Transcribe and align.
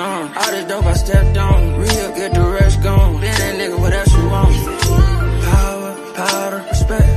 All 0.00 0.66
dope 0.66 0.84
I 0.84 0.94
stepped 0.94 1.36
on. 1.36 1.80
Real 1.80 2.14
get 2.14 2.32
the 2.32 2.40
rest 2.40 2.82
gone. 2.82 3.20
That 3.20 3.54
nigga, 3.56 3.78
what 3.78 3.92
else 3.92 4.12
you 4.16 4.26
want? 4.28 4.54
Power, 6.16 6.64
respect. 6.68 7.08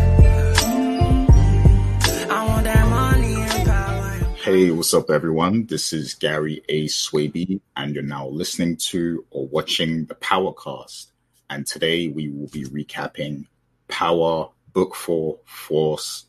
I 2.32 2.46
want 2.48 2.64
that 2.64 2.88
money 2.90 3.36
and 3.36 3.66
power. 3.66 4.10
Hey, 4.36 4.72
what's 4.72 4.94
up, 4.94 5.10
everyone? 5.10 5.68
This 5.68 5.94
is 5.94 6.16
Gary 6.16 6.64
A. 6.68 6.86
Swaby, 6.86 7.62
and 7.78 7.94
you're 7.94 8.04
now 8.04 8.28
listening 8.28 8.78
to 8.92 9.24
watching 9.54 10.04
the 10.06 10.16
Powercast. 10.16 11.12
And 11.52 11.68
today 11.68 12.08
we 12.08 12.28
will 12.30 12.48
be 12.48 12.66
recapping 12.66 13.46
Power 13.88 14.50
Book 14.74 14.96
4 14.96 15.38
Force 15.46 16.26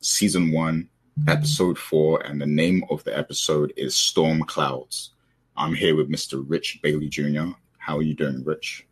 Season 0.00 0.52
1, 0.52 0.86
Episode 1.26 1.78
4, 1.78 2.26
and 2.26 2.38
the 2.38 2.46
name 2.46 2.84
of 2.90 3.02
the 3.04 3.16
episode 3.16 3.72
is 3.78 3.96
Storm 3.96 4.42
Clouds. 4.42 5.14
I'm 5.56 5.74
here 5.74 5.96
with 5.96 6.10
Mr. 6.10 6.44
Rich 6.46 6.80
Bailey 6.82 7.08
Jr. 7.08 7.52
How 7.78 7.96
are 7.96 8.02
you 8.02 8.14
doing, 8.14 8.44
Rich? 8.44 8.86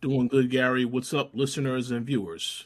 Doing 0.00 0.26
good, 0.26 0.48
Gary. 0.48 0.86
What's 0.86 1.12
up, 1.12 1.32
listeners 1.34 1.90
and 1.90 2.06
viewers? 2.06 2.64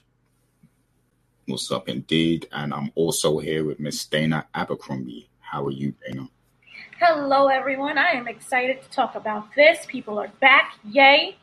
What's 1.47 1.73
up, 1.73 1.89
indeed? 1.89 2.47
And 2.53 2.73
I'm 2.73 2.93
also 2.95 3.41
here 3.41 3.65
with 3.65 3.81
Miss 3.81 4.07
Dana 4.07 4.47
Abercrombie. 4.55 5.29
How 5.41 5.67
are 5.67 5.73
you, 5.73 5.95
Dana? 6.07 6.29
Hello, 7.03 7.49
everyone. 7.49 7.97
I 7.97 8.11
am 8.11 8.29
excited 8.29 8.83
to 8.83 8.91
talk 8.91 9.15
about 9.15 9.55
this. 9.55 9.87
People 9.87 10.19
are 10.19 10.29
back. 10.39 10.75
Yay. 10.85 11.39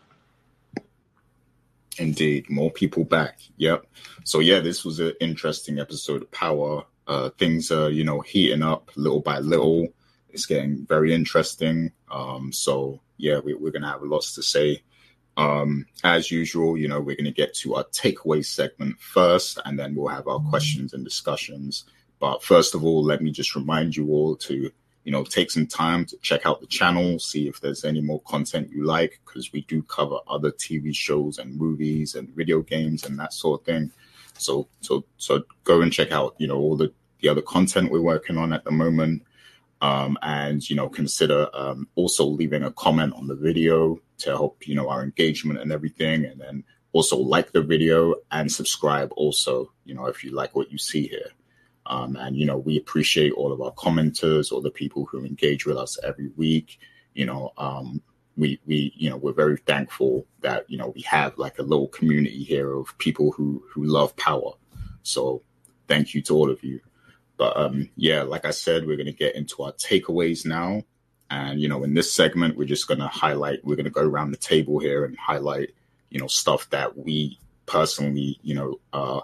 Indeed, 1.98 2.48
more 2.48 2.70
people 2.70 3.04
back. 3.04 3.40
Yep. 3.56 3.88
So 4.24 4.38
yeah, 4.38 4.60
this 4.60 4.86
was 4.86 5.00
an 5.00 5.14
interesting 5.20 5.80
episode 5.80 6.22
of 6.22 6.30
Power. 6.30 6.84
Uh, 7.08 7.32
things 7.40 7.72
are, 7.72 7.90
you 7.90 8.04
know, 8.04 8.22
heating 8.22 8.62
up 8.62 8.92
little 8.96 9.20
by 9.20 9.40
little. 9.40 9.88
It's 10.30 10.46
getting 10.46 10.86
very 10.86 11.12
interesting. 11.12 11.92
Um, 12.12 12.54
so 12.54 13.02
yeah, 13.18 13.40
we, 13.40 13.56
we're 13.56 13.72
gonna 13.72 13.92
have 13.92 14.04
lots 14.04 14.36
to 14.36 14.44
say. 14.44 14.84
Um, 15.38 15.88
as 16.04 16.30
usual, 16.30 16.78
you 16.78 16.88
know, 16.88 17.00
we're 17.00 17.18
gonna 17.18 17.32
get 17.32 17.56
to 17.56 17.78
our 17.78 17.86
takeaway 17.86 18.46
segment 18.46 19.00
first, 19.00 19.58
and 19.66 19.80
then 19.80 19.96
we'll 19.96 20.10
have 20.10 20.28
our 20.28 20.40
questions 20.52 20.94
and 20.94 21.04
discussions. 21.04 21.86
But 22.20 22.44
first 22.44 22.76
of 22.76 22.84
all, 22.84 23.04
let 23.04 23.24
me 23.24 23.32
just 23.32 23.56
remind 23.56 23.96
you 23.96 24.12
all 24.12 24.36
to, 24.36 24.70
you 25.08 25.14
know, 25.14 25.24
take 25.24 25.50
some 25.50 25.66
time 25.66 26.04
to 26.04 26.18
check 26.18 26.46
out 26.46 26.60
the 26.60 26.68
channel, 26.68 27.18
see 27.18 27.48
if 27.48 27.62
there's 27.62 27.86
any 27.86 28.02
more 28.02 28.20
content 28.24 28.70
you 28.70 28.84
like, 28.84 29.22
because 29.26 29.54
we 29.54 29.62
do 29.62 29.82
cover 29.84 30.18
other 30.28 30.52
TV 30.52 30.94
shows 30.94 31.38
and 31.38 31.56
movies 31.56 32.14
and 32.14 32.28
video 32.36 32.60
games 32.60 33.06
and 33.06 33.18
that 33.18 33.32
sort 33.32 33.62
of 33.62 33.66
thing. 33.66 33.90
So, 34.38 34.68
so, 34.82 35.06
so 35.16 35.46
go 35.64 35.80
and 35.82 35.94
check 35.94 36.12
out, 36.12 36.36
you 36.40 36.48
know, 36.48 36.58
all 36.58 36.76
the 36.76 36.92
the 37.22 37.30
other 37.30 37.42
content 37.42 37.90
we're 37.90 38.02
working 38.02 38.38
on 38.38 38.52
at 38.52 38.66
the 38.66 38.72
moment. 38.72 39.24
Um, 39.80 40.18
and 40.24 40.68
you 40.70 40.76
know 40.76 40.90
consider 40.90 41.48
um, 41.54 41.88
also 41.96 42.26
leaving 42.26 42.64
a 42.64 42.72
comment 42.72 43.14
on 43.14 43.28
the 43.28 43.36
video 43.36 44.02
to 44.18 44.32
help 44.32 44.68
you 44.68 44.76
know 44.76 44.90
our 44.90 45.04
engagement 45.04 45.62
and 45.62 45.72
everything. 45.72 46.26
And 46.26 46.42
then 46.42 46.66
also 46.92 47.16
like 47.16 47.54
the 47.54 47.62
video 47.62 48.16
and 48.32 48.52
subscribe 48.52 49.14
also 49.16 49.72
you 49.86 49.94
know 49.94 50.08
if 50.08 50.24
you 50.24 50.32
like 50.32 50.54
what 50.54 50.70
you 50.70 50.78
see 50.78 51.08
here 51.08 51.32
um, 51.88 52.16
and 52.16 52.36
you 52.36 52.46
know 52.46 52.58
we 52.58 52.78
appreciate 52.78 53.34
all 53.34 53.52
of 53.52 53.62
our 53.62 53.74
commenters 53.74 54.52
all 54.52 54.62
the 54.62 54.72
people 54.72 55.06
who 55.06 55.26
engage 55.26 55.66
with 55.66 55.78
us 55.78 55.98
every 56.04 56.30
week. 56.36 56.80
You 57.14 57.26
know 57.26 57.54
um, 57.58 58.02
we 58.36 58.60
we 58.66 58.94
you 58.96 59.10
know 59.10 59.18
we're 59.18 59.34
very 59.34 59.58
thankful 59.58 60.26
that 60.42 60.70
you 60.70 60.78
know 60.78 60.90
we 60.96 61.02
have 61.02 61.38
like 61.38 61.60
a 61.60 61.64
little 61.64 61.88
community 61.88 62.44
here 62.44 62.76
of 62.76 62.98
people 62.98 63.32
who 63.32 63.64
who 63.70 63.84
love 63.84 64.16
power. 64.16 64.52
So 65.04 65.42
thank 65.88 66.14
you 66.14 66.22
to 66.24 66.36
all 66.36 66.52
of 66.52 66.64
you. 66.64 66.82
But 67.38 67.56
um, 67.56 67.90
yeah, 67.96 68.24
like 68.24 68.46
I 68.46 68.52
said, 68.52 68.86
we're 68.86 68.98
going 68.98 69.06
to 69.06 69.14
get 69.14 69.36
into 69.36 69.64
our 69.64 69.72
takeaways 69.74 70.46
now. 70.46 70.84
And, 71.30 71.62
you 71.62 71.68
know, 71.70 71.84
in 71.84 71.94
this 71.94 72.12
segment, 72.12 72.58
we're 72.58 72.68
just 72.68 72.88
going 72.88 73.00
to 73.00 73.08
highlight, 73.08 73.64
we're 73.64 73.76
going 73.76 73.86
to 73.86 73.92
go 73.92 74.02
around 74.02 74.32
the 74.32 74.38
table 74.38 74.80
here 74.80 75.06
and 75.06 75.18
highlight, 75.18 75.72
you 76.10 76.20
know, 76.20 76.28
stuff 76.28 76.70
that 76.72 76.98
we 76.98 77.38
personally, 77.66 78.40
you 78.42 78.56
know, 78.56 78.80
uh, 78.94 79.22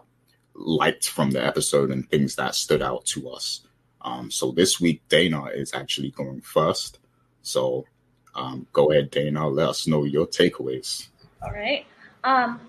liked 0.56 1.10
from 1.10 1.32
the 1.32 1.44
episode 1.44 1.92
and 1.92 2.10
things 2.10 2.36
that 2.36 2.56
stood 2.56 2.82
out 2.82 3.06
to 3.06 3.30
us. 3.30 3.62
Um, 4.02 4.30
so 4.30 4.52
this 4.52 4.80
week, 4.80 5.02
Dana 5.10 5.46
is 5.46 5.74
actually 5.74 6.12
going 6.12 6.42
first. 6.42 7.00
So 7.42 7.86
um, 8.36 8.68
go 8.74 8.92
ahead, 8.92 9.12
Dana, 9.12 9.48
let 9.48 9.70
us 9.70 9.88
know 9.88 10.04
your 10.04 10.28
takeaways. 10.28 11.08
All 11.42 11.52
right. 11.52 11.86
Um, 12.24 12.60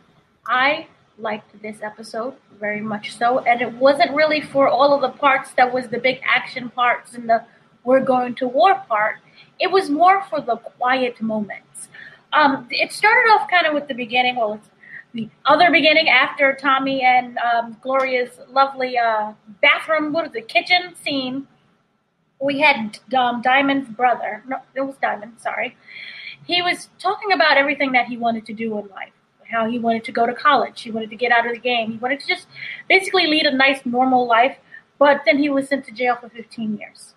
I 0.47 0.87
liked 1.19 1.61
this 1.63 1.81
episode 1.83 2.35
very 2.59 2.81
much 2.81 3.17
so, 3.17 3.41
and 3.41 3.63
it 3.63 3.73
wasn't 3.75 4.13
really 4.15 4.41
for 4.41 4.69
all 4.69 4.95
of 4.95 5.01
the 5.01 5.17
parts 5.19 5.53
that 5.53 5.73
was 5.73 5.89
the 5.89 5.99
big 5.99 6.21
action 6.25 6.71
parts 6.71 7.15
and 7.15 7.29
the 7.29 7.45
we're 7.85 8.01
going 8.01 8.35
to 8.37 8.49
war 8.49 8.83
part. 8.89 9.19
It 9.61 9.71
was 9.71 9.91
more 9.91 10.23
for 10.25 10.41
the 10.41 10.57
quiet 10.57 11.21
moments. 11.21 11.89
Um, 12.33 12.67
it 12.71 12.93
started 12.93 13.31
off 13.31 13.49
kind 13.49 13.67
of 13.67 13.75
with 13.75 13.89
the 13.89 13.95
beginning. 13.95 14.37
Well, 14.37 14.55
it's 14.55 14.69
the 15.15 15.29
other 15.47 15.71
beginning 15.71 16.09
after 16.09 16.55
Tommy 16.55 17.03
and 17.03 17.39
um, 17.39 17.77
Gloria's 17.83 18.39
lovely 18.51 18.99
uh, 18.99 19.33
bathroom, 19.63 20.13
what 20.13 20.27
is 20.27 20.35
it, 20.35 20.49
kitchen 20.49 20.95
scene. 21.03 21.47
We 22.41 22.61
had 22.61 22.99
um, 23.17 23.41
Diamond's 23.41 23.89
brother. 23.89 24.43
No, 24.47 24.59
it 24.75 24.83
was 24.83 24.97
Diamond. 25.01 25.35
Sorry. 25.39 25.77
He 26.47 26.61
was 26.61 26.91
talking 26.99 27.33
about 27.33 27.57
everything 27.57 27.93
that 27.93 28.07
he 28.07 28.17
wanted 28.19 28.45
to 28.47 28.53
do 28.53 28.77
in 28.79 28.89
life 28.89 29.13
how 29.55 29.69
he 29.69 29.79
wanted 29.79 30.05
to 30.05 30.13
go 30.13 30.27
to 30.27 30.35
college. 30.35 30.83
He 30.83 30.91
wanted 30.91 31.11
to 31.11 31.17
get 31.17 31.33
out 31.33 31.47
of 31.47 31.53
the 31.53 31.59
game. 31.59 31.93
He 31.93 31.99
wanted 31.99 32.21
to 32.21 32.27
just 32.27 32.47
basically 32.89 33.27
lead 33.27 33.47
a 33.47 33.55
nice, 33.55 33.81
normal 33.85 34.27
life. 34.27 34.57
But 34.99 35.23
then 35.25 35.39
he 35.39 35.49
was 35.49 35.69
sent 35.69 35.85
to 35.87 35.93
jail 35.93 36.17
for 36.21 36.29
15 36.29 36.77
years. 36.79 37.15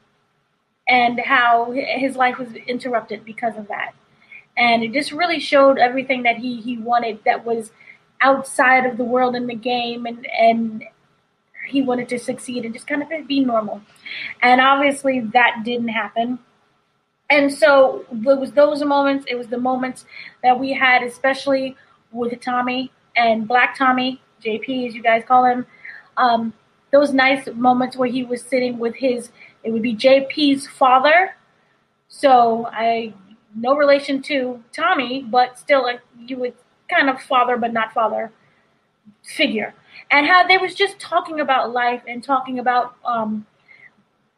And 0.89 1.19
how 1.19 1.71
his 1.71 2.15
life 2.15 2.37
was 2.37 2.53
interrupted 2.53 3.25
because 3.25 3.57
of 3.57 3.67
that. 3.67 3.93
And 4.55 4.83
it 4.83 4.93
just 4.93 5.11
really 5.11 5.39
showed 5.39 5.77
everything 5.77 6.23
that 6.23 6.37
he, 6.37 6.61
he 6.61 6.77
wanted 6.77 7.19
that 7.25 7.45
was 7.45 7.71
outside 8.21 8.85
of 8.85 8.97
the 8.97 9.03
world 9.03 9.35
in 9.35 9.47
the 9.47 9.55
game. 9.55 10.05
And, 10.05 10.27
and 10.27 10.83
he 11.67 11.81
wanted 11.81 12.09
to 12.09 12.19
succeed 12.19 12.65
and 12.65 12.73
just 12.73 12.87
kind 12.87 13.03
of 13.03 13.27
be 13.27 13.41
normal. 13.41 13.81
And 14.41 14.61
obviously 14.61 15.19
that 15.33 15.61
didn't 15.63 15.89
happen. 15.89 16.39
And 17.29 17.53
so 17.53 18.05
it 18.09 18.39
was 18.39 18.53
those 18.53 18.83
moments, 18.83 19.25
it 19.29 19.35
was 19.35 19.47
the 19.47 19.57
moments 19.57 20.05
that 20.43 20.57
we 20.59 20.73
had, 20.73 21.03
especially 21.03 21.75
with 22.11 22.39
Tommy 22.39 22.91
and 23.15 23.47
Black 23.47 23.77
Tommy, 23.77 24.21
JP 24.43 24.87
as 24.87 24.95
you 24.95 25.03
guys 25.03 25.23
call 25.27 25.45
him. 25.45 25.65
Um, 26.15 26.53
those 26.91 27.13
nice 27.13 27.47
moments 27.53 27.97
where 27.97 28.09
he 28.09 28.23
was 28.23 28.41
sitting 28.41 28.79
with 28.79 28.95
his, 28.95 29.29
it 29.63 29.71
would 29.71 29.81
be 29.81 29.95
JP's 29.95 30.67
father. 30.67 31.35
So 32.07 32.67
I, 32.71 33.13
no 33.55 33.75
relation 33.75 34.21
to 34.23 34.63
Tommy, 34.71 35.23
but 35.23 35.59
still 35.59 35.83
like 35.83 35.99
you 36.17 36.37
would 36.37 36.53
kind 36.89 37.09
of 37.09 37.21
father 37.21 37.57
but 37.57 37.73
not 37.73 37.93
father 37.93 38.31
figure. 39.23 39.73
And 40.11 40.25
how 40.25 40.47
they 40.47 40.57
was 40.57 40.73
just 40.73 40.99
talking 40.99 41.39
about 41.39 41.71
life 41.71 42.01
and 42.07 42.23
talking 42.23 42.59
about 42.59 42.95
um, 43.05 43.45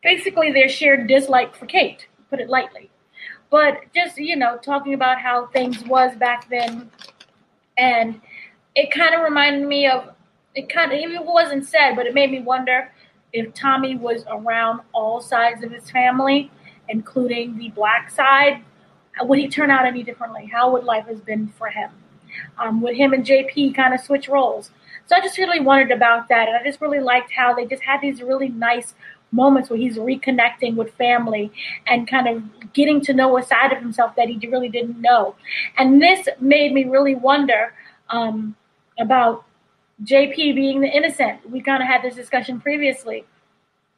basically 0.04 0.52
their 0.52 0.70
shared 0.70 1.08
dislike 1.08 1.56
for 1.56 1.66
Kate, 1.66 2.08
put 2.30 2.40
it 2.40 2.50
lightly. 2.50 2.90
But 3.50 3.82
just, 3.94 4.18
you 4.18 4.36
know, 4.36 4.58
talking 4.58 4.94
about 4.94 5.20
how 5.20 5.48
things 5.48 5.84
was 5.86 6.16
back 6.16 6.50
then 6.50 6.92
and 7.80 8.20
it 8.76 8.92
kind 8.92 9.16
of 9.16 9.22
reminded 9.22 9.68
me 9.68 9.88
of 9.88 10.10
it 10.54 10.70
kind 10.70 10.92
of 10.92 11.00
it 11.00 11.26
wasn't 11.26 11.66
said 11.66 11.96
but 11.96 12.06
it 12.06 12.14
made 12.14 12.30
me 12.30 12.42
wonder 12.42 12.92
if 13.34 13.52
tommy 13.54 13.96
was 13.96 14.26
around 14.30 14.82
all 14.94 15.22
sides 15.22 15.64
of 15.64 15.72
his 15.72 15.90
family 15.90 16.52
including 16.90 17.58
the 17.58 17.70
black 17.70 18.10
side 18.10 18.64
would 19.22 19.40
he 19.40 19.48
turn 19.48 19.72
out 19.72 19.86
any 19.86 20.04
differently 20.04 20.46
how 20.52 20.72
would 20.72 20.84
life 20.84 21.06
have 21.08 21.26
been 21.26 21.48
for 21.58 21.68
him 21.68 21.90
um, 22.58 22.82
would 22.82 22.96
him 22.96 23.14
and 23.14 23.26
jp 23.26 23.76
kind 23.76 23.94
of 23.94 24.00
switch 24.00 24.28
roles 24.28 24.72
so 25.08 25.16
i 25.16 25.20
just 25.20 25.38
really 25.38 25.60
wondered 25.60 25.92
about 25.92 26.28
that 26.30 26.48
and 26.48 26.58
i 26.58 26.64
just 26.64 26.82
really 26.82 27.00
liked 27.00 27.32
how 27.32 27.54
they 27.54 27.66
just 27.66 27.84
had 27.84 28.00
these 28.02 28.22
really 28.22 28.50
nice 28.50 28.94
moments 29.32 29.70
where 29.70 29.80
he's 29.80 29.98
reconnecting 29.98 30.76
with 30.76 30.94
family 30.96 31.52
and 31.88 32.08
kind 32.10 32.28
of 32.28 32.74
getting 32.74 33.02
to 33.02 33.14
know 33.14 33.38
a 33.38 33.44
side 33.44 33.72
of 33.72 33.80
himself 33.80 34.16
that 34.16 34.28
he 34.28 34.48
really 34.48 34.70
didn't 34.70 35.00
know. 35.00 35.36
And 35.78 36.02
this 36.02 36.28
made 36.40 36.74
me 36.74 36.86
really 36.86 37.16
wonder 37.16 37.74
um, 38.10 38.56
about 39.00 39.46
JP 40.04 40.56
being 40.56 40.82
the 40.82 40.88
innocent. 40.88 41.50
We 41.50 41.62
kind 41.62 41.84
of 41.84 41.88
had 41.88 42.02
this 42.02 42.16
discussion 42.16 42.60
previously. 42.60 43.26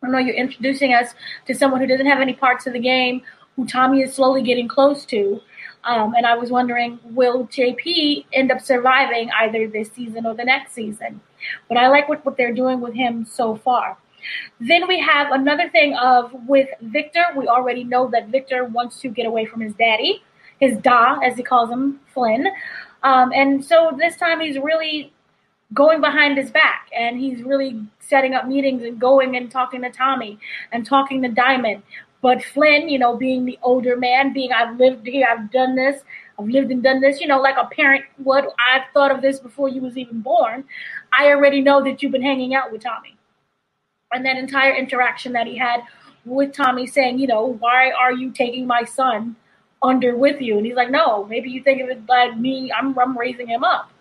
I 0.03 0.07
know 0.07 0.17
you're 0.17 0.35
introducing 0.35 0.93
us 0.93 1.13
to 1.45 1.53
someone 1.53 1.79
who 1.79 1.87
doesn't 1.87 2.07
have 2.07 2.21
any 2.21 2.33
parts 2.33 2.65
of 2.65 2.73
the 2.73 2.79
game, 2.79 3.21
who 3.55 3.67
Tommy 3.67 4.01
is 4.01 4.13
slowly 4.13 4.41
getting 4.41 4.67
close 4.67 5.05
to. 5.05 5.41
Um, 5.83 6.13
and 6.15 6.25
I 6.25 6.35
was 6.35 6.51
wondering, 6.51 6.99
will 7.03 7.47
JP 7.47 8.25
end 8.33 8.51
up 8.51 8.61
surviving 8.61 9.29
either 9.39 9.67
this 9.67 9.89
season 9.91 10.25
or 10.25 10.35
the 10.35 10.45
next 10.45 10.73
season? 10.73 11.21
But 11.67 11.77
I 11.77 11.87
like 11.87 12.07
what, 12.07 12.23
what 12.25 12.37
they're 12.37 12.53
doing 12.53 12.81
with 12.81 12.93
him 12.93 13.25
so 13.25 13.55
far. 13.55 13.97
Then 14.59 14.87
we 14.87 14.99
have 14.99 15.31
another 15.31 15.69
thing 15.69 15.95
of 15.95 16.31
with 16.47 16.69
Victor, 16.81 17.25
we 17.35 17.47
already 17.47 17.83
know 17.83 18.07
that 18.11 18.27
Victor 18.27 18.65
wants 18.65 18.99
to 18.99 19.09
get 19.09 19.25
away 19.25 19.45
from 19.45 19.61
his 19.61 19.73
daddy 19.73 20.21
his 20.61 20.77
Da, 20.77 21.19
as 21.19 21.35
he 21.35 21.43
calls 21.43 21.69
him, 21.69 21.99
Flynn. 22.13 22.47
Um, 23.03 23.33
and 23.33 23.65
so 23.65 23.91
this 23.97 24.15
time 24.15 24.39
he's 24.39 24.57
really 24.57 25.11
going 25.73 25.99
behind 25.99 26.37
his 26.37 26.51
back 26.51 26.89
and 26.95 27.17
he's 27.19 27.43
really 27.43 27.83
setting 27.99 28.33
up 28.33 28.47
meetings 28.47 28.83
and 28.83 28.99
going 28.99 29.35
and 29.35 29.49
talking 29.49 29.81
to 29.81 29.89
Tommy 29.89 30.37
and 30.71 30.85
talking 30.85 31.21
to 31.23 31.29
Diamond. 31.29 31.81
But 32.21 32.43
Flynn, 32.43 32.87
you 32.87 32.99
know, 32.99 33.15
being 33.15 33.45
the 33.45 33.57
older 33.63 33.97
man, 33.97 34.31
being 34.31 34.51
I've 34.51 34.77
lived 34.77 35.07
here, 35.07 35.27
I've 35.29 35.51
done 35.51 35.75
this, 35.75 36.03
I've 36.39 36.47
lived 36.47 36.71
and 36.71 36.83
done 36.83 37.01
this, 37.01 37.19
you 37.19 37.27
know, 37.27 37.41
like 37.41 37.57
a 37.57 37.65
parent 37.65 38.05
would. 38.19 38.45
I've 38.45 38.83
thought 38.93 39.11
of 39.11 39.21
this 39.21 39.39
before 39.39 39.69
you 39.69 39.81
was 39.81 39.97
even 39.97 40.21
born. 40.21 40.63
I 41.17 41.29
already 41.29 41.61
know 41.61 41.83
that 41.83 42.01
you've 42.01 42.11
been 42.11 42.21
hanging 42.21 42.53
out 42.53 42.71
with 42.71 42.83
Tommy. 42.83 43.17
And 44.13 44.25
that 44.25 44.37
entire 44.37 44.73
interaction 44.75 45.33
that 45.33 45.47
he 45.47 45.57
had 45.57 45.81
with 46.25 46.53
Tommy 46.53 46.85
saying, 46.85 47.17
you 47.17 47.27
know, 47.27 47.45
why 47.45 47.91
are 47.91 48.11
you 48.11 48.31
taking 48.31 48.67
my 48.67 48.83
son 48.83 49.35
under 49.81 50.15
with 50.15 50.41
you? 50.41 50.57
And 50.57 50.65
he's 50.65 50.75
like, 50.75 50.91
no, 50.91 51.25
maybe 51.25 51.49
you 51.49 51.63
think 51.63 51.81
of 51.81 51.89
it 51.89 52.07
like 52.07 52.37
me, 52.37 52.71
I'm, 52.71 52.97
I'm 52.99 53.17
raising 53.17 53.47
him 53.47 53.63
up. 53.63 53.91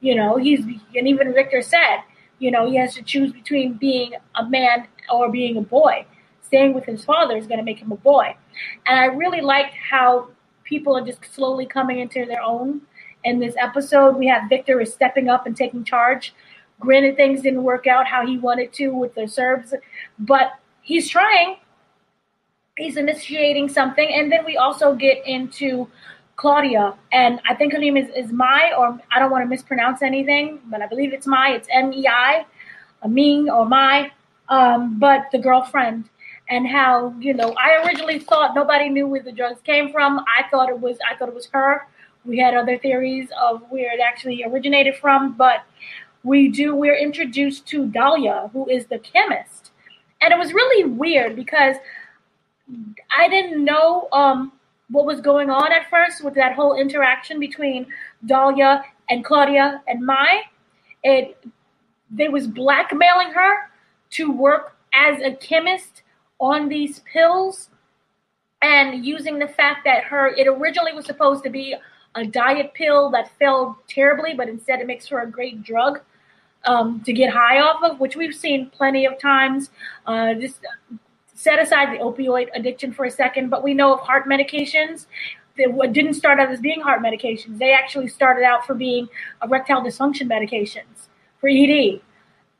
You 0.00 0.16
know, 0.16 0.36
he's, 0.36 0.60
and 0.60 1.08
even 1.08 1.32
Victor 1.32 1.62
said, 1.62 2.02
you 2.38 2.50
know, 2.50 2.68
he 2.68 2.76
has 2.76 2.94
to 2.96 3.02
choose 3.02 3.32
between 3.32 3.74
being 3.74 4.14
a 4.34 4.44
man 4.44 4.88
or 5.10 5.30
being 5.30 5.56
a 5.56 5.62
boy. 5.62 6.04
Staying 6.52 6.74
with 6.74 6.84
his 6.84 7.02
father 7.02 7.34
is 7.34 7.46
going 7.46 7.56
to 7.56 7.64
make 7.64 7.78
him 7.78 7.92
a 7.92 7.96
boy. 7.96 8.36
And 8.84 9.00
I 9.00 9.06
really 9.06 9.40
liked 9.40 9.72
how 9.72 10.28
people 10.64 10.94
are 10.94 11.00
just 11.04 11.24
slowly 11.34 11.64
coming 11.64 11.98
into 11.98 12.26
their 12.26 12.42
own. 12.42 12.82
In 13.24 13.38
this 13.38 13.54
episode, 13.58 14.16
we 14.16 14.26
have 14.26 14.50
Victor 14.50 14.78
is 14.78 14.92
stepping 14.92 15.30
up 15.30 15.46
and 15.46 15.56
taking 15.56 15.82
charge. 15.82 16.34
Granted, 16.78 17.16
things 17.16 17.40
didn't 17.40 17.62
work 17.62 17.86
out 17.86 18.06
how 18.06 18.26
he 18.26 18.36
wanted 18.36 18.70
to 18.74 18.90
with 18.90 19.14
the 19.14 19.26
Serbs, 19.26 19.72
but 20.18 20.52
he's 20.82 21.08
trying. 21.08 21.56
He's 22.76 22.98
initiating 22.98 23.70
something. 23.70 24.12
And 24.12 24.30
then 24.30 24.44
we 24.44 24.58
also 24.58 24.94
get 24.94 25.26
into 25.26 25.88
Claudia, 26.36 26.94
and 27.12 27.40
I 27.48 27.54
think 27.54 27.72
her 27.72 27.78
name 27.78 27.96
is, 27.96 28.08
is 28.16 28.30
Mai, 28.30 28.72
or 28.76 29.00
I 29.10 29.18
don't 29.18 29.30
want 29.30 29.42
to 29.42 29.48
mispronounce 29.48 30.02
anything, 30.02 30.60
but 30.66 30.82
I 30.82 30.86
believe 30.86 31.14
it's 31.14 31.26
Mai. 31.26 31.54
It's 31.54 31.68
M 31.70 31.94
E 31.94 32.06
I, 32.06 32.44
Ming 33.08 33.48
or 33.48 33.64
Mai, 33.64 34.10
um, 34.48 34.98
but 34.98 35.26
the 35.30 35.38
girlfriend, 35.38 36.08
and 36.52 36.68
how 36.68 37.14
you 37.18 37.32
know 37.32 37.54
I 37.58 37.82
originally 37.82 38.18
thought 38.18 38.54
nobody 38.54 38.90
knew 38.90 39.08
where 39.08 39.22
the 39.22 39.32
drugs 39.32 39.60
came 39.64 39.90
from. 39.90 40.18
I 40.18 40.48
thought 40.50 40.68
it 40.68 40.78
was 40.78 40.98
I 41.10 41.16
thought 41.16 41.28
it 41.28 41.34
was 41.34 41.46
her. 41.46 41.88
We 42.26 42.38
had 42.38 42.54
other 42.54 42.76
theories 42.78 43.30
of 43.40 43.62
where 43.70 43.92
it 43.92 44.00
actually 44.00 44.44
originated 44.44 44.96
from, 44.96 45.32
but 45.32 45.64
we 46.22 46.48
do 46.48 46.76
we're 46.76 46.96
introduced 46.96 47.66
to 47.68 47.86
Dahlia, 47.86 48.50
who 48.52 48.68
is 48.68 48.84
the 48.86 48.98
chemist, 48.98 49.70
and 50.20 50.30
it 50.30 50.38
was 50.38 50.52
really 50.52 50.84
weird 50.84 51.34
because 51.34 51.76
I 53.10 53.28
didn't 53.28 53.64
know. 53.64 54.08
Um, 54.12 54.52
what 54.90 55.06
was 55.06 55.22
going 55.22 55.48
on 55.48 55.72
at 55.72 55.88
first 55.88 56.22
with 56.22 56.34
that 56.34 56.52
whole 56.52 56.78
interaction 56.78 57.40
between 57.40 57.86
Dahlia 58.26 58.84
and 59.08 59.24
Claudia 59.24 59.80
and 59.88 60.04
Mai. 60.04 60.42
It 61.02 61.42
they 62.10 62.28
was 62.28 62.46
blackmailing 62.46 63.30
her 63.32 63.70
to 64.10 64.30
work 64.30 64.76
as 64.92 65.18
a 65.22 65.34
chemist 65.36 66.02
on 66.40 66.68
these 66.68 67.00
pills 67.12 67.70
and 68.62 69.04
using 69.04 69.38
the 69.38 69.48
fact 69.48 69.84
that 69.84 70.04
her 70.04 70.28
it 70.28 70.46
originally 70.46 70.92
was 70.92 71.06
supposed 71.06 71.42
to 71.44 71.50
be 71.50 71.74
a 72.14 72.26
diet 72.26 72.74
pill 72.74 73.10
that 73.10 73.30
failed 73.38 73.74
terribly, 73.88 74.34
but 74.34 74.48
instead 74.48 74.80
it 74.80 74.86
makes 74.86 75.06
her 75.06 75.20
a 75.20 75.30
great 75.30 75.62
drug 75.62 76.00
um, 76.64 77.00
to 77.04 77.12
get 77.12 77.32
high 77.32 77.60
off 77.60 77.82
of, 77.82 78.00
which 78.00 78.16
we've 78.16 78.34
seen 78.34 78.70
plenty 78.70 79.06
of 79.06 79.18
times. 79.18 79.70
Uh, 80.06 80.34
just 80.34 80.60
set 81.34 81.58
aside 81.58 81.92
the 81.92 82.02
opioid 82.02 82.48
addiction 82.54 82.92
for 82.92 83.04
a 83.04 83.10
second, 83.10 83.48
but 83.48 83.64
we 83.64 83.74
know 83.74 83.94
of 83.94 84.00
heart 84.00 84.26
medications 84.28 85.06
that 85.56 85.92
didn't 85.92 86.14
start 86.14 86.38
out 86.38 86.50
as 86.50 86.60
being 86.60 86.80
heart 86.80 87.02
medications. 87.02 87.58
They 87.58 87.72
actually 87.72 88.08
started 88.08 88.44
out 88.44 88.66
for 88.66 88.74
being 88.74 89.08
erectile 89.42 89.82
dysfunction 89.82 90.28
medications 90.28 91.08
for 91.40 91.48
ED. 91.48 92.00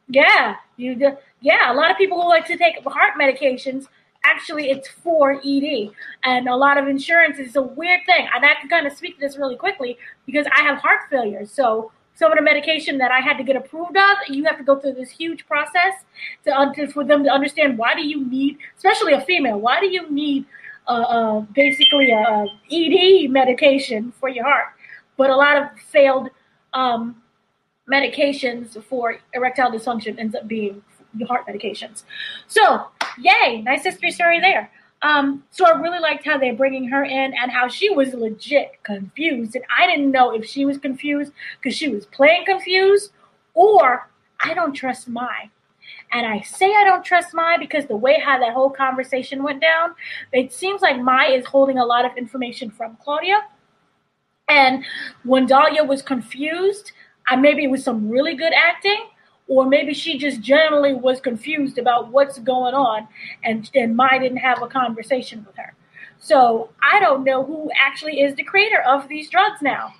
Yeah, 0.08 0.56
you 0.76 1.16
yeah, 1.42 1.72
a 1.72 1.74
lot 1.74 1.90
of 1.90 1.96
people 1.96 2.20
who 2.20 2.28
like 2.28 2.46
to 2.46 2.56
take 2.56 2.82
heart 2.84 3.14
medications 3.20 3.86
actually 4.24 4.70
it's 4.70 4.88
for 4.88 5.40
ED. 5.44 5.90
And 6.24 6.48
a 6.48 6.56
lot 6.56 6.78
of 6.78 6.88
insurance 6.88 7.38
is 7.38 7.56
a 7.56 7.62
weird 7.62 8.00
thing. 8.06 8.28
And 8.34 8.44
I 8.44 8.54
can 8.60 8.68
kind 8.68 8.86
of 8.86 8.92
speak 8.92 9.16
to 9.16 9.20
this 9.20 9.36
really 9.36 9.56
quickly 9.56 9.98
because 10.26 10.46
I 10.56 10.62
have 10.62 10.78
heart 10.78 11.00
failure. 11.10 11.44
So 11.44 11.92
some 12.14 12.30
of 12.30 12.38
the 12.38 12.42
medication 12.42 12.98
that 12.98 13.10
I 13.10 13.20
had 13.20 13.36
to 13.38 13.44
get 13.44 13.56
approved 13.56 13.96
of, 13.96 14.16
you 14.28 14.44
have 14.44 14.58
to 14.58 14.64
go 14.64 14.78
through 14.78 14.94
this 14.94 15.10
huge 15.10 15.46
process 15.46 15.94
to, 16.44 16.86
for 16.88 17.04
them 17.04 17.24
to 17.24 17.30
understand 17.30 17.78
why 17.78 17.94
do 17.94 18.06
you 18.06 18.24
need, 18.28 18.58
especially 18.76 19.12
a 19.14 19.20
female, 19.22 19.58
why 19.58 19.80
do 19.80 19.86
you 19.86 20.10
need 20.10 20.44
uh, 20.86 20.92
uh, 20.92 21.40
basically 21.54 22.10
a 22.10 22.46
ED 22.70 23.30
medication 23.30 24.12
for 24.20 24.28
your 24.28 24.44
heart? 24.44 24.66
But 25.16 25.30
a 25.30 25.36
lot 25.36 25.56
of 25.56 25.78
failed 25.78 26.28
um, 26.74 27.22
medications 27.90 28.82
for 28.84 29.18
erectile 29.34 29.70
dysfunction 29.70 30.18
ends 30.18 30.34
up 30.34 30.46
being 30.46 30.82
heart 31.26 31.46
medications. 31.46 32.02
So, 32.48 32.88
yay, 33.18 33.62
nice 33.62 33.84
history 33.84 34.10
story 34.10 34.40
there. 34.40 34.70
Um, 35.02 35.42
so 35.50 35.66
I 35.66 35.80
really 35.80 35.98
liked 35.98 36.24
how 36.24 36.38
they're 36.38 36.54
bringing 36.54 36.88
her 36.88 37.04
in 37.04 37.34
and 37.34 37.50
how 37.50 37.66
she 37.66 37.90
was 37.90 38.14
legit 38.14 38.82
confused. 38.84 39.56
And 39.56 39.64
I 39.76 39.86
didn't 39.86 40.12
know 40.12 40.32
if 40.32 40.46
she 40.46 40.64
was 40.64 40.78
confused 40.78 41.32
because 41.60 41.76
she 41.76 41.88
was 41.88 42.06
playing 42.06 42.44
confused 42.46 43.10
or 43.54 44.08
I 44.40 44.54
don't 44.54 44.72
trust 44.72 45.08
Mai. 45.08 45.50
And 46.12 46.26
I 46.26 46.40
say 46.42 46.72
I 46.72 46.84
don't 46.84 47.04
trust 47.04 47.34
Mai 47.34 47.56
because 47.58 47.86
the 47.86 47.96
way 47.96 48.20
how 48.20 48.38
that 48.38 48.52
whole 48.52 48.70
conversation 48.70 49.42
went 49.42 49.60
down, 49.60 49.94
it 50.32 50.52
seems 50.52 50.82
like 50.82 51.00
Mai 51.00 51.28
is 51.28 51.46
holding 51.46 51.78
a 51.78 51.84
lot 51.84 52.04
of 52.04 52.16
information 52.16 52.70
from 52.70 52.96
Claudia. 53.02 53.40
And 54.48 54.84
when 55.24 55.46
Dahlia 55.46 55.82
was 55.82 56.02
confused, 56.02 56.92
I 57.26 57.36
maybe 57.36 57.64
it 57.64 57.70
was 57.70 57.82
some 57.82 58.08
really 58.08 58.34
good 58.34 58.52
acting, 58.52 59.06
or 59.48 59.66
maybe 59.66 59.92
she 59.92 60.18
just 60.18 60.40
generally 60.40 60.94
was 60.94 61.20
confused 61.20 61.78
about 61.78 62.08
what's 62.08 62.38
going 62.38 62.74
on 62.74 63.08
and, 63.44 63.70
and 63.74 63.96
Mai 63.96 64.18
didn't 64.18 64.38
have 64.38 64.62
a 64.62 64.66
conversation 64.66 65.44
with 65.46 65.56
her. 65.56 65.74
So 66.18 66.70
I 66.80 67.00
don't 67.00 67.24
know 67.24 67.44
who 67.44 67.70
actually 67.76 68.20
is 68.20 68.34
the 68.36 68.44
creator 68.44 68.80
of 68.82 69.08
these 69.08 69.28
drugs 69.28 69.60
now. 69.60 69.94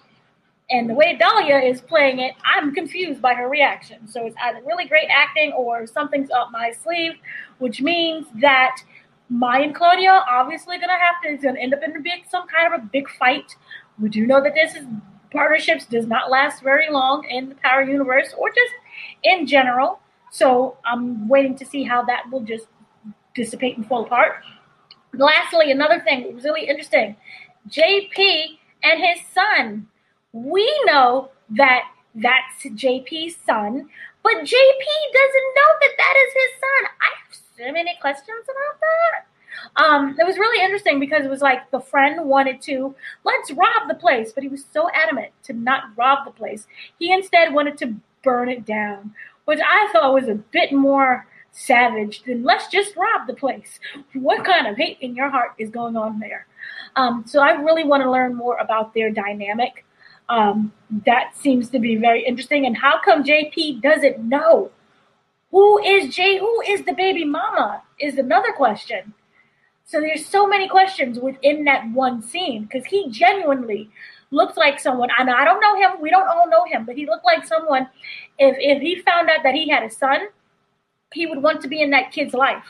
And 0.71 0.89
the 0.89 0.95
way 0.95 1.17
Dahlia 1.17 1.59
is 1.59 1.81
playing 1.81 2.21
it, 2.21 2.35
I'm 2.45 2.73
confused 2.73 3.21
by 3.21 3.35
her 3.35 3.49
reaction. 3.49 4.09
So 4.09 4.25
it's 4.25 4.37
either 4.43 4.61
really 4.65 4.87
great 4.87 5.09
acting 5.11 5.53
or 5.53 5.87
something's 5.87 6.31
up 6.31 6.51
my 6.51 6.71
sleeve, 6.71 7.15
which 7.59 7.83
means 7.83 8.27
that 8.41 8.77
Mai 9.29 9.61
and 9.61 9.75
Claudia 9.75 10.25
obviously 10.29 10.79
gonna 10.79 10.93
have 10.93 11.21
to 11.23 11.31
it's 11.31 11.43
gonna 11.43 11.59
end 11.59 11.75
up 11.75 11.83
in 11.83 11.97
a 11.97 12.01
big 12.01 12.25
some 12.31 12.47
kind 12.47 12.73
of 12.73 12.81
a 12.81 12.85
big 12.85 13.09
fight. 13.11 13.57
We 13.99 14.09
do 14.09 14.27
know 14.27 14.43
that 14.43 14.55
this 14.55 14.75
is 14.75 14.87
partnerships 15.31 15.87
does 15.87 16.07
not 16.07 16.31
last 16.31 16.63
very 16.63 16.91
long 16.91 17.25
in 17.29 17.49
the 17.49 17.55
Power 17.57 17.83
universe 17.83 18.35
or 18.37 18.49
just 18.51 18.73
in 19.23 19.47
general. 19.47 20.01
So 20.31 20.79
I'm 20.85 21.29
waiting 21.29 21.57
to 21.57 21.67
see 21.67 21.85
how 21.85 22.03
that 22.05 22.31
will 22.31 22.41
just 22.41 22.67
dissipate 23.35 23.77
and 23.77 23.87
fall 23.87 24.05
apart. 24.05 24.43
Lastly, 25.15 25.71
another 25.71 26.01
thing 26.01 26.35
was 26.35 26.45
really 26.45 26.67
interesting 26.67 27.17
JP 27.69 28.59
and 28.83 29.01
his 29.01 29.25
son. 29.33 29.89
We 30.33 30.67
know 30.87 31.31
that 31.51 31.83
that's 32.15 32.65
JP's 32.65 33.37
son, 33.37 33.89
but 34.23 34.33
JP 34.33 34.85
doesn't 35.13 35.49
know 35.57 35.71
that 35.81 35.95
that 35.99 36.15
is 36.17 36.33
his 36.35 36.61
son. 36.61 36.91
I 37.01 37.11
have 37.19 37.39
so 37.59 37.73
many 37.73 37.97
questions 38.01 38.45
about 38.45 38.81
that. 38.81 39.27
Um, 39.77 40.17
it 40.19 40.27
was 40.27 40.39
really 40.39 40.65
interesting 40.65 40.99
because 40.99 41.25
it 41.25 41.31
was 41.31 41.41
like 41.41 41.71
the 41.71 41.81
friend 41.81 42.27
wanted 42.27 42.61
to 42.63 42.95
let's 43.25 43.51
rob 43.53 43.89
the 43.89 43.95
place, 43.95 44.33
but 44.33 44.43
he 44.43 44.49
was 44.49 44.65
so 44.73 44.91
adamant 44.95 45.31
to 45.45 45.53
not 45.53 45.85
rob 45.97 46.25
the 46.25 46.31
place. 46.31 46.67
He 46.99 47.13
instead 47.13 47.53
wanted 47.53 47.79
to 47.79 47.95
burn 48.23 48.49
it 48.49 48.65
down, 48.65 49.15
which 49.45 49.61
I 49.61 49.89
thought 49.93 50.15
was 50.15 50.29
a 50.29 50.35
bit 50.35 50.73
more 50.73 51.27
savage 51.53 52.23
than 52.25 52.43
let's 52.43 52.69
just 52.69 52.97
rob 52.97 53.27
the 53.27 53.35
place. 53.35 53.79
What 54.15 54.45
kind 54.45 54.67
of 54.67 54.77
hate 54.77 54.99
in 55.01 55.15
your 55.15 55.31
heart 55.31 55.53
is 55.59 55.71
going 55.71 55.97
on 55.97 56.19
there? 56.19 56.47
Um, 56.97 57.25
so 57.27 57.41
I 57.41 57.53
really 57.53 57.85
want 57.85 58.03
to 58.03 58.11
learn 58.11 58.35
more 58.35 58.57
about 58.57 58.95
their 58.95 59.11
dynamic. 59.11 59.85
Um, 60.29 60.73
that 61.05 61.37
seems 61.37 61.69
to 61.71 61.79
be 61.79 61.97
very 61.97 62.25
interesting. 62.25 62.67
And 62.67 62.77
how 62.77 63.01
come 63.05 63.25
JP 63.25 63.83
doesn't 63.83 64.19
know? 64.19 64.71
Who 65.51 65.79
is 65.83 66.15
J? 66.15 66.39
Who 66.39 66.63
is 66.67 66.85
the 66.85 66.95
baby 66.95 67.25
mama? 67.25 67.83
Is 68.01 68.17
another 68.17 68.53
question. 68.53 69.13
So 69.85 70.01
there's 70.01 70.25
so 70.25 70.47
many 70.47 70.69
questions 70.69 71.19
within 71.19 71.65
that 71.65 71.91
one 71.91 72.23
scene 72.23 72.65
because 72.65 72.87
he 72.87 73.11
genuinely 73.11 73.91
looks 74.33 74.57
like 74.57 74.81
someone. 74.81 75.11
And 75.19 75.31
I 75.31 75.45
don't 75.45 75.61
know 75.61 75.77
him. 75.77 76.01
We 76.01 76.11
don't 76.11 76.27
all 76.27 76.49
know 76.49 76.65
him, 76.65 76.85
but 76.85 76.97
he 76.97 77.07
looked 77.07 77.25
like 77.25 77.47
someone. 77.47 77.89
If 78.39 78.57
if 78.59 78.83
he 78.83 78.97
found 79.03 79.31
out 79.31 79.43
that 79.45 79.55
he 79.55 79.69
had 79.69 79.83
a 79.85 79.91
son, 79.91 80.29
he 81.13 81.27
would 81.27 81.43
want 81.43 81.61
to 81.63 81.69
be 81.69 81.83
in 81.83 81.91
that 81.91 82.13
kid's 82.13 82.35
life. 82.35 82.65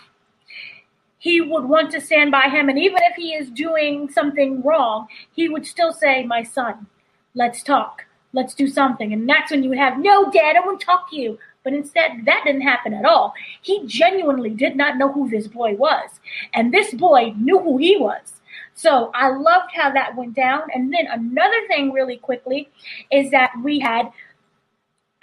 He 1.19 1.40
would 1.40 1.64
want 1.64 1.92
to 1.92 2.00
stand 2.00 2.33
by 2.33 2.49
him, 2.49 2.69
and 2.69 2.78
even 2.78 2.99
if 3.02 3.14
he 3.14 3.33
is 3.35 3.49
doing 3.49 4.11
something 4.11 4.61
wrong, 4.62 5.07
he 5.33 5.49
would 5.49 5.64
still 5.66 5.92
say, 5.92 6.25
"My 6.25 6.42
son, 6.42 6.88
let's 7.35 7.62
talk, 7.62 8.07
let's 8.33 8.54
do 8.54 8.66
something." 8.66 9.12
And 9.12 9.28
that's 9.28 9.52
when 9.52 9.62
you 9.62 9.69
would 9.69 9.78
have, 9.78 9.99
"No, 9.99 10.31
Dad, 10.33 10.57
I 10.57 10.61
won't 10.66 10.81
talk 10.81 11.09
to 11.11 11.16
you." 11.16 11.38
But 11.62 11.75
instead, 11.75 12.25
that 12.25 12.42
didn't 12.45 12.62
happen 12.62 12.92
at 12.92 13.04
all. 13.04 13.35
He 13.61 13.87
genuinely 13.87 14.50
did 14.50 14.75
not 14.75 14.97
know 14.97 15.12
who 15.12 15.28
this 15.31 15.47
boy 15.47 15.75
was. 15.76 16.19
And 16.54 16.73
this 16.73 16.92
boy 16.92 17.35
knew 17.38 17.61
who 17.61 17.76
he 17.78 17.97
was. 17.97 18.40
So 18.75 19.11
I 19.14 19.29
loved 19.29 19.71
how 19.75 19.93
that 19.93 20.17
went 20.17 20.35
down. 20.35 20.62
And 20.75 20.93
then 20.93 21.07
another 21.11 21.67
thing, 21.69 21.93
really 21.93 22.17
quickly, 22.17 22.71
is 23.11 23.31
that 23.31 23.52
we 23.62 23.79
had. 23.81 24.11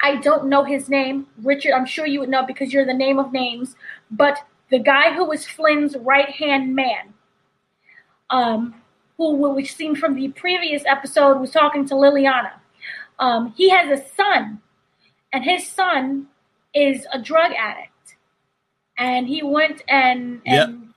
I 0.02 0.16
don't 0.16 0.48
know 0.48 0.64
his 0.64 0.88
name, 0.88 1.28
Richard. 1.44 1.74
I'm 1.74 1.86
sure 1.86 2.06
you 2.06 2.22
would 2.22 2.30
know 2.30 2.46
because 2.46 2.72
you're 2.72 2.86
the 2.86 2.94
name 2.94 3.20
of 3.20 3.34
names. 3.34 3.76
But 4.10 4.40
the 4.70 4.80
guy 4.80 5.14
who 5.14 5.26
was 5.26 5.46
Flynn's 5.46 5.98
right 5.98 6.30
hand 6.30 6.74
man, 6.74 7.14
um, 8.30 8.76
who 9.18 9.36
we've 9.36 9.70
seen 9.70 9.96
from 9.96 10.16
the 10.16 10.30
previous 10.30 10.84
episode, 10.86 11.40
was 11.40 11.52
talking 11.52 11.86
to 11.88 11.96
Liliana. 11.96 12.52
Um, 13.20 13.54
he 13.58 13.70
has 13.70 14.00
a 14.00 14.06
son, 14.16 14.62
and 15.34 15.44
his 15.44 15.68
son 15.68 16.28
is 16.74 17.06
a 17.12 17.20
drug 17.22 17.52
addict, 17.52 18.16
and 18.98 19.28
he 19.28 19.44
went 19.44 19.82
and, 19.90 20.42
and 20.46 20.82
Yep. 20.82 20.89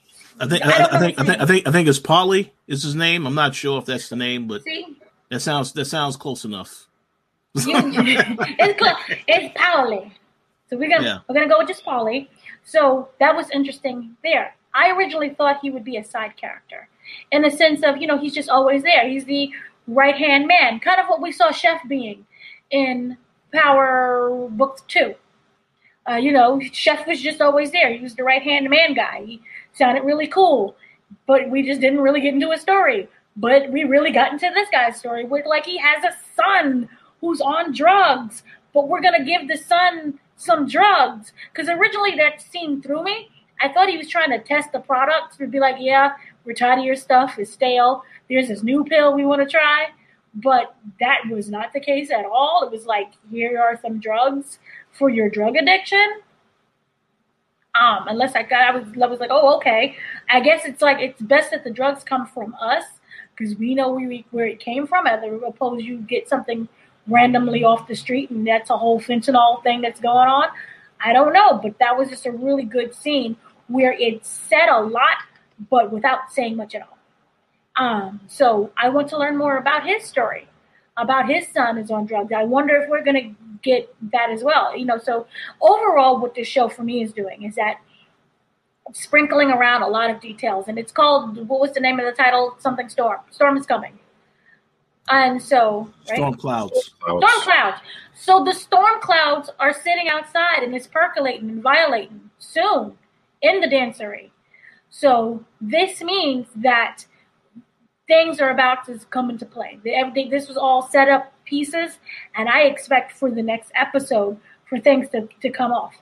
I 0.43 0.47
think 0.49 0.67
I, 0.67 0.79
don't 0.79 0.93
I, 0.93 0.99
think 0.99 1.21
I 1.21 1.25
think 1.25 1.41
I 1.41 1.47
think 1.47 1.69
I 1.69 1.73
think 1.73 1.89
it's 1.89 1.99
Polly 2.01 2.53
is 2.67 2.83
his 2.83 2.95
name. 2.97 3.27
I'm 3.27 3.35
not 3.35 3.55
sure 3.55 3.79
if 3.79 3.87
that's 3.87 4.09
the 4.09 4.17
name, 4.17 4.49
but 4.49 4.63
See, 4.65 4.97
that 5.31 5.41
sounds 5.41 5.73
that 5.73 5.85
sounds 5.87 6.17
close 6.17 6.45
enough. 6.45 6.89
It's 7.55 7.65
cl- 8.81 8.97
it's 9.29 9.55
Pauli. 9.59 10.13
So 10.69 10.77
we're 10.77 10.91
gonna 10.91 11.05
Yeah. 11.05 11.19
we're 11.29 11.35
gonna 11.35 11.49
go 11.49 11.59
with 11.59 11.69
just 11.69 11.85
Polly. 11.85 12.29
So 12.65 13.09
that 13.21 13.35
was 13.37 13.51
interesting 13.51 14.17
there. 14.23 14.55
I 14.75 14.91
originally 14.93 15.31
thought 15.31 15.59
he 15.63 15.71
would 15.71 15.85
be 15.85 15.97
a 15.97 16.05
side 16.05 16.37
character, 16.37 16.89
in 17.31 17.43
the 17.43 17.51
sense 17.51 17.83
of 17.85 17.99
you 17.99 18.07
know 18.07 18.19
he's 18.19 18.35
just 18.35 18.49
always 18.49 18.83
there. 18.83 19.09
He's 19.09 19.27
the 19.27 19.51
right 19.87 20.17
hand 20.17 20.47
man, 20.49 20.81
kind 20.81 21.01
of 21.01 21.07
what 21.09 21.21
we 21.21 21.31
saw 21.33 21.51
Chef 21.53 21.81
being 21.89 22.27
in 22.71 23.17
Power 23.53 24.49
Book 24.51 24.81
Two. 24.89 25.15
Uh, 26.11 26.17
you 26.17 26.33
know, 26.33 26.61
Chef 26.73 27.07
was 27.07 27.21
just 27.21 27.41
always 27.41 27.71
there. 27.71 27.93
He 27.93 28.01
was 28.03 28.17
the 28.17 28.25
right 28.25 28.43
hand 28.43 28.69
man 28.71 28.95
guy. 28.95 29.23
He 29.25 29.41
sounded 29.75 30.05
really 30.05 30.27
cool, 30.27 30.77
but 31.27 31.51
we 31.51 31.63
just 31.63 31.81
didn't 31.81 32.01
really 32.01 32.21
get 32.21 32.35
into 32.35 32.51
a 32.51 32.59
story. 32.59 33.09
But 33.37 33.71
we 33.71 33.85
really 33.85 34.13
got 34.13 34.33
into 34.33 34.51
this 34.55 34.69
guy's 34.71 34.99
story 34.99 35.25
with 35.25 35.47
like 35.47 35.65
he 35.65 35.79
has 35.79 36.05
a 36.05 36.17
son 36.37 36.89
who's 37.21 37.41
on 37.41 37.75
drugs, 37.75 38.43
but 38.75 38.89
we're 38.89 39.01
gonna 39.01 39.25
give 39.25 39.49
the 39.49 39.57
son 39.57 40.19
some 40.37 40.67
drugs. 40.69 41.33
Because 41.53 41.69
originally 41.69 42.17
that 42.17 42.43
scene 42.43 42.83
threw 42.83 43.03
me. 43.03 43.31
I 43.61 43.73
thought 43.73 43.89
he 43.89 43.97
was 43.97 44.09
trying 44.09 44.31
to 44.31 44.41
test 44.41 44.73
the 44.73 44.81
product 44.81 45.39
to 45.39 45.47
be 45.47 45.61
like, 45.61 45.77
yeah, 45.79 46.13
we're 46.45 46.55
tired 46.55 46.81
of 46.81 46.85
your 46.85 46.97
stuff, 46.97 47.39
it's 47.39 47.53
stale. 47.53 48.03
There's 48.29 48.49
this 48.49 48.63
new 48.63 48.85
pill 48.85 49.15
we 49.15 49.25
want 49.25 49.41
to 49.43 49.49
try. 49.49 49.89
But 50.35 50.75
that 50.99 51.21
was 51.31 51.51
not 51.51 51.73
the 51.73 51.81
case 51.81 52.11
at 52.11 52.25
all. 52.25 52.63
It 52.65 52.73
was 52.73 52.87
like, 52.87 53.13
here 53.31 53.61
are 53.61 53.79
some 53.81 54.01
drugs 54.01 54.59
for 54.91 55.11
your 55.11 55.29
drug 55.29 55.57
addiction. 55.57 56.21
Um, 57.81 58.07
unless 58.09 58.35
I 58.35 58.43
got, 58.43 58.61
I 58.61 58.77
was, 58.77 58.85
I 59.03 59.07
was 59.07 59.19
like, 59.19 59.31
oh, 59.33 59.57
okay. 59.57 59.97
I 60.29 60.41
guess 60.41 60.65
it's 60.65 60.83
like 60.83 60.99
it's 61.01 61.21
best 61.23 61.53
that 61.53 61.65
the 61.65 61.71
drugs 61.71 62.05
come 62.05 62.27
from 62.27 62.55
us 62.61 62.85
because 63.37 63.57
we 63.57 63.75
know 63.75 63.93
where, 63.93 64.09
we, 64.09 64.27
where 64.31 64.47
it 64.47 64.61
came 64.61 64.87
from. 64.87 65.07
As 65.07 65.23
opposed 65.47 65.85
you 65.85 65.99
get 65.99 66.29
something 66.29 66.69
randomly 67.07 67.65
off 67.65 67.89
the 67.89 67.95
street 67.95 68.31
and 68.31 68.47
that's 68.47 68.71
a 68.71 68.77
whole 68.77 69.01
fentanyl 69.01 69.63
thing 69.63 69.81
that's 69.81 70.01
going 70.01 70.29
on. 70.29 70.49
I 71.05 71.13
don't 71.13 71.33
know, 71.33 71.59
but 71.63 71.79
that 71.79 71.97
was 71.97 72.09
just 72.09 72.27
a 72.27 72.31
really 72.31 72.65
good 72.65 72.95
scene 72.95 73.37
where 73.69 73.93
it 73.93 74.25
said 74.25 74.69
a 74.69 74.81
lot, 74.81 75.17
but 75.71 75.91
without 75.91 76.33
saying 76.33 76.57
much 76.57 76.75
at 76.75 76.83
all. 76.83 76.99
Um, 77.77 78.21
so 78.29 78.71
I 78.77 78.91
want 78.91 79.09
to 79.09 79.19
learn 79.19 79.37
more 79.37 79.57
about 79.57 79.87
his 79.87 80.05
story, 80.05 80.47
about 80.97 81.29
his 81.29 81.49
son 81.49 81.79
is 81.79 81.91
on 81.91 82.07
drugs. 82.07 82.33
I 82.33 82.45
wonder 82.45 82.77
if 82.77 82.89
we're 82.89 83.03
going 83.03 83.35
to 83.35 83.42
get 83.63 83.95
that 84.13 84.31
as 84.31 84.43
well. 84.43 84.77
You 84.77 84.85
know, 84.85 84.99
so 84.99 85.27
overall, 85.61 86.21
what 86.21 86.35
this 86.35 86.49
show 86.49 86.69
for 86.69 86.83
me 86.83 87.03
is 87.03 87.13
doing 87.13 87.43
is 87.43 87.55
that 87.57 87.77
sprinkling 88.93 89.51
around 89.51 89.83
a 89.83 89.89
lot 89.89 90.11
of 90.11 90.21
details, 90.21 90.69
and 90.69 90.79
it's 90.79 90.93
called 90.93 91.37
what 91.49 91.61
was 91.61 91.73
the 91.73 91.81
name 91.81 91.99
of 91.99 92.07
the 92.07 92.13
title? 92.13 92.57
Something 92.59 92.89
storm. 92.89 93.21
Storm 93.31 93.57
is 93.57 93.67
coming. 93.67 93.99
And 95.09 95.43
so, 95.43 95.91
right? 96.09 96.17
Storm 96.17 96.35
clouds. 96.35 96.95
Clouds. 97.01 97.27
Storm 97.27 97.43
clouds. 97.43 97.81
So 98.15 98.45
the 98.45 98.53
storm 98.53 99.01
clouds 99.01 99.51
are 99.59 99.73
sitting 99.73 100.09
outside 100.09 100.63
and 100.63 100.75
it's 100.75 100.87
percolating 100.87 101.51
and 101.51 101.63
violating 101.63 102.31
soon 102.39 102.97
in 103.43 103.61
the 103.61 103.67
dancery. 103.67 104.31
So 104.91 105.45
this 105.61 106.03
means 106.03 106.47
that 106.57 107.05
things 108.07 108.41
are 108.41 108.51
about 108.51 108.85
to 108.87 108.99
come 109.11 109.31
into 109.31 109.47
play. 109.47 109.81
The- 109.83 109.95
Everything 109.95 110.31
this 110.31 110.47
was 110.49 110.57
all 110.57 110.83
set 110.83 111.09
up 111.09 111.33
pieces, 111.53 111.99
and 112.35 112.49
I 112.49 112.63
expect 112.63 113.13
for 113.13 113.31
the 113.31 113.43
next 113.43 113.71
episode 113.75 114.39
for 114.65 114.79
things 114.81 115.11
to, 115.11 115.29
to 115.43 115.51
come 115.51 115.71
off. 115.71 115.95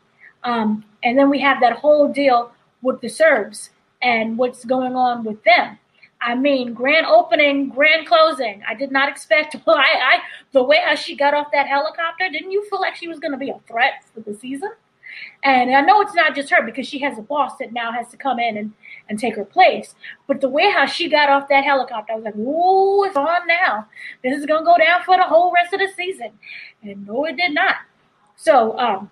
Um, 0.44 0.84
and 1.02 1.18
then 1.18 1.28
we 1.28 1.40
have 1.40 1.58
that 1.60 1.72
whole 1.72 2.06
deal 2.12 2.52
with 2.82 3.00
the 3.00 3.08
Serbs 3.08 3.70
and 4.00 4.38
what's 4.38 4.64
going 4.64 4.94
on 4.94 5.24
with 5.24 5.42
them. 5.42 5.76
I 6.22 6.36
mean, 6.36 6.72
grand 6.72 7.06
opening, 7.06 7.68
grand 7.68 8.06
closing. 8.06 8.62
I 8.68 8.74
did 8.74 8.92
not 8.92 9.08
expect. 9.08 9.56
I, 9.66 9.72
I 10.12 10.18
the 10.52 10.62
way 10.62 10.78
she 10.96 11.16
got 11.16 11.34
off 11.34 11.48
that 11.52 11.66
helicopter. 11.66 12.28
Didn't 12.30 12.52
you 12.52 12.64
feel 12.70 12.80
like 12.80 12.94
she 12.94 13.08
was 13.08 13.18
going 13.18 13.32
to 13.32 13.38
be 13.38 13.50
a 13.50 13.58
threat 13.66 14.04
for 14.14 14.20
the 14.20 14.38
season? 14.38 14.70
And 15.42 15.74
I 15.74 15.80
know 15.80 16.00
it's 16.00 16.14
not 16.14 16.36
just 16.36 16.50
her 16.50 16.62
because 16.62 16.86
she 16.86 17.00
has 17.00 17.18
a 17.18 17.22
boss 17.22 17.56
that 17.58 17.72
now 17.72 17.90
has 17.90 18.08
to 18.10 18.16
come 18.16 18.38
in 18.38 18.56
and, 18.56 18.72
and 19.10 19.18
take 19.18 19.36
her 19.36 19.44
place. 19.44 19.94
But 20.26 20.40
the 20.40 20.48
way 20.48 20.70
how 20.70 20.86
she 20.86 21.10
got 21.10 21.28
off 21.28 21.48
that 21.50 21.64
helicopter, 21.64 22.14
I 22.14 22.16
was 22.16 22.24
like, 22.24 22.34
"Whoa, 22.34 23.04
it's 23.04 23.16
on 23.16 23.46
now. 23.46 23.88
This 24.22 24.38
is 24.38 24.46
going 24.46 24.62
to 24.62 24.64
go 24.64 24.78
down 24.78 25.02
for 25.02 25.16
the 25.16 25.24
whole 25.24 25.52
rest 25.52 25.74
of 25.74 25.80
the 25.80 25.88
season." 25.94 26.32
And 26.82 27.06
no, 27.06 27.26
it 27.26 27.36
did 27.36 27.52
not. 27.52 27.76
So 28.36 28.78
um, 28.78 29.10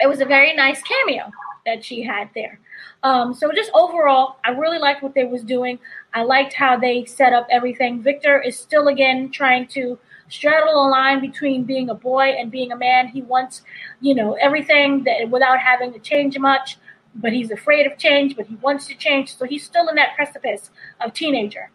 it 0.00 0.08
was 0.08 0.20
a 0.20 0.24
very 0.24 0.54
nice 0.54 0.82
cameo 0.82 1.30
that 1.66 1.84
she 1.84 2.02
had 2.02 2.30
there. 2.34 2.58
Um, 3.02 3.34
so 3.34 3.52
just 3.52 3.70
overall, 3.74 4.36
I 4.44 4.50
really 4.50 4.78
liked 4.78 5.02
what 5.02 5.14
they 5.14 5.24
was 5.24 5.42
doing. 5.42 5.78
I 6.14 6.22
liked 6.22 6.54
how 6.54 6.76
they 6.76 7.04
set 7.04 7.32
up 7.32 7.46
everything. 7.50 8.02
Victor 8.02 8.40
is 8.40 8.58
still 8.58 8.88
again 8.88 9.30
trying 9.30 9.68
to 9.68 9.98
straddle 10.28 10.86
a 10.86 10.88
line 10.88 11.20
between 11.20 11.64
being 11.64 11.90
a 11.90 11.94
boy 11.94 12.34
and 12.38 12.50
being 12.50 12.72
a 12.72 12.76
man. 12.76 13.08
He 13.08 13.22
wants, 13.22 13.62
you 14.00 14.14
know, 14.14 14.34
everything 14.34 15.04
that 15.04 15.30
without 15.30 15.58
having 15.58 15.92
to 15.92 15.98
change 15.98 16.38
much, 16.38 16.78
but 17.16 17.32
he's 17.32 17.50
afraid 17.50 17.86
of 17.86 17.98
change, 17.98 18.36
but 18.36 18.46
he 18.46 18.54
wants 18.56 18.86
to 18.86 18.94
change. 18.94 19.36
So 19.36 19.44
he's 19.44 19.64
still 19.64 19.88
in 19.88 19.96
that 19.96 20.14
precipice 20.14 20.70
of 21.00 21.12
teenager. 21.12 21.70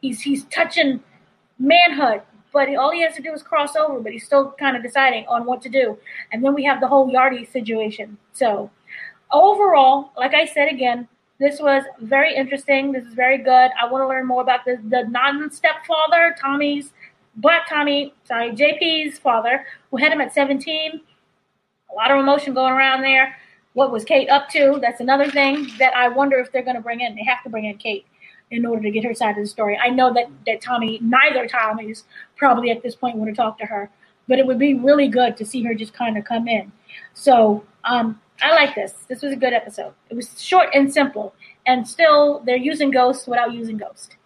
He's 0.00 0.20
he's 0.20 0.44
touching 0.44 1.00
manhood, 1.58 2.22
but 2.52 2.74
all 2.76 2.92
he 2.92 3.02
has 3.02 3.14
to 3.16 3.22
do 3.22 3.32
is 3.32 3.42
cross 3.42 3.76
over, 3.76 4.00
but 4.00 4.12
he's 4.12 4.24
still 4.24 4.52
kind 4.58 4.76
of 4.76 4.82
deciding 4.82 5.26
on 5.26 5.46
what 5.46 5.62
to 5.62 5.68
do. 5.68 5.98
And 6.32 6.44
then 6.44 6.54
we 6.54 6.64
have 6.64 6.80
the 6.80 6.88
whole 6.88 7.10
Yardie 7.12 7.50
situation. 7.50 8.18
So 8.32 8.70
overall, 9.32 10.10
like 10.16 10.34
I 10.34 10.46
said 10.46 10.68
again, 10.68 11.08
this 11.38 11.60
was 11.60 11.84
very 12.00 12.34
interesting. 12.34 12.92
This 12.92 13.04
is 13.04 13.14
very 13.14 13.38
good. 13.38 13.70
I 13.80 13.90
want 13.90 14.02
to 14.02 14.08
learn 14.08 14.26
more 14.26 14.42
about 14.42 14.64
the, 14.64 14.78
the 14.88 15.04
non 15.08 15.50
stepfather, 15.50 16.34
Tommy's, 16.40 16.92
Black 17.36 17.68
Tommy, 17.68 18.14
sorry, 18.24 18.52
JP's 18.52 19.18
father, 19.18 19.66
who 19.90 19.98
had 19.98 20.12
him 20.12 20.22
at 20.22 20.32
17. 20.32 21.00
A 21.90 21.94
lot 21.94 22.10
of 22.10 22.18
emotion 22.18 22.54
going 22.54 22.72
around 22.72 23.02
there. 23.02 23.36
What 23.76 23.92
was 23.92 24.06
Kate 24.06 24.30
up 24.30 24.48
to? 24.52 24.78
That's 24.80 25.02
another 25.02 25.30
thing 25.30 25.68
that 25.78 25.94
I 25.94 26.08
wonder 26.08 26.38
if 26.38 26.50
they're 26.50 26.62
going 26.62 26.76
to 26.76 26.82
bring 26.82 27.02
in. 27.02 27.14
They 27.14 27.24
have 27.24 27.42
to 27.42 27.50
bring 27.50 27.66
in 27.66 27.76
Kate 27.76 28.06
in 28.50 28.64
order 28.64 28.82
to 28.82 28.90
get 28.90 29.04
her 29.04 29.12
side 29.12 29.36
of 29.36 29.42
the 29.42 29.46
story. 29.46 29.78
I 29.78 29.90
know 29.90 30.14
that, 30.14 30.30
that 30.46 30.62
Tommy, 30.62 30.98
neither 31.02 31.46
Tommy's 31.46 32.04
probably 32.36 32.70
at 32.70 32.82
this 32.82 32.94
point 32.94 33.18
want 33.18 33.28
to 33.28 33.36
talk 33.36 33.58
to 33.58 33.66
her, 33.66 33.90
but 34.28 34.38
it 34.38 34.46
would 34.46 34.58
be 34.58 34.72
really 34.72 35.08
good 35.08 35.36
to 35.36 35.44
see 35.44 35.62
her 35.64 35.74
just 35.74 35.92
kind 35.92 36.16
of 36.16 36.24
come 36.24 36.48
in. 36.48 36.72
So, 37.12 37.64
um, 37.84 38.18
I 38.40 38.54
like 38.54 38.74
this. 38.74 38.94
This 39.08 39.20
was 39.20 39.34
a 39.34 39.36
good 39.36 39.52
episode. 39.52 39.92
It 40.08 40.14
was 40.14 40.42
short 40.42 40.70
and 40.72 40.90
simple, 40.90 41.34
and 41.66 41.86
still 41.86 42.40
they're 42.46 42.56
using 42.56 42.90
Ghost 42.90 43.28
without 43.28 43.52
using 43.52 43.76
Ghost. 43.76 44.16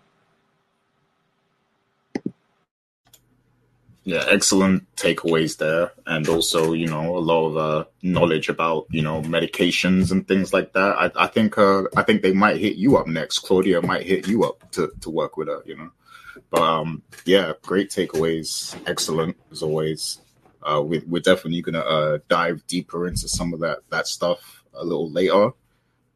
Yeah, 4.11 4.25
excellent 4.27 4.93
takeaways 4.97 5.59
there, 5.59 5.93
and 6.05 6.29
also 6.29 6.73
you 6.73 6.89
know 6.89 7.17
a 7.17 7.19
lot 7.21 7.47
of 7.47 7.57
uh, 7.57 7.85
knowledge 8.03 8.49
about 8.49 8.87
you 8.91 9.03
know 9.03 9.23
medications 9.23 10.11
and 10.11 10.27
things 10.27 10.53
like 10.53 10.73
that. 10.73 10.97
I, 10.97 11.25
I 11.25 11.27
think 11.29 11.57
uh, 11.57 11.85
I 11.97 12.03
think 12.03 12.23
they 12.23 12.33
might 12.33 12.57
hit 12.57 12.75
you 12.77 12.97
up 12.97 13.07
next. 13.07 13.41
Claudia 13.41 13.83
might 13.83 14.05
hit 14.05 14.27
you 14.27 14.43
up 14.43 14.69
to 14.73 14.91
to 15.03 15.11
work 15.11 15.37
with 15.37 15.47
her. 15.47 15.63
You 15.65 15.77
know, 15.77 15.91
but 16.51 16.63
um, 16.63 17.03
yeah, 17.25 17.53
great 17.63 17.91
takeaways, 17.91 18.77
excellent 18.85 19.37
as 19.53 19.63
always. 19.63 20.21
Uh, 20.61 20.83
we, 20.83 20.99
we're 21.07 21.23
definitely 21.23 21.63
gonna 21.63 21.79
uh, 21.79 22.19
dive 22.29 22.67
deeper 22.67 23.07
into 23.07 23.29
some 23.29 23.55
of 23.55 23.61
that 23.61 23.79
that 23.91 24.09
stuff 24.09 24.65
a 24.75 24.85
little 24.85 25.11
later. 25.11 25.53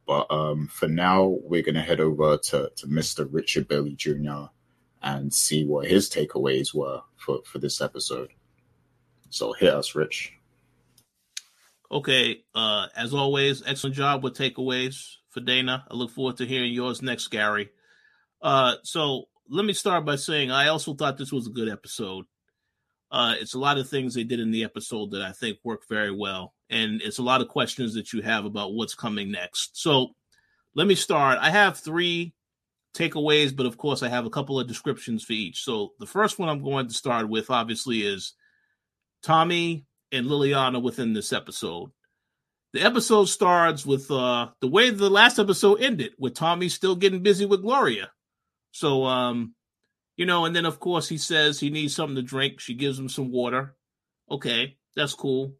But 0.04 0.30
um, 0.30 0.66
for 0.66 0.88
now, 0.88 1.26
we're 1.44 1.62
gonna 1.62 1.80
head 1.80 2.00
over 2.00 2.38
to 2.38 2.72
to 2.74 2.86
Mr. 2.88 3.28
Richard 3.30 3.68
Bailey 3.68 3.94
Jr. 3.94 4.46
and 5.00 5.32
see 5.32 5.64
what 5.64 5.86
his 5.86 6.10
takeaways 6.10 6.74
were 6.74 7.02
for, 7.24 7.40
for 7.44 7.58
this 7.58 7.80
episode. 7.80 8.30
So 9.30 9.52
hit 9.52 9.72
us, 9.72 9.94
Rich. 9.94 10.32
Okay. 11.90 12.44
Uh, 12.54 12.86
as 12.96 13.14
always, 13.14 13.62
excellent 13.66 13.96
job 13.96 14.22
with 14.22 14.36
takeaways 14.36 15.16
for 15.30 15.40
Dana. 15.40 15.84
I 15.90 15.94
look 15.94 16.10
forward 16.10 16.36
to 16.38 16.46
hearing 16.46 16.72
yours 16.72 17.02
next, 17.02 17.28
Gary. 17.28 17.70
Uh, 18.40 18.74
so 18.82 19.24
let 19.48 19.64
me 19.64 19.72
start 19.72 20.04
by 20.04 20.16
saying 20.16 20.50
I 20.50 20.68
also 20.68 20.94
thought 20.94 21.18
this 21.18 21.32
was 21.32 21.46
a 21.46 21.50
good 21.50 21.68
episode. 21.68 22.26
Uh, 23.10 23.34
it's 23.40 23.54
a 23.54 23.58
lot 23.58 23.78
of 23.78 23.88
things 23.88 24.14
they 24.14 24.24
did 24.24 24.40
in 24.40 24.50
the 24.50 24.64
episode 24.64 25.12
that 25.12 25.22
I 25.22 25.32
think 25.32 25.58
work 25.62 25.82
very 25.88 26.10
well, 26.10 26.52
and 26.68 27.00
it's 27.00 27.18
a 27.18 27.22
lot 27.22 27.40
of 27.40 27.48
questions 27.48 27.94
that 27.94 28.12
you 28.12 28.22
have 28.22 28.44
about 28.44 28.74
what's 28.74 28.94
coming 28.94 29.30
next. 29.30 29.80
So 29.80 30.14
let 30.74 30.86
me 30.88 30.96
start. 30.96 31.38
I 31.40 31.50
have 31.50 31.78
three 31.78 32.34
takeaways, 32.94 33.54
but 33.54 33.66
of 33.66 33.76
course, 33.76 34.02
I 34.02 34.08
have 34.08 34.26
a 34.26 34.30
couple 34.30 34.58
of 34.58 34.68
descriptions 34.68 35.24
for 35.24 35.32
each. 35.32 35.62
So 35.62 35.92
the 35.98 36.06
first 36.06 36.38
one 36.38 36.48
I'm 36.48 36.62
going 36.62 36.88
to 36.88 36.94
start 36.94 37.28
with, 37.28 37.50
obviously, 37.50 38.02
is 38.02 38.34
Tommy 39.22 39.84
and 40.12 40.26
Liliana 40.26 40.80
within 40.80 41.12
this 41.12 41.32
episode. 41.32 41.90
The 42.72 42.82
episode 42.82 43.26
starts 43.26 43.86
with 43.86 44.10
uh, 44.10 44.48
the 44.60 44.68
way 44.68 44.90
the 44.90 45.10
last 45.10 45.38
episode 45.38 45.80
ended, 45.80 46.12
with 46.18 46.34
Tommy 46.34 46.68
still 46.68 46.96
getting 46.96 47.22
busy 47.22 47.46
with 47.46 47.62
Gloria. 47.62 48.10
So, 48.72 49.04
um, 49.04 49.54
you 50.16 50.26
know, 50.26 50.44
and 50.44 50.54
then 50.54 50.66
of 50.66 50.80
course 50.80 51.08
he 51.08 51.18
says 51.18 51.60
he 51.60 51.70
needs 51.70 51.94
something 51.94 52.16
to 52.16 52.22
drink. 52.22 52.60
She 52.60 52.74
gives 52.74 52.98
him 52.98 53.08
some 53.08 53.30
water. 53.30 53.76
Okay, 54.30 54.76
that's 54.96 55.14
cool. 55.14 55.54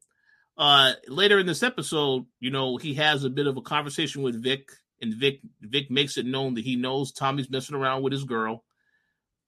Uh, 0.57 0.93
later 1.09 1.39
in 1.39 1.47
this 1.47 1.63
episode, 1.63 2.27
you 2.41 2.51
know, 2.51 2.77
he 2.77 2.95
has 2.95 3.25
a 3.25 3.31
bit 3.31 3.47
of 3.47 3.57
a 3.57 3.63
conversation 3.63 4.23
with 4.23 4.43
Vic, 4.43 4.71
and 5.01 5.15
Vic 5.15 5.41
Vic 5.61 5.91
makes 5.91 6.17
it 6.17 6.27
known 6.27 6.55
that 6.55 6.65
he 6.65 6.77
knows 6.77 7.13
Tommy's 7.13 7.51
messing 7.51 7.77
around 7.77 8.03
with 8.03 8.13
his 8.13 8.25
girl. 8.25 8.65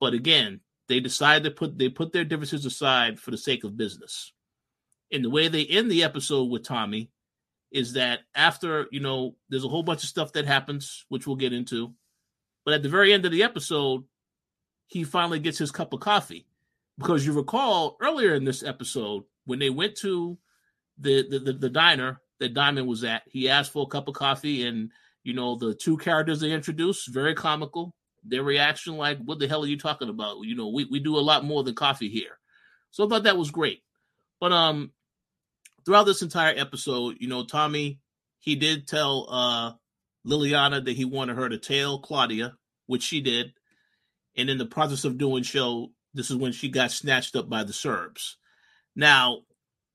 But 0.00 0.14
again, 0.14 0.60
they 0.88 1.00
decide 1.00 1.44
to 1.44 1.50
put 1.50 1.78
they 1.78 1.88
put 1.88 2.12
their 2.12 2.24
differences 2.24 2.66
aside 2.66 3.18
for 3.18 3.30
the 3.30 3.38
sake 3.38 3.64
of 3.64 3.76
business. 3.76 4.32
And 5.12 5.24
the 5.24 5.30
way 5.30 5.48
they 5.48 5.64
end 5.64 5.90
the 5.90 6.04
episode 6.04 6.44
with 6.44 6.64
Tommy 6.64 7.10
is 7.70 7.92
that 7.94 8.20
after, 8.34 8.86
you 8.90 9.00
know, 9.00 9.36
there's 9.48 9.64
a 9.64 9.68
whole 9.68 9.82
bunch 9.82 10.02
of 10.02 10.08
stuff 10.08 10.32
that 10.32 10.46
happens, 10.46 11.04
which 11.08 11.26
we'll 11.26 11.36
get 11.36 11.52
into. 11.52 11.92
But 12.64 12.74
at 12.74 12.82
the 12.82 12.88
very 12.88 13.12
end 13.12 13.24
of 13.24 13.32
the 13.32 13.42
episode, 13.42 14.04
he 14.86 15.04
finally 15.04 15.38
gets 15.38 15.58
his 15.58 15.70
cup 15.70 15.92
of 15.92 16.00
coffee. 16.00 16.46
Because 16.98 17.26
you 17.26 17.32
recall 17.32 17.96
earlier 18.00 18.34
in 18.34 18.44
this 18.44 18.62
episode, 18.62 19.24
when 19.44 19.58
they 19.58 19.70
went 19.70 19.96
to 19.96 20.38
the, 20.98 21.28
the, 21.28 21.38
the, 21.38 21.52
the 21.52 21.70
diner 21.70 22.20
that 22.40 22.54
Diamond 22.54 22.86
was 22.86 23.04
at, 23.04 23.22
he 23.26 23.48
asked 23.48 23.72
for 23.72 23.84
a 23.84 23.90
cup 23.90 24.08
of 24.08 24.14
coffee, 24.14 24.66
and 24.66 24.90
you 25.26 25.34
know, 25.34 25.56
the 25.56 25.74
two 25.74 25.96
characters 25.96 26.38
they 26.38 26.52
introduced, 26.52 27.12
very 27.12 27.34
comical. 27.34 27.92
Their 28.22 28.44
reaction, 28.44 28.96
like, 28.96 29.18
what 29.18 29.40
the 29.40 29.48
hell 29.48 29.64
are 29.64 29.66
you 29.66 29.76
talking 29.76 30.08
about? 30.08 30.42
You 30.42 30.54
know, 30.54 30.68
we, 30.68 30.84
we 30.84 31.00
do 31.00 31.16
a 31.16 31.18
lot 31.18 31.44
more 31.44 31.64
than 31.64 31.74
coffee 31.74 32.08
here. 32.08 32.38
So 32.92 33.04
I 33.04 33.08
thought 33.08 33.24
that 33.24 33.36
was 33.36 33.50
great. 33.50 33.82
But 34.40 34.52
um 34.52 34.92
throughout 35.84 36.04
this 36.04 36.22
entire 36.22 36.54
episode, 36.56 37.16
you 37.18 37.28
know, 37.28 37.44
Tommy, 37.44 37.98
he 38.38 38.54
did 38.54 38.86
tell 38.86 39.26
uh 39.28 39.72
Liliana 40.24 40.84
that 40.84 40.96
he 40.96 41.04
wanted 41.04 41.36
her 41.36 41.48
to 41.48 41.58
tell 41.58 41.98
Claudia, 41.98 42.54
which 42.86 43.02
she 43.02 43.20
did. 43.20 43.52
And 44.36 44.48
in 44.48 44.58
the 44.58 44.66
process 44.66 45.04
of 45.04 45.18
doing 45.18 45.42
show, 45.42 45.90
this 46.14 46.30
is 46.30 46.36
when 46.36 46.52
she 46.52 46.68
got 46.68 46.92
snatched 46.92 47.34
up 47.34 47.48
by 47.48 47.64
the 47.64 47.72
Serbs. 47.72 48.36
Now, 48.94 49.40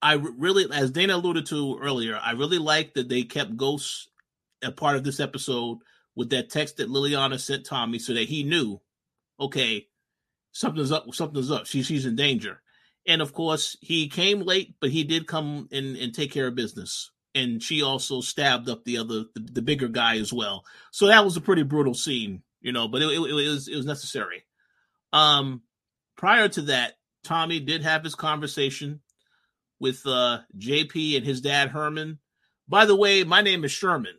I 0.02 0.14
really, 0.14 0.66
as 0.70 0.90
Dana 0.90 1.16
alluded 1.16 1.46
to 1.46 1.78
earlier, 1.80 2.20
I 2.22 2.32
really 2.32 2.58
like 2.58 2.94
that 2.94 3.08
they 3.08 3.22
kept 3.22 3.56
Ghosts 3.56 4.08
a 4.62 4.72
part 4.72 4.96
of 4.96 5.04
this 5.04 5.20
episode 5.20 5.78
with 6.14 6.30
that 6.30 6.50
text 6.50 6.76
that 6.76 6.90
Liliana 6.90 7.40
sent 7.40 7.66
Tommy 7.66 7.98
so 7.98 8.14
that 8.14 8.28
he 8.28 8.42
knew, 8.42 8.80
okay, 9.40 9.86
something's 10.52 10.92
up, 10.92 11.06
something's 11.14 11.50
up. 11.50 11.66
She, 11.66 11.82
she's 11.82 12.06
in 12.06 12.16
danger. 12.16 12.60
And 13.06 13.20
of 13.20 13.32
course, 13.32 13.76
he 13.80 14.08
came 14.08 14.40
late, 14.40 14.74
but 14.80 14.90
he 14.90 15.04
did 15.04 15.26
come 15.26 15.68
and, 15.72 15.96
and 15.96 16.14
take 16.14 16.30
care 16.30 16.46
of 16.46 16.54
business. 16.54 17.10
And 17.34 17.62
she 17.62 17.82
also 17.82 18.20
stabbed 18.20 18.68
up 18.68 18.84
the 18.84 18.98
other, 18.98 19.24
the, 19.34 19.40
the 19.52 19.62
bigger 19.62 19.88
guy 19.88 20.18
as 20.18 20.32
well. 20.32 20.64
So 20.90 21.06
that 21.06 21.24
was 21.24 21.36
a 21.36 21.40
pretty 21.40 21.62
brutal 21.62 21.94
scene, 21.94 22.42
you 22.60 22.72
know, 22.72 22.88
but 22.88 23.02
it, 23.02 23.06
it, 23.06 23.20
it 23.20 23.32
was 23.32 23.68
it 23.68 23.76
was 23.76 23.86
necessary. 23.86 24.44
Um, 25.12 25.62
prior 26.16 26.48
to 26.50 26.62
that, 26.62 26.94
Tommy 27.24 27.58
did 27.60 27.82
have 27.82 28.04
his 28.04 28.14
conversation 28.14 29.00
with 29.80 30.02
uh, 30.06 30.40
JP 30.58 31.16
and 31.16 31.26
his 31.26 31.40
dad 31.40 31.70
Herman. 31.70 32.18
By 32.68 32.84
the 32.84 32.96
way, 32.96 33.24
my 33.24 33.40
name 33.40 33.64
is 33.64 33.72
Sherman. 33.72 34.16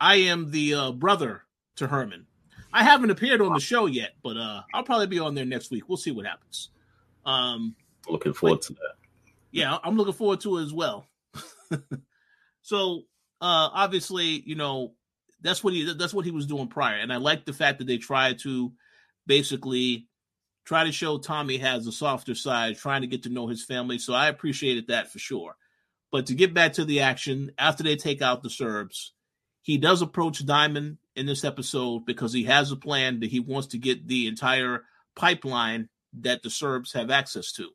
I 0.00 0.16
am 0.16 0.50
the 0.50 0.74
uh, 0.74 0.92
brother 0.92 1.44
to 1.76 1.86
Herman. 1.86 2.26
I 2.72 2.84
haven't 2.84 3.10
appeared 3.10 3.40
on 3.40 3.54
the 3.54 3.60
show 3.60 3.86
yet, 3.86 4.12
but 4.22 4.36
uh, 4.36 4.62
I'll 4.74 4.82
probably 4.82 5.06
be 5.06 5.18
on 5.18 5.34
there 5.34 5.46
next 5.46 5.70
week. 5.70 5.88
We'll 5.88 5.96
see 5.96 6.10
what 6.10 6.26
happens. 6.26 6.70
Um, 7.24 7.74
looking 8.08 8.32
forward 8.34 8.62
to 8.62 8.74
that. 8.74 8.94
Yeah, 9.50 9.78
I'm 9.82 9.96
looking 9.96 10.12
forward 10.12 10.40
to 10.40 10.58
it 10.58 10.64
as 10.64 10.72
well. 10.72 11.08
so 12.62 13.02
uh 13.40 13.68
obviously, 13.72 14.42
you 14.44 14.54
know, 14.54 14.94
that's 15.40 15.62
what 15.62 15.72
he 15.72 15.92
that's 15.94 16.14
what 16.14 16.24
he 16.24 16.30
was 16.30 16.46
doing 16.46 16.68
prior. 16.68 16.96
And 16.96 17.12
I 17.12 17.16
like 17.16 17.44
the 17.44 17.52
fact 17.52 17.78
that 17.78 17.86
they 17.86 17.98
tried 17.98 18.38
to 18.40 18.72
basically 19.26 20.06
try 20.64 20.84
to 20.84 20.92
show 20.92 21.18
Tommy 21.18 21.58
has 21.58 21.86
a 21.86 21.92
softer 21.92 22.34
side, 22.34 22.76
trying 22.76 23.02
to 23.02 23.06
get 23.06 23.22
to 23.22 23.30
know 23.30 23.46
his 23.46 23.64
family. 23.64 23.98
So 23.98 24.12
I 24.12 24.28
appreciated 24.28 24.88
that 24.88 25.10
for 25.10 25.18
sure. 25.18 25.56
But 26.10 26.26
to 26.26 26.34
get 26.34 26.54
back 26.54 26.74
to 26.74 26.84
the 26.84 27.00
action, 27.00 27.52
after 27.58 27.82
they 27.82 27.96
take 27.96 28.22
out 28.22 28.42
the 28.42 28.50
Serbs, 28.50 29.12
he 29.68 29.76
does 29.76 30.00
approach 30.00 30.46
Diamond 30.46 30.96
in 31.14 31.26
this 31.26 31.44
episode 31.44 32.06
because 32.06 32.32
he 32.32 32.44
has 32.44 32.72
a 32.72 32.76
plan 32.76 33.20
that 33.20 33.28
he 33.28 33.38
wants 33.38 33.66
to 33.68 33.78
get 33.78 34.08
the 34.08 34.26
entire 34.26 34.84
pipeline 35.14 35.90
that 36.20 36.42
the 36.42 36.48
Serbs 36.48 36.94
have 36.94 37.10
access 37.10 37.52
to. 37.52 37.68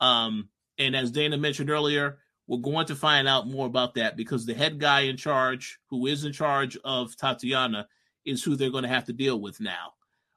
Um, 0.00 0.48
and 0.78 0.96
as 0.96 1.10
Dana 1.10 1.36
mentioned 1.36 1.68
earlier, 1.68 2.20
we're 2.46 2.60
going 2.60 2.86
to 2.86 2.96
find 2.96 3.28
out 3.28 3.46
more 3.46 3.66
about 3.66 3.92
that 3.96 4.16
because 4.16 4.46
the 4.46 4.54
head 4.54 4.80
guy 4.80 5.00
in 5.00 5.18
charge, 5.18 5.78
who 5.90 6.06
is 6.06 6.24
in 6.24 6.32
charge 6.32 6.78
of 6.82 7.14
Tatiana, 7.14 7.88
is 8.24 8.42
who 8.42 8.56
they're 8.56 8.70
going 8.70 8.84
to 8.84 8.88
have 8.88 9.04
to 9.04 9.12
deal 9.12 9.38
with 9.38 9.60
now. 9.60 9.92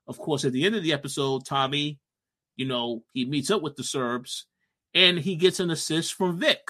Of 0.09 0.17
course, 0.17 0.43
at 0.43 0.51
the 0.51 0.65
end 0.65 0.75
of 0.75 0.83
the 0.83 0.91
episode, 0.91 1.45
Tommy, 1.45 2.01
you 2.57 2.67
know, 2.67 3.05
he 3.13 3.23
meets 3.23 3.49
up 3.49 3.61
with 3.61 3.77
the 3.77 3.83
Serbs 3.85 4.47
and 4.93 5.19
he 5.19 5.37
gets 5.37 5.61
an 5.61 5.69
assist 5.71 6.15
from 6.15 6.37
Vic, 6.37 6.69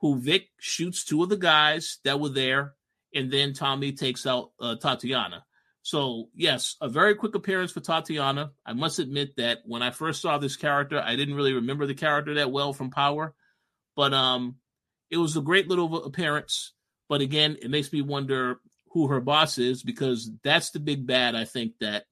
who 0.00 0.18
Vic 0.18 0.48
shoots 0.58 1.04
two 1.04 1.22
of 1.22 1.28
the 1.28 1.36
guys 1.36 1.98
that 2.02 2.18
were 2.18 2.30
there, 2.30 2.72
and 3.16 3.32
then 3.32 3.54
Tommy 3.54 3.92
takes 3.92 4.26
out 4.26 4.50
uh, 4.60 4.76
Tatiana. 4.76 5.44
So, 5.82 6.28
yes, 6.34 6.76
a 6.80 6.88
very 6.88 7.14
quick 7.14 7.34
appearance 7.34 7.72
for 7.72 7.80
Tatiana. 7.80 8.50
I 8.64 8.72
must 8.72 8.98
admit 8.98 9.36
that 9.36 9.60
when 9.64 9.82
I 9.82 9.90
first 9.90 10.20
saw 10.20 10.36
this 10.36 10.56
character, 10.56 11.00
I 11.00 11.16
didn't 11.16 11.36
really 11.36 11.54
remember 11.54 11.86
the 11.86 11.94
character 11.94 12.34
that 12.34 12.50
well 12.50 12.72
from 12.72 12.90
Power, 12.90 13.34
but 13.94 14.12
um, 14.12 14.56
it 15.10 15.16
was 15.16 15.36
a 15.36 15.40
great 15.40 15.68
little 15.68 16.04
appearance. 16.04 16.72
But 17.08 17.20
again, 17.20 17.56
it 17.62 17.70
makes 17.70 17.92
me 17.92 18.02
wonder 18.02 18.60
who 18.90 19.06
her 19.08 19.20
boss 19.20 19.58
is 19.58 19.82
because 19.82 20.30
that's 20.42 20.70
the 20.70 20.80
big 20.80 21.06
bad 21.06 21.34
I 21.34 21.44
think 21.44 21.74
that 21.80 22.04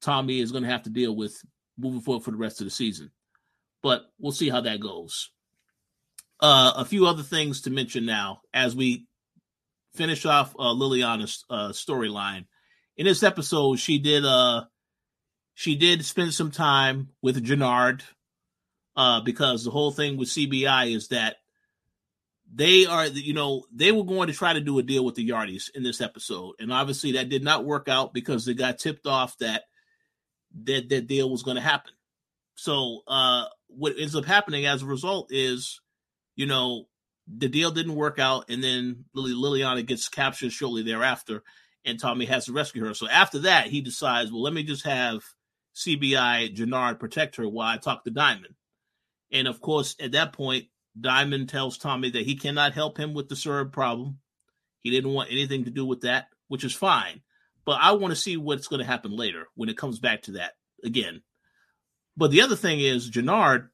Tommy 0.00 0.40
is 0.40 0.52
going 0.52 0.64
to 0.64 0.70
have 0.70 0.84
to 0.84 0.90
deal 0.90 1.14
with 1.14 1.36
moving 1.76 2.00
forward 2.00 2.24
for 2.24 2.30
the 2.30 2.36
rest 2.36 2.60
of 2.60 2.66
the 2.66 2.70
season. 2.70 3.10
But 3.82 4.02
we'll 4.18 4.32
see 4.32 4.48
how 4.48 4.60
that 4.60 4.80
goes. 4.80 5.30
Uh, 6.40 6.72
a 6.76 6.84
few 6.84 7.06
other 7.06 7.22
things 7.22 7.62
to 7.62 7.70
mention 7.70 8.06
now 8.06 8.40
as 8.54 8.76
we 8.76 9.06
finish 9.94 10.26
off 10.26 10.54
uh, 10.58 10.74
Liliana's 10.74 11.44
uh, 11.50 11.68
storyline 11.68 12.46
in 12.96 13.06
this 13.06 13.22
episode, 13.22 13.78
she 13.78 13.98
did 13.98 14.24
uh 14.24 14.64
she 15.54 15.76
did 15.76 16.04
spend 16.04 16.32
some 16.32 16.50
time 16.50 17.10
with 17.20 17.44
Jenard, 17.44 18.02
uh, 18.96 19.20
because 19.20 19.64
the 19.64 19.70
whole 19.70 19.90
thing 19.90 20.16
with 20.16 20.28
CBI 20.28 20.94
is 20.94 21.08
that 21.08 21.36
they 22.54 22.86
are, 22.86 23.06
you 23.06 23.34
know, 23.34 23.64
they 23.72 23.92
were 23.92 24.04
going 24.04 24.28
to 24.28 24.34
try 24.34 24.52
to 24.52 24.60
do 24.60 24.78
a 24.78 24.82
deal 24.82 25.04
with 25.04 25.14
the 25.14 25.28
Yardies 25.28 25.70
in 25.74 25.82
this 25.82 26.00
episode, 26.00 26.54
and 26.58 26.72
obviously 26.72 27.12
that 27.12 27.28
did 27.28 27.42
not 27.42 27.64
work 27.64 27.88
out 27.88 28.12
because 28.12 28.44
they 28.44 28.54
got 28.54 28.78
tipped 28.78 29.06
off 29.06 29.36
that 29.38 29.64
that 30.64 30.88
that 30.90 31.06
deal 31.06 31.30
was 31.30 31.42
going 31.42 31.56
to 31.56 31.62
happen. 31.62 31.92
So, 32.54 33.00
uh, 33.08 33.46
what 33.68 33.94
ends 33.98 34.14
up 34.14 34.26
happening 34.26 34.66
as 34.66 34.82
a 34.82 34.86
result 34.86 35.32
is, 35.32 35.80
you 36.36 36.46
know, 36.46 36.86
the 37.26 37.48
deal 37.48 37.70
didn't 37.70 37.94
work 37.94 38.18
out, 38.18 38.50
and 38.50 38.62
then 38.62 39.04
Lily 39.14 39.32
Liliana 39.32 39.84
gets 39.86 40.08
captured 40.08 40.52
shortly 40.52 40.82
thereafter, 40.82 41.42
and 41.84 41.98
Tommy 41.98 42.26
has 42.26 42.46
to 42.46 42.52
rescue 42.52 42.84
her. 42.84 42.94
So 42.94 43.08
after 43.08 43.40
that, 43.40 43.66
he 43.66 43.80
decides, 43.80 44.30
well, 44.30 44.42
let 44.42 44.52
me 44.52 44.62
just 44.62 44.84
have 44.84 45.22
CBI 45.76 46.54
Jenard 46.54 46.98
protect 46.98 47.36
her 47.36 47.48
while 47.48 47.68
I 47.68 47.78
talk 47.78 48.04
to 48.04 48.10
Diamond. 48.10 48.54
And 49.30 49.48
of 49.48 49.60
course, 49.60 49.96
at 50.00 50.12
that 50.12 50.32
point, 50.32 50.66
Diamond 51.00 51.48
tells 51.48 51.78
Tommy 51.78 52.10
that 52.10 52.26
he 52.26 52.36
cannot 52.36 52.74
help 52.74 52.98
him 52.98 53.14
with 53.14 53.28
the 53.28 53.36
Serb 53.36 53.72
problem. 53.72 54.18
He 54.80 54.90
didn't 54.90 55.12
want 55.12 55.32
anything 55.32 55.64
to 55.64 55.70
do 55.70 55.86
with 55.86 56.02
that, 56.02 56.26
which 56.48 56.64
is 56.64 56.74
fine. 56.74 57.22
But 57.64 57.78
I 57.80 57.92
want 57.92 58.12
to 58.12 58.20
see 58.20 58.36
what's 58.36 58.66
going 58.66 58.80
to 58.80 58.86
happen 58.86 59.16
later 59.16 59.46
when 59.54 59.68
it 59.68 59.78
comes 59.78 60.00
back 60.00 60.22
to 60.22 60.32
that 60.32 60.52
again. 60.84 61.22
But 62.16 62.30
the 62.30 62.42
other 62.42 62.56
thing 62.56 62.80
is, 62.80 63.10
Jenard 63.10 63.68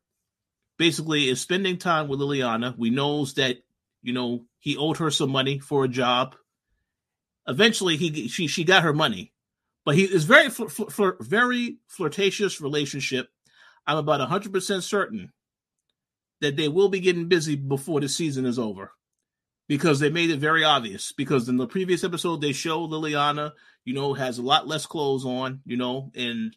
basically 0.78 1.28
is 1.28 1.40
spending 1.40 1.76
time 1.76 2.08
with 2.08 2.20
Liliana. 2.20 2.76
We 2.76 2.90
knows 2.90 3.34
that 3.34 3.58
you 4.02 4.12
know 4.12 4.44
he 4.58 4.76
owed 4.76 4.98
her 4.98 5.10
some 5.10 5.30
money 5.30 5.58
for 5.58 5.84
a 5.84 5.88
job 5.88 6.36
eventually 7.48 7.96
he 7.96 8.28
she 8.28 8.46
she 8.46 8.62
got 8.62 8.84
her 8.84 8.92
money, 8.92 9.32
but 9.84 9.96
he 9.96 10.04
is 10.04 10.24
very 10.24 10.50
fl- 10.50 10.66
fl- 10.66 11.10
very 11.20 11.78
flirtatious 11.88 12.60
relationship. 12.60 13.28
I'm 13.86 13.96
about 13.96 14.20
hundred 14.28 14.52
percent 14.52 14.84
certain 14.84 15.32
that 16.40 16.56
they 16.56 16.68
will 16.68 16.88
be 16.88 17.00
getting 17.00 17.26
busy 17.26 17.56
before 17.56 18.00
the 18.00 18.08
season 18.08 18.46
is 18.46 18.58
over 18.58 18.92
because 19.66 19.98
they 19.98 20.10
made 20.10 20.30
it 20.30 20.38
very 20.38 20.62
obvious. 20.62 21.10
Because 21.10 21.48
in 21.48 21.56
the 21.56 21.66
previous 21.66 22.04
episode, 22.04 22.40
they 22.40 22.52
show 22.52 22.86
Liliana, 22.86 23.52
you 23.84 23.94
know, 23.94 24.14
has 24.14 24.38
a 24.38 24.42
lot 24.42 24.68
less 24.68 24.86
clothes 24.86 25.24
on, 25.24 25.62
you 25.64 25.76
know, 25.76 26.12
and 26.14 26.54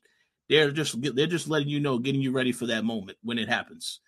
they're 0.49 0.71
just 0.71 1.01
they're 1.15 1.25
just 1.25 1.47
letting 1.47 1.69
you 1.69 1.79
know, 1.79 1.97
getting 1.97 2.21
you 2.21 2.31
ready 2.31 2.51
for 2.51 2.67
that 2.67 2.83
moment 2.83 3.17
when 3.23 3.39
it 3.39 3.49
happens. 3.49 4.01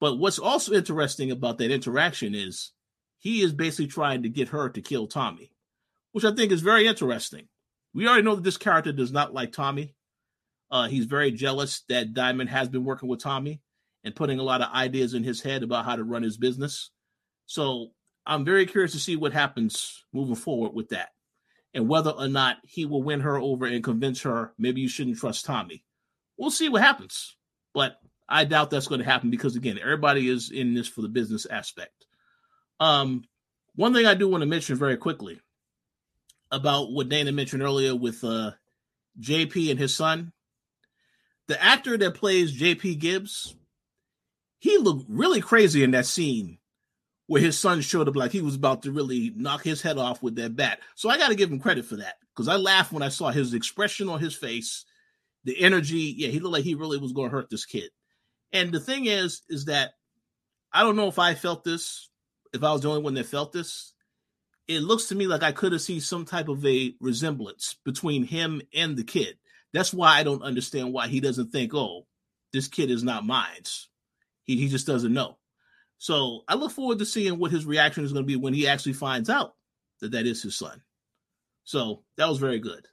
But 0.00 0.18
what's 0.18 0.38
also 0.38 0.72
interesting 0.72 1.30
about 1.30 1.58
that 1.58 1.70
interaction 1.70 2.34
is 2.34 2.72
he 3.18 3.42
is 3.42 3.52
basically 3.52 3.88
trying 3.88 4.22
to 4.22 4.28
get 4.28 4.48
her 4.48 4.68
to 4.68 4.80
kill 4.80 5.06
Tommy 5.06 5.50
which 6.12 6.24
I 6.24 6.34
think 6.34 6.52
is 6.52 6.62
very 6.62 6.86
interesting 6.86 7.48
We 7.94 8.06
already 8.06 8.22
know 8.22 8.34
that 8.34 8.44
this 8.44 8.56
character 8.56 8.92
does 8.92 9.12
not 9.12 9.34
like 9.34 9.52
Tommy. 9.52 9.94
Uh, 10.70 10.88
he's 10.88 11.06
very 11.06 11.30
jealous 11.30 11.82
that 11.88 12.12
Diamond 12.12 12.50
has 12.50 12.68
been 12.68 12.84
working 12.84 13.08
with 13.08 13.22
Tommy 13.22 13.60
and 14.04 14.14
putting 14.14 14.38
a 14.38 14.42
lot 14.42 14.60
of 14.60 14.72
ideas 14.72 15.14
in 15.14 15.24
his 15.24 15.40
head 15.40 15.62
about 15.62 15.84
how 15.84 15.96
to 15.96 16.04
run 16.04 16.22
his 16.22 16.36
business. 16.36 16.90
So 17.46 17.88
I'm 18.26 18.44
very 18.44 18.66
curious 18.66 18.92
to 18.92 18.98
see 18.98 19.16
what 19.16 19.32
happens 19.32 20.04
moving 20.12 20.34
forward 20.34 20.74
with 20.74 20.90
that 20.90 21.10
and 21.72 21.88
whether 21.88 22.10
or 22.10 22.28
not 22.28 22.58
he 22.64 22.84
will 22.84 23.02
win 23.02 23.20
her 23.20 23.38
over 23.38 23.66
and 23.66 23.82
convince 23.82 24.22
her 24.22 24.52
maybe 24.58 24.80
you 24.80 24.88
shouldn't 24.88 25.18
trust 25.18 25.44
Tommy. 25.44 25.84
We'll 26.36 26.50
see 26.50 26.68
what 26.68 26.82
happens. 26.82 27.36
But 27.74 27.96
I 28.28 28.44
doubt 28.44 28.70
that's 28.70 28.88
going 28.88 29.00
to 29.00 29.06
happen 29.06 29.30
because 29.30 29.56
again, 29.56 29.78
everybody 29.80 30.28
is 30.28 30.50
in 30.50 30.74
this 30.74 30.88
for 30.88 31.02
the 31.02 31.08
business 31.08 31.46
aspect. 31.46 32.06
Um, 32.80 33.24
one 33.74 33.94
thing 33.94 34.06
I 34.06 34.14
do 34.14 34.28
want 34.28 34.42
to 34.42 34.46
mention 34.46 34.76
very 34.76 34.96
quickly 34.96 35.40
about 36.50 36.92
what 36.92 37.08
Dana 37.08 37.32
mentioned 37.32 37.62
earlier 37.62 37.94
with 37.94 38.22
uh, 38.24 38.52
JP 39.20 39.70
and 39.70 39.78
his 39.78 39.94
son. 39.94 40.32
The 41.46 41.62
actor 41.62 41.96
that 41.96 42.14
plays 42.14 42.58
JP 42.58 42.98
Gibbs, 42.98 43.54
he 44.58 44.76
looked 44.76 45.06
really 45.08 45.40
crazy 45.40 45.82
in 45.82 45.92
that 45.92 46.06
scene 46.06 46.58
where 47.26 47.40
his 47.40 47.58
son 47.58 47.80
showed 47.80 48.08
up 48.08 48.16
like 48.16 48.32
he 48.32 48.40
was 48.40 48.54
about 48.54 48.82
to 48.82 48.92
really 48.92 49.32
knock 49.36 49.62
his 49.62 49.80
head 49.82 49.98
off 49.98 50.22
with 50.22 50.34
that 50.36 50.56
bat. 50.56 50.80
So 50.94 51.08
I 51.08 51.18
got 51.18 51.28
to 51.28 51.34
give 51.34 51.50
him 51.50 51.60
credit 51.60 51.84
for 51.84 51.96
that 51.96 52.16
because 52.34 52.48
I 52.48 52.56
laughed 52.56 52.92
when 52.92 53.02
I 53.02 53.08
saw 53.08 53.30
his 53.30 53.54
expression 53.54 54.08
on 54.08 54.18
his 54.18 54.34
face, 54.34 54.84
the 55.44 55.58
energy. 55.60 56.14
Yeah, 56.16 56.28
he 56.28 56.40
looked 56.40 56.54
like 56.54 56.64
he 56.64 56.74
really 56.74 56.98
was 56.98 57.12
going 57.12 57.30
to 57.30 57.36
hurt 57.36 57.50
this 57.50 57.66
kid. 57.66 57.90
And 58.52 58.72
the 58.72 58.80
thing 58.80 59.06
is, 59.06 59.42
is 59.48 59.66
that 59.66 59.92
I 60.72 60.82
don't 60.82 60.96
know 60.96 61.08
if 61.08 61.18
I 61.18 61.34
felt 61.34 61.64
this, 61.64 62.08
if 62.52 62.62
I 62.62 62.72
was 62.72 62.82
the 62.82 62.88
only 62.88 63.02
one 63.02 63.14
that 63.14 63.26
felt 63.26 63.52
this. 63.52 63.92
It 64.66 64.80
looks 64.80 65.06
to 65.06 65.14
me 65.14 65.26
like 65.26 65.42
I 65.42 65.52
could 65.52 65.72
have 65.72 65.80
seen 65.80 66.00
some 66.00 66.26
type 66.26 66.48
of 66.48 66.64
a 66.66 66.94
resemblance 67.00 67.76
between 67.84 68.24
him 68.24 68.60
and 68.74 68.96
the 68.96 69.04
kid. 69.04 69.38
That's 69.72 69.94
why 69.94 70.18
I 70.18 70.24
don't 70.24 70.42
understand 70.42 70.92
why 70.92 71.08
he 71.08 71.20
doesn't 71.20 71.52
think, 71.52 71.72
oh, 71.74 72.06
this 72.52 72.68
kid 72.68 72.90
is 72.90 73.02
not 73.02 73.24
mine. 73.24 73.62
He, 74.44 74.56
he 74.56 74.68
just 74.68 74.86
doesn't 74.86 75.12
know. 75.12 75.38
So 75.98 76.44
I 76.48 76.54
look 76.54 76.72
forward 76.72 76.98
to 76.98 77.06
seeing 77.06 77.38
what 77.38 77.50
his 77.50 77.66
reaction 77.66 78.04
is 78.04 78.12
going 78.12 78.24
to 78.24 78.26
be 78.26 78.36
when 78.36 78.54
he 78.54 78.68
actually 78.68 78.92
finds 78.92 79.28
out 79.30 79.54
that 80.00 80.12
that 80.12 80.26
is 80.26 80.42
his 80.42 80.56
son. 80.56 80.82
So 81.64 82.04
that 82.16 82.28
was 82.28 82.38
very 82.38 82.60
good. 82.60 82.86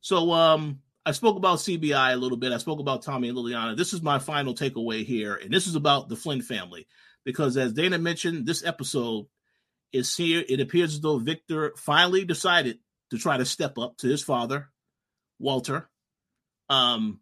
So 0.00 0.32
um, 0.32 0.80
I 1.06 1.12
spoke 1.12 1.36
about 1.36 1.58
CBI 1.58 2.12
a 2.12 2.16
little 2.16 2.36
bit. 2.36 2.52
I 2.52 2.58
spoke 2.58 2.80
about 2.80 3.02
Tommy 3.02 3.28
and 3.28 3.38
Liliana. 3.38 3.76
This 3.76 3.92
is 3.92 4.02
my 4.02 4.18
final 4.18 4.54
takeaway 4.54 5.06
here, 5.06 5.36
and 5.36 5.54
this 5.54 5.68
is 5.68 5.76
about 5.76 6.08
the 6.08 6.16
Flynn 6.16 6.42
family 6.42 6.88
because, 7.24 7.56
as 7.56 7.72
Dana 7.72 7.96
mentioned, 7.96 8.44
this 8.44 8.66
episode 8.66 9.26
is 9.92 10.16
here. 10.16 10.42
It 10.48 10.58
appears 10.58 10.94
as 10.94 11.00
though 11.00 11.18
Victor 11.18 11.74
finally 11.76 12.24
decided 12.24 12.80
to 13.10 13.18
try 13.18 13.36
to 13.36 13.44
step 13.44 13.78
up 13.78 13.96
to 13.98 14.08
his 14.08 14.20
father, 14.20 14.68
Walter. 15.38 15.88
Um, 16.68 17.20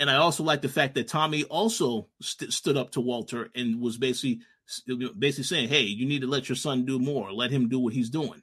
and 0.00 0.10
I 0.10 0.16
also 0.16 0.42
like 0.42 0.62
the 0.62 0.68
fact 0.68 0.96
that 0.96 1.06
Tommy 1.06 1.44
also 1.44 2.08
st- 2.20 2.52
stood 2.52 2.76
up 2.76 2.90
to 2.92 3.00
Walter 3.00 3.50
and 3.54 3.80
was 3.80 3.98
basically 3.98 4.40
basically 5.16 5.44
saying, 5.44 5.68
"Hey, 5.68 5.82
you 5.82 6.06
need 6.06 6.22
to 6.22 6.26
let 6.26 6.48
your 6.48 6.56
son 6.56 6.84
do 6.84 6.98
more. 6.98 7.32
Let 7.32 7.52
him 7.52 7.68
do 7.68 7.78
what 7.78 7.94
he's 7.94 8.10
doing." 8.10 8.42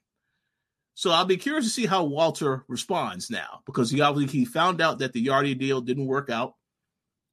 So 1.00 1.12
I'll 1.12 1.24
be 1.24 1.38
curious 1.38 1.64
to 1.64 1.72
see 1.72 1.86
how 1.86 2.04
Walter 2.04 2.66
responds 2.68 3.30
now 3.30 3.62
because 3.66 3.90
he 3.90 4.02
obviously 4.02 4.40
he 4.40 4.44
found 4.44 4.82
out 4.82 5.00
that 5.00 5.14
the 5.14 5.26
Yardie 5.26 5.58
deal 5.58 5.80
didn't 5.80 6.08
work 6.08 6.30
out, 6.30 6.56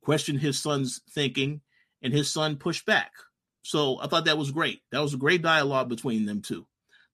questioned 0.02 0.38
his 0.38 0.56
son's 0.56 1.00
thinking, 1.10 1.62
and 2.00 2.12
his 2.12 2.32
son 2.32 2.58
pushed 2.58 2.86
back. 2.86 3.10
So 3.62 3.98
I 4.00 4.06
thought 4.06 4.26
that 4.26 4.38
was 4.38 4.52
great. 4.52 4.82
That 4.92 5.02
was 5.02 5.14
a 5.14 5.18
great 5.18 5.42
dialogue 5.42 5.88
between 5.88 6.26
them 6.26 6.42
two. 6.42 6.64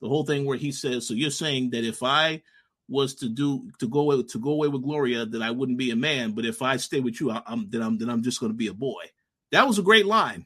The 0.03 0.09
whole 0.09 0.27
thing 0.27 0.45
where 0.45 0.59
he 0.59 0.73
says, 0.73 1.09
"So 1.09 1.15
you're 1.15 1.31
saying 1.31 1.71
that 1.71 1.85
if 1.85 2.03
I 2.03 2.43
was 2.87 3.15
to 3.15 3.31
do 3.31 3.71
to 3.79 3.89
go 3.89 4.01
away 4.01 4.23
to 4.23 4.39
go 4.39 4.51
away 4.51 4.69
with 4.69 4.83
Gloria, 4.83 5.25
that 5.25 5.41
I 5.41 5.53
wouldn't 5.53 5.79
be 5.79 5.91
a 5.91 5.97
man. 5.97 6.33
But 6.33 6.45
if 6.45 6.61
I 6.61 6.77
stay 6.77 7.01
with 7.01 7.19
you, 7.19 7.31
I, 7.31 7.41
am 7.47 7.71
then 7.71 7.81
I'm 7.81 7.97
then 7.97 8.11
I'm 8.11 8.23
just 8.23 8.41
going 8.41 8.53
to 8.53 8.59
be 8.59 8.67
a 8.67 8.75
boy. 8.75 9.05
That 9.53 9.67
was 9.67 9.79
a 9.79 9.83
great 9.83 10.05
line, 10.05 10.45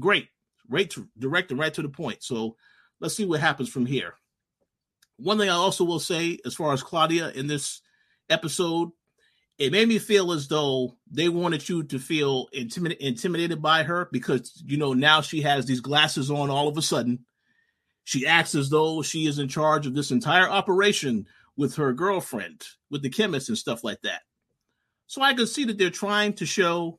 great, 0.00 0.28
great, 0.70 0.96
direct 1.18 1.50
and 1.50 1.60
right 1.60 1.74
to 1.74 1.82
the 1.82 1.90
point. 1.90 2.22
So 2.22 2.56
let's 3.00 3.14
see 3.14 3.26
what 3.26 3.40
happens 3.40 3.68
from 3.68 3.84
here. 3.84 4.14
One 5.22 5.38
thing 5.38 5.48
I 5.48 5.54
also 5.54 5.84
will 5.84 6.00
say, 6.00 6.38
as 6.44 6.54
far 6.54 6.72
as 6.72 6.82
Claudia 6.82 7.30
in 7.30 7.46
this 7.46 7.80
episode, 8.28 8.90
it 9.56 9.70
made 9.70 9.86
me 9.86 10.00
feel 10.00 10.32
as 10.32 10.48
though 10.48 10.96
they 11.08 11.28
wanted 11.28 11.68
you 11.68 11.84
to 11.84 11.98
feel 12.00 12.48
intimidated 12.52 13.06
intimidated 13.06 13.62
by 13.62 13.84
her 13.84 14.08
because 14.10 14.60
you 14.66 14.76
know 14.76 14.94
now 14.94 15.20
she 15.20 15.42
has 15.42 15.66
these 15.66 15.80
glasses 15.80 16.30
on 16.30 16.50
all 16.50 16.66
of 16.66 16.76
a 16.76 16.82
sudden. 16.82 17.20
She 18.02 18.26
acts 18.26 18.56
as 18.56 18.68
though 18.68 19.02
she 19.02 19.26
is 19.26 19.38
in 19.38 19.46
charge 19.46 19.86
of 19.86 19.94
this 19.94 20.10
entire 20.10 20.48
operation 20.48 21.28
with 21.56 21.76
her 21.76 21.92
girlfriend, 21.92 22.66
with 22.90 23.02
the 23.02 23.10
chemist 23.10 23.48
and 23.48 23.56
stuff 23.56 23.84
like 23.84 24.00
that. 24.02 24.22
So 25.06 25.22
I 25.22 25.34
can 25.34 25.46
see 25.46 25.64
that 25.66 25.78
they're 25.78 25.90
trying 25.90 26.32
to 26.34 26.46
show 26.46 26.98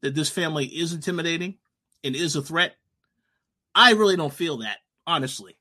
that 0.00 0.14
this 0.14 0.30
family 0.30 0.64
is 0.64 0.94
intimidating 0.94 1.58
and 2.02 2.16
is 2.16 2.34
a 2.34 2.40
threat. 2.40 2.76
I 3.74 3.92
really 3.92 4.16
don't 4.16 4.32
feel 4.32 4.58
that, 4.58 4.78
honestly. 5.06 5.57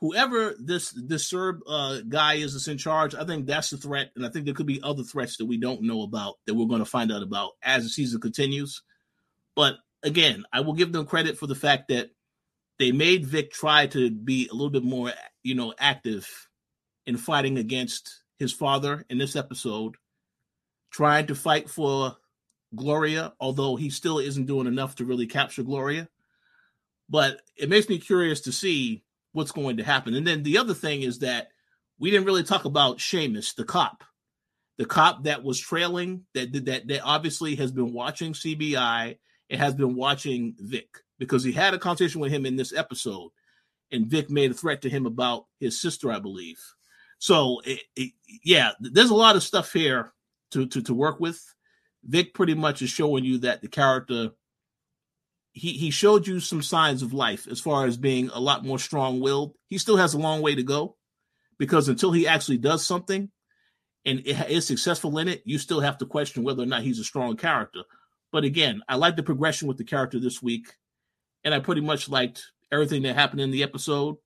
Whoever 0.00 0.54
this 0.58 0.90
this 0.90 1.26
Serb 1.26 1.60
uh, 1.66 2.00
guy 2.06 2.34
is 2.34 2.52
that's 2.52 2.68
in 2.68 2.76
charge, 2.76 3.14
I 3.14 3.24
think 3.24 3.46
that's 3.46 3.70
the 3.70 3.78
threat, 3.78 4.10
and 4.14 4.26
I 4.26 4.28
think 4.28 4.44
there 4.44 4.54
could 4.54 4.66
be 4.66 4.80
other 4.82 5.02
threats 5.02 5.38
that 5.38 5.46
we 5.46 5.56
don't 5.56 5.82
know 5.82 6.02
about 6.02 6.34
that 6.44 6.54
we're 6.54 6.66
going 6.66 6.80
to 6.80 6.84
find 6.84 7.10
out 7.10 7.22
about 7.22 7.52
as 7.62 7.82
the 7.82 7.88
season 7.88 8.20
continues. 8.20 8.82
But 9.54 9.76
again, 10.02 10.44
I 10.52 10.60
will 10.60 10.74
give 10.74 10.92
them 10.92 11.06
credit 11.06 11.38
for 11.38 11.46
the 11.46 11.54
fact 11.54 11.88
that 11.88 12.10
they 12.78 12.92
made 12.92 13.24
Vic 13.24 13.50
try 13.50 13.86
to 13.88 14.10
be 14.10 14.48
a 14.48 14.52
little 14.52 14.70
bit 14.70 14.84
more, 14.84 15.12
you 15.42 15.54
know, 15.54 15.72
active 15.78 16.28
in 17.06 17.16
fighting 17.16 17.56
against 17.56 18.22
his 18.38 18.52
father 18.52 19.04
in 19.08 19.16
this 19.16 19.34
episode, 19.34 19.94
trying 20.90 21.26
to 21.28 21.34
fight 21.34 21.70
for 21.70 22.16
Gloria, 22.74 23.32
although 23.40 23.76
he 23.76 23.88
still 23.88 24.18
isn't 24.18 24.46
doing 24.46 24.66
enough 24.66 24.96
to 24.96 25.06
really 25.06 25.26
capture 25.26 25.62
Gloria. 25.62 26.08
But 27.08 27.40
it 27.56 27.70
makes 27.70 27.88
me 27.88 27.98
curious 27.98 28.42
to 28.42 28.52
see 28.52 29.04
what's 29.36 29.52
going 29.52 29.76
to 29.76 29.84
happen. 29.84 30.14
And 30.14 30.26
then 30.26 30.42
the 30.42 30.56
other 30.56 30.72
thing 30.72 31.02
is 31.02 31.18
that 31.18 31.48
we 31.98 32.10
didn't 32.10 32.26
really 32.26 32.42
talk 32.42 32.64
about 32.64 32.98
Seamus, 32.98 33.54
the 33.54 33.64
cop, 33.64 34.02
the 34.78 34.86
cop 34.86 35.24
that 35.24 35.44
was 35.44 35.60
trailing, 35.60 36.24
that 36.34 36.52
that 36.64 36.88
that 36.88 37.02
obviously 37.04 37.54
has 37.56 37.70
been 37.70 37.92
watching 37.92 38.32
CBI 38.32 39.18
and 39.50 39.60
has 39.60 39.74
been 39.74 39.94
watching 39.94 40.56
Vic 40.58 40.88
because 41.18 41.44
he 41.44 41.52
had 41.52 41.74
a 41.74 41.78
conversation 41.78 42.20
with 42.20 42.32
him 42.32 42.46
in 42.46 42.56
this 42.56 42.74
episode, 42.74 43.30
and 43.92 44.06
Vic 44.06 44.30
made 44.30 44.50
a 44.50 44.54
threat 44.54 44.82
to 44.82 44.90
him 44.90 45.04
about 45.06 45.46
his 45.60 45.80
sister, 45.80 46.10
I 46.10 46.18
believe. 46.18 46.58
So 47.18 47.60
it, 47.64 47.82
it, 47.94 48.12
yeah, 48.42 48.72
there's 48.80 49.10
a 49.10 49.14
lot 49.14 49.36
of 49.36 49.42
stuff 49.42 49.72
here 49.72 50.12
to, 50.52 50.66
to 50.66 50.82
to 50.82 50.94
work 50.94 51.20
with. 51.20 51.42
Vic 52.04 52.32
pretty 52.32 52.54
much 52.54 52.80
is 52.80 52.90
showing 52.90 53.24
you 53.24 53.38
that 53.38 53.60
the 53.60 53.68
character 53.68 54.30
he 55.56 55.72
he 55.72 55.90
showed 55.90 56.26
you 56.26 56.38
some 56.38 56.62
signs 56.62 57.02
of 57.02 57.14
life 57.14 57.48
as 57.50 57.60
far 57.60 57.86
as 57.86 57.96
being 57.96 58.28
a 58.34 58.38
lot 58.38 58.62
more 58.62 58.78
strong-willed. 58.78 59.54
He 59.68 59.78
still 59.78 59.96
has 59.96 60.12
a 60.12 60.18
long 60.18 60.42
way 60.42 60.54
to 60.54 60.62
go 60.62 60.96
because 61.58 61.88
until 61.88 62.12
he 62.12 62.28
actually 62.28 62.58
does 62.58 62.86
something 62.86 63.30
and 64.04 64.20
is 64.26 64.66
successful 64.66 65.16
in 65.16 65.28
it, 65.28 65.42
you 65.46 65.58
still 65.58 65.80
have 65.80 65.96
to 65.98 66.06
question 66.06 66.44
whether 66.44 66.62
or 66.62 66.66
not 66.66 66.82
he's 66.82 66.98
a 66.98 67.04
strong 67.04 67.38
character. 67.38 67.80
But 68.32 68.44
again, 68.44 68.82
I 68.86 68.96
like 68.96 69.16
the 69.16 69.22
progression 69.22 69.66
with 69.66 69.78
the 69.78 69.84
character 69.84 70.20
this 70.20 70.42
week, 70.42 70.74
and 71.42 71.54
I 71.54 71.60
pretty 71.60 71.80
much 71.80 72.10
liked 72.10 72.44
everything 72.70 73.02
that 73.02 73.14
happened 73.14 73.40
in 73.40 73.50
the 73.50 73.62
episode. 73.62 74.16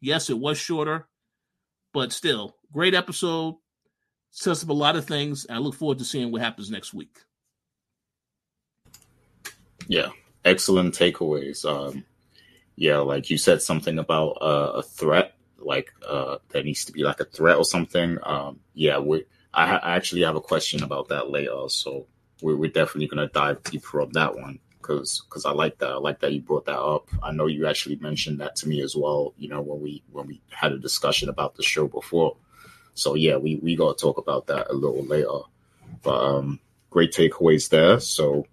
Yes, 0.00 0.28
it 0.28 0.38
was 0.38 0.58
shorter, 0.58 1.06
but 1.94 2.10
still, 2.10 2.56
great 2.72 2.94
episode. 2.94 3.54
Says 4.32 4.64
up 4.64 4.70
a 4.70 4.72
lot 4.72 4.96
of 4.96 5.06
things. 5.06 5.46
I 5.48 5.58
look 5.58 5.76
forward 5.76 5.98
to 5.98 6.04
seeing 6.04 6.32
what 6.32 6.42
happens 6.42 6.68
next 6.68 6.92
week. 6.92 7.16
Yeah, 9.86 10.10
excellent 10.44 10.94
takeaways. 10.94 11.64
Um, 11.64 12.04
yeah, 12.76 12.98
like 12.98 13.30
you 13.30 13.38
said 13.38 13.62
something 13.62 13.98
about 13.98 14.38
uh, 14.40 14.72
a 14.76 14.82
threat, 14.82 15.34
like 15.58 15.92
uh, 16.06 16.38
there 16.50 16.62
needs 16.62 16.84
to 16.86 16.92
be 16.92 17.02
like 17.02 17.20
a 17.20 17.24
threat 17.24 17.56
or 17.56 17.64
something. 17.64 18.18
Um, 18.22 18.60
yeah, 18.74 18.98
we. 18.98 19.24
I, 19.52 19.76
I 19.76 19.96
actually 19.96 20.22
have 20.22 20.36
a 20.36 20.40
question 20.40 20.84
about 20.84 21.08
that 21.08 21.28
later, 21.28 21.68
so 21.68 22.06
we're, 22.40 22.56
we're 22.56 22.70
definitely 22.70 23.08
gonna 23.08 23.28
dive 23.28 23.62
deeper 23.64 24.00
on 24.00 24.12
that 24.12 24.36
one 24.36 24.60
because 24.80 25.22
because 25.28 25.44
I 25.44 25.52
like 25.52 25.78
that. 25.78 25.90
I 25.90 25.96
like 25.96 26.20
that 26.20 26.32
you 26.32 26.40
brought 26.40 26.66
that 26.66 26.78
up. 26.78 27.08
I 27.22 27.32
know 27.32 27.46
you 27.46 27.66
actually 27.66 27.96
mentioned 27.96 28.40
that 28.40 28.56
to 28.56 28.68
me 28.68 28.80
as 28.80 28.96
well. 28.96 29.34
You 29.38 29.48
know 29.48 29.60
when 29.60 29.80
we 29.80 30.02
when 30.10 30.26
we 30.26 30.40
had 30.50 30.72
a 30.72 30.78
discussion 30.78 31.28
about 31.28 31.54
the 31.56 31.62
show 31.62 31.86
before. 31.86 32.36
So 32.94 33.14
yeah, 33.14 33.36
we 33.36 33.56
we 33.56 33.76
got 33.76 33.96
to 33.96 34.02
talk 34.02 34.18
about 34.18 34.46
that 34.46 34.70
a 34.70 34.74
little 34.74 35.04
later. 35.04 35.46
But 36.02 36.24
um, 36.24 36.60
great 36.90 37.12
takeaways 37.12 37.68
there. 37.68 38.00
So 38.00 38.46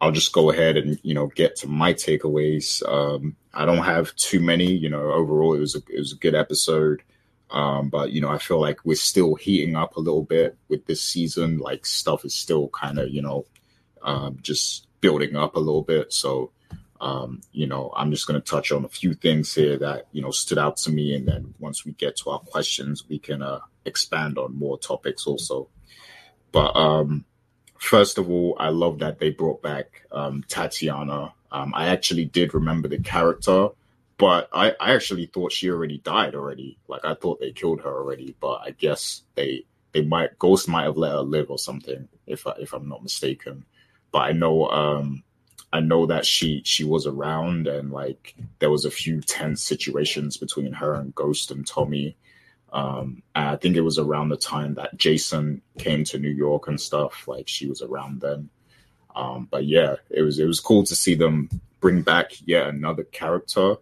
I'll 0.00 0.12
just 0.12 0.32
go 0.32 0.50
ahead 0.50 0.76
and 0.76 0.98
you 1.02 1.14
know 1.14 1.26
get 1.28 1.56
to 1.56 1.68
my 1.68 1.92
takeaways. 1.94 2.82
Um, 2.88 3.36
I 3.52 3.64
don't 3.66 3.84
have 3.84 4.14
too 4.16 4.40
many. 4.40 4.72
You 4.72 4.88
know, 4.90 5.12
overall 5.12 5.54
it 5.54 5.60
was 5.60 5.74
a 5.74 5.82
it 5.88 5.98
was 5.98 6.12
a 6.12 6.16
good 6.16 6.34
episode. 6.34 7.02
Um, 7.50 7.90
but 7.90 8.12
you 8.12 8.20
know, 8.20 8.30
I 8.30 8.38
feel 8.38 8.60
like 8.60 8.78
we're 8.84 8.94
still 8.94 9.34
heating 9.34 9.76
up 9.76 9.96
a 9.96 10.00
little 10.00 10.22
bit 10.22 10.56
with 10.68 10.86
this 10.86 11.02
season. 11.02 11.58
Like 11.58 11.84
stuff 11.84 12.24
is 12.24 12.34
still 12.34 12.68
kind 12.68 12.98
of 12.98 13.10
you 13.10 13.22
know 13.22 13.46
um, 14.02 14.38
just 14.40 14.86
building 15.00 15.36
up 15.36 15.56
a 15.56 15.60
little 15.60 15.82
bit. 15.82 16.12
So 16.12 16.52
Um, 17.00 17.40
you 17.52 17.66
know, 17.66 17.90
I'm 17.96 18.10
just 18.10 18.26
going 18.26 18.38
to 18.40 18.50
touch 18.50 18.72
on 18.72 18.84
a 18.84 18.88
few 18.88 19.14
things 19.14 19.54
here 19.54 19.78
that 19.78 20.08
you 20.12 20.20
know 20.22 20.30
stood 20.30 20.58
out 20.58 20.76
to 20.82 20.90
me, 20.92 21.14
and 21.16 21.26
then 21.26 21.54
once 21.58 21.86
we 21.86 21.92
get 21.92 22.16
to 22.18 22.30
our 22.30 22.40
questions, 22.40 23.08
we 23.08 23.18
can 23.18 23.40
uh, 23.42 23.60
expand 23.86 24.36
on 24.36 24.58
more 24.58 24.78
topics 24.78 25.26
also. 25.26 25.68
But 26.52 26.76
um, 26.76 27.24
first 27.80 28.18
of 28.18 28.30
all, 28.30 28.56
I 28.60 28.68
love 28.68 29.00
that 29.00 29.18
they 29.18 29.30
brought 29.30 29.62
back 29.62 30.02
um, 30.12 30.44
Tatiana. 30.48 31.32
Um, 31.50 31.72
I 31.74 31.88
actually 31.88 32.26
did 32.26 32.54
remember 32.54 32.86
the 32.86 33.00
character, 33.00 33.68
but 34.18 34.48
I, 34.52 34.74
I 34.78 34.94
actually 34.94 35.26
thought 35.26 35.52
she 35.52 35.70
already 35.70 35.98
died 35.98 36.34
already. 36.34 36.78
Like 36.86 37.04
I 37.04 37.14
thought 37.14 37.40
they 37.40 37.52
killed 37.52 37.80
her 37.80 37.90
already, 37.90 38.36
but 38.40 38.60
I 38.64 38.70
guess 38.70 39.22
they 39.34 39.64
they 39.92 40.02
might 40.02 40.38
Ghost 40.38 40.68
might 40.68 40.84
have 40.84 40.96
let 40.96 41.12
her 41.12 41.22
live 41.22 41.50
or 41.50 41.58
something, 41.58 42.06
if 42.26 42.46
I, 42.46 42.52
if 42.60 42.72
I'm 42.72 42.88
not 42.88 43.02
mistaken. 43.02 43.64
But 44.12 44.20
I 44.20 44.32
know 44.32 44.68
um, 44.68 45.24
I 45.72 45.80
know 45.80 46.06
that 46.06 46.26
she 46.26 46.62
she 46.64 46.84
was 46.84 47.06
around 47.06 47.66
and 47.66 47.90
like 47.90 48.34
there 48.58 48.70
was 48.70 48.84
a 48.84 48.90
few 48.90 49.20
tense 49.20 49.62
situations 49.62 50.36
between 50.36 50.72
her 50.74 50.94
and 50.94 51.14
Ghost 51.14 51.50
and 51.50 51.66
Tommy. 51.66 52.16
Um, 52.72 53.22
I 53.34 53.56
think 53.56 53.76
it 53.76 53.80
was 53.80 53.98
around 53.98 54.28
the 54.28 54.36
time 54.36 54.74
that 54.74 54.96
Jason 54.96 55.62
came 55.78 56.04
to 56.04 56.18
New 56.18 56.30
York 56.30 56.68
and 56.68 56.80
stuff. 56.80 57.26
Like 57.26 57.48
she 57.48 57.66
was 57.66 57.82
around 57.82 58.20
then. 58.20 58.50
Um, 59.14 59.48
but 59.50 59.64
yeah, 59.64 59.96
it 60.08 60.22
was 60.22 60.38
it 60.38 60.46
was 60.46 60.60
cool 60.60 60.84
to 60.84 60.94
see 60.94 61.14
them 61.14 61.48
bring 61.80 62.02
back 62.02 62.32
yet 62.46 62.68
another 62.68 63.04
character. 63.04 63.76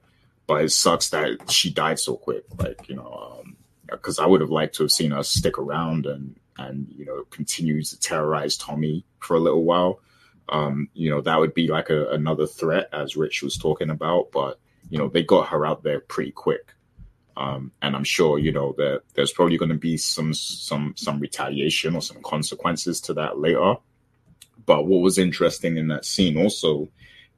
But 0.46 0.64
it 0.64 0.72
sucks 0.72 1.10
that 1.10 1.50
she 1.50 1.70
died 1.70 1.98
so 1.98 2.16
quick. 2.16 2.44
Like 2.58 2.88
you 2.88 2.96
know, 2.96 3.44
because 3.90 4.18
um, 4.18 4.24
I 4.24 4.28
would 4.28 4.40
have 4.40 4.50
liked 4.50 4.76
to 4.76 4.84
have 4.84 4.92
seen 4.92 5.10
her 5.10 5.22
stick 5.22 5.58
around 5.58 6.06
and 6.06 6.36
and 6.56 6.86
you 6.96 7.04
know 7.04 7.24
continue 7.30 7.82
to 7.82 8.00
terrorize 8.00 8.56
Tommy 8.56 9.04
for 9.20 9.36
a 9.36 9.40
little 9.40 9.64
while. 9.64 10.00
Um, 10.48 10.88
you 10.94 11.10
know 11.10 11.20
that 11.20 11.38
would 11.38 11.52
be 11.52 11.68
like 11.68 11.90
a, 11.90 12.08
another 12.10 12.46
threat, 12.46 12.88
as 12.92 13.16
Rich 13.16 13.42
was 13.42 13.58
talking 13.58 13.90
about. 13.90 14.32
But 14.32 14.58
you 14.88 14.98
know 14.98 15.08
they 15.08 15.22
got 15.22 15.48
her 15.48 15.66
out 15.66 15.82
there 15.82 16.00
pretty 16.00 16.32
quick. 16.32 16.72
Um, 17.38 17.70
and 17.82 17.94
I'm 17.94 18.04
sure 18.04 18.40
you 18.40 18.50
know 18.50 18.74
that 18.78 19.02
there's 19.14 19.32
probably 19.32 19.56
going 19.58 19.68
to 19.70 19.76
be 19.76 19.96
some 19.96 20.34
some 20.34 20.94
some 20.96 21.20
retaliation 21.20 21.94
or 21.94 22.02
some 22.02 22.20
consequences 22.22 23.00
to 23.02 23.14
that 23.14 23.38
later. 23.38 23.76
But 24.66 24.86
what 24.86 25.02
was 25.02 25.18
interesting 25.18 25.76
in 25.76 25.86
that 25.88 26.04
scene 26.04 26.36
also 26.36 26.88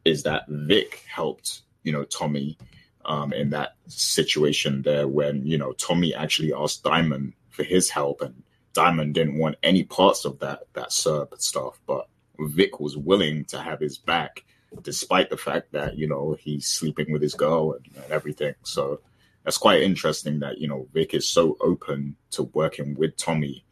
is 0.07 0.23
that 0.23 0.49
Vic 0.49 1.05
helped 1.07 1.61
you 1.83 1.93
know 1.93 2.05
Tommy 2.05 2.57
um, 3.05 3.35
in 3.35 3.51
that 3.51 3.75
situation 3.89 4.81
there 4.83 5.07
when 5.07 5.47
you 5.47 5.59
know 5.59 5.73
Tommy 5.73 6.15
actually 6.15 6.55
asked 6.55 6.83
Diamond 6.83 7.35
for 7.51 7.65
his 7.65 7.91
help 7.91 8.23
and 8.23 8.43
Diamond 8.73 9.13
didn't 9.13 9.39
want 9.39 9.57
any 9.63 9.85
parts 9.85 10.25
of 10.25 10.39
that 10.39 10.63
that 10.73 10.89
SERB 10.89 11.39
stuff, 11.43 11.79
but 11.87 12.09
Vic 12.39 12.81
was 12.81 12.97
willing 12.97 13.45
to 13.47 13.59
have 13.59 13.81
his 13.81 13.99
back 13.99 14.45
despite 14.83 15.29
the 15.29 15.37
fact 15.37 15.73
that 15.73 15.99
you 15.99 16.09
know 16.09 16.39
he's 16.41 16.67
sleeping 16.67 17.13
with 17.13 17.21
his 17.21 17.35
girl 17.35 17.75
and, 17.75 18.03
and 18.03 18.11
everything. 18.11 18.55
So 18.63 19.01
that's 19.45 19.59
quite 19.59 19.83
interesting 19.83 20.41
that 20.41 20.59
you 20.59 20.69
know 20.69 20.87
Vic 20.93 21.15
is 21.15 21.29
so 21.29 21.57
open 21.61 22.17
to 22.33 22.45
working 22.45 22.95
with 22.95 23.17
Tommy, 23.17 23.65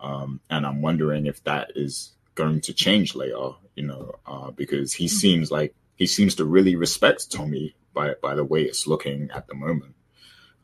um, 0.00 0.40
and 0.50 0.66
I'm 0.66 0.82
wondering 0.82 1.26
if 1.26 1.42
that 1.44 1.72
is 1.74 2.12
going 2.34 2.60
to 2.62 2.72
change 2.72 3.14
later. 3.14 3.50
You 3.74 3.86
know, 3.86 4.14
uh, 4.26 4.50
because 4.50 4.92
he 4.92 5.06
mm-hmm. 5.06 5.16
seems 5.16 5.50
like 5.50 5.74
he 5.96 6.06
seems 6.06 6.34
to 6.36 6.44
really 6.44 6.76
respect 6.76 7.32
Tommy 7.32 7.74
by 7.92 8.14
by 8.22 8.34
the 8.34 8.44
way 8.44 8.62
it's 8.62 8.86
looking 8.86 9.30
at 9.32 9.46
the 9.46 9.54
moment. 9.54 9.94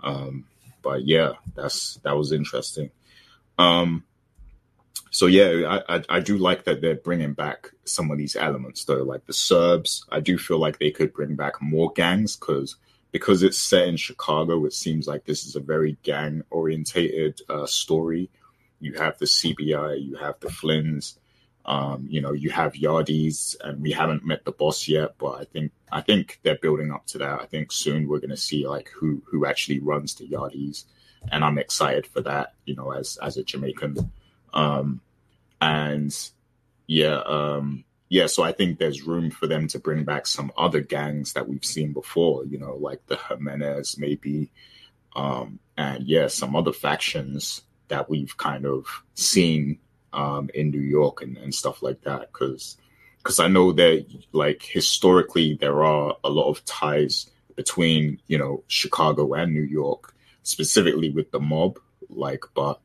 Um, 0.00 0.46
but 0.82 1.04
yeah, 1.04 1.32
that's 1.54 1.94
that 2.02 2.16
was 2.16 2.32
interesting. 2.32 2.90
Um, 3.58 4.04
so 5.10 5.26
yeah, 5.26 5.80
I, 5.88 5.96
I, 5.96 6.02
I 6.08 6.20
do 6.20 6.38
like 6.38 6.64
that 6.64 6.80
they're 6.80 6.94
bringing 6.94 7.32
back 7.34 7.70
some 7.84 8.10
of 8.10 8.18
these 8.18 8.36
elements 8.36 8.84
though, 8.84 9.02
like 9.02 9.26
the 9.26 9.32
SERBs. 9.32 10.04
I 10.10 10.20
do 10.20 10.38
feel 10.38 10.58
like 10.58 10.78
they 10.78 10.90
could 10.90 11.12
bring 11.12 11.34
back 11.34 11.60
more 11.60 11.92
gangs 11.92 12.36
because 12.36 12.76
because 13.12 13.42
it's 13.42 13.58
set 13.58 13.88
in 13.88 13.96
Chicago, 13.96 14.64
it 14.66 14.72
seems 14.72 15.06
like 15.06 15.24
this 15.24 15.46
is 15.46 15.56
a 15.56 15.60
very 15.60 15.96
gang 16.02 16.42
orientated 16.50 17.40
uh, 17.48 17.66
story. 17.66 18.30
You 18.80 18.94
have 18.94 19.18
the 19.18 19.26
CBI, 19.26 20.02
you 20.02 20.16
have 20.16 20.38
the 20.40 20.48
Flynns, 20.48 21.18
um, 21.66 22.06
you 22.08 22.20
know, 22.20 22.32
you 22.32 22.50
have 22.50 22.72
Yardies, 22.72 23.54
and 23.62 23.82
we 23.82 23.92
haven't 23.92 24.24
met 24.24 24.44
the 24.44 24.52
boss 24.52 24.88
yet, 24.88 25.16
but 25.18 25.40
I 25.40 25.44
think 25.44 25.72
I 25.92 26.00
think 26.00 26.40
they're 26.42 26.56
building 26.56 26.90
up 26.90 27.06
to 27.08 27.18
that. 27.18 27.40
I 27.40 27.46
think 27.46 27.70
soon 27.70 28.08
we're 28.08 28.20
going 28.20 28.30
to 28.30 28.36
see 28.36 28.66
like 28.66 28.88
who 28.88 29.22
who 29.26 29.46
actually 29.46 29.78
runs 29.80 30.14
the 30.14 30.26
Yardies, 30.26 30.84
and 31.30 31.44
I'm 31.44 31.58
excited 31.58 32.06
for 32.06 32.22
that. 32.22 32.54
You 32.64 32.76
know, 32.76 32.92
as 32.92 33.18
as 33.22 33.36
a 33.36 33.44
Jamaican, 33.44 34.10
um, 34.54 35.00
and 35.60 36.16
yeah, 36.86 37.20
um, 37.26 37.84
yeah, 38.10 38.26
so 38.26 38.42
I 38.42 38.50
think 38.50 38.78
there's 38.78 39.06
room 39.06 39.30
for 39.30 39.46
them 39.46 39.68
to 39.68 39.78
bring 39.78 40.04
back 40.04 40.26
some 40.26 40.50
other 40.58 40.80
gangs 40.80 41.32
that 41.34 41.48
we've 41.48 41.64
seen 41.64 41.92
before, 41.92 42.44
you 42.44 42.58
know, 42.58 42.74
like 42.74 43.06
the 43.06 43.16
Jimenez 43.16 43.98
maybe, 43.98 44.50
um, 45.14 45.60
and 45.76 46.04
yeah, 46.04 46.26
some 46.26 46.56
other 46.56 46.72
factions 46.72 47.62
that 47.86 48.10
we've 48.10 48.36
kind 48.36 48.66
of 48.66 49.04
seen 49.14 49.78
um, 50.12 50.50
in 50.54 50.70
New 50.70 50.80
York 50.80 51.22
and, 51.22 51.36
and 51.36 51.54
stuff 51.54 51.84
like 51.84 52.02
that. 52.02 52.32
Because 52.32 52.76
because 53.18 53.38
I 53.38 53.46
know 53.46 53.70
that 53.72 54.04
like 54.32 54.64
historically 54.64 55.54
there 55.54 55.84
are 55.84 56.16
a 56.24 56.30
lot 56.30 56.50
of 56.50 56.64
ties 56.64 57.30
between 57.54 58.20
you 58.26 58.38
know 58.38 58.64
Chicago 58.66 59.34
and 59.34 59.54
New 59.54 59.62
York, 59.62 60.16
specifically 60.42 61.10
with 61.10 61.30
the 61.30 61.38
mob. 61.38 61.78
Like, 62.08 62.42
but 62.56 62.80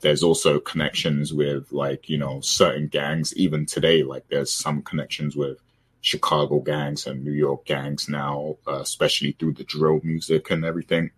there's 0.00 0.22
also 0.22 0.60
connections 0.60 1.32
with 1.32 1.72
like 1.72 2.08
you 2.08 2.18
know 2.18 2.40
certain 2.40 2.88
gangs. 2.88 3.34
Even 3.36 3.66
today 3.66 4.02
like 4.02 4.26
there's 4.28 4.52
some 4.52 4.82
connections 4.82 5.36
with 5.36 5.58
chicago 6.00 6.60
gangs 6.60 7.08
and 7.08 7.24
new 7.24 7.32
york 7.32 7.64
gangs 7.66 8.08
now 8.08 8.56
uh, 8.68 8.78
especially 8.78 9.32
through 9.32 9.52
the 9.52 9.64
drill 9.64 10.00
music 10.04 10.50
and 10.50 10.64
everything. 10.64 11.10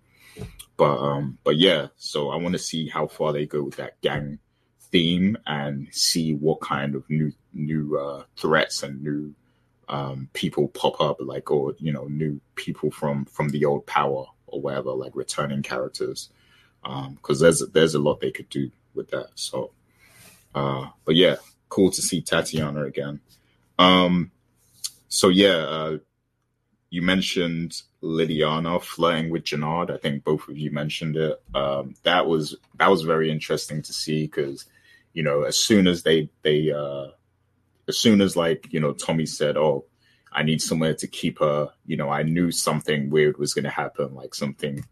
But 0.77 0.99
um 0.99 1.39
but 1.45 1.57
yeah 1.57 1.89
so 1.97 2.31
i 2.31 2.37
want 2.37 2.55
to 2.55 2.59
see 2.59 2.89
how 2.89 3.07
far 3.07 3.33
they 3.33 3.45
go 3.45 3.63
with 3.63 3.77
that 3.77 4.01
gang 4.01 4.39
theme 4.91 5.37
and 5.47 5.89
see 5.91 6.35
what 6.35 6.61
kind 6.61 6.95
of 6.95 7.09
new 7.09 7.33
new 7.53 7.99
uh, 7.99 8.25
threats 8.37 8.83
and 8.83 9.03
new 9.03 9.35
um, 9.89 10.29
people 10.35 10.69
pop 10.69 11.01
up 11.01 11.17
like 11.21 11.51
or 11.51 11.75
you 11.79 11.93
know 11.93 12.07
new 12.07 12.41
people 12.55 12.91
from 12.91 13.25
from 13.25 13.49
the 13.49 13.65
old 13.65 13.87
power 13.87 14.27
or 14.47 14.61
whatever 14.61 14.91
like 14.91 15.15
returning 15.15 15.63
characters 15.63 16.31
because 16.83 17.41
um, 17.41 17.45
there's 17.45 17.61
there's 17.73 17.95
a 17.95 17.99
lot 17.99 18.21
they 18.21 18.31
could 18.31 18.49
do 18.49 18.71
with 18.95 19.11
that. 19.11 19.29
So, 19.35 19.73
uh, 20.55 20.89
but 21.05 21.15
yeah, 21.15 21.37
cool 21.69 21.91
to 21.91 22.03
see 22.03 22.21
Tatiana 22.21 22.85
again. 22.85 23.21
Um, 23.79 24.31
so 25.09 25.29
yeah, 25.29 25.57
uh, 25.57 25.99
you 26.91 27.03
mentioned 27.03 27.83
Liliana 28.03 28.83
flirting 28.83 29.31
with 29.31 29.45
Jenard. 29.45 29.91
I 29.91 29.97
think 29.97 30.25
both 30.25 30.49
of 30.49 30.59
you 30.59 30.71
mentioned 30.71 31.17
it. 31.17 31.41
Um, 31.55 31.95
that 32.03 32.27
was 32.27 32.57
that 32.79 32.91
was 32.91 33.03
very 33.03 33.31
interesting 33.31 33.83
to 33.83 33.93
see 33.93 34.27
because 34.27 34.67
you 35.13 35.23
know 35.23 35.43
as 35.43 35.57
soon 35.57 35.87
as 35.87 36.03
they 36.03 36.29
they 36.43 36.73
uh, 36.73 37.09
as 37.89 37.99
soon 37.99 38.21
as 38.21 38.37
like 38.37 38.73
you 38.73 38.81
know 38.81 38.93
Tommy 38.93 39.27
said, 39.27 39.57
"Oh, 39.57 39.85
I 40.33 40.43
need 40.43 40.61
somewhere 40.63 40.95
to 40.95 41.07
keep 41.07 41.39
her," 41.39 41.71
you 41.87 41.97
know, 41.97 42.09
I 42.09 42.23
knew 42.23 42.51
something 42.51 43.11
weird 43.11 43.39
was 43.39 43.55
going 43.55 43.65
to 43.65 43.71
happen, 43.71 44.15
like 44.15 44.35
something 44.35 44.85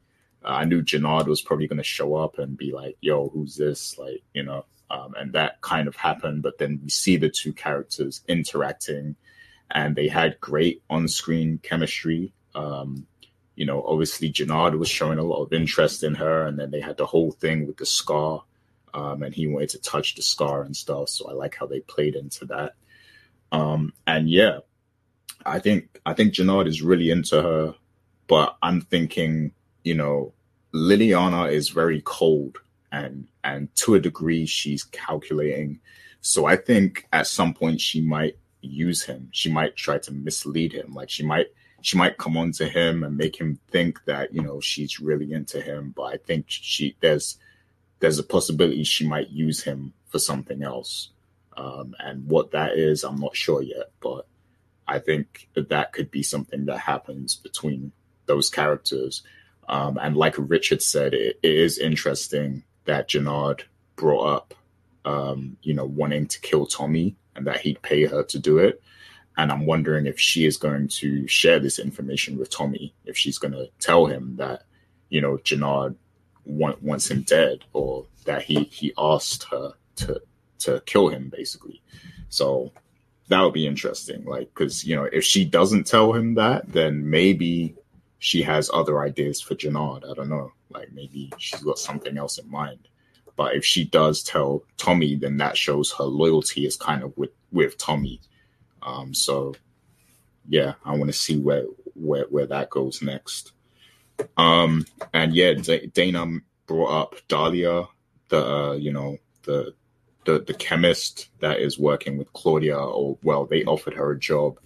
uh, 0.44 0.48
I 0.48 0.64
knew 0.64 0.82
Jenard 0.82 1.26
was 1.26 1.42
probably 1.42 1.66
going 1.66 1.78
to 1.78 1.84
show 1.84 2.14
up 2.14 2.38
and 2.38 2.56
be 2.56 2.72
like, 2.72 2.96
"Yo, 3.00 3.28
who's 3.28 3.56
this?" 3.56 3.98
Like, 3.98 4.22
you 4.34 4.42
know, 4.42 4.64
um, 4.90 5.14
and 5.16 5.32
that 5.32 5.60
kind 5.60 5.88
of 5.88 5.96
happened. 5.96 6.42
But 6.42 6.58
then 6.58 6.80
we 6.82 6.90
see 6.90 7.16
the 7.16 7.28
two 7.28 7.52
characters 7.52 8.22
interacting, 8.28 9.16
and 9.70 9.96
they 9.96 10.08
had 10.08 10.40
great 10.40 10.82
on-screen 10.88 11.58
chemistry. 11.62 12.32
Um, 12.54 13.06
you 13.56 13.66
know, 13.66 13.82
obviously 13.82 14.32
Jenard 14.32 14.78
was 14.78 14.88
showing 14.88 15.18
a 15.18 15.24
lot 15.24 15.42
of 15.42 15.52
interest 15.52 16.04
in 16.04 16.14
her, 16.14 16.46
and 16.46 16.58
then 16.58 16.70
they 16.70 16.80
had 16.80 16.96
the 16.96 17.06
whole 17.06 17.32
thing 17.32 17.66
with 17.66 17.76
the 17.76 17.86
scar, 17.86 18.44
um, 18.94 19.22
and 19.22 19.34
he 19.34 19.46
wanted 19.46 19.70
to 19.70 19.78
touch 19.78 20.14
the 20.14 20.22
scar 20.22 20.62
and 20.62 20.76
stuff. 20.76 21.08
So 21.08 21.28
I 21.28 21.32
like 21.32 21.56
how 21.56 21.66
they 21.66 21.80
played 21.80 22.14
into 22.14 22.44
that. 22.46 22.74
Um, 23.50 23.92
and 24.06 24.30
yeah, 24.30 24.60
I 25.44 25.58
think 25.58 26.00
I 26.06 26.14
think 26.14 26.34
Jenard 26.34 26.68
is 26.68 26.82
really 26.82 27.10
into 27.10 27.42
her, 27.42 27.74
but 28.28 28.56
I'm 28.62 28.80
thinking 28.80 29.52
you 29.88 29.94
know, 29.94 30.34
Liliana 30.74 31.50
is 31.50 31.70
very 31.70 32.02
cold 32.04 32.58
and 32.92 33.26
and 33.42 33.74
to 33.76 33.94
a 33.94 34.00
degree 34.00 34.44
she's 34.44 34.84
calculating. 34.84 35.80
So 36.20 36.44
I 36.44 36.56
think 36.56 37.08
at 37.10 37.26
some 37.26 37.54
point 37.54 37.80
she 37.80 38.02
might 38.02 38.36
use 38.60 39.02
him. 39.02 39.30
She 39.32 39.50
might 39.50 39.76
try 39.76 39.96
to 39.98 40.12
mislead 40.12 40.72
him. 40.74 40.92
Like 40.92 41.08
she 41.08 41.24
might 41.24 41.46
she 41.80 41.96
might 41.96 42.18
come 42.18 42.36
on 42.36 42.52
to 42.52 42.68
him 42.68 43.02
and 43.02 43.16
make 43.16 43.40
him 43.40 43.58
think 43.70 44.04
that, 44.04 44.34
you 44.34 44.42
know, 44.42 44.60
she's 44.60 45.00
really 45.00 45.32
into 45.32 45.58
him. 45.58 45.94
But 45.96 46.02
I 46.02 46.16
think 46.18 46.44
she 46.48 46.94
there's 47.00 47.38
there's 48.00 48.18
a 48.18 48.32
possibility 48.36 48.84
she 48.84 49.08
might 49.08 49.30
use 49.30 49.62
him 49.62 49.94
for 50.08 50.18
something 50.18 50.62
else. 50.62 51.10
Um, 51.56 51.94
and 51.98 52.26
what 52.26 52.50
that 52.50 52.76
is, 52.76 53.04
I'm 53.04 53.20
not 53.20 53.34
sure 53.34 53.62
yet. 53.62 53.90
But 54.00 54.26
I 54.86 54.98
think 54.98 55.48
that 55.54 55.70
that 55.70 55.94
could 55.94 56.10
be 56.10 56.22
something 56.22 56.66
that 56.66 56.78
happens 56.78 57.36
between 57.36 57.92
those 58.26 58.48
characters. 58.48 59.22
Um, 59.68 59.98
and 60.00 60.16
like 60.16 60.34
Richard 60.38 60.82
said, 60.82 61.14
it, 61.14 61.38
it 61.42 61.54
is 61.54 61.78
interesting 61.78 62.64
that 62.86 63.08
Jenard 63.08 63.62
brought 63.96 64.26
up, 64.26 64.54
um, 65.04 65.56
you 65.62 65.74
know, 65.74 65.84
wanting 65.84 66.26
to 66.26 66.40
kill 66.40 66.66
Tommy 66.66 67.16
and 67.36 67.46
that 67.46 67.60
he'd 67.60 67.82
pay 67.82 68.06
her 68.06 68.22
to 68.24 68.38
do 68.38 68.58
it. 68.58 68.82
and 69.38 69.52
I'm 69.52 69.66
wondering 69.66 70.06
if 70.06 70.18
she 70.18 70.44
is 70.46 70.56
going 70.56 70.88
to 70.88 71.26
share 71.28 71.60
this 71.60 71.78
information 71.78 72.36
with 72.36 72.50
Tommy, 72.50 72.92
if 73.04 73.16
she's 73.16 73.38
going 73.38 73.52
to 73.52 73.70
tell 73.78 74.06
him 74.06 74.36
that, 74.36 74.64
you 75.10 75.20
know, 75.20 75.38
Jenard 75.38 75.94
want, 76.44 76.82
wants 76.82 77.08
him 77.08 77.22
dead, 77.22 77.64
or 77.72 78.04
that 78.24 78.42
he 78.42 78.64
he 78.64 78.92
asked 78.98 79.44
her 79.44 79.72
to 79.96 80.20
to 80.58 80.82
kill 80.86 81.08
him, 81.08 81.30
basically. 81.30 81.80
So 82.30 82.72
that 83.28 83.40
would 83.40 83.54
be 83.54 83.66
interesting, 83.66 84.24
like 84.24 84.52
because 84.52 84.84
you 84.84 84.96
know 84.96 85.04
if 85.04 85.24
she 85.24 85.44
doesn't 85.44 85.86
tell 85.86 86.12
him 86.12 86.34
that, 86.34 86.72
then 86.72 87.08
maybe 87.08 87.76
she 88.18 88.42
has 88.42 88.70
other 88.72 89.00
ideas 89.00 89.40
for 89.40 89.54
Jenard. 89.54 90.08
I 90.08 90.14
don't 90.14 90.28
know, 90.28 90.52
like 90.70 90.92
maybe 90.92 91.32
she's 91.38 91.60
got 91.60 91.78
something 91.78 92.16
else 92.18 92.38
in 92.38 92.50
mind. 92.50 92.88
But 93.36 93.54
if 93.54 93.64
she 93.64 93.84
does 93.84 94.22
tell 94.22 94.64
Tommy, 94.76 95.14
then 95.14 95.36
that 95.38 95.56
shows 95.56 95.92
her 95.92 96.04
loyalty 96.04 96.66
is 96.66 96.76
kind 96.76 97.02
of 97.02 97.16
with 97.16 97.30
with 97.52 97.78
Tommy 97.78 98.20
um, 98.82 99.14
so 99.14 99.54
yeah, 100.48 100.74
I 100.84 100.92
want 100.96 101.06
to 101.06 101.12
see 101.12 101.38
where 101.38 101.64
where 101.94 102.24
where 102.30 102.46
that 102.46 102.70
goes 102.70 103.02
next. 103.02 103.52
Um, 104.36 104.86
and 105.12 105.34
yeah, 105.34 105.54
D- 105.54 105.90
Dana 105.92 106.26
brought 106.66 106.90
up 106.90 107.14
Dahlia, 107.28 107.86
the 108.28 108.46
uh, 108.46 108.72
you 108.72 108.92
know 108.92 109.18
the 109.42 109.74
the 110.24 110.40
the 110.40 110.54
chemist 110.54 111.28
that 111.40 111.60
is 111.60 111.78
working 111.78 112.18
with 112.18 112.32
Claudia, 112.32 112.78
or 112.78 113.18
well, 113.22 113.46
they 113.46 113.64
offered 113.64 113.94
her 113.94 114.12
a 114.12 114.18
job. 114.18 114.58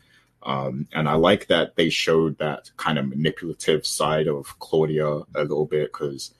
Um, 0.44 0.88
and 0.92 1.08
I 1.08 1.14
like 1.14 1.46
that 1.48 1.76
they 1.76 1.88
showed 1.88 2.38
that 2.38 2.70
kind 2.76 2.98
of 2.98 3.08
manipulative 3.08 3.86
side 3.86 4.26
of 4.26 4.58
Claudia 4.58 5.06
a 5.08 5.42
little 5.42 5.66
bit 5.66 5.92
because 5.92 6.34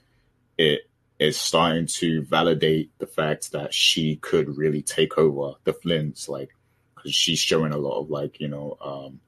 it 0.59 0.83
is 1.19 1.39
starting 1.39 1.87
to 1.87 2.23
validate 2.23 2.91
the 2.99 3.07
fact 3.07 3.53
that 3.53 3.73
she 3.73 4.17
could 4.17 4.57
really 4.57 4.83
take 4.83 5.17
over 5.19 5.55
the 5.65 5.73
Flynns, 5.73 6.29
Like 6.29 6.51
because 6.95 7.15
she's 7.15 7.39
showing 7.39 7.73
a 7.73 7.79
lot 7.79 8.01
of 8.01 8.11
like 8.11 8.41
you 8.41 8.49
know 8.49 8.77
um, 8.81 9.21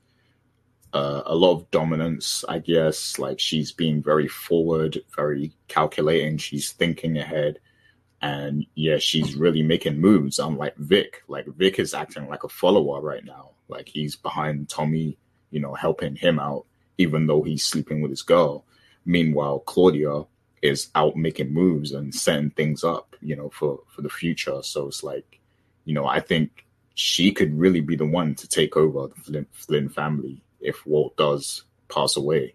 uh, 0.93 1.23
a 1.27 1.35
lot 1.35 1.53
of 1.53 1.71
dominance, 1.71 2.45
I 2.49 2.59
guess. 2.59 3.19
Like 3.19 3.41
she's 3.41 3.73
being 3.73 4.03
very 4.03 4.29
forward, 4.29 5.01
very 5.17 5.53
calculating. 5.69 6.39
She's 6.39 6.73
thinking 6.73 7.19
ahead, 7.19 7.59
and 8.21 8.67
yeah, 8.75 8.99
she's 8.99 9.37
really 9.37 9.63
making 9.63 10.01
moves. 10.01 10.39
I'm 10.39 10.57
like 10.57 10.77
Vic, 10.77 11.23
like 11.29 11.47
Vic 11.47 11.79
is 11.79 11.95
acting 11.95 12.29
like 12.29 12.45
a 12.45 12.49
follower 12.49 13.01
right 13.01 13.25
now. 13.25 13.54
Like 13.69 13.89
he's 13.89 14.17
behind 14.17 14.69
Tommy, 14.69 15.19
you 15.51 15.61
know, 15.61 15.75
helping 15.75 16.17
him 16.17 16.39
out, 16.39 16.67
even 16.99 17.27
though 17.27 17.43
he's 17.43 17.65
sleeping 17.65 18.01
with 18.01 18.11
his 18.11 18.23
girl. 18.23 18.65
Meanwhile, 19.05 19.61
Claudia 19.61 20.25
is 20.63 20.89
out 20.95 21.17
making 21.17 21.53
moves 21.53 21.93
and 21.93 22.15
setting 22.15 22.51
things 22.51 22.85
up, 22.85 23.17
you 23.21 23.37
know, 23.37 23.51
for 23.51 23.81
for 23.89 24.03
the 24.03 24.09
future. 24.09 24.63
So 24.63 24.89
it's 24.89 25.03
like, 25.03 25.41
you 25.85 25.95
know, 25.95 26.07
I 26.07 26.21
think 26.21 26.65
she 26.95 27.33
could 27.33 27.59
really 27.59 27.81
be 27.81 27.97
the 27.97 28.07
one 28.07 28.35
to 28.37 28.49
take 28.49 28.77
over 28.77 29.09
the 29.09 29.21
Flynn, 29.21 29.47
Flynn 29.53 29.89
family 29.89 30.43
if 30.61 30.87
Walt 30.87 31.17
does 31.17 31.65
pass 31.89 32.17
away. 32.17 32.55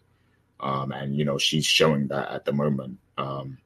Um, 0.62 0.92
and 0.92 1.16
you 1.16 1.24
know 1.24 1.38
she's 1.38 1.66
showing 1.66 2.08
that 2.08 2.30
at 2.32 2.46
the 2.46 2.52
moment. 2.52 2.98
Um, 3.18 3.60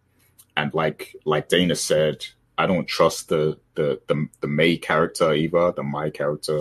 and 0.57 0.73
like 0.73 1.15
like 1.25 1.47
Dana 1.49 1.75
said, 1.75 2.25
I 2.57 2.67
don't 2.67 2.87
trust 2.87 3.29
the 3.29 3.57
the 3.75 3.99
the, 4.07 4.27
the 4.41 4.47
May 4.47 4.77
character 4.77 5.33
either, 5.33 5.71
the 5.71 5.83
Mai 5.83 6.09
character, 6.09 6.59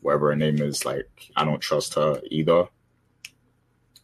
whatever 0.00 0.30
her 0.30 0.36
name 0.36 0.60
is. 0.60 0.84
Like 0.84 1.30
I 1.36 1.44
don't 1.44 1.60
trust 1.60 1.94
her 1.94 2.20
either. 2.30 2.68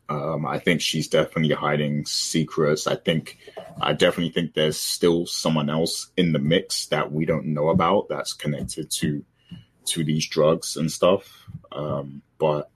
Um, 0.08 0.46
I 0.46 0.58
think 0.60 0.80
she's 0.80 1.08
definitely 1.08 1.54
hiding 1.54 2.04
secrets. 2.06 2.86
I 2.86 2.94
think, 2.94 3.38
I 3.80 3.92
definitely 3.92 4.30
think 4.30 4.54
there's 4.54 4.78
still 4.78 5.26
someone 5.26 5.68
else 5.68 6.12
in 6.16 6.32
the 6.32 6.38
mix 6.38 6.86
that 6.86 7.10
we 7.10 7.26
don't 7.26 7.46
know 7.46 7.70
about 7.70 8.08
that's 8.08 8.32
connected 8.32 8.90
to 8.92 9.24
to 9.86 10.04
these 10.04 10.26
drugs 10.26 10.76
and 10.76 10.90
stuff. 10.90 11.46
Um, 11.72 12.22
but 12.38 12.70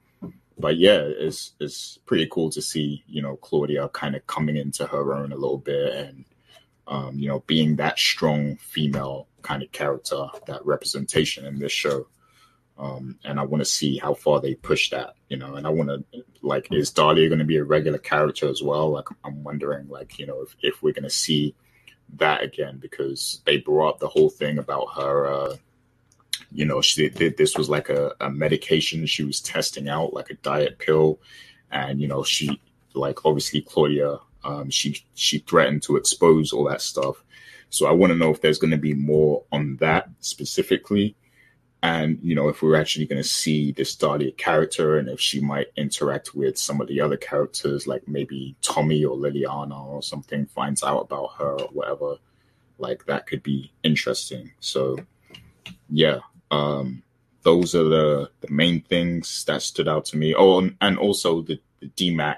but 0.59 0.77
yeah, 0.77 1.01
it's 1.03 1.53
it's 1.61 1.99
pretty 2.07 2.29
cool 2.31 2.51
to 2.51 2.63
see 2.63 3.05
you 3.07 3.23
know 3.23 3.37
Claudia 3.37 3.89
kind 3.89 4.17
of 4.17 4.27
coming 4.27 4.57
into 4.57 4.87
her 4.87 5.15
own 5.15 5.33
a 5.33 5.37
little 5.37 5.59
bit 5.59 5.95
and 5.95 6.25
um, 6.87 7.19
you 7.19 7.29
know 7.29 7.45
being 7.47 7.77
that 7.77 7.99
strong 7.99 8.57
female 8.57 9.29
kind 9.43 9.63
of 9.63 9.73
character, 9.73 10.27
that 10.47 10.65
representation 10.67 11.47
in 11.47 11.59
this 11.59 11.73
show. 11.73 12.07
Um, 12.81 13.19
and 13.25 13.39
I 13.39 13.45
want 13.45 13.61
to 13.61 13.69
see 13.69 13.99
how 13.99 14.15
far 14.15 14.41
they 14.41 14.55
push 14.55 14.89
that, 14.91 15.15
you 15.29 15.37
know. 15.37 15.57
And 15.57 15.67
I 15.67 15.71
want 15.71 15.91
to 15.91 16.25
like, 16.41 16.73
is 16.73 16.91
Dahlia 16.91 17.29
going 17.29 17.39
to 17.39 17.45
be 17.45 17.59
a 17.59 17.65
regular 17.65 17.99
character 17.99 18.49
as 18.49 18.63
well? 18.63 18.91
Like, 18.91 19.05
I'm 19.23 19.45
wondering, 19.45 19.87
like, 19.89 20.19
you 20.19 20.27
know, 20.27 20.41
if, 20.41 20.57
if 20.63 20.83
we're 20.83 20.95
going 20.95 21.05
to 21.05 21.11
see 21.11 21.55
that 22.17 22.43
again 22.43 22.79
because 22.79 23.43
they 23.45 23.59
brought 23.59 24.01
the 24.01 24.09
whole 24.09 24.31
thing 24.31 24.59
about 24.59 24.87
her. 24.97 25.27
Uh, 25.29 25.57
you 26.53 26.65
know, 26.65 26.81
she 26.81 27.09
this 27.09 27.57
was 27.57 27.69
like 27.69 27.91
a, 27.91 28.13
a 28.21 28.31
medication 28.31 29.07
she 29.07 29.25
was 29.25 29.41
testing 29.41 29.89
out, 29.89 30.15
like 30.15 30.31
a 30.31 30.35
diet 30.35 30.79
pill, 30.79 31.21
and 31.71 32.01
you 32.01 32.09
know, 32.09 32.25
she 32.25 32.61
like 32.95 33.25
obviously 33.25 33.61
Claudia, 33.61 34.19
um, 34.43 34.71
she 34.71 35.05
she 35.15 35.39
threatened 35.39 35.83
to 35.85 35.97
expose 35.97 36.53
all 36.53 36.65
that 36.65 36.81
stuff. 36.81 37.23
So 37.69 37.87
I 37.87 37.93
want 37.93 38.13
to 38.13 38.19
know 38.19 38.31
if 38.31 38.41
there's 38.41 38.59
going 38.59 38.73
to 38.73 38.77
be 38.77 38.95
more 38.95 39.45
on 39.53 39.77
that 39.77 40.09
specifically 40.19 41.15
and 41.83 42.19
you 42.23 42.35
know 42.35 42.49
if 42.49 42.63
we're 42.63 42.79
actually 42.79 43.07
going 43.07 43.23
to 43.23 43.29
see 43.29 43.73
this 43.73 43.95
Dahlia 43.95 44.33
character 44.33 44.99
and 44.99 45.09
if 45.09 45.21
she 45.21 45.41
might 45.41 45.69
interact 45.77 46.35
with 46.35 46.59
some 46.59 46.81
of 46.81 46.89
the 46.89 47.01
other 47.01 47.17
characters 47.17 47.87
like 47.87 48.07
maybe 48.07 48.55
Tommy 48.61 49.05
or 49.05 49.17
Liliana 49.17 49.87
or 49.87 50.03
something 50.03 50.47
finds 50.47 50.83
out 50.83 51.01
about 51.01 51.33
her 51.39 51.53
or 51.53 51.69
whatever 51.69 52.17
like 52.79 53.05
that 53.07 53.27
could 53.27 53.43
be 53.43 53.73
interesting. 53.83 54.53
So 54.61 54.99
yeah 55.89 56.19
um 56.51 57.03
those 57.43 57.75
are 57.75 57.85
the 57.85 58.31
the 58.41 58.51
main 58.51 58.83
things 58.83 59.45
that 59.45 59.63
stood 59.63 59.89
out 59.89 60.05
to 60.07 60.19
me. 60.19 60.35
Oh 60.35 60.59
and, 60.59 60.77
and 60.83 60.99
also 60.99 61.41
the, 61.43 61.59
the 61.81 61.89
DMAC 61.89 62.37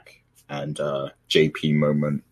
and 0.49 0.79
uh 0.79 1.09
JP 1.29 1.75
moment 1.75 2.23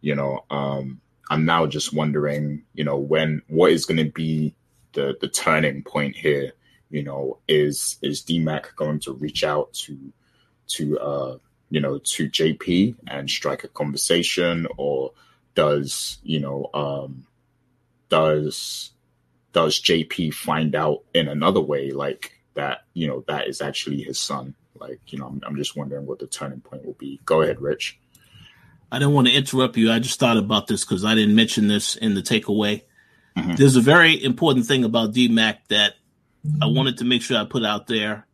you 0.00 0.14
know 0.14 0.44
um 0.50 1.00
I'm 1.28 1.44
now 1.44 1.66
just 1.66 1.92
wondering 1.92 2.62
you 2.74 2.84
know 2.84 2.98
when 2.98 3.42
what 3.48 3.72
is 3.72 3.84
going 3.84 4.04
to 4.04 4.12
be 4.12 4.54
the 4.92 5.16
the 5.20 5.28
turning 5.28 5.82
point 5.82 6.16
here. 6.16 6.52
You 6.90 7.02
know, 7.02 7.38
is 7.48 7.98
is 8.02 8.22
DMAC 8.22 8.74
going 8.76 9.00
to 9.00 9.14
reach 9.14 9.44
out 9.44 9.72
to 9.74 10.12
to 10.68 10.98
uh, 10.98 11.38
you 11.70 11.80
know 11.80 11.98
to 11.98 12.28
JP 12.28 12.96
and 13.06 13.30
strike 13.30 13.64
a 13.64 13.68
conversation, 13.68 14.66
or 14.76 15.12
does 15.54 16.18
you 16.22 16.40
know 16.40 16.68
um, 16.74 17.26
does 18.08 18.90
does 19.52 19.80
JP 19.80 20.34
find 20.34 20.74
out 20.74 21.02
in 21.14 21.28
another 21.28 21.60
way, 21.60 21.92
like 21.92 22.38
that 22.54 22.84
you 22.92 23.06
know 23.06 23.24
that 23.26 23.48
is 23.48 23.62
actually 23.62 24.02
his 24.02 24.18
son? 24.18 24.54
Like 24.78 25.00
you 25.12 25.18
know, 25.18 25.26
I'm, 25.26 25.40
I'm 25.46 25.56
just 25.56 25.76
wondering 25.76 26.06
what 26.06 26.18
the 26.18 26.26
turning 26.26 26.60
point 26.60 26.84
will 26.84 26.94
be. 26.94 27.20
Go 27.24 27.40
ahead, 27.40 27.60
Rich. 27.60 27.98
I 28.90 28.98
didn't 28.98 29.14
want 29.14 29.28
to 29.28 29.32
interrupt 29.32 29.78
you. 29.78 29.90
I 29.90 29.98
just 29.98 30.20
thought 30.20 30.36
about 30.36 30.66
this 30.66 30.84
because 30.84 31.02
I 31.02 31.14
didn't 31.14 31.34
mention 31.34 31.68
this 31.68 31.96
in 31.96 32.14
the 32.14 32.20
takeaway. 32.20 32.82
Mm-hmm. 33.36 33.54
There's 33.54 33.76
a 33.76 33.80
very 33.80 34.22
important 34.22 34.66
thing 34.66 34.84
about 34.84 35.12
DMAC 35.12 35.58
that 35.68 35.94
I 36.60 36.66
wanted 36.66 36.98
to 36.98 37.04
make 37.04 37.22
sure 37.22 37.38
I 37.38 37.44
put 37.44 37.64
out 37.64 37.86
there. 37.86 38.26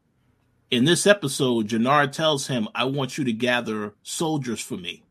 In 0.71 0.85
this 0.85 1.07
episode, 1.07 1.69
Jenard 1.69 2.13
tells 2.13 2.47
him, 2.47 2.69
I 2.75 2.85
want 2.85 3.17
you 3.17 3.25
to 3.25 3.33
gather 3.33 3.95
soldiers 4.03 4.61
for 4.61 4.77
me. 4.77 5.05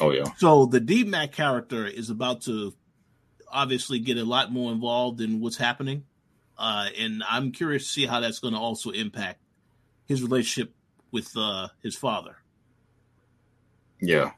Oh, 0.00 0.10
yeah. 0.10 0.24
So 0.38 0.66
the 0.66 0.80
DMAC 0.80 1.32
character 1.32 1.86
is 1.86 2.10
about 2.10 2.42
to 2.42 2.74
obviously 3.48 4.00
get 4.00 4.18
a 4.18 4.24
lot 4.24 4.52
more 4.52 4.72
involved 4.72 5.20
in 5.20 5.40
what's 5.40 5.56
happening. 5.56 6.04
Uh, 6.58 6.88
and 6.98 7.22
I'm 7.28 7.52
curious 7.52 7.84
to 7.84 7.88
see 7.88 8.06
how 8.06 8.20
that's 8.20 8.40
going 8.40 8.54
to 8.54 8.60
also 8.60 8.90
impact 8.90 9.40
his 10.06 10.22
relationship 10.22 10.74
with 11.10 11.30
uh, 11.36 11.68
his 11.82 11.96
father. 11.96 12.36
Yeah. 14.00 14.32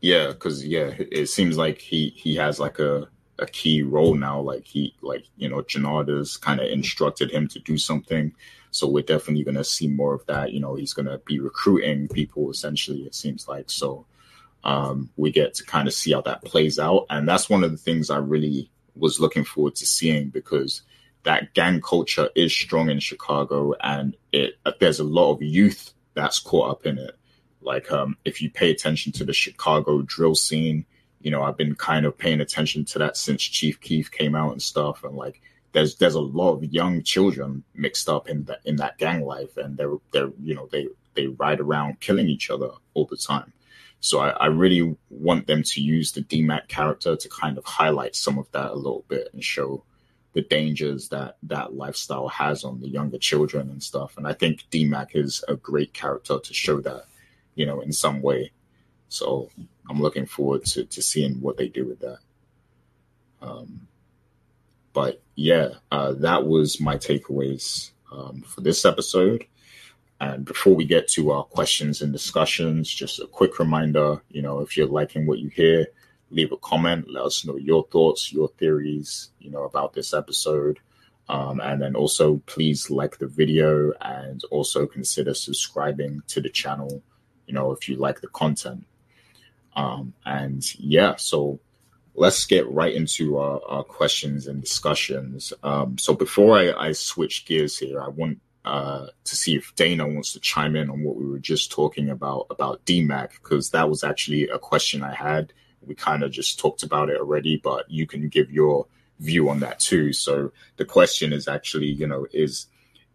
Yeah, 0.00 0.28
because 0.28 0.66
yeah, 0.66 0.92
it 0.98 1.26
seems 1.28 1.56
like 1.56 1.78
he 1.78 2.08
he 2.16 2.34
has 2.34 2.58
like 2.58 2.80
a 2.80 3.08
a 3.42 3.46
key 3.46 3.82
role 3.82 4.14
now. 4.14 4.40
Like 4.40 4.64
he, 4.64 4.94
like 5.02 5.24
you 5.36 5.48
know, 5.48 5.62
Jenard 5.62 6.40
kind 6.40 6.60
of 6.60 6.66
instructed 6.66 7.30
him 7.30 7.48
to 7.48 7.58
do 7.58 7.76
something. 7.76 8.32
So 8.70 8.88
we're 8.88 9.02
definitely 9.02 9.44
going 9.44 9.56
to 9.56 9.64
see 9.64 9.86
more 9.86 10.14
of 10.14 10.24
that. 10.26 10.52
You 10.52 10.60
know, 10.60 10.74
he's 10.74 10.94
going 10.94 11.06
to 11.06 11.18
be 11.18 11.38
recruiting 11.40 12.08
people. 12.08 12.50
Essentially, 12.50 13.00
it 13.00 13.14
seems 13.14 13.48
like 13.48 13.70
so. 13.70 14.06
Um, 14.64 15.10
we 15.16 15.32
get 15.32 15.54
to 15.54 15.64
kind 15.64 15.88
of 15.88 15.94
see 15.94 16.12
how 16.12 16.20
that 16.22 16.44
plays 16.44 16.78
out, 16.78 17.06
and 17.10 17.28
that's 17.28 17.50
one 17.50 17.64
of 17.64 17.72
the 17.72 17.76
things 17.76 18.10
I 18.10 18.18
really 18.18 18.70
was 18.94 19.20
looking 19.20 19.44
forward 19.44 19.74
to 19.76 19.86
seeing 19.86 20.28
because 20.28 20.82
that 21.24 21.54
gang 21.54 21.80
culture 21.80 22.28
is 22.34 22.54
strong 22.54 22.90
in 22.90 23.00
Chicago, 23.00 23.74
and 23.80 24.16
it 24.32 24.54
there's 24.80 25.00
a 25.00 25.04
lot 25.04 25.32
of 25.32 25.42
youth 25.42 25.92
that's 26.14 26.38
caught 26.38 26.70
up 26.70 26.86
in 26.86 26.98
it. 26.98 27.16
Like 27.60 27.90
um, 27.92 28.16
if 28.24 28.42
you 28.42 28.50
pay 28.50 28.70
attention 28.70 29.12
to 29.12 29.24
the 29.24 29.32
Chicago 29.32 30.02
drill 30.02 30.34
scene, 30.34 30.84
you 31.22 31.30
know, 31.30 31.42
I've 31.42 31.56
been 31.56 31.74
kind 31.74 32.06
of 32.06 32.16
paying 32.18 32.40
attention 32.40 32.84
to 32.86 32.98
that 32.98 33.16
since 33.16 33.42
Chief 33.42 33.80
Keef 33.80 34.10
came 34.10 34.34
out 34.34 34.52
and 34.52 34.62
stuff. 34.62 35.04
And 35.04 35.16
like, 35.16 35.40
there's 35.72 35.96
there's 35.96 36.14
a 36.14 36.20
lot 36.20 36.54
of 36.54 36.64
young 36.64 37.02
children 37.02 37.64
mixed 37.74 38.08
up 38.08 38.28
in 38.28 38.44
that 38.44 38.60
in 38.64 38.76
that 38.76 38.98
gang 38.98 39.24
life, 39.24 39.56
and 39.56 39.76
they're 39.76 39.96
they're 40.12 40.30
you 40.42 40.54
know 40.54 40.68
they 40.70 40.88
they 41.14 41.26
ride 41.26 41.60
around 41.60 42.00
killing 42.00 42.28
each 42.28 42.50
other 42.50 42.70
all 42.94 43.06
the 43.06 43.16
time. 43.16 43.52
So 44.00 44.18
I, 44.18 44.30
I 44.30 44.46
really 44.46 44.96
want 45.10 45.46
them 45.46 45.62
to 45.62 45.80
use 45.80 46.10
the 46.12 46.22
DMAC 46.22 46.66
character 46.68 47.14
to 47.14 47.28
kind 47.28 47.56
of 47.56 47.64
highlight 47.64 48.16
some 48.16 48.36
of 48.36 48.50
that 48.50 48.72
a 48.72 48.74
little 48.74 49.04
bit 49.08 49.28
and 49.32 49.44
show 49.44 49.84
the 50.32 50.42
dangers 50.42 51.08
that 51.10 51.36
that 51.44 51.74
lifestyle 51.74 52.28
has 52.28 52.64
on 52.64 52.80
the 52.80 52.88
younger 52.88 53.18
children 53.18 53.70
and 53.70 53.82
stuff. 53.82 54.16
And 54.16 54.26
I 54.26 54.32
think 54.32 54.64
DMAC 54.70 55.14
is 55.14 55.44
a 55.46 55.56
great 55.56 55.92
character 55.92 56.38
to 56.38 56.54
show 56.54 56.80
that, 56.80 57.04
you 57.54 57.64
know, 57.64 57.80
in 57.80 57.92
some 57.92 58.22
way. 58.22 58.50
So 59.08 59.50
I'm 59.88 60.00
looking 60.00 60.26
forward 60.26 60.64
to 60.66 60.84
to 60.84 61.02
seeing 61.02 61.40
what 61.40 61.56
they 61.56 61.68
do 61.68 61.86
with 61.86 62.00
that. 62.00 62.18
Um, 63.40 63.88
but 64.92 65.22
yeah, 65.34 65.70
uh, 65.90 66.12
that 66.12 66.46
was 66.46 66.80
my 66.80 66.96
takeaways 66.96 67.90
um, 68.10 68.42
for 68.42 68.60
this 68.60 68.84
episode. 68.84 69.46
And 70.20 70.44
before 70.44 70.74
we 70.74 70.84
get 70.84 71.08
to 71.08 71.32
our 71.32 71.42
questions 71.42 72.00
and 72.00 72.12
discussions, 72.12 72.88
just 72.88 73.18
a 73.18 73.26
quick 73.26 73.58
reminder, 73.58 74.22
you 74.30 74.40
know, 74.40 74.60
if 74.60 74.76
you're 74.76 74.86
liking 74.86 75.26
what 75.26 75.40
you 75.40 75.48
hear, 75.48 75.86
leave 76.30 76.52
a 76.52 76.56
comment, 76.58 77.10
let 77.10 77.24
us 77.24 77.44
know 77.44 77.56
your 77.56 77.84
thoughts, 77.90 78.32
your 78.32 78.48
theories, 78.50 79.30
you 79.40 79.50
know, 79.50 79.64
about 79.64 79.94
this 79.94 80.14
episode. 80.14 80.78
Um, 81.28 81.60
and 81.60 81.80
then 81.80 81.96
also 81.96 82.40
please 82.46 82.90
like 82.90 83.18
the 83.18 83.26
video 83.26 83.92
and 84.00 84.42
also 84.50 84.86
consider 84.86 85.34
subscribing 85.34 86.22
to 86.28 86.40
the 86.40 86.50
channel, 86.50 87.02
you 87.46 87.54
know, 87.54 87.72
if 87.72 87.88
you 87.88 87.96
like 87.96 88.20
the 88.20 88.28
content. 88.28 88.84
Um, 89.74 90.14
and 90.24 90.62
yeah, 90.78 91.16
so 91.16 91.60
let's 92.14 92.44
get 92.44 92.70
right 92.70 92.94
into 92.94 93.38
our, 93.38 93.60
our 93.66 93.84
questions 93.84 94.46
and 94.46 94.60
discussions. 94.60 95.52
Um, 95.62 95.98
so 95.98 96.14
before 96.14 96.58
I, 96.58 96.88
I 96.88 96.92
switch 96.92 97.46
gears 97.46 97.78
here, 97.78 98.02
I 98.02 98.08
want 98.08 98.40
uh, 98.64 99.06
to 99.24 99.36
see 99.36 99.56
if 99.56 99.74
Dana 99.74 100.06
wants 100.06 100.32
to 100.34 100.40
chime 100.40 100.76
in 100.76 100.90
on 100.90 101.02
what 101.02 101.16
we 101.16 101.26
were 101.26 101.38
just 101.38 101.72
talking 101.72 102.10
about 102.10 102.46
about 102.50 102.84
DMAC 102.84 103.30
because 103.32 103.70
that 103.70 103.88
was 103.88 104.04
actually 104.04 104.48
a 104.48 104.58
question 104.58 105.02
I 105.02 105.14
had. 105.14 105.52
We 105.84 105.96
kind 105.96 106.22
of 106.22 106.30
just 106.30 106.60
talked 106.60 106.84
about 106.84 107.10
it 107.10 107.18
already, 107.18 107.56
but 107.56 107.90
you 107.90 108.06
can 108.06 108.28
give 108.28 108.52
your 108.52 108.86
view 109.18 109.48
on 109.48 109.60
that 109.60 109.80
too. 109.80 110.12
So 110.12 110.52
the 110.76 110.84
question 110.84 111.32
is 111.32 111.48
actually, 111.48 111.86
you 111.86 112.06
know, 112.06 112.26
is, 112.32 112.66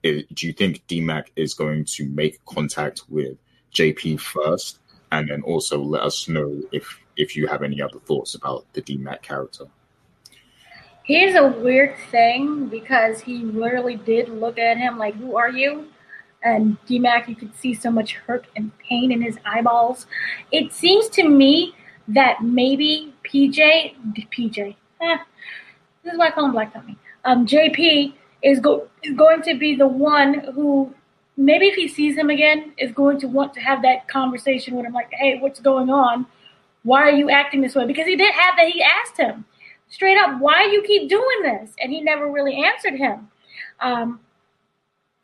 is 0.04 0.24
do 0.34 0.48
you 0.48 0.54
think 0.54 0.86
DMAC 0.88 1.28
is 1.38 1.54
going 1.54 1.86
to 1.86 2.10
make 2.10 2.44
contact 2.46 3.04
with 3.08 3.38
JP 3.74 4.20
first, 4.20 4.80
and 5.12 5.30
then 5.30 5.42
also 5.44 5.80
let 5.80 6.04
us 6.04 6.28
know 6.28 6.62
if 6.72 7.00
if 7.16 7.36
you 7.36 7.48
have 7.48 7.64
any 7.64 7.82
other 7.82 8.00
thoughts 8.00 8.36
about 8.36 8.66
the 8.74 8.82
DMAC 8.82 9.22
character? 9.22 9.66
Here's 11.04 11.36
a 11.36 11.48
weird 11.48 11.96
thing 12.12 12.68
because 12.68 13.22
he 13.22 13.38
literally 13.38 13.96
did 13.96 14.30
look 14.30 14.60
at 14.60 14.78
him 14.78 14.98
like, 14.98 15.16
"Who 15.16 15.38
are 15.38 15.50
you?" 15.50 15.88
And 16.44 16.78
DMAC, 16.86 17.30
you 17.30 17.36
could 17.36 17.56
see 17.56 17.74
so 17.74 17.90
much 17.90 18.16
hurt 18.16 18.46
and 18.56 18.78
pain 18.80 19.12
in 19.12 19.22
his 19.22 19.38
eyeballs. 19.46 20.06
It 20.52 20.74
seems 20.74 21.10
to 21.10 21.28
me 21.28 21.74
that 22.10 22.44
maybe 22.44 23.14
PJ, 23.24 23.96
PJ, 24.32 24.76
eh, 25.02 25.18
this 26.04 26.14
is 26.14 26.20
why 26.20 26.28
I 26.28 26.32
call 26.32 26.46
him 26.46 26.52
Black 26.52 26.74
Tommy. 26.74 26.98
Um, 27.26 27.46
JP 27.46 28.14
is 28.42 28.60
go 28.60 28.88
is 29.04 29.14
going 29.16 29.42
to 29.44 29.58
be 29.58 29.76
the 29.76 29.88
one 29.88 30.36
who 30.54 30.94
maybe 31.38 31.68
if 31.68 31.76
he 31.76 31.88
sees 31.88 32.18
him 32.18 32.30
again 32.30 32.74
is 32.78 32.92
going 32.92 33.20
to 33.20 33.28
want 33.28 33.54
to 33.54 33.60
have 33.62 33.82
that 33.84 34.08
conversation 34.08 34.76
with 34.76 34.86
him, 34.86 34.94
like, 34.94 35.10
"Hey, 35.12 35.40
what's 35.40 35.60
going 35.60 35.90
on? 35.90 36.26
Why 36.84 37.02
are 37.04 37.12
you 37.12 37.30
acting 37.30 37.62
this 37.62 37.76
way?" 37.76 37.86
Because 37.86 38.08
he 38.08 38.16
did 38.16 38.34
have 38.34 38.56
that. 38.58 38.68
He 38.68 38.84
asked 38.84 39.18
him 39.18 39.46
straight 39.90 40.18
up, 40.18 40.40
why 40.40 40.66
you 40.66 40.82
keep 40.84 41.10
doing 41.10 41.42
this? 41.44 41.72
And 41.80 41.92
he 41.92 42.02
never 42.02 42.30
really 42.30 42.64
answered 42.64 42.96
him. 42.96 43.30
Um, 43.80 44.20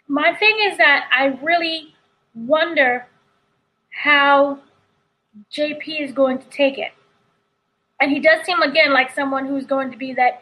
my 0.08 0.34
thing 0.36 0.56
is 0.70 0.78
that 0.78 1.08
I 1.12 1.38
really 1.44 1.94
wonder 2.36 3.08
how 3.90 4.60
JP 5.52 6.02
is 6.02 6.12
going 6.12 6.40
to 6.40 6.46
take 6.50 6.78
it. 6.78 6.92
And 8.00 8.12
he 8.12 8.20
does 8.20 8.46
seem, 8.46 8.62
again, 8.62 8.92
like 8.92 9.14
someone 9.14 9.48
who's 9.48 9.66
going 9.66 9.92
to 9.92 9.98
be 9.98 10.14
that 10.14 10.42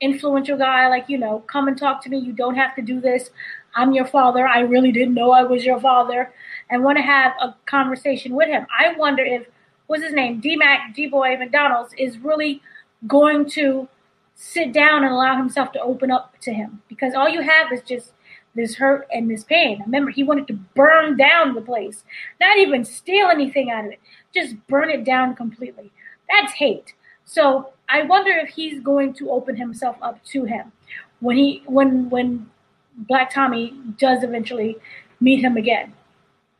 influential 0.00 0.56
guy, 0.56 0.88
like, 0.88 1.08
you 1.08 1.18
know, 1.18 1.40
come 1.46 1.68
and 1.68 1.76
talk 1.76 2.02
to 2.04 2.08
me. 2.10 2.18
You 2.18 2.32
don't 2.32 2.54
have 2.54 2.74
to 2.76 2.82
do 2.82 3.00
this. 3.00 3.30
I'm 3.74 3.92
your 3.92 4.06
father. 4.06 4.46
I 4.46 4.60
really 4.60 4.92
didn't 4.92 5.14
know 5.14 5.30
I 5.30 5.42
was 5.42 5.64
your 5.64 5.80
father. 5.80 6.32
And 6.70 6.82
want 6.82 6.98
to 6.98 7.02
have 7.02 7.32
a 7.40 7.54
conversation 7.66 8.34
with 8.34 8.48
him. 8.48 8.66
I 8.76 8.94
wonder 8.96 9.24
if, 9.24 9.46
what's 9.86 10.02
his 10.02 10.14
name? 10.14 10.40
D 10.40 10.56
Mac, 10.56 10.94
D 10.94 11.06
Boy 11.06 11.36
McDonald's 11.36 11.94
is 11.98 12.18
really 12.18 12.62
going 13.06 13.48
to 13.50 13.88
sit 14.34 14.72
down 14.72 15.04
and 15.04 15.12
allow 15.12 15.36
himself 15.36 15.72
to 15.72 15.80
open 15.80 16.10
up 16.10 16.34
to 16.40 16.52
him 16.52 16.82
because 16.88 17.14
all 17.14 17.28
you 17.28 17.42
have 17.42 17.72
is 17.72 17.82
just 17.82 18.12
this 18.54 18.74
hurt 18.74 19.06
and 19.12 19.30
this 19.30 19.44
pain. 19.44 19.80
Remember, 19.84 20.10
he 20.10 20.24
wanted 20.24 20.46
to 20.48 20.54
burn 20.74 21.16
down 21.16 21.54
the 21.54 21.60
place, 21.60 22.04
not 22.40 22.58
even 22.58 22.84
steal 22.84 23.28
anything 23.28 23.70
out 23.70 23.86
of 23.86 23.92
it, 23.92 24.00
just 24.34 24.54
burn 24.66 24.90
it 24.90 25.04
down 25.04 25.34
completely. 25.34 25.90
That's 26.28 26.52
hate. 26.52 26.94
So 27.24 27.72
I 27.88 28.02
wonder 28.02 28.32
if 28.32 28.48
he's 28.48 28.80
going 28.80 29.14
to 29.14 29.30
open 29.30 29.56
himself 29.56 29.96
up 30.02 30.22
to 30.24 30.44
him 30.44 30.72
when 31.20 31.36
he 31.36 31.62
when 31.66 32.10
when 32.10 32.50
Black 32.96 33.32
Tommy 33.32 33.74
does 33.98 34.22
eventually 34.22 34.76
meet 35.20 35.42
him 35.42 35.56
again. 35.56 35.92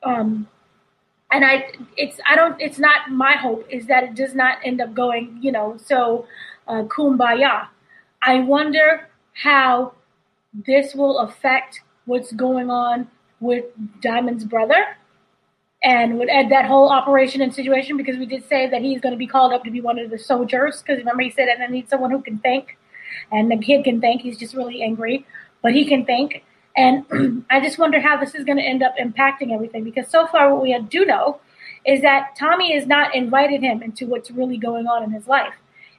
Um, 0.03 0.49
and 1.31 1.45
I 1.45 1.73
it's 1.97 2.21
I 2.29 2.37
don't 2.37 2.61
it's 2.61 2.79
not 2.79 3.11
my 3.11 3.33
hope 3.33 3.67
is 3.71 3.87
that 3.87 4.05
it 4.05 4.15
does 4.15 4.35
not 4.35 4.59
end 4.65 4.81
up 4.81 4.95
going 4.95 5.39
you 5.41 5.51
know 5.51 5.77
so 5.83 6.27
uh, 6.69 6.83
kumbaya. 6.85 7.69
I 8.23 8.41
wonder 8.41 9.09
how 9.35 9.95
this 10.53 10.95
will 10.95 11.19
affect 11.21 11.81
what's 12.05 12.33
going 12.33 12.71
on 12.71 13.09
with 13.41 13.65
Diamond's 14.01 14.45
brother 14.45 14.97
and 15.83 16.19
with 16.19 16.29
Ed, 16.31 16.49
that 16.51 16.67
whole 16.67 16.91
operation 16.91 17.41
and 17.41 17.53
situation 17.53 17.97
because 17.97 18.17
we 18.17 18.27
did 18.27 18.47
say 18.49 18.69
that 18.69 18.83
he's 18.83 19.01
going 19.01 19.13
to 19.13 19.19
be 19.19 19.27
called 19.27 19.53
up 19.53 19.65
to 19.65 19.71
be 19.71 19.81
one 19.81 19.99
of 19.99 20.11
the 20.11 20.19
soldiers 20.19 20.83
because 20.83 20.99
remember 20.99 21.23
he 21.23 21.31
said 21.31 21.49
that 21.49 21.61
I 21.61 21.67
need 21.67 21.89
someone 21.89 22.11
who 22.11 22.23
can 22.23 22.39
think 22.39 22.79
and 23.33 23.51
the 23.51 23.57
kid 23.57 23.85
can 23.85 24.01
think 24.01 24.23
he's 24.23 24.39
just 24.39 24.55
really 24.55 24.83
angry 24.83 25.27
but 25.63 25.73
he 25.73 25.85
can 25.85 26.05
think 26.05 26.45
and 26.77 27.45
I 27.51 27.61
just 27.61 27.79
wonder 27.79 28.01
how 28.01 28.19
this 28.19 28.35
is 28.35 28.45
going 28.45 28.59
to 28.59 28.65
end 28.65 28.83
up 28.83 28.95
impacting 28.97 29.53
everything 29.53 29.85
because 29.85 30.09
so 30.09 30.27
far 30.27 30.53
what 30.53 30.63
we 30.63 30.79
do 30.89 31.05
know 31.05 31.41
is 31.85 32.03
that 32.03 32.37
Tommy 32.39 32.75
has 32.75 32.87
not 32.87 33.15
invited 33.15 33.63
him 33.63 33.83
into 33.83 34.07
what's 34.07 34.31
really 34.31 34.57
going 34.57 34.87
on 34.87 35.03
in 35.03 35.11
his 35.11 35.27
life 35.27 35.55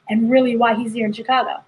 and 0.08 0.30
really 0.30 0.56
why 0.56 0.74
he's 0.74 0.94
here 0.94 1.06
in 1.06 1.12
Chicago. 1.12 1.62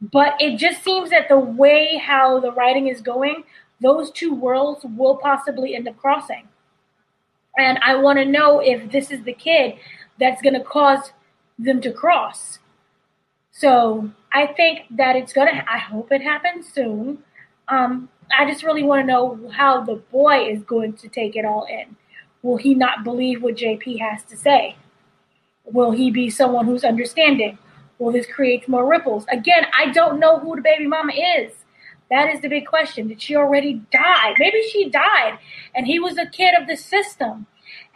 But 0.00 0.34
it 0.40 0.58
just 0.58 0.82
seems 0.82 1.10
that 1.10 1.28
the 1.28 1.38
way 1.38 1.96
how 1.96 2.40
the 2.40 2.52
writing 2.52 2.88
is 2.88 3.00
going, 3.00 3.44
those 3.80 4.10
two 4.10 4.34
worlds 4.34 4.84
will 4.84 5.16
possibly 5.16 5.74
end 5.74 5.88
up 5.88 5.96
crossing. 5.98 6.48
And 7.56 7.78
I 7.78 7.96
want 7.96 8.18
to 8.18 8.24
know 8.24 8.60
if 8.60 8.92
this 8.92 9.10
is 9.10 9.22
the 9.24 9.32
kid 9.32 9.76
that's 10.20 10.42
going 10.42 10.54
to 10.54 10.62
cause 10.62 11.12
them 11.58 11.80
to 11.80 11.92
cross. 11.92 12.58
So 13.58 14.08
I 14.32 14.46
think 14.46 14.82
that 14.90 15.16
it's 15.16 15.32
to, 15.32 15.40
I 15.40 15.78
hope 15.78 16.12
it 16.12 16.22
happens 16.22 16.72
soon. 16.72 17.18
Um, 17.66 18.08
I 18.36 18.48
just 18.48 18.62
really 18.62 18.84
want 18.84 19.02
to 19.02 19.06
know 19.06 19.50
how 19.52 19.82
the 19.82 19.96
boy 19.96 20.48
is 20.48 20.62
going 20.62 20.92
to 20.92 21.08
take 21.08 21.34
it 21.34 21.44
all 21.44 21.66
in. 21.68 21.96
Will 22.42 22.56
he 22.56 22.76
not 22.76 23.02
believe 23.02 23.42
what 23.42 23.56
JP 23.56 23.98
has 23.98 24.22
to 24.24 24.36
say? 24.36 24.76
Will 25.64 25.90
he 25.90 26.08
be 26.08 26.30
someone 26.30 26.66
who's 26.66 26.84
understanding? 26.84 27.58
Will 27.98 28.12
this 28.12 28.26
create 28.26 28.68
more 28.68 28.88
ripples? 28.88 29.26
Again, 29.28 29.66
I 29.76 29.90
don't 29.90 30.20
know 30.20 30.38
who 30.38 30.54
the 30.54 30.62
baby 30.62 30.86
mama 30.86 31.12
is. 31.12 31.52
That 32.10 32.32
is 32.32 32.40
the 32.40 32.48
big 32.48 32.64
question. 32.64 33.08
Did 33.08 33.20
she 33.20 33.34
already 33.34 33.82
die? 33.90 34.34
Maybe 34.38 34.62
she 34.70 34.88
died 34.88 35.36
and 35.74 35.84
he 35.84 35.98
was 35.98 36.16
a 36.16 36.26
kid 36.26 36.54
of 36.58 36.68
the 36.68 36.76
system. 36.76 37.48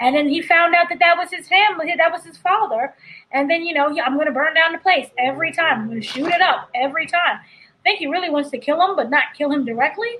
And 0.02 0.16
then 0.16 0.28
he 0.28 0.42
found 0.42 0.74
out 0.74 0.88
that 0.88 0.98
that 0.98 1.16
was 1.16 1.30
his 1.30 1.48
family, 1.48 1.94
that 1.96 2.10
was 2.10 2.24
his 2.24 2.36
father. 2.36 2.94
And 3.30 3.48
then, 3.48 3.62
you 3.62 3.72
know, 3.72 3.86
I'm 4.04 4.14
going 4.14 4.26
to 4.26 4.32
burn 4.32 4.54
down 4.54 4.72
the 4.72 4.78
place 4.78 5.08
every 5.16 5.52
time. 5.52 5.82
I'm 5.82 5.88
going 5.88 6.00
to 6.00 6.06
shoot 6.06 6.26
it 6.26 6.42
up 6.42 6.68
every 6.74 7.06
time 7.06 7.38
I 7.82 7.82
think 7.82 7.98
he 7.98 8.06
really 8.06 8.30
wants 8.30 8.50
to 8.50 8.58
kill 8.58 8.80
him, 8.80 8.94
but 8.94 9.10
not 9.10 9.24
kill 9.36 9.50
him 9.50 9.64
directly. 9.64 10.18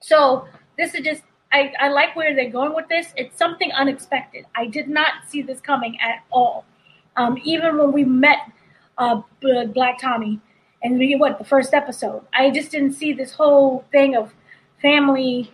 So 0.00 0.46
this 0.78 0.94
is 0.94 1.02
just 1.02 1.22
I, 1.52 1.72
I 1.78 1.88
like 1.88 2.16
where 2.16 2.34
they're 2.34 2.50
going 2.50 2.74
with 2.74 2.88
this. 2.88 3.12
It's 3.16 3.36
something 3.38 3.70
unexpected. 3.72 4.46
I 4.54 4.66
did 4.66 4.88
not 4.88 5.28
see 5.28 5.42
this 5.42 5.60
coming 5.60 5.98
at 6.00 6.24
all. 6.30 6.64
Um, 7.16 7.38
even 7.44 7.78
when 7.78 7.92
we 7.92 8.04
met 8.04 8.38
uh, 8.98 9.22
Black 9.40 10.00
Tommy 10.00 10.40
and 10.82 10.98
we 10.98 11.14
what 11.16 11.38
the 11.38 11.44
first 11.44 11.72
episode, 11.74 12.22
I 12.34 12.50
just 12.50 12.70
didn't 12.70 12.92
see 12.92 13.12
this 13.12 13.32
whole 13.32 13.84
thing 13.92 14.16
of 14.16 14.34
family. 14.82 15.50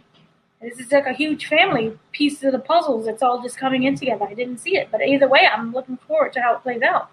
This 0.62 0.78
is 0.78 0.92
like 0.92 1.06
a 1.06 1.12
huge 1.12 1.46
family 1.46 1.98
piece 2.12 2.42
of 2.44 2.52
the 2.52 2.58
puzzles. 2.60 3.08
It's 3.08 3.22
all 3.22 3.42
just 3.42 3.56
coming 3.56 3.82
in 3.82 3.96
together. 3.96 4.24
I 4.24 4.34
didn't 4.34 4.58
see 4.58 4.76
it, 4.76 4.88
but 4.92 5.02
either 5.02 5.28
way, 5.28 5.40
I'm 5.52 5.72
looking 5.72 5.96
forward 5.96 6.32
to 6.34 6.40
how 6.40 6.54
it 6.54 6.62
plays 6.62 6.82
out. 6.82 7.10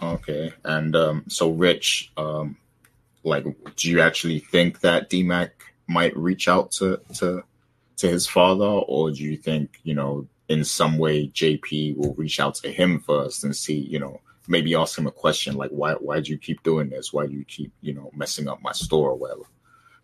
Okay, 0.00 0.52
and 0.64 0.94
um, 0.94 1.24
so 1.26 1.50
Rich, 1.50 2.12
um, 2.16 2.56
like, 3.24 3.44
do 3.74 3.90
you 3.90 4.00
actually 4.00 4.38
think 4.38 4.80
that 4.80 5.10
DMAC 5.10 5.50
might 5.88 6.16
reach 6.16 6.46
out 6.46 6.70
to 6.72 7.00
to 7.14 7.42
to 7.96 8.08
his 8.08 8.28
father, 8.28 8.64
or 8.64 9.10
do 9.10 9.24
you 9.24 9.36
think 9.36 9.80
you 9.82 9.94
know 9.94 10.28
in 10.48 10.64
some 10.64 10.98
way 10.98 11.26
JP 11.28 11.96
will 11.96 12.14
reach 12.14 12.38
out 12.38 12.54
to 12.56 12.70
him 12.70 13.00
first 13.00 13.42
and 13.42 13.54
see, 13.54 13.78
you 13.78 13.98
know, 13.98 14.20
maybe 14.46 14.74
ask 14.76 14.96
him 14.96 15.08
a 15.08 15.10
question 15.10 15.56
like, 15.56 15.70
why 15.70 15.94
why 15.94 16.20
do 16.20 16.30
you 16.30 16.38
keep 16.38 16.62
doing 16.62 16.88
this? 16.88 17.12
Why 17.12 17.26
do 17.26 17.32
you 17.32 17.44
keep 17.44 17.72
you 17.80 17.94
know 17.94 18.12
messing 18.14 18.46
up 18.46 18.62
my 18.62 18.72
store 18.72 19.10
or 19.10 19.16
whatever? 19.16 19.42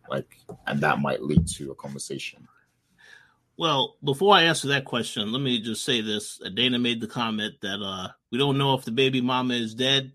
Like, 0.08 0.36
and 0.66 0.80
that 0.80 1.00
might 1.00 1.22
lead 1.22 1.46
to 1.48 1.70
a 1.70 1.74
conversation. 1.74 2.46
Well, 3.56 3.96
before 4.02 4.34
I 4.34 4.42
answer 4.42 4.68
that 4.68 4.84
question, 4.84 5.32
let 5.32 5.40
me 5.40 5.60
just 5.60 5.84
say 5.84 6.00
this. 6.00 6.40
Dana 6.54 6.78
made 6.78 7.00
the 7.00 7.06
comment 7.06 7.54
that 7.62 7.80
uh, 7.80 8.08
we 8.32 8.38
don't 8.38 8.58
know 8.58 8.74
if 8.74 8.84
the 8.84 8.90
baby 8.90 9.20
mama 9.20 9.54
is 9.54 9.74
dead. 9.74 10.12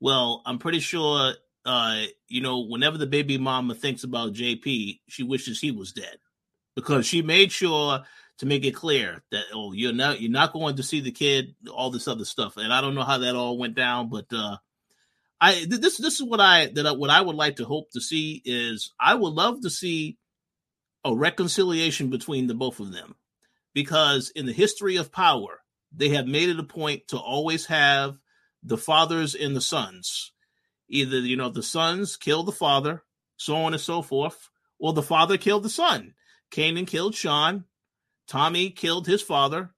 Well, 0.00 0.42
I'm 0.44 0.58
pretty 0.58 0.80
sure, 0.80 1.34
uh, 1.64 2.02
you 2.26 2.40
know, 2.40 2.60
whenever 2.60 2.98
the 2.98 3.06
baby 3.06 3.38
mama 3.38 3.74
thinks 3.74 4.02
about 4.02 4.32
JP, 4.32 5.00
she 5.06 5.22
wishes 5.22 5.60
he 5.60 5.70
was 5.70 5.92
dead 5.92 6.18
because 6.74 7.06
she 7.06 7.22
made 7.22 7.52
sure 7.52 8.00
to 8.38 8.46
make 8.46 8.64
it 8.64 8.74
clear 8.74 9.22
that 9.30 9.44
oh, 9.52 9.72
you're 9.72 9.92
not 9.92 10.20
you're 10.20 10.30
not 10.30 10.52
going 10.52 10.74
to 10.76 10.82
see 10.82 11.00
the 11.00 11.12
kid, 11.12 11.54
all 11.70 11.90
this 11.90 12.08
other 12.08 12.24
stuff, 12.24 12.56
and 12.56 12.72
I 12.72 12.80
don't 12.80 12.94
know 12.94 13.04
how 13.04 13.18
that 13.18 13.36
all 13.36 13.58
went 13.58 13.74
down, 13.74 14.08
but 14.08 14.26
uh, 14.32 14.56
I 15.40 15.64
this 15.68 15.96
this 15.96 16.20
is 16.20 16.22
what 16.22 16.40
I 16.40 16.66
that 16.74 16.86
I, 16.86 16.92
what 16.92 17.10
I 17.10 17.20
would 17.20 17.36
like 17.36 17.56
to 17.56 17.64
hope 17.64 17.90
to 17.92 18.00
see 18.00 18.42
is 18.44 18.92
I 19.00 19.14
would 19.14 19.32
love 19.32 19.62
to 19.62 19.70
see 19.70 20.18
a 21.04 21.14
reconciliation 21.14 22.10
between 22.10 22.46
the 22.46 22.54
both 22.54 22.80
of 22.80 22.92
them 22.92 23.16
because 23.72 24.30
in 24.30 24.46
the 24.46 24.52
history 24.52 24.96
of 24.96 25.12
power 25.12 25.60
they 25.92 26.10
have 26.10 26.26
made 26.26 26.48
it 26.48 26.58
a 26.58 26.64
point 26.64 27.08
to 27.08 27.18
always 27.18 27.66
have 27.66 28.18
the 28.62 28.76
fathers 28.76 29.34
and 29.34 29.56
the 29.56 29.60
sons. 29.60 30.32
Either 30.88 31.20
you 31.20 31.36
know 31.36 31.48
the 31.48 31.62
sons 31.62 32.16
kill 32.16 32.42
the 32.42 32.52
father 32.52 33.02
so 33.36 33.56
on 33.56 33.72
and 33.72 33.80
so 33.80 34.02
forth 34.02 34.50
or 34.78 34.92
the 34.92 35.02
father 35.02 35.38
killed 35.38 35.62
the 35.62 35.70
son. 35.70 36.14
Kanan 36.50 36.86
killed 36.86 37.14
Shawn 37.14 37.64
Tommy 38.30 38.70
killed 38.70 39.08
his 39.08 39.22
father 39.22 39.74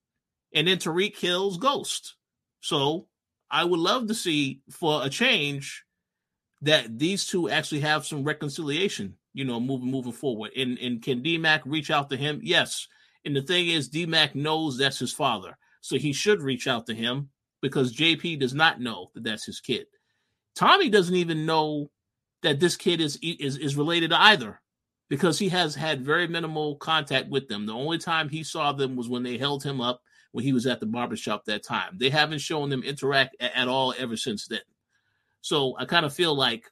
and 0.53 0.69
then 0.69 0.77
Tariq 0.77 1.15
kills 1.17 1.57
Ghost. 1.57 2.17
So 2.61 3.09
I 3.53 3.65
would 3.65 3.79
love 3.79 4.09
to 4.09 4.15
see 4.15 4.63
for 4.71 5.05
a 5.05 5.11
change 5.11 5.85
that 6.63 6.99
these 6.99 7.27
two 7.27 7.49
actually 7.51 7.81
have 7.81 8.07
some 8.07 8.25
reconciliation 8.25 9.17
you 9.35 9.45
know, 9.45 9.61
moving 9.61 9.91
moving 9.91 10.13
forward. 10.13 10.53
And 10.57 10.79
and 10.79 11.03
can 11.03 11.23
DMAC 11.23 11.63
reach 11.65 11.91
out 11.91 12.11
to 12.11 12.17
him? 12.17 12.41
Yes. 12.43 12.87
And 13.25 13.37
the 13.37 13.43
thing 13.43 13.69
is, 13.69 13.89
DMAC 13.89 14.35
knows 14.35 14.77
that's 14.77 14.99
his 14.99 15.13
father, 15.13 15.57
so 15.81 15.97
he 15.97 16.13
should 16.13 16.43
reach 16.43 16.67
out 16.67 16.87
to 16.87 16.95
him 16.95 17.31
because 17.61 17.95
JP 17.95 18.41
does 18.41 18.53
not 18.53 18.81
know 18.81 19.11
that 19.15 19.23
that's 19.23 19.47
his 19.47 19.61
kid. 19.61 19.87
Tommy 20.57 20.89
doesn't 20.89 21.15
even 21.15 21.47
know 21.47 21.91
that 22.43 22.61
this 22.61 22.77
kid 22.77 23.01
is 23.01 23.19
is 23.23 23.57
is 23.57 23.77
related 23.77 24.13
either 24.13 24.61
because 25.09 25.39
he 25.39 25.49
has 25.51 25.75
had 25.75 26.05
very 26.05 26.27
minimal 26.27 26.77
contact 26.77 27.29
with 27.29 27.49
them. 27.49 27.67
The 27.67 27.75
only 27.75 27.99
time 27.99 28.29
he 28.29 28.43
saw 28.43 28.73
them 28.73 28.97
was 28.97 29.09
when 29.09 29.23
they 29.23 29.39
held 29.39 29.63
him 29.63 29.81
up 29.81 30.03
when 30.33 30.45
he 30.45 30.53
was 30.53 30.66
at 30.66 30.80
the 30.80 30.87
barbershop 30.87 31.45
that 31.45 31.62
time. 31.62 31.97
They 31.99 32.11
haven't 32.11 32.41
shown 32.41 32.68
them 32.68 32.83
interact 32.83 33.37
at 33.41 33.68
all 33.68 33.95
ever 33.97 34.16
since 34.16 34.47
then. 34.47 34.61
So 35.41 35.76
I 35.78 35.85
kind 35.85 36.05
of 36.05 36.12
feel 36.12 36.35
like 36.35 36.70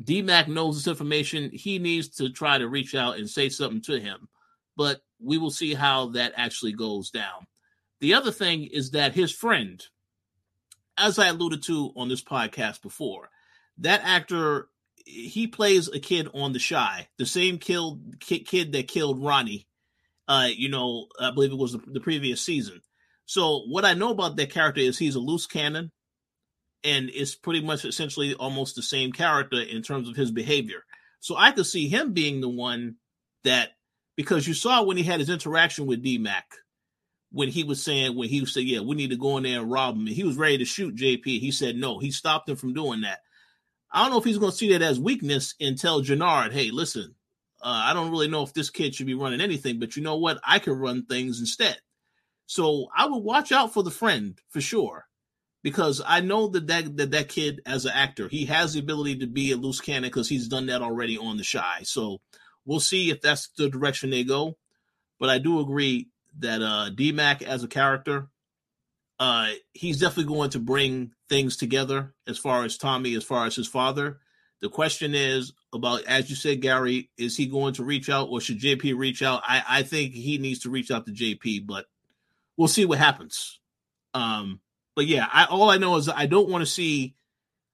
DMAC 0.00 0.48
knows 0.48 0.76
this 0.76 0.86
information. 0.86 1.50
He 1.52 1.78
needs 1.78 2.08
to 2.16 2.30
try 2.30 2.58
to 2.58 2.68
reach 2.68 2.94
out 2.94 3.18
and 3.18 3.28
say 3.28 3.48
something 3.48 3.82
to 3.82 4.00
him, 4.00 4.28
but 4.76 5.00
we 5.20 5.38
will 5.38 5.50
see 5.50 5.74
how 5.74 6.08
that 6.10 6.32
actually 6.36 6.72
goes 6.72 7.10
down. 7.10 7.46
The 8.00 8.14
other 8.14 8.30
thing 8.32 8.64
is 8.64 8.90
that 8.92 9.14
his 9.14 9.32
friend, 9.32 9.84
as 10.98 11.18
I 11.18 11.28
alluded 11.28 11.62
to 11.64 11.92
on 11.96 12.08
this 12.08 12.22
podcast 12.22 12.82
before, 12.82 13.30
that 13.78 14.02
actor 14.04 14.68
he 15.04 15.46
plays 15.48 15.88
a 15.88 15.98
kid 15.98 16.28
on 16.32 16.52
the 16.52 16.60
Chi, 16.60 17.08
the 17.18 17.26
same 17.26 17.58
kid 17.58 18.72
that 18.72 18.88
killed 18.88 19.22
Ronnie. 19.22 19.66
Uh, 20.28 20.48
you 20.54 20.68
know, 20.68 21.06
I 21.20 21.30
believe 21.30 21.52
it 21.52 21.58
was 21.58 21.72
the, 21.72 21.82
the 21.86 22.00
previous 22.00 22.40
season. 22.40 22.80
So 23.26 23.62
what 23.68 23.84
I 23.84 23.94
know 23.94 24.10
about 24.10 24.36
that 24.36 24.50
character 24.50 24.80
is 24.80 24.98
he's 24.98 25.14
a 25.14 25.20
loose 25.20 25.46
cannon 25.46 25.90
and 26.84 27.10
it's 27.12 27.34
pretty 27.34 27.60
much 27.60 27.84
essentially 27.84 28.34
almost 28.34 28.76
the 28.76 28.82
same 28.82 29.12
character 29.12 29.60
in 29.60 29.82
terms 29.82 30.08
of 30.08 30.16
his 30.16 30.30
behavior. 30.30 30.84
So 31.20 31.36
I 31.36 31.52
could 31.52 31.66
see 31.66 31.88
him 31.88 32.12
being 32.12 32.40
the 32.40 32.48
one 32.48 32.96
that 33.44 33.70
because 34.16 34.46
you 34.46 34.54
saw 34.54 34.82
when 34.82 34.96
he 34.96 35.02
had 35.02 35.20
his 35.20 35.30
interaction 35.30 35.86
with 35.86 36.04
DMAC, 36.04 36.42
when 37.30 37.48
he 37.48 37.64
was 37.64 37.82
saying 37.82 38.16
when 38.16 38.28
he 38.28 38.44
said, 38.44 38.64
"Yeah, 38.64 38.80
we 38.80 38.96
need 38.96 39.10
to 39.10 39.16
go 39.16 39.36
in 39.36 39.44
there 39.44 39.60
and 39.60 39.70
rob 39.70 39.96
him," 39.96 40.06
and 40.06 40.16
he 40.16 40.24
was 40.24 40.36
ready 40.36 40.58
to 40.58 40.64
shoot 40.64 40.96
JP. 40.96 41.24
He 41.24 41.50
said 41.50 41.76
no. 41.76 41.98
He 41.98 42.10
stopped 42.10 42.48
him 42.48 42.56
from 42.56 42.74
doing 42.74 43.02
that. 43.02 43.20
I 43.90 44.02
don't 44.02 44.10
know 44.10 44.18
if 44.18 44.24
he's 44.24 44.38
going 44.38 44.50
to 44.50 44.56
see 44.56 44.72
that 44.72 44.82
as 44.82 45.00
weakness 45.00 45.54
and 45.60 45.78
tell 45.78 46.02
Jenard, 46.02 46.52
"Hey, 46.52 46.70
listen, 46.70 47.14
uh, 47.62 47.82
I 47.86 47.92
don't 47.92 48.10
really 48.10 48.28
know 48.28 48.42
if 48.42 48.52
this 48.52 48.70
kid 48.70 48.94
should 48.94 49.06
be 49.06 49.14
running 49.14 49.40
anything, 49.40 49.78
but 49.78 49.96
you 49.96 50.02
know 50.02 50.16
what? 50.16 50.40
I 50.46 50.58
can 50.58 50.74
run 50.74 51.04
things 51.04 51.40
instead." 51.40 51.78
So 52.46 52.88
I 52.94 53.06
would 53.06 53.22
watch 53.22 53.52
out 53.52 53.72
for 53.72 53.82
the 53.82 53.90
friend 53.90 54.38
for 54.50 54.60
sure 54.60 55.06
because 55.62 56.02
I 56.04 56.20
know 56.20 56.48
that 56.48 56.66
that, 56.66 56.96
that 56.96 57.10
that 57.12 57.28
kid 57.28 57.62
as 57.64 57.86
an 57.86 57.92
actor, 57.94 58.28
he 58.28 58.46
has 58.46 58.74
the 58.74 58.80
ability 58.80 59.18
to 59.18 59.26
be 59.26 59.52
a 59.52 59.56
loose 59.56 59.80
cannon 59.80 60.10
because 60.10 60.28
he's 60.28 60.48
done 60.48 60.66
that 60.66 60.82
already 60.82 61.16
on 61.16 61.36
the 61.36 61.48
Chi. 61.50 61.82
So 61.84 62.20
we'll 62.64 62.80
see 62.80 63.10
if 63.10 63.20
that's 63.20 63.48
the 63.56 63.68
direction 63.68 64.10
they 64.10 64.24
go. 64.24 64.58
But 65.18 65.30
I 65.30 65.38
do 65.38 65.60
agree 65.60 66.08
that 66.40 66.62
uh 66.62 66.90
DMAC 66.94 67.42
as 67.42 67.62
a 67.62 67.68
character, 67.68 68.28
uh, 69.20 69.50
he's 69.72 70.00
definitely 70.00 70.34
going 70.34 70.50
to 70.50 70.58
bring 70.58 71.12
things 71.28 71.56
together 71.56 72.12
as 72.26 72.38
far 72.38 72.64
as 72.64 72.76
Tommy, 72.76 73.14
as 73.14 73.24
far 73.24 73.46
as 73.46 73.54
his 73.54 73.68
father. 73.68 74.18
The 74.60 74.68
question 74.68 75.14
is 75.14 75.52
about, 75.72 76.04
as 76.04 76.28
you 76.28 76.36
said, 76.36 76.60
Gary, 76.60 77.10
is 77.16 77.36
he 77.36 77.46
going 77.46 77.74
to 77.74 77.84
reach 77.84 78.10
out 78.10 78.28
or 78.30 78.40
should 78.40 78.60
JP 78.60 78.96
reach 78.96 79.22
out? 79.22 79.42
I, 79.44 79.62
I 79.68 79.82
think 79.82 80.12
he 80.12 80.38
needs 80.38 80.60
to 80.60 80.70
reach 80.70 80.90
out 80.90 81.06
to 81.06 81.12
JP, 81.12 81.66
but 81.66 81.86
we'll 82.56 82.68
see 82.68 82.84
what 82.84 82.98
happens. 82.98 83.58
Um, 84.14 84.60
but 84.94 85.06
yeah, 85.06 85.26
I, 85.32 85.46
all 85.46 85.70
I 85.70 85.78
know 85.78 85.96
is 85.96 86.08
I 86.08 86.26
don't 86.26 86.48
want 86.48 86.62
to 86.62 86.70
see, 86.70 87.14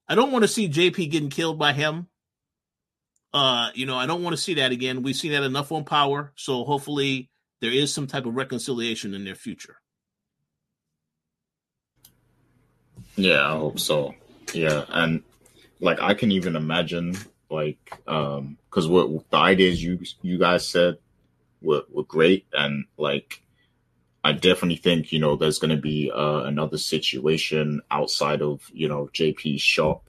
I 0.09 0.14
don't 0.14 0.32
want 0.32 0.44
to 0.44 0.49
see 0.49 0.68
JP 0.68 1.11
getting 1.11 1.30
killed 1.30 1.59
by 1.59 1.72
him. 1.72 2.07
Uh, 3.34 3.70
you 3.74 3.84
know, 3.84 3.96
I 3.96 4.07
don't 4.07 4.22
want 4.22 4.34
to 4.34 4.42
see 4.42 4.55
that 4.55 4.72
again. 4.72 5.03
We've 5.03 5.16
seen 5.16 5.32
that 5.32 5.42
enough 5.42 5.70
on 5.70 5.84
Power, 5.84 6.32
so 6.34 6.64
hopefully 6.64 7.28
there 7.61 7.70
is 7.70 7.92
some 7.92 8.07
type 8.07 8.24
of 8.24 8.34
reconciliation 8.34 9.12
in 9.12 9.24
their 9.24 9.34
future. 9.34 9.76
Yeah, 13.16 13.44
I 13.44 13.59
hope 13.59 13.80
so. 13.80 14.14
Yeah, 14.55 14.84
and 14.88 15.22
like 15.80 16.01
I 16.01 16.14
can 16.14 16.32
even 16.32 16.57
imagine 16.57 17.16
like 17.51 17.92
um 18.07 18.59
because 18.68 18.88
what 18.88 19.30
the 19.30 19.36
ideas 19.36 19.82
you 19.82 20.01
you 20.22 20.38
guys 20.38 20.66
said 20.66 20.99
were 21.61 21.82
were 21.90 22.05
great. 22.05 22.46
And 22.53 22.86
like 22.96 23.42
I 24.24 24.32
definitely 24.32 24.76
think 24.76 25.12
you 25.12 25.18
know 25.18 25.36
there's 25.36 25.59
going 25.59 25.74
to 25.74 25.80
be 25.80 26.11
uh, 26.11 26.42
another 26.42 26.78
situation 26.78 27.80
outside 27.90 28.42
of 28.42 28.68
you 28.72 28.88
know 28.88 29.09
JP's 29.12 29.62
shop, 29.62 30.05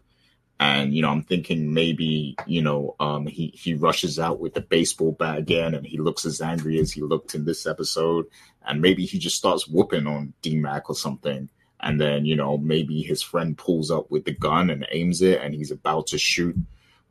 and 0.60 0.94
you 0.94 1.02
know 1.02 1.10
I'm 1.10 1.24
thinking 1.24 1.74
maybe 1.74 2.36
you 2.46 2.62
know 2.62 2.96
um, 3.00 3.28
he 3.28 3.54
he 3.56 3.76
rushes 3.76 4.20
out 4.20 4.40
with 4.40 4.54
the 4.54 4.62
baseball 4.62 5.12
bat 5.12 5.38
again, 5.38 5.76
and 5.76 5.86
he 5.86 5.98
looks 5.98 6.26
as 6.26 6.42
angry 6.42 6.80
as 6.80 6.92
he 6.92 7.02
looked 7.02 7.36
in 7.36 7.46
this 7.46 7.66
episode, 7.68 8.26
and 8.66 8.82
maybe 8.82 9.06
he 9.06 9.20
just 9.20 9.38
starts 9.38 9.68
whooping 9.68 10.08
on 10.08 10.34
DMAC 10.42 10.84
or 10.90 10.96
something, 10.96 11.50
and 11.80 12.02
then 12.02 12.26
you 12.26 12.36
know 12.36 12.58
maybe 12.58 13.02
his 13.02 13.22
friend 13.22 13.58
pulls 13.58 13.92
up 13.92 14.10
with 14.10 14.26
the 14.26 14.34
gun 14.34 14.70
and 14.70 14.88
aims 14.92 15.22
it, 15.22 15.40
and 15.42 15.54
he's 15.54 15.72
about 15.72 16.08
to 16.08 16.18
shoot, 16.18 16.58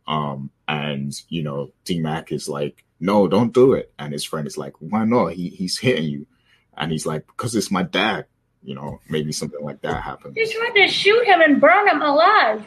um, 0.08 0.50
and 0.66 1.14
you 1.28 1.44
know 1.44 1.70
D 1.84 2.00
Mac 2.00 2.32
is 2.32 2.48
like, 2.48 2.84
no, 2.98 3.28
don't 3.28 3.54
do 3.54 3.74
it, 3.74 3.92
and 3.98 4.12
his 4.12 4.24
friend 4.24 4.48
is 4.48 4.58
like, 4.58 4.74
why 4.80 5.04
not? 5.04 5.34
He 5.34 5.50
he's 5.50 5.78
hitting 5.78 6.06
you 6.06 6.26
and 6.78 6.92
he's 6.92 7.04
like, 7.04 7.26
because 7.26 7.54
it's 7.54 7.70
my 7.70 7.82
dad. 7.82 8.26
You 8.62 8.74
know, 8.74 9.00
maybe 9.08 9.32
something 9.32 9.62
like 9.62 9.82
that 9.82 10.02
happens. 10.02 10.34
They 10.34 10.44
tried 10.44 10.72
to 10.74 10.88
shoot 10.88 11.24
him 11.24 11.40
and 11.40 11.60
burn 11.60 11.88
him 11.88 12.02
alive. 12.02 12.66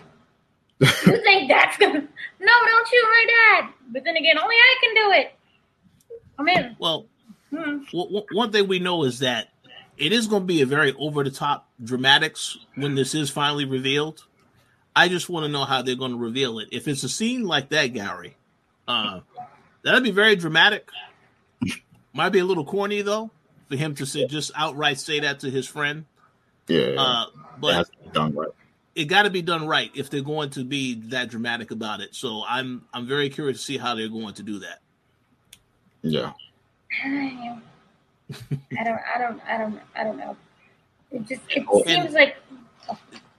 you 0.80 0.88
think 1.24 1.50
that's 1.50 1.78
gonna? 1.78 2.00
No, 2.40 2.54
don't 2.66 2.88
shoot 2.88 3.04
my 3.04 3.26
dad. 3.28 3.74
But 3.92 4.04
then 4.04 4.16
again, 4.16 4.38
only 4.38 4.56
I 4.56 4.76
can 4.82 4.96
do 4.96 5.12
it. 5.12 5.34
I'm 6.40 6.48
in. 6.48 6.76
Well, 6.80 7.08
hmm. 7.50 7.84
w- 7.92 8.26
one 8.32 8.52
thing 8.52 8.68
we 8.68 8.80
know 8.80 9.04
is 9.04 9.20
that 9.20 9.50
it 9.98 10.14
is 10.14 10.28
going 10.28 10.44
to 10.44 10.48
be 10.48 10.62
a 10.62 10.66
very 10.66 10.94
over 10.98 11.24
the 11.24 11.30
top 11.30 11.70
dramatics 11.84 12.58
when 12.76 12.96
this 12.96 13.14
is 13.14 13.30
finally 13.30 13.66
revealed. 13.66 14.26
I 14.96 15.08
just 15.08 15.30
want 15.30 15.46
to 15.46 15.52
know 15.52 15.66
how 15.66 15.82
they're 15.82 15.96
going 15.96 16.12
to 16.12 16.18
reveal 16.18 16.60
it. 16.60 16.70
If 16.72 16.88
it's 16.88 17.04
a 17.04 17.10
scene 17.10 17.46
like 17.46 17.70
that, 17.70 17.88
Gary, 17.88 18.36
uh, 18.88 19.22
that'd 19.84 20.04
be 20.04 20.12
very 20.12 20.36
dramatic. 20.36 20.90
Might 22.14 22.30
be 22.30 22.40
a 22.40 22.46
little 22.46 22.66
corny 22.66 23.02
though 23.02 23.32
for 23.70 23.78
him 23.78 23.96
to 23.96 24.06
say 24.06 24.28
just 24.28 24.52
outright 24.54 25.00
say 25.00 25.22
that 25.22 25.40
to 25.42 25.50
his 25.50 25.66
friend. 25.66 26.06
Yeah, 26.68 26.96
uh, 26.98 27.26
but 27.60 27.90
it 28.04 28.14
done 28.14 28.36
right. 28.36 28.50
It 28.94 29.06
got 29.06 29.24
to 29.24 29.30
be 29.30 29.42
done 29.42 29.66
right 29.66 29.90
if 29.96 30.10
they're 30.10 30.22
going 30.22 30.50
to 30.52 30.66
be 30.66 30.96
that 31.10 31.30
dramatic 31.30 31.72
about 31.72 32.02
it. 32.02 32.14
So 32.14 32.44
I'm 32.48 32.84
I'm 32.94 33.08
very 33.08 33.30
curious 33.30 33.60
to 33.60 33.64
see 33.64 33.78
how 33.78 33.96
they're 33.96 34.10
going 34.10 34.34
to 34.36 34.44
do 34.44 34.60
that. 34.60 34.80
Yeah. 36.02 36.34
I 37.04 38.84
don't 38.84 39.00
I 39.16 39.18
don't 39.18 39.42
I 39.48 39.58
don't 39.58 39.80
I 39.96 40.04
don't 40.04 40.18
know. 40.18 40.36
It 41.12 41.28
just 41.28 41.42
it 41.50 41.66
and 41.68 41.86
seems 41.86 42.14
like 42.14 42.36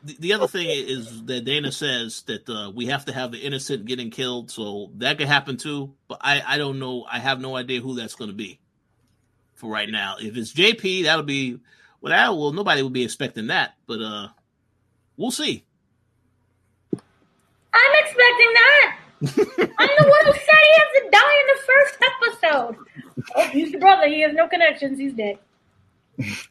the, 0.04 0.16
the 0.18 0.32
other 0.32 0.48
thing 0.48 0.68
is 0.68 1.24
that 1.24 1.44
Dana 1.44 1.72
says 1.72 2.22
that 2.22 2.48
uh, 2.48 2.70
we 2.74 2.86
have 2.86 3.04
to 3.06 3.12
have 3.12 3.32
the 3.32 3.38
innocent 3.38 3.86
getting 3.86 4.10
killed, 4.10 4.50
so 4.50 4.90
that 4.96 5.18
could 5.18 5.28
happen 5.28 5.56
too. 5.56 5.94
But 6.08 6.18
I, 6.20 6.42
I 6.46 6.58
don't 6.58 6.78
know. 6.78 7.06
I 7.10 7.18
have 7.18 7.40
no 7.40 7.56
idea 7.56 7.80
who 7.80 7.94
that's 7.94 8.14
going 8.14 8.30
to 8.30 8.36
be 8.36 8.60
for 9.54 9.70
right 9.70 9.88
now. 9.88 10.16
If 10.20 10.36
it's 10.36 10.52
JP, 10.52 11.04
that'll 11.04 11.24
be 11.24 11.60
well. 12.00 12.38
well, 12.38 12.52
nobody 12.52 12.82
will 12.82 12.90
be 12.90 13.04
expecting 13.04 13.46
that, 13.48 13.74
but 13.86 14.00
uh, 14.00 14.28
we'll 15.16 15.30
see. 15.30 15.64
I'm 17.74 17.92
expecting 18.04 18.52
that. 18.54 18.96
I'm 19.22 19.88
the 19.98 20.08
one 20.08 20.26
who 20.26 20.32
said 20.32 20.62
he 20.62 20.74
has 20.78 21.02
to 21.02 21.10
die 21.10 21.36
in 21.40 21.46
the 21.46 21.60
first 21.66 21.96
episode. 22.02 22.76
Oh, 23.36 23.48
he's 23.48 23.72
the 23.72 23.78
brother. 23.78 24.08
He 24.08 24.20
has 24.22 24.34
no 24.34 24.48
connections. 24.48 24.98
He's 24.98 25.12
dead. 25.12 25.38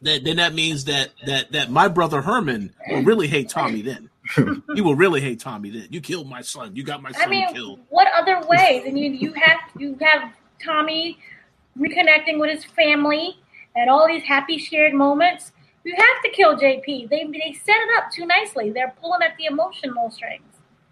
That, 0.02 0.24
then 0.24 0.36
that 0.36 0.54
means 0.54 0.84
that 0.86 1.10
that 1.26 1.52
that 1.52 1.70
my 1.70 1.88
brother 1.88 2.20
Herman 2.20 2.74
will 2.90 3.02
really 3.04 3.28
hate 3.28 3.48
Tommy 3.48 3.82
then. 3.82 4.10
you 4.36 4.84
will 4.84 4.96
really 4.96 5.20
hate 5.20 5.40
Tommy 5.40 5.70
then. 5.70 5.86
You 5.90 6.00
killed 6.00 6.28
my 6.28 6.42
son. 6.42 6.74
You 6.76 6.82
got 6.82 7.02
my 7.02 7.12
son 7.12 7.22
I 7.22 7.26
mean, 7.26 7.52
killed. 7.54 7.80
what 7.88 8.08
other 8.14 8.46
way? 8.48 8.82
I 8.86 8.90
mean, 8.90 9.14
you 9.14 9.32
have 9.34 9.58
you 9.78 9.96
have 10.00 10.32
Tommy 10.64 11.18
reconnecting 11.78 12.38
with 12.38 12.50
his 12.50 12.64
family 12.64 13.38
and 13.74 13.88
all 13.88 14.06
these 14.06 14.24
happy 14.24 14.58
shared 14.58 14.94
moments. 14.94 15.52
You 15.84 15.94
have 15.96 16.22
to 16.24 16.30
kill 16.30 16.56
JP. 16.56 17.08
They 17.08 17.24
they 17.24 17.58
set 17.64 17.76
it 17.76 17.88
up 17.96 18.10
too 18.12 18.26
nicely. 18.26 18.70
They're 18.70 18.94
pulling 19.00 19.22
at 19.22 19.36
the 19.36 19.46
emotional 19.46 20.10
strings. 20.10 20.42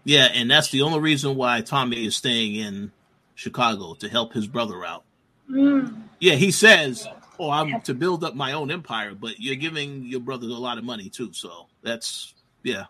Yeah, 0.05 0.29
and 0.33 0.51
that's 0.51 0.71
the 0.71 0.83
only 0.83 1.01
reason 1.01 1.37
why 1.37 1.61
Tommy 1.61 2.07
is 2.07 2.17
staying 2.17 2.55
in 2.55 2.93
Chicago 3.35 3.95
to 3.95 4.09
help 4.09 4.33
his 4.33 4.47
brother 4.47 4.85
out. 4.85 5.05
Mm. 5.51 6.03
Yeah, 6.19 6.35
he 6.35 6.51
says, 6.51 7.07
"Oh, 7.41 7.51
I'm 7.51 7.81
to 7.83 7.95
build 7.95 8.23
up 8.23 8.35
my 8.35 8.53
own 8.53 8.71
empire," 8.71 9.15
but 9.15 9.41
you're 9.41 9.57
giving 9.57 10.05
your 10.05 10.21
brother 10.21 10.47
a 10.47 10.51
lot 10.51 10.79
of 10.79 10.85
money 10.85 11.09
too. 11.09 11.33
So 11.33 11.67
that's 11.83 12.35
yeah, 12.63 12.85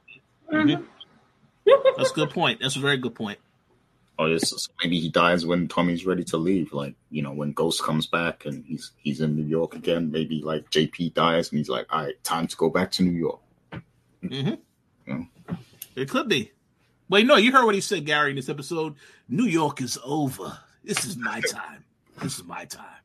Mhm. 0.52 0.84
that's 1.96 2.10
a 2.10 2.14
good 2.14 2.30
point. 2.30 2.60
That's 2.60 2.76
a 2.76 2.80
very 2.80 2.96
good 2.96 3.14
point. 3.14 3.38
Oh, 4.18 4.28
this, 4.28 4.50
so 4.50 4.70
maybe 4.82 5.00
he 5.00 5.08
dies 5.08 5.46
when 5.46 5.66
Tommy's 5.68 6.04
ready 6.04 6.24
to 6.24 6.36
leave. 6.36 6.72
Like 6.74 6.94
you 7.10 7.22
know, 7.22 7.32
when 7.32 7.52
Ghost 7.52 7.82
comes 7.82 8.06
back 8.06 8.44
and 8.44 8.64
he's 8.66 8.90
he's 9.02 9.20
in 9.20 9.36
New 9.36 9.44
York 9.46 9.74
again. 9.74 10.10
Maybe 10.10 10.42
like 10.42 10.68
JP 10.70 11.14
dies 11.14 11.50
and 11.50 11.58
he's 11.58 11.68
like, 11.70 11.86
all 11.90 12.02
right, 12.04 12.22
time 12.24 12.46
to 12.48 12.56
go 12.56 12.68
back 12.68 12.90
to 12.92 13.02
New 13.02 13.12
York. 13.18 13.40
hmm 14.20 14.54
Yeah. 15.06 15.24
It 15.96 16.08
could 16.10 16.28
be. 16.28 16.52
Wait, 17.08 17.26
no, 17.26 17.36
you 17.36 17.50
heard 17.50 17.64
what 17.64 17.74
he 17.74 17.80
said, 17.80 18.04
Gary, 18.06 18.30
in 18.30 18.36
this 18.36 18.48
episode. 18.48 18.94
New 19.28 19.44
York 19.46 19.80
is 19.80 19.98
over. 20.04 20.58
This 20.84 21.04
is 21.04 21.16
my 21.16 21.40
time. 21.50 21.84
This 22.22 22.38
is 22.38 22.44
my 22.44 22.64
time. 22.66 22.99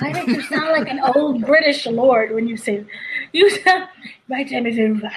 I 0.00 0.12
think 0.12 0.28
you 0.28 0.42
sound 0.42 0.68
like 0.72 0.88
an 0.88 1.00
old 1.14 1.44
British 1.44 1.86
lord 1.86 2.32
when 2.34 2.46
you 2.48 2.56
say 2.56 2.84
you 3.32 3.50
sound 3.50 3.88
my 4.28 4.44
time 4.44 4.66
is 4.66 4.78
over. 4.78 5.10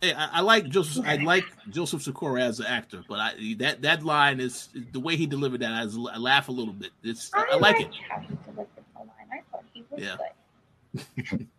Hey, 0.00 0.12
I, 0.12 0.38
I 0.38 0.40
like 0.42 0.68
Joseph. 0.68 1.04
I 1.06 1.16
like 1.16 1.44
Joseph 1.70 2.02
Sikora 2.02 2.42
as 2.42 2.60
an 2.60 2.66
actor, 2.66 3.02
but 3.08 3.18
I, 3.18 3.54
that 3.58 3.82
that 3.82 4.04
line 4.04 4.40
is 4.40 4.68
the 4.92 5.00
way 5.00 5.16
he 5.16 5.26
delivered 5.26 5.60
that. 5.60 5.72
I, 5.72 5.84
was, 5.84 5.96
I 6.12 6.18
laugh 6.18 6.48
a 6.48 6.52
little 6.52 6.74
bit. 6.74 6.90
It's 7.02 7.30
I, 7.34 7.56
like 7.56 7.80
it. 7.80 7.88
how 8.08 8.20
he 8.20 8.28
delivered 8.44 8.68
the 8.94 9.00
line. 9.00 9.08
I 9.32 9.40
thought 9.50 9.64
he 9.72 9.84
was 9.90 10.00
Yeah. 10.02 10.16
good. 11.24 11.46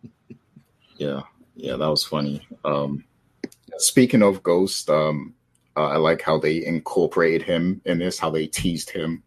Yeah, 0.98 1.22
yeah, 1.56 1.76
that 1.76 1.88
was 1.88 2.04
funny. 2.04 2.48
Um, 2.66 3.04
speaking 3.78 4.24
of 4.24 4.42
Ghost, 4.42 4.90
um, 4.90 5.36
uh, 5.76 5.90
I 5.90 5.98
like 5.98 6.24
how 6.24 6.40
they 6.40 6.66
incorporated 6.66 7.44
him 7.44 7.82
in 7.86 8.00
this, 8.00 8.18
how 8.18 8.32
they 8.32 8.48
teased 8.48 8.90
him. 8.90 9.22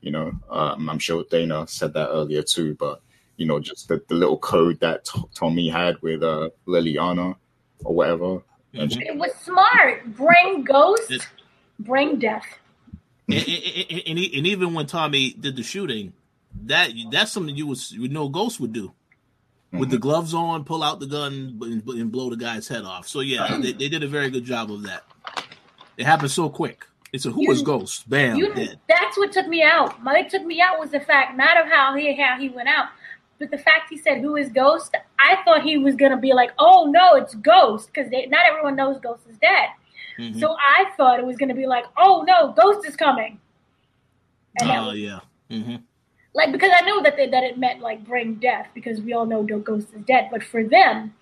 You 0.00 0.12
know, 0.12 0.32
um, 0.50 0.88
I'm 0.88 0.98
sure 0.98 1.24
Dana 1.30 1.66
said 1.66 1.92
that 1.94 2.08
earlier 2.10 2.42
too, 2.42 2.76
but 2.78 3.00
you 3.36 3.46
know, 3.46 3.58
just 3.60 3.88
the, 3.88 4.02
the 4.08 4.14
little 4.14 4.38
code 4.38 4.80
that 4.80 5.04
T- 5.04 5.22
Tommy 5.34 5.68
had 5.68 6.00
with 6.00 6.22
uh, 6.22 6.50
Liliana 6.66 7.34
or 7.84 7.94
whatever. 7.94 8.42
And. 8.72 8.92
It 8.92 9.16
was 9.16 9.34
smart. 9.36 10.06
Bring 10.16 10.64
ghost, 10.64 11.10
It- 11.10 11.26
bring 11.78 12.18
death. 12.18 12.46
and, 13.28 13.36
and, 13.36 14.02
and, 14.06 14.18
and 14.18 14.46
even 14.46 14.74
when 14.74 14.86
Tommy 14.86 15.32
did 15.32 15.56
the 15.56 15.62
shooting, 15.62 16.12
that 16.64 16.90
that's 17.10 17.32
something 17.32 17.54
you 17.56 17.66
would 17.66 17.90
you 17.90 18.08
know 18.08 18.28
Ghost 18.28 18.60
would 18.60 18.72
do 18.72 18.92
with 19.72 19.90
the 19.90 19.98
gloves 19.98 20.32
on, 20.32 20.64
pull 20.64 20.82
out 20.82 21.00
the 21.00 21.06
gun 21.06 21.58
and, 21.60 21.86
and 21.86 22.10
blow 22.12 22.30
the 22.30 22.36
guy's 22.36 22.66
head 22.68 22.84
off. 22.84 23.06
So 23.08 23.20
yeah, 23.20 23.58
they, 23.60 23.72
they 23.72 23.88
did 23.90 24.02
a 24.02 24.08
very 24.08 24.30
good 24.30 24.44
job 24.44 24.70
of 24.70 24.84
that. 24.84 25.04
It 25.98 26.06
happened 26.06 26.30
so 26.30 26.48
quick. 26.48 26.86
It's 27.12 27.24
a 27.26 27.30
who 27.30 27.50
is 27.50 27.60
You- 27.60 27.64
Ghost? 27.66 28.08
Bam, 28.10 28.36
You, 28.36 28.52
dead. 28.54 28.78
that's 28.88 29.16
what 29.16 29.32
took 29.32 29.46
me 29.48 29.62
out. 29.62 30.02
What 30.02 30.28
took 30.28 30.44
me 30.44 30.60
out 30.60 30.78
was 30.78 30.90
the 30.90 31.00
fact 31.00 31.36
not 31.36 31.56
of 31.56 31.66
how 31.70 31.94
he 31.94 32.14
how 32.14 32.38
he 32.38 32.48
went 32.48 32.68
out, 32.68 32.88
but 33.38 33.50
the 33.50 33.58
fact 33.58 33.90
he 33.90 33.96
said 33.98 34.18
who 34.20 34.36
is 34.36 34.48
Ghost. 34.50 34.94
I 35.18 35.38
thought 35.44 35.62
he 35.62 35.78
was 35.78 35.94
gonna 35.94 36.16
be 36.18 36.32
like, 36.32 36.50
oh 36.58 36.86
no, 36.90 37.14
it's 37.14 37.34
Ghost, 37.36 37.88
because 37.92 38.10
not 38.10 38.40
everyone 38.48 38.76
knows 38.76 38.98
Ghost 39.00 39.22
is 39.28 39.36
dead. 39.38 39.68
Mhm. 40.18 40.40
So 40.40 40.56
I 40.58 40.90
thought 40.96 41.18
it 41.20 41.26
was 41.26 41.36
gonna 41.36 41.54
be 41.54 41.66
like, 41.66 41.84
oh 41.96 42.24
no, 42.26 42.52
Ghost 42.52 42.86
is 42.86 42.96
coming. 42.96 43.38
Oh 44.62 44.86
was- 44.88 44.98
yeah. 44.98 45.20
hmm 45.50 45.76
like 46.34 46.52
because 46.52 46.70
I 46.74 46.82
knew 46.82 47.02
that 47.02 47.16
they, 47.16 47.28
that 47.28 47.44
it 47.44 47.56
meant 47.58 47.80
like 47.80 48.04
bring 48.04 48.34
death 48.34 48.68
because 48.74 49.00
we 49.00 49.14
all 49.14 49.24
know 49.24 49.40
no 49.42 49.58
Ghost 49.58 49.88
is 49.94 50.02
dead. 50.02 50.28
But 50.30 50.42
for 50.42 50.62
them, 50.64 51.14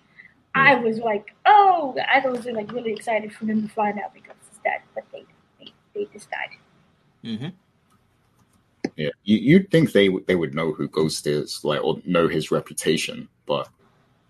I 0.53 0.75
was 0.75 0.97
like, 0.99 1.33
oh, 1.45 1.95
I 2.13 2.19
was 2.27 2.45
like 2.45 2.71
really 2.73 2.91
excited 2.91 3.31
for 3.33 3.45
them 3.45 3.61
to 3.61 3.73
find 3.73 3.97
out 3.99 4.13
because 4.13 4.35
is 4.51 4.59
dead, 4.63 4.81
but 4.93 5.05
they 5.13 5.25
they, 5.95 6.03
they 6.03 6.09
just 6.13 6.29
died. 6.29 6.49
hmm 7.23 7.47
yeah, 8.97 9.09
you, 9.23 9.37
you'd 9.37 9.71
think 9.71 9.91
they 9.91 10.09
would 10.09 10.27
they 10.27 10.35
would 10.35 10.53
know 10.53 10.71
who 10.71 10.87
Ghost 10.87 11.25
is, 11.27 11.63
like 11.63 11.83
or 11.83 11.99
know 12.05 12.27
his 12.27 12.51
reputation, 12.51 13.27
but 13.47 13.67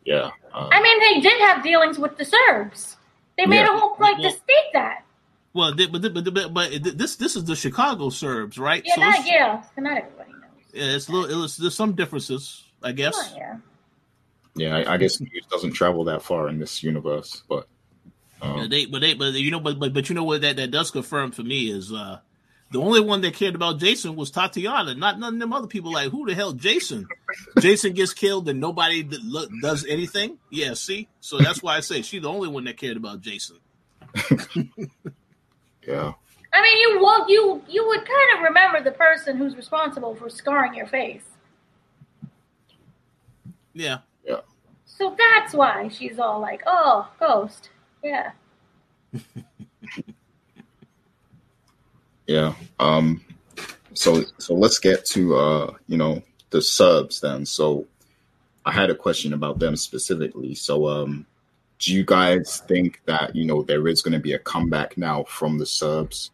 yeah, 0.06 0.30
uh, 0.54 0.70
I 0.72 0.82
mean, 0.82 1.00
they 1.02 1.20
did 1.30 1.40
have 1.42 1.62
dealings 1.64 2.00
with 2.00 2.18
the 2.18 2.26
Serbs. 2.26 2.96
They 3.38 3.46
made 3.46 3.58
Yeah. 3.58 3.76
a 3.76 3.78
whole 3.78 3.96
point 3.96 4.20
Well- 4.20 4.32
to 4.32 4.38
state 4.38 4.72
that. 4.74 5.04
Well, 5.54 5.74
they- 5.76 5.88
but, 5.88 6.02
but 6.14 6.34
but 6.34 6.54
but 6.54 6.84
this 6.98 7.18
this 7.18 7.36
is 7.36 7.44
the 7.46 7.56
Chicago 7.56 8.10
Serbs, 8.10 8.58
right? 8.58 8.82
Yeah, 8.86 8.96
So 8.96 9.02
not 9.02 9.26
yeah, 9.28 9.64
not 9.78 9.98
everybody 9.98 10.32
knows. 10.32 10.42
yeah, 10.74 10.96
it's 10.96 11.10
a 11.10 11.12
little. 11.12 11.44
It's, 11.44 11.58
there's 11.58 11.76
some 11.76 11.94
differences, 11.94 12.64
I 12.82 12.92
guess. 12.94 13.14
Oh, 13.18 13.34
yeah. 13.38 13.58
yeah, 14.56 14.76
I, 14.78 14.94
I 14.94 14.98
guess 14.98 15.20
news 15.20 15.46
doesn't 15.52 15.74
travel 15.74 16.04
that 16.06 16.22
far 16.24 16.48
in 16.50 16.60
this 16.60 16.82
universe, 16.82 17.44
but 17.50 17.68
Yeah, 18.42 18.64
um, 18.64 18.70
they, 18.70 18.86
but 18.86 19.02
they, 19.02 19.14
but 19.14 19.34
you 19.34 19.52
know, 19.52 19.60
but 19.60 19.80
but 19.80 19.94
but 19.94 20.10
you 20.10 20.16
know 20.16 20.24
what 20.24 20.42
that 20.42 20.58
that 20.58 20.72
does 20.72 20.92
confirm 20.92 21.32
for 21.32 21.44
me 21.44 21.70
is 21.72 21.92
uh 21.92 22.20
the 22.72 22.82
only 22.82 23.00
one 23.00 23.22
that 23.22 23.34
cared 23.36 23.56
about 23.56 23.80
Jason 23.80 24.16
was 24.16 24.32
Tatiana, 24.32 24.96
not 24.96 25.20
none 25.20 25.36
of 25.36 25.40
them 25.40 25.54
other 25.54 25.68
people. 25.68 25.92
Like 25.94 26.12
who 26.12 26.26
the 26.26 26.36
hell, 26.36 26.52
Jason? 26.52 27.08
Jason 27.60 27.94
gets 27.94 28.14
killed 28.14 28.50
and 28.50 28.60
nobody 28.60 29.04
d- 29.04 29.20
look, 29.24 29.50
does 29.62 29.86
anything. 29.86 30.38
Yeah, 30.50 30.74
see, 30.74 31.08
so 31.22 31.38
that's 31.38 31.64
why 31.64 31.78
I 31.78 31.80
say 31.80 32.02
she's 32.02 32.22
the 32.24 32.30
only 32.30 32.50
one 32.50 32.66
that 32.66 32.78
cared 32.78 32.98
about 32.98 33.22
Jason. 33.22 33.58
yeah, 35.88 36.14
I 36.54 36.62
mean, 36.62 36.78
you 36.80 37.00
will 37.00 37.30
you 37.30 37.62
you 37.70 37.88
would 37.88 38.00
kind 38.06 38.38
of 38.38 38.44
remember 38.44 38.82
the 38.84 38.92
person 38.92 39.38
who's 39.38 39.56
responsible 39.56 40.16
for 40.16 40.30
scarring 40.30 40.74
your 40.74 40.88
face. 40.88 41.24
Yeah. 43.74 44.00
Yeah, 44.26 44.40
So 44.86 45.16
that's 45.18 45.54
why 45.54 45.90
she's 45.90 46.18
all 46.18 46.40
like, 46.40 46.64
"Oh, 46.66 47.10
ghost." 47.20 47.70
Yeah. 48.06 48.32
yeah. 52.28 52.54
Um, 52.80 53.26
so 53.96 54.24
so 54.38 54.54
let's 54.54 54.78
get 54.78 55.06
to 55.06 55.36
uh, 55.36 55.74
you 55.88 55.98
know, 55.98 56.22
the 56.52 56.62
subs 56.62 57.20
then. 57.20 57.48
So 57.48 57.88
I 58.64 58.72
had 58.72 58.92
a 58.92 58.96
question 58.96 59.34
about 59.34 59.58
them 59.58 59.76
specifically. 59.76 60.54
So 60.54 60.88
um, 60.88 61.26
do 61.80 61.96
you 61.96 62.06
guys 62.06 62.62
think 62.68 63.02
that 63.06 63.36
you 63.36 63.44
know 63.44 63.64
there 63.64 63.88
is 63.88 64.04
going 64.04 64.14
to 64.14 64.20
be 64.20 64.34
a 64.34 64.40
comeback 64.40 65.00
now 65.00 65.24
from 65.24 65.58
the 65.58 65.66
subs 65.66 66.30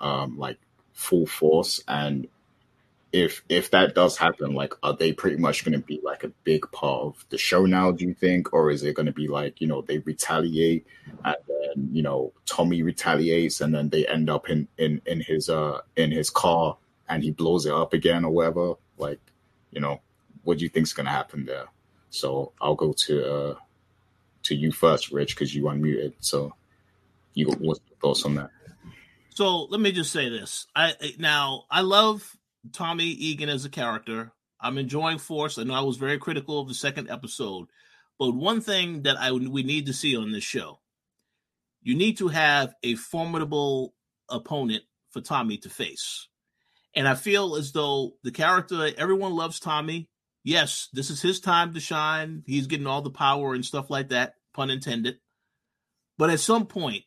um, 0.00 0.38
like 0.38 0.58
full 0.92 1.26
force? 1.26 1.82
And 1.88 2.28
if 3.16 3.42
if 3.48 3.70
that 3.70 3.94
does 3.94 4.18
happen, 4.18 4.52
like, 4.52 4.74
are 4.82 4.94
they 4.94 5.14
pretty 5.14 5.38
much 5.38 5.64
going 5.64 5.72
to 5.72 5.84
be 5.84 6.00
like 6.04 6.22
a 6.22 6.28
big 6.44 6.70
part 6.70 7.02
of 7.02 7.24
the 7.30 7.38
show 7.38 7.64
now? 7.64 7.90
Do 7.90 8.04
you 8.04 8.12
think, 8.12 8.52
or 8.52 8.70
is 8.70 8.82
it 8.82 8.94
going 8.94 9.06
to 9.06 9.12
be 9.12 9.26
like 9.26 9.60
you 9.60 9.66
know 9.66 9.80
they 9.80 9.98
retaliate 9.98 10.86
and 11.24 11.36
then 11.48 11.88
you 11.92 12.02
know 12.02 12.34
Tommy 12.44 12.82
retaliates 12.82 13.62
and 13.62 13.74
then 13.74 13.88
they 13.88 14.06
end 14.06 14.28
up 14.28 14.50
in 14.50 14.68
in 14.76 15.00
in 15.06 15.20
his 15.20 15.48
uh 15.48 15.80
in 15.96 16.10
his 16.12 16.28
car 16.28 16.76
and 17.08 17.22
he 17.22 17.30
blows 17.30 17.64
it 17.64 17.72
up 17.72 17.94
again 17.94 18.24
or 18.24 18.30
whatever? 18.30 18.74
Like, 18.98 19.20
you 19.70 19.80
know, 19.80 20.02
what 20.44 20.58
do 20.58 20.64
you 20.64 20.68
think's 20.68 20.92
going 20.92 21.06
to 21.06 21.12
happen 21.12 21.46
there? 21.46 21.66
So 22.10 22.52
I'll 22.60 22.74
go 22.74 22.92
to 22.92 23.34
uh 23.34 23.54
to 24.44 24.54
you 24.54 24.72
first, 24.72 25.10
Rich, 25.10 25.34
because 25.34 25.54
you 25.54 25.64
unmuted. 25.64 26.12
So, 26.20 26.54
you 27.32 27.46
what's 27.46 27.80
your 27.88 27.98
thoughts 27.98 28.26
on 28.26 28.34
that? 28.34 28.50
So 29.30 29.64
let 29.64 29.80
me 29.80 29.92
just 29.92 30.12
say 30.12 30.28
this. 30.28 30.66
I 30.76 30.94
now 31.18 31.64
I 31.70 31.80
love 31.80 32.35
Tommy 32.72 33.04
Egan 33.04 33.48
as 33.48 33.64
a 33.64 33.70
character. 33.70 34.32
I'm 34.60 34.78
enjoying 34.78 35.18
Force. 35.18 35.58
I 35.58 35.64
know 35.64 35.74
I 35.74 35.80
was 35.80 35.96
very 35.96 36.18
critical 36.18 36.60
of 36.60 36.68
the 36.68 36.74
second 36.74 37.10
episode, 37.10 37.68
but 38.18 38.32
one 38.32 38.60
thing 38.60 39.02
that 39.02 39.18
I 39.18 39.32
we 39.32 39.62
need 39.62 39.86
to 39.86 39.92
see 39.92 40.16
on 40.16 40.32
this 40.32 40.44
show, 40.44 40.80
you 41.82 41.94
need 41.94 42.18
to 42.18 42.28
have 42.28 42.74
a 42.82 42.94
formidable 42.94 43.94
opponent 44.28 44.84
for 45.10 45.20
Tommy 45.20 45.58
to 45.58 45.68
face. 45.68 46.28
And 46.94 47.06
I 47.06 47.14
feel 47.14 47.56
as 47.56 47.72
though 47.72 48.14
the 48.22 48.30
character 48.30 48.90
everyone 48.96 49.34
loves 49.34 49.60
Tommy. 49.60 50.08
Yes, 50.42 50.88
this 50.92 51.10
is 51.10 51.20
his 51.20 51.40
time 51.40 51.74
to 51.74 51.80
shine. 51.80 52.42
He's 52.46 52.66
getting 52.66 52.86
all 52.86 53.02
the 53.02 53.10
power 53.10 53.54
and 53.54 53.64
stuff 53.64 53.90
like 53.90 54.08
that, 54.08 54.34
pun 54.54 54.70
intended. 54.70 55.18
But 56.18 56.30
at 56.30 56.40
some 56.40 56.66
point, 56.66 57.04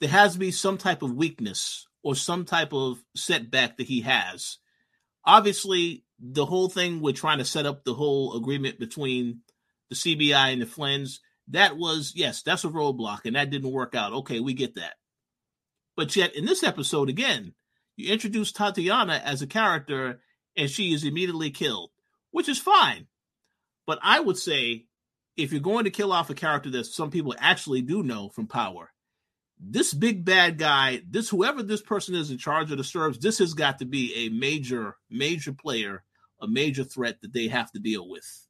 there 0.00 0.10
has 0.10 0.34
to 0.34 0.38
be 0.38 0.50
some 0.50 0.78
type 0.78 1.02
of 1.02 1.14
weakness 1.14 1.86
or 2.02 2.14
some 2.14 2.44
type 2.44 2.72
of 2.72 3.02
setback 3.16 3.76
that 3.76 3.86
he 3.86 4.02
has. 4.02 4.58
Obviously, 5.24 6.04
the 6.18 6.46
whole 6.46 6.68
thing 6.68 7.00
with 7.00 7.16
trying 7.16 7.38
to 7.38 7.44
set 7.44 7.66
up 7.66 7.84
the 7.84 7.94
whole 7.94 8.36
agreement 8.36 8.78
between 8.78 9.40
the 9.90 9.96
CBI 9.96 10.52
and 10.52 10.62
the 10.62 10.66
Flynns, 10.66 11.18
that 11.48 11.76
was, 11.76 12.12
yes, 12.14 12.42
that's 12.42 12.64
a 12.64 12.68
roadblock 12.68 13.20
and 13.24 13.36
that 13.36 13.50
didn't 13.50 13.72
work 13.72 13.94
out. 13.94 14.12
Okay, 14.12 14.40
we 14.40 14.54
get 14.54 14.76
that. 14.76 14.94
But 15.96 16.14
yet, 16.16 16.34
in 16.34 16.44
this 16.44 16.62
episode, 16.62 17.08
again, 17.08 17.54
you 17.96 18.12
introduce 18.12 18.52
Tatiana 18.52 19.20
as 19.24 19.42
a 19.42 19.46
character 19.46 20.20
and 20.56 20.70
she 20.70 20.92
is 20.92 21.04
immediately 21.04 21.50
killed, 21.50 21.90
which 22.30 22.48
is 22.48 22.58
fine. 22.58 23.06
But 23.86 23.98
I 24.02 24.20
would 24.20 24.38
say 24.38 24.86
if 25.36 25.52
you're 25.52 25.60
going 25.60 25.84
to 25.84 25.90
kill 25.90 26.12
off 26.12 26.30
a 26.30 26.34
character 26.34 26.70
that 26.70 26.86
some 26.86 27.10
people 27.10 27.34
actually 27.38 27.82
do 27.82 28.02
know 28.02 28.28
from 28.28 28.46
power, 28.46 28.92
this 29.64 29.94
big 29.94 30.24
bad 30.24 30.58
guy, 30.58 31.02
this 31.08 31.28
whoever 31.28 31.62
this 31.62 31.82
person 31.82 32.14
is 32.14 32.30
in 32.30 32.38
charge 32.38 32.72
of 32.72 32.78
the 32.78 32.84
Serbs, 32.84 33.18
this 33.18 33.38
has 33.38 33.54
got 33.54 33.78
to 33.78 33.84
be 33.84 34.26
a 34.26 34.28
major, 34.28 34.96
major 35.08 35.52
player, 35.52 36.02
a 36.40 36.48
major 36.48 36.82
threat 36.82 37.20
that 37.22 37.32
they 37.32 37.46
have 37.48 37.70
to 37.72 37.78
deal 37.78 38.08
with. 38.08 38.46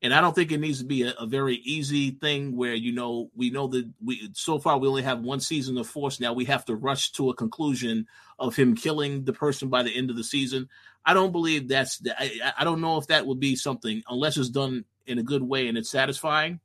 And 0.00 0.14
I 0.14 0.20
don't 0.20 0.34
think 0.34 0.52
it 0.52 0.60
needs 0.60 0.78
to 0.78 0.84
be 0.84 1.02
a, 1.02 1.12
a, 1.18 1.26
very 1.26 1.56
easy 1.56 2.12
thing 2.12 2.56
where 2.56 2.74
you 2.74 2.92
know 2.92 3.30
we 3.34 3.50
know 3.50 3.66
that 3.66 3.90
we 4.02 4.30
so 4.32 4.60
far 4.60 4.78
we 4.78 4.86
only 4.86 5.02
have 5.02 5.20
one 5.20 5.40
season 5.40 5.76
of 5.76 5.88
force. 5.88 6.20
Now 6.20 6.32
we 6.32 6.44
have 6.44 6.64
to 6.66 6.76
rush 6.76 7.10
to 7.12 7.30
a 7.30 7.34
conclusion 7.34 8.06
of 8.38 8.54
him 8.54 8.76
killing 8.76 9.24
the 9.24 9.32
person 9.32 9.68
by 9.68 9.82
the 9.82 9.94
end 9.94 10.08
of 10.08 10.16
the 10.16 10.22
season. 10.22 10.68
I 11.04 11.14
don't 11.14 11.32
believe 11.32 11.68
that's. 11.68 12.00
I, 12.16 12.52
I 12.56 12.62
don't 12.62 12.80
know 12.80 12.98
if 12.98 13.08
that 13.08 13.26
would 13.26 13.40
be 13.40 13.56
something 13.56 14.02
unless 14.08 14.36
it's 14.36 14.50
done 14.50 14.84
in 15.06 15.18
a 15.18 15.24
good 15.24 15.42
way 15.42 15.66
and 15.66 15.76
it's 15.76 15.90
satisfying. 15.90 16.60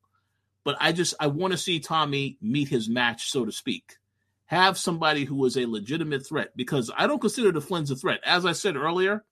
But 0.63 0.77
I 0.79 0.91
just 0.91 1.13
I 1.19 1.27
want 1.27 1.51
to 1.51 1.57
see 1.57 1.79
Tommy 1.79 2.37
meet 2.41 2.69
his 2.69 2.87
match, 2.89 3.29
so 3.29 3.45
to 3.45 3.51
speak. 3.51 3.97
Have 4.45 4.77
somebody 4.77 5.25
who 5.25 5.43
is 5.45 5.57
a 5.57 5.65
legitimate 5.65 6.25
threat 6.25 6.49
because 6.55 6.91
I 6.95 7.07
don't 7.07 7.21
consider 7.21 7.51
the 7.51 7.61
Flynn's 7.61 7.91
a 7.91 7.95
threat. 7.95 8.19
As 8.25 8.45
I 8.45 8.51
said 8.51 8.75
earlier, 8.75 9.25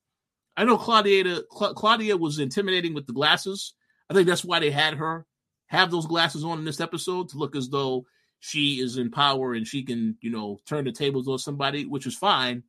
I 0.57 0.65
know 0.65 0.77
Claudia 0.77 1.41
Claudia 1.49 2.17
was 2.17 2.39
intimidating 2.39 2.93
with 2.93 3.07
the 3.07 3.13
glasses 3.13 3.73
I 4.11 4.13
think 4.13 4.27
that's 4.27 4.43
why 4.43 4.59
they 4.59 4.71
had 4.71 4.95
her 4.95 5.25
have 5.67 5.89
those 5.89 6.05
glasses 6.05 6.43
on 6.43 6.59
in 6.59 6.65
this 6.65 6.82
episode 6.82 7.29
to 7.29 7.38
look 7.38 7.55
as 7.55 7.69
though 7.69 8.05
she 8.41 8.82
is 8.82 8.97
in 8.97 9.09
power 9.09 9.53
and 9.53 9.65
she 9.65 9.84
can, 9.84 10.17
you 10.19 10.29
know, 10.29 10.59
turn 10.65 10.84
the 10.84 10.91
tables 10.91 11.29
on 11.29 11.39
somebody, 11.39 11.86
which 11.86 12.05
is 12.05 12.17
fine. 12.17 12.63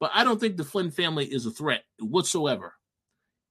But 0.00 0.10
I 0.12 0.22
don't 0.22 0.38
think 0.38 0.58
the 0.58 0.64
Flynn 0.64 0.90
family 0.90 1.24
is 1.24 1.46
a 1.46 1.50
threat 1.50 1.84
whatsoever. 1.98 2.74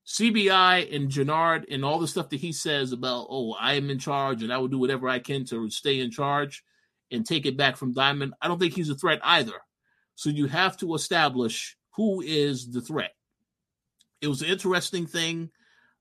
CBI 0.06 0.96
and 0.96 1.10
Jenard 1.10 1.66
and 1.72 1.84
all 1.84 2.00
the 2.00 2.08
stuff 2.08 2.30
that 2.30 2.40
he 2.40 2.52
says 2.52 2.92
about, 2.92 3.28
oh, 3.30 3.54
I 3.54 3.74
am 3.74 3.90
in 3.90 3.98
charge 3.98 4.44
and 4.44 4.54
I 4.54 4.58
will 4.58 4.68
do 4.68 4.78
whatever 4.78 5.10
I 5.10 5.20
can 5.20 5.46
to 5.46 5.70
stay 5.70 6.00
in 6.00 6.12
charge 6.12 6.64
and 7.12 7.26
take 7.26 7.46
it 7.46 7.58
back 7.58 7.76
from 7.76 7.94
Diamond. 7.94 8.34
I 8.42 8.48
don't 8.48 8.60
think 8.60 8.74
he's 8.74 8.90
a 8.90 8.96
threat 8.96 9.20
either. 9.24 9.60
So 10.14 10.30
you 10.30 10.48
have 10.48 10.78
to 10.78 10.94
establish 10.94 11.76
who 11.96 12.22
is 12.22 12.72
the 12.72 12.82
threat. 12.82 13.12
It 14.22 14.28
was 14.28 14.42
an 14.42 14.50
interesting 14.50 15.08
thing 15.08 15.50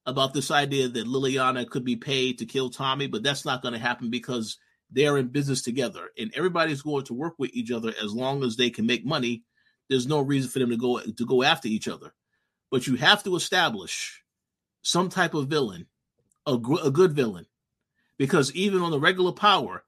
about 0.06 0.34
this 0.34 0.50
idea 0.50 0.88
that 0.88 1.06
Liliana 1.06 1.68
could 1.68 1.84
be 1.84 1.96
paid 1.96 2.38
to 2.38 2.46
kill 2.46 2.68
Tommy, 2.68 3.06
but 3.06 3.22
that's 3.22 3.44
not 3.44 3.62
going 3.62 3.74
to 3.74 3.80
happen 3.80 4.10
because 4.10 4.58
they're 4.90 5.16
in 5.16 5.28
business 5.28 5.62
together 5.62 6.10
and 6.18 6.30
everybody's 6.36 6.82
going 6.82 7.04
to 7.06 7.14
work 7.14 7.34
with 7.38 7.50
each 7.54 7.70
other 7.70 7.92
as 8.02 8.12
long 8.12 8.44
as 8.44 8.56
they 8.56 8.68
can 8.68 8.86
make 8.86 9.04
money. 9.04 9.44
There's 9.88 10.06
no 10.06 10.20
reason 10.20 10.50
for 10.50 10.58
them 10.58 10.70
to 10.70 10.76
go 10.76 11.00
to 11.00 11.26
go 11.26 11.42
after 11.42 11.68
each 11.68 11.88
other. 11.88 12.12
But 12.74 12.88
you 12.88 12.96
have 12.96 13.22
to 13.22 13.36
establish 13.36 14.24
some 14.82 15.08
type 15.08 15.34
of 15.34 15.46
villain, 15.46 15.86
a, 16.44 16.54
a 16.54 16.90
good 16.90 17.12
villain, 17.12 17.46
because 18.18 18.52
even 18.52 18.82
on 18.82 18.90
the 18.90 18.98
regular 18.98 19.30
power, 19.30 19.84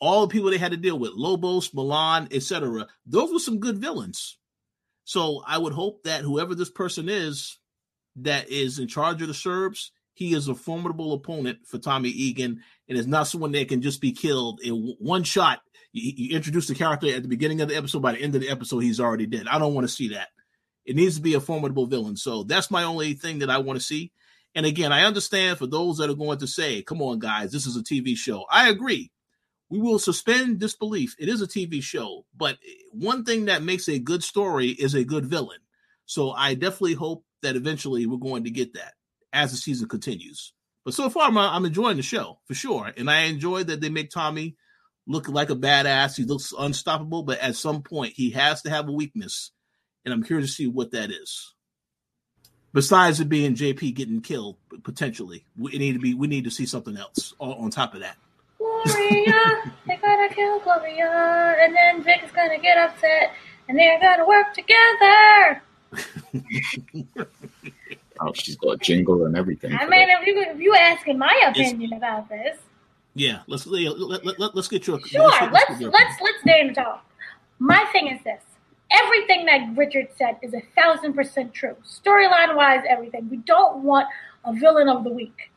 all 0.00 0.22
the 0.22 0.32
people 0.32 0.50
they 0.50 0.58
had 0.58 0.72
to 0.72 0.76
deal 0.76 0.98
with, 0.98 1.12
Lobos, 1.12 1.72
Milan, 1.72 2.26
etc., 2.32 2.88
those 3.06 3.32
were 3.32 3.38
some 3.38 3.60
good 3.60 3.78
villains. 3.78 4.36
So 5.04 5.44
I 5.46 5.58
would 5.58 5.74
hope 5.74 6.02
that 6.02 6.22
whoever 6.22 6.56
this 6.56 6.70
person 6.72 7.08
is 7.08 7.56
that 8.16 8.48
is 8.48 8.80
in 8.80 8.88
charge 8.88 9.22
of 9.22 9.28
the 9.28 9.34
Serbs, 9.34 9.92
he 10.12 10.34
is 10.34 10.48
a 10.48 10.56
formidable 10.56 11.12
opponent 11.12 11.60
for 11.64 11.78
Tommy 11.78 12.08
Egan 12.08 12.64
and 12.88 12.98
is 12.98 13.06
not 13.06 13.28
someone 13.28 13.52
that 13.52 13.68
can 13.68 13.80
just 13.80 14.00
be 14.00 14.10
killed 14.10 14.60
in 14.60 14.96
one 14.98 15.22
shot. 15.22 15.60
You, 15.92 16.12
you, 16.16 16.36
introduce 16.36 16.66
the 16.66 16.74
character 16.74 17.14
at 17.14 17.22
the 17.22 17.28
beginning 17.28 17.60
of 17.60 17.68
the 17.68 17.76
episode, 17.76 18.02
by 18.02 18.10
the 18.10 18.22
end 18.22 18.34
of 18.34 18.40
the 18.40 18.50
episode, 18.50 18.80
he's 18.80 18.98
already 18.98 19.26
dead. 19.26 19.46
I 19.46 19.60
don't 19.60 19.74
want 19.74 19.86
to 19.86 19.94
see 19.94 20.08
that. 20.08 20.30
It 20.84 20.96
needs 20.96 21.16
to 21.16 21.22
be 21.22 21.34
a 21.34 21.40
formidable 21.40 21.86
villain. 21.86 22.16
So 22.16 22.42
that's 22.42 22.70
my 22.70 22.84
only 22.84 23.14
thing 23.14 23.38
that 23.40 23.50
I 23.50 23.58
want 23.58 23.78
to 23.78 23.84
see. 23.84 24.12
And 24.54 24.66
again, 24.66 24.92
I 24.92 25.04
understand 25.04 25.58
for 25.58 25.66
those 25.66 25.98
that 25.98 26.10
are 26.10 26.14
going 26.14 26.38
to 26.38 26.46
say, 26.46 26.82
come 26.82 27.02
on, 27.02 27.18
guys, 27.18 27.50
this 27.50 27.66
is 27.66 27.76
a 27.76 27.82
TV 27.82 28.16
show. 28.16 28.44
I 28.50 28.68
agree. 28.68 29.10
We 29.70 29.80
will 29.80 29.98
suspend 29.98 30.60
disbelief. 30.60 31.16
It 31.18 31.28
is 31.28 31.42
a 31.42 31.48
TV 31.48 31.82
show. 31.82 32.26
But 32.36 32.58
one 32.92 33.24
thing 33.24 33.46
that 33.46 33.62
makes 33.62 33.88
a 33.88 33.98
good 33.98 34.22
story 34.22 34.68
is 34.68 34.94
a 34.94 35.04
good 35.04 35.26
villain. 35.26 35.58
So 36.06 36.30
I 36.30 36.54
definitely 36.54 36.94
hope 36.94 37.24
that 37.42 37.56
eventually 37.56 38.06
we're 38.06 38.18
going 38.18 38.44
to 38.44 38.50
get 38.50 38.74
that 38.74 38.92
as 39.32 39.50
the 39.50 39.56
season 39.56 39.88
continues. 39.88 40.52
But 40.84 40.94
so 40.94 41.08
far, 41.08 41.30
I'm, 41.30 41.64
enjoying 41.64 41.96
the 41.96 42.02
show 42.02 42.40
for 42.44 42.54
sure, 42.54 42.92
and 42.96 43.10
I 43.10 43.22
enjoy 43.22 43.64
that 43.64 43.80
they 43.80 43.88
make 43.88 44.10
Tommy 44.10 44.56
look 45.06 45.28
like 45.28 45.48
a 45.48 45.56
badass. 45.56 46.16
He 46.16 46.24
looks 46.24 46.52
unstoppable, 46.56 47.22
but 47.22 47.38
at 47.38 47.56
some 47.56 47.82
point, 47.82 48.12
he 48.14 48.30
has 48.30 48.62
to 48.62 48.70
have 48.70 48.88
a 48.88 48.92
weakness, 48.92 49.50
and 50.04 50.12
I'm 50.12 50.22
curious 50.22 50.50
to 50.50 50.54
see 50.54 50.66
what 50.66 50.90
that 50.92 51.10
is. 51.10 51.52
Besides 52.72 53.20
it 53.20 53.28
being 53.28 53.54
JP 53.54 53.94
getting 53.94 54.20
killed 54.20 54.56
potentially, 54.82 55.44
we 55.56 55.78
need 55.78 55.92
to 55.92 56.00
be 56.00 56.14
we 56.14 56.26
need 56.26 56.44
to 56.44 56.50
see 56.50 56.66
something 56.66 56.96
else 56.96 57.32
on, 57.38 57.52
on 57.52 57.70
top 57.70 57.94
of 57.94 58.00
that. 58.00 58.16
Gloria, 58.58 59.72
they 59.86 59.96
gotta 59.96 60.34
kill 60.34 60.58
Gloria, 60.60 61.56
and 61.60 61.74
then 61.74 62.02
Vic 62.02 62.22
is 62.24 62.32
gonna 62.32 62.58
get 62.58 62.76
upset, 62.76 63.32
and 63.68 63.78
they're 63.78 64.00
gonna 64.00 64.26
work 64.26 64.52
together. 64.54 65.62
oh, 68.20 68.32
she's 68.34 68.56
got 68.56 68.70
a 68.70 68.76
jingle 68.78 69.24
and 69.24 69.36
everything. 69.36 69.72
I 69.72 69.86
mean, 69.86 70.08
if 70.10 70.26
you 70.26 70.40
if 70.40 70.58
you 70.58 70.74
asking 70.74 71.18
my 71.18 71.44
opinion 71.48 71.92
it's, 71.92 71.96
about 71.96 72.28
this, 72.28 72.58
yeah, 73.14 73.42
let's 73.46 73.66
let, 73.68 74.00
let, 74.00 74.40
let, 74.40 74.56
us 74.56 74.66
get 74.66 74.86
your 74.88 74.98
sure. 75.06 75.22
Let's 75.22 75.52
let's 75.52 75.80
let's, 75.80 76.20
let's 76.20 76.44
name 76.44 76.74
talk. 76.74 77.06
My 77.60 77.84
thing 77.92 78.08
is 78.08 78.22
this: 78.24 78.42
everything 78.90 79.46
that 79.46 79.76
Richard 79.76 80.08
said 80.16 80.36
is 80.42 80.54
a 80.54 80.62
thousand 80.76 81.14
percent 81.14 81.52
true. 81.52 81.76
Storyline 81.84 82.54
wise, 82.54 82.82
everything. 82.88 83.28
We 83.30 83.38
don't 83.38 83.82
want 83.82 84.08
a 84.44 84.52
villain 84.52 84.88
of 84.88 85.04
the 85.04 85.10
week. 85.10 85.50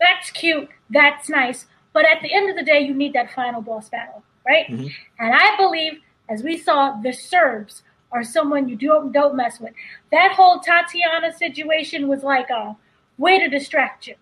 That's 0.00 0.30
cute. 0.30 0.68
That's 0.90 1.28
nice. 1.28 1.66
But 1.92 2.04
at 2.04 2.22
the 2.22 2.34
end 2.34 2.50
of 2.50 2.56
the 2.56 2.64
day, 2.64 2.80
you 2.80 2.94
need 2.94 3.12
that 3.12 3.32
final 3.32 3.62
boss 3.62 3.88
battle, 3.88 4.22
right? 4.46 4.66
Mm-hmm. 4.66 4.86
And 5.20 5.34
I 5.34 5.56
believe, 5.56 6.00
as 6.28 6.42
we 6.42 6.58
saw, 6.58 7.00
the 7.00 7.12
Serbs 7.12 7.82
are 8.12 8.24
someone 8.24 8.68
you 8.68 8.76
don't 8.76 9.12
don't 9.12 9.36
mess 9.36 9.60
with. 9.60 9.74
That 10.12 10.32
whole 10.32 10.60
Tatiana 10.60 11.32
situation 11.36 12.08
was 12.08 12.22
like 12.22 12.50
a 12.50 12.76
way 13.18 13.38
to 13.38 13.48
distract 13.48 14.06
you. 14.06 14.14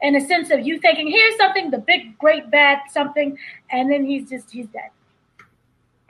In 0.00 0.16
a 0.16 0.26
sense 0.26 0.50
of 0.50 0.66
you 0.66 0.78
thinking, 0.78 1.08
here's 1.08 1.36
something, 1.36 1.70
the 1.70 1.78
big, 1.78 2.18
great, 2.18 2.50
bad 2.50 2.78
something, 2.90 3.38
and 3.70 3.90
then 3.90 4.04
he's 4.04 4.28
just 4.28 4.50
he's 4.50 4.66
dead. 4.68 4.90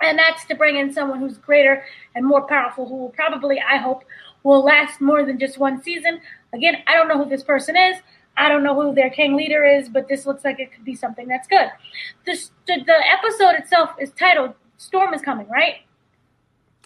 And 0.03 0.19
that's 0.19 0.45
to 0.47 0.55
bring 0.55 0.77
in 0.77 0.93
someone 0.93 1.21
who's 1.21 1.39
greater 1.39 1.85
and 2.15 2.27
more 2.27 2.43
powerful, 2.47 2.89
who 2.89 2.97
will 2.97 3.11
probably, 3.11 3.61
I 3.61 3.77
hope, 3.77 4.05
will 4.43 4.63
last 4.63 5.01
more 5.01 5.25
than 5.25 5.39
just 5.39 5.59
one 5.59 5.83
season. 5.83 6.21
Again, 6.53 6.83
I 6.87 6.95
don't 6.95 7.09
know 7.09 7.23
who 7.23 7.29
this 7.29 7.43
person 7.43 7.77
is. 7.77 7.97
I 8.37 8.49
don't 8.49 8.65
know 8.65 8.75
who 8.75 8.95
their 8.95 9.11
king 9.11 9.37
leader 9.37 9.65
is, 9.65 9.89
but 9.89 10.09
this 10.09 10.27
looks 10.27 10.45
like 10.45 10.59
it 10.59 10.73
could 10.73 10.85
be 10.85 10.95
something 10.95 11.29
that's 11.29 11.47
good. 11.47 11.69
The, 12.27 12.33
the, 12.67 12.83
the 12.85 13.01
episode 13.13 13.55
itself 13.61 13.91
is 14.01 14.11
titled 14.13 14.55
Storm 14.77 15.15
is 15.15 15.23
Coming, 15.23 15.49
right? 15.49 15.77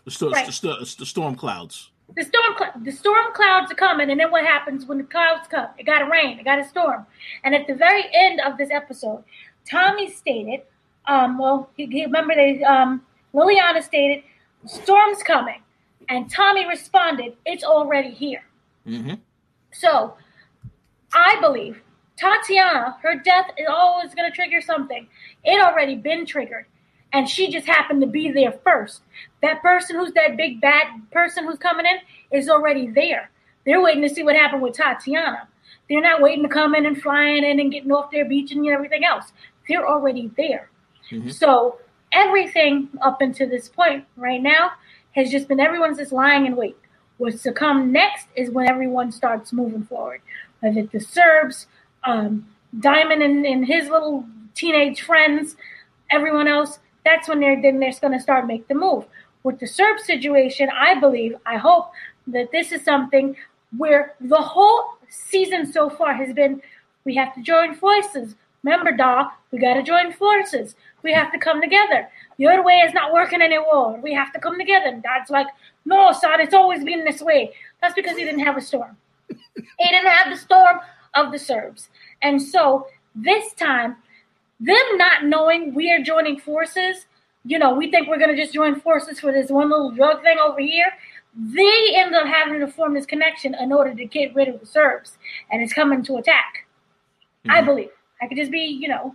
The, 0.04 0.11
st- 0.11 0.32
right. 0.32 0.52
st- 0.52 0.86
st- 0.86 0.98
the 0.98 1.06
storm 1.06 1.34
clouds. 1.34 1.90
The 2.16 2.24
storm, 2.24 2.54
cl- 2.59 2.72
the 2.82 2.92
storm 2.92 3.26
clouds 3.34 3.70
are 3.70 3.74
coming, 3.74 4.11
and 4.11 4.20
then 4.20 4.30
what 4.30 4.44
happens 4.44 4.86
when 4.86 4.98
the 4.98 5.04
clouds 5.04 5.46
come? 5.48 5.68
It 5.78 5.84
got 5.84 6.02
a 6.02 6.11
rain, 6.11 6.38
it 6.38 6.44
got 6.44 6.59
a 6.59 6.66
storm, 6.66 7.06
and 7.44 7.54
at 7.54 7.66
the 7.66 7.74
very 7.74 8.04
end 8.14 8.40
of 8.40 8.56
this 8.56 8.70
episode, 8.70 9.24
Tommy 9.70 10.11
stated, 10.11 10.62
um, 11.09 11.38
well, 11.38 11.70
he, 11.76 11.86
he, 11.86 12.04
remember 12.04 12.34
they, 12.34 12.62
um, 12.62 13.02
Liliana 13.34 13.82
stated, 13.82 14.22
"Storm's 14.66 15.22
coming," 15.22 15.62
and 16.09 16.30
Tommy 16.30 16.66
responded, 16.66 17.34
"It's 17.44 17.64
already 17.64 18.11
here." 18.11 18.44
Mm-hmm. 18.86 19.14
So, 19.72 20.14
I 21.12 21.38
believe 21.40 21.82
Tatiana, 22.16 22.96
her 23.02 23.16
death 23.16 23.50
is 23.56 23.66
always 23.68 24.14
going 24.14 24.30
to 24.30 24.34
trigger 24.34 24.61
something. 24.61 25.09
It 25.44 25.61
already 25.61 25.96
been 25.96 26.26
triggered 26.26 26.66
and 27.12 27.28
she 27.28 27.50
just 27.50 27.66
happened 27.66 28.00
to 28.00 28.06
be 28.06 28.30
there 28.30 28.52
first. 28.64 29.02
That 29.42 29.62
person 29.62 29.96
who's 29.96 30.12
that 30.12 30.36
big 30.36 30.61
bad 30.61 30.86
person 31.11 31.44
who's 31.44 31.59
coming 31.59 31.86
in 31.86 32.38
is 32.38 32.48
already 32.48 32.88
there. 32.88 33.30
They're 33.64 33.80
waiting 33.80 34.02
to 34.02 34.09
see 34.09 34.22
what 34.22 34.36
happened 34.36 34.62
with 34.62 34.76
Tatiana. 34.76 35.48
They're 35.88 36.02
not 36.02 36.20
waiting 36.20 36.42
to 36.42 36.48
come 36.48 36.74
in 36.74 36.86
and 36.86 37.00
flying 37.00 37.44
in 37.44 37.61
and 37.61 37.72
getting 37.72 37.92
off 37.92 38.11
their 38.11 38.26
beach 38.26 38.52
and 38.52 38.66
everything 38.68 39.04
else. 39.04 39.32
They're 39.68 39.88
already 39.88 40.30
there. 40.36 40.70
Mm-hmm. 41.11 41.30
So 41.30 41.78
everything 42.12 42.88
up 43.02 43.20
until 43.20 43.48
this 43.48 43.68
point 43.68 44.04
right 44.16 44.42
now 44.42 44.72
has 45.12 45.30
just 45.30 45.48
been 45.48 45.61
everyone's 45.61 45.98
just 45.98 46.12
lying 46.12 46.46
in 46.46 46.56
wait. 46.56 46.76
What's 47.18 47.42
to 47.42 47.52
come 47.52 47.90
next 47.92 48.28
is 48.36 48.50
when 48.50 48.68
everyone 48.68 49.11
starts 49.11 49.52
moving 49.52 49.84
forward. 49.84 50.20
Whether 50.61 50.84
the 50.84 51.00
Serbs, 51.00 51.66
um, 52.04 52.46
Diamond 52.78 53.22
and, 53.22 53.44
and 53.44 53.66
his 53.66 53.88
little 53.88 54.24
teenage 54.54 55.02
friends, 55.02 55.56
everyone 56.11 56.46
else, 56.46 56.78
that's 57.04 57.28
when 57.28 57.40
they're 57.40 57.61
then 57.61 57.80
they're 57.80 57.92
going 58.00 58.12
to 58.12 58.20
start 58.20 58.46
make 58.46 58.68
the 58.68 58.74
move. 58.74 59.04
With 59.42 59.59
the 59.59 59.66
Serb 59.66 59.98
situation, 59.98 60.68
I 60.74 60.98
believe, 61.00 61.34
I 61.46 61.56
hope 61.56 61.90
that 62.28 62.52
this 62.52 62.70
is 62.70 62.84
something 62.84 63.36
where 63.76 64.14
the 64.20 64.36
whole 64.36 64.84
season 65.09 65.70
so 65.72 65.88
far 65.88 66.14
has 66.14 66.32
been 66.34 66.61
we 67.04 67.14
have 67.14 67.34
to 67.34 67.42
join 67.42 67.74
forces. 67.74 68.34
Remember, 68.69 68.93
Da, 68.93 69.31
we 69.51 69.59
got 69.59 69.75
to 69.75 69.83
join 69.83 70.12
forces. 70.12 70.77
We 71.03 71.11
have 71.14 71.33
to 71.33 71.39
come 71.39 71.62
together. 71.62 72.07
Your 72.37 72.62
way 72.62 72.81
is 72.81 72.93
not 72.93 73.14
working 73.14 73.41
anymore. 73.41 73.99
We 74.03 74.12
have 74.12 74.31
to 74.35 74.39
come 74.39 74.59
together. 74.59 74.89
And 74.89 75.03
Dad's 75.03 75.31
like, 75.31 75.47
no, 75.87 76.12
son, 76.12 76.41
it's 76.41 76.53
always 76.53 76.85
been 76.85 77.03
this 77.03 77.23
way. 77.23 77.55
That's 77.81 77.95
because 77.95 78.19
he 78.19 78.25
didn't 78.25 78.45
have 78.45 78.59
a 78.59 78.61
storm. 78.61 78.99
he 79.29 79.89
didn't 79.91 80.11
have 80.11 80.31
the 80.31 80.37
storm 80.39 80.81
of 81.14 81.33
the 81.33 81.39
Serbs. 81.39 81.89
And 82.21 82.43
so 82.43 82.89
this 83.14 83.55
time, 83.55 83.97
them 84.61 84.77
not 84.97 85.25
knowing 85.25 85.73
we 85.73 85.91
are 85.91 86.03
joining 86.03 86.39
forces, 86.39 87.07
you 87.47 87.59
know, 87.59 87.73
we 87.73 87.91
think 87.91 88.07
we're 88.07 88.19
going 88.19 88.37
to 88.37 88.41
just 88.41 88.53
join 88.53 88.79
forces 88.81 89.19
for 89.19 89.33
this 89.33 89.51
one 89.51 89.71
little 89.71 89.93
drug 89.93 90.23
thing 90.23 90.37
over 90.39 90.61
here. 90.61 90.93
They 91.35 91.95
end 91.95 92.14
up 92.14 92.27
having 92.27 92.61
to 92.61 92.66
form 92.66 92.93
this 92.93 93.07
connection 93.07 93.55
in 93.55 93.73
order 93.73 93.95
to 93.95 94.05
get 94.05 94.35
rid 94.35 94.49
of 94.49 94.61
the 94.61 94.66
Serbs, 94.66 95.16
and 95.51 95.62
it's 95.62 95.73
coming 95.73 96.03
to 96.05 96.16
attack. 96.16 96.66
Mm-hmm. 97.47 97.51
I 97.51 97.62
believe. 97.62 97.91
I 98.21 98.27
could 98.27 98.37
just 98.37 98.51
be, 98.51 98.61
you 98.61 98.89
know, 98.89 99.14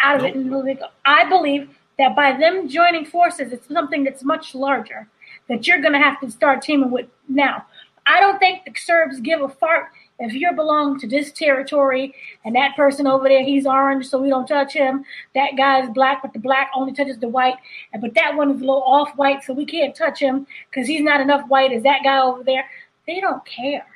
out 0.00 0.16
of 0.16 0.22
nope. 0.22 0.34
it 0.34 0.38
and. 0.38 0.80
I 1.04 1.28
believe 1.28 1.68
that 1.98 2.16
by 2.16 2.36
them 2.36 2.68
joining 2.68 3.04
forces, 3.04 3.52
it's 3.52 3.68
something 3.68 4.04
that's 4.04 4.24
much 4.24 4.54
larger 4.54 5.08
that 5.48 5.66
you're 5.66 5.80
going 5.80 5.92
to 5.92 5.98
have 5.98 6.20
to 6.20 6.30
start 6.30 6.62
teaming 6.62 6.90
with 6.90 7.06
now. 7.28 7.64
I 8.06 8.20
don't 8.20 8.38
think 8.38 8.64
the 8.64 8.72
Serbs 8.76 9.20
give 9.20 9.40
a 9.40 9.48
fart 9.48 9.88
if 10.20 10.32
you 10.32 10.52
belong 10.52 10.98
to 11.00 11.08
this 11.08 11.32
territory 11.32 12.14
and 12.44 12.54
that 12.54 12.76
person 12.76 13.06
over 13.06 13.28
there, 13.28 13.42
he's 13.42 13.66
orange, 13.66 14.06
so 14.06 14.20
we 14.20 14.28
don't 14.28 14.46
touch 14.46 14.72
him. 14.72 15.04
That 15.34 15.56
guy 15.56 15.82
is 15.82 15.90
black, 15.90 16.22
but 16.22 16.32
the 16.32 16.38
black 16.38 16.70
only 16.74 16.92
touches 16.92 17.18
the 17.18 17.28
white. 17.28 17.56
And 17.92 18.00
but 18.00 18.14
that 18.14 18.36
one 18.36 18.50
is 18.50 18.58
a 18.58 18.60
little 18.60 18.82
off 18.82 19.10
white, 19.16 19.42
so 19.42 19.52
we 19.52 19.66
can't 19.66 19.94
touch 19.94 20.20
him 20.20 20.46
because 20.70 20.86
he's 20.86 21.02
not 21.02 21.20
enough 21.20 21.48
white 21.48 21.72
as 21.72 21.82
that 21.82 22.04
guy 22.04 22.20
over 22.20 22.44
there. 22.44 22.64
They 23.06 23.20
don't 23.20 23.44
care. 23.44 23.86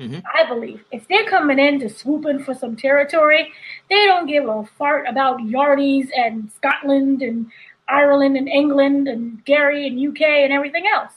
Mm-hmm. 0.00 0.20
I 0.34 0.48
believe 0.48 0.84
if 0.90 1.06
they're 1.06 1.26
coming 1.26 1.60
in 1.60 1.78
to 1.80 1.88
swooping 1.88 2.42
for 2.42 2.52
some 2.52 2.74
territory, 2.74 3.52
they 3.88 4.06
don't 4.06 4.26
give 4.26 4.48
a 4.48 4.64
fart 4.76 5.06
about 5.08 5.38
Yardies 5.38 6.08
and 6.16 6.50
Scotland 6.50 7.22
and 7.22 7.46
Ireland 7.88 8.36
and 8.36 8.48
England 8.48 9.06
and 9.06 9.44
Gary 9.44 9.86
and 9.86 10.08
UK 10.08 10.22
and 10.22 10.52
everything 10.52 10.84
else. 10.92 11.12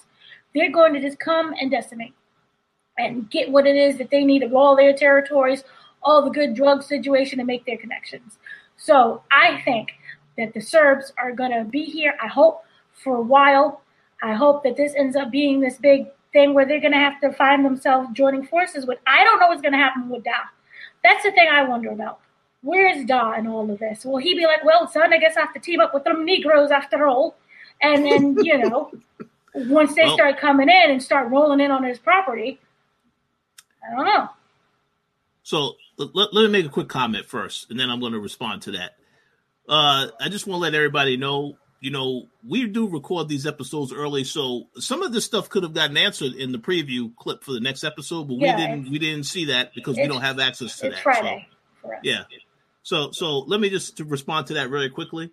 They're 0.53 0.71
going 0.71 0.93
to 0.93 1.01
just 1.01 1.19
come 1.19 1.53
and 1.59 1.71
decimate 1.71 2.13
and 2.99 3.29
get 3.31 3.51
what 3.51 3.65
it 3.65 3.75
is 3.75 3.97
that 3.97 4.11
they 4.11 4.23
need 4.23 4.43
of 4.43 4.53
all 4.53 4.75
their 4.75 4.93
territories, 4.93 5.63
all 6.03 6.23
the 6.23 6.31
good 6.31 6.55
drug 6.55 6.83
situation, 6.83 7.39
and 7.39 7.47
make 7.47 7.65
their 7.65 7.77
connections. 7.77 8.37
So 8.75 9.23
I 9.31 9.61
think 9.65 9.93
that 10.37 10.53
the 10.53 10.61
Serbs 10.61 11.13
are 11.17 11.31
going 11.31 11.51
to 11.51 11.63
be 11.63 11.83
here. 11.83 12.15
I 12.21 12.27
hope 12.27 12.63
for 12.93 13.15
a 13.17 13.21
while. 13.21 13.81
I 14.21 14.33
hope 14.33 14.63
that 14.63 14.77
this 14.77 14.93
ends 14.95 15.15
up 15.15 15.31
being 15.31 15.61
this 15.61 15.77
big 15.77 16.07
thing 16.33 16.53
where 16.53 16.65
they're 16.65 16.81
going 16.81 16.93
to 16.93 16.97
have 16.97 17.19
to 17.21 17.31
find 17.33 17.65
themselves 17.65 18.09
joining 18.13 18.45
forces 18.45 18.85
with. 18.85 18.99
I 19.07 19.23
don't 19.23 19.39
know 19.39 19.47
what's 19.47 19.61
going 19.61 19.73
to 19.73 19.77
happen 19.77 20.09
with 20.09 20.23
Da. 20.23 20.31
That's 21.03 21.23
the 21.23 21.31
thing 21.31 21.47
I 21.49 21.63
wonder 21.63 21.91
about. 21.91 22.19
Where 22.61 22.87
is 22.87 23.05
Da 23.05 23.33
in 23.33 23.47
all 23.47 23.69
of 23.69 23.79
this? 23.79 24.05
Will 24.05 24.17
he 24.17 24.33
be 24.33 24.45
like, 24.45 24.63
well, 24.63 24.87
son, 24.87 25.13
I 25.13 25.17
guess 25.17 25.37
I 25.37 25.41
have 25.41 25.53
to 25.53 25.59
team 25.59 25.79
up 25.79 25.93
with 25.93 26.03
them 26.03 26.25
Negroes 26.25 26.71
after 26.71 27.07
all? 27.07 27.37
And 27.81 28.05
then, 28.05 28.37
you 28.43 28.57
know, 28.69 28.91
once 29.53 29.95
they 29.95 30.03
well, 30.03 30.15
start 30.15 30.39
coming 30.39 30.69
in 30.69 30.91
and 30.91 31.01
start 31.01 31.31
rolling 31.31 31.59
in 31.59 31.71
on 31.71 31.83
his 31.83 31.99
property, 31.99 32.59
I 33.87 33.95
don't 33.95 34.05
know. 34.05 34.29
So 35.43 35.75
let, 35.97 36.33
let 36.33 36.43
me 36.43 36.49
make 36.49 36.65
a 36.65 36.69
quick 36.69 36.89
comment 36.89 37.25
first, 37.25 37.71
and 37.71 37.79
then 37.79 37.89
I'm 37.89 37.99
going 37.99 38.13
to 38.13 38.19
respond 38.19 38.63
to 38.63 38.71
that. 38.71 38.97
Uh, 39.67 40.07
I 40.19 40.29
just 40.29 40.47
want 40.47 40.57
to 40.57 40.61
let 40.61 40.75
everybody 40.75 41.17
know, 41.17 41.57
you 41.87 41.93
know, 41.93 42.27
we 42.45 42.67
do 42.67 42.89
record 42.89 43.29
these 43.29 43.47
episodes 43.47 43.93
early, 43.93 44.25
so 44.25 44.67
some 44.75 45.03
of 45.03 45.13
this 45.13 45.23
stuff 45.23 45.47
could 45.47 45.63
have 45.63 45.71
gotten 45.71 45.95
answered 45.95 46.33
in 46.33 46.51
the 46.51 46.57
preview 46.57 47.15
clip 47.15 47.45
for 47.45 47.53
the 47.53 47.61
next 47.61 47.85
episode, 47.85 48.27
but 48.27 48.39
yeah, 48.39 48.57
we 48.57 48.61
didn't. 48.61 48.91
We 48.91 48.99
didn't 48.99 49.23
see 49.23 49.45
that 49.45 49.73
because 49.73 49.95
we 49.95 50.05
don't 50.05 50.19
have 50.19 50.37
access 50.37 50.79
to 50.79 50.89
that. 50.89 50.99
Friday. 50.99 51.47
So, 51.81 51.89
yeah. 52.03 52.23
So, 52.83 53.11
so 53.11 53.39
let 53.39 53.61
me 53.61 53.69
just 53.69 53.95
to 53.97 54.03
respond 54.03 54.47
to 54.47 54.55
that 54.55 54.69
very 54.69 54.89
quickly. 54.89 55.31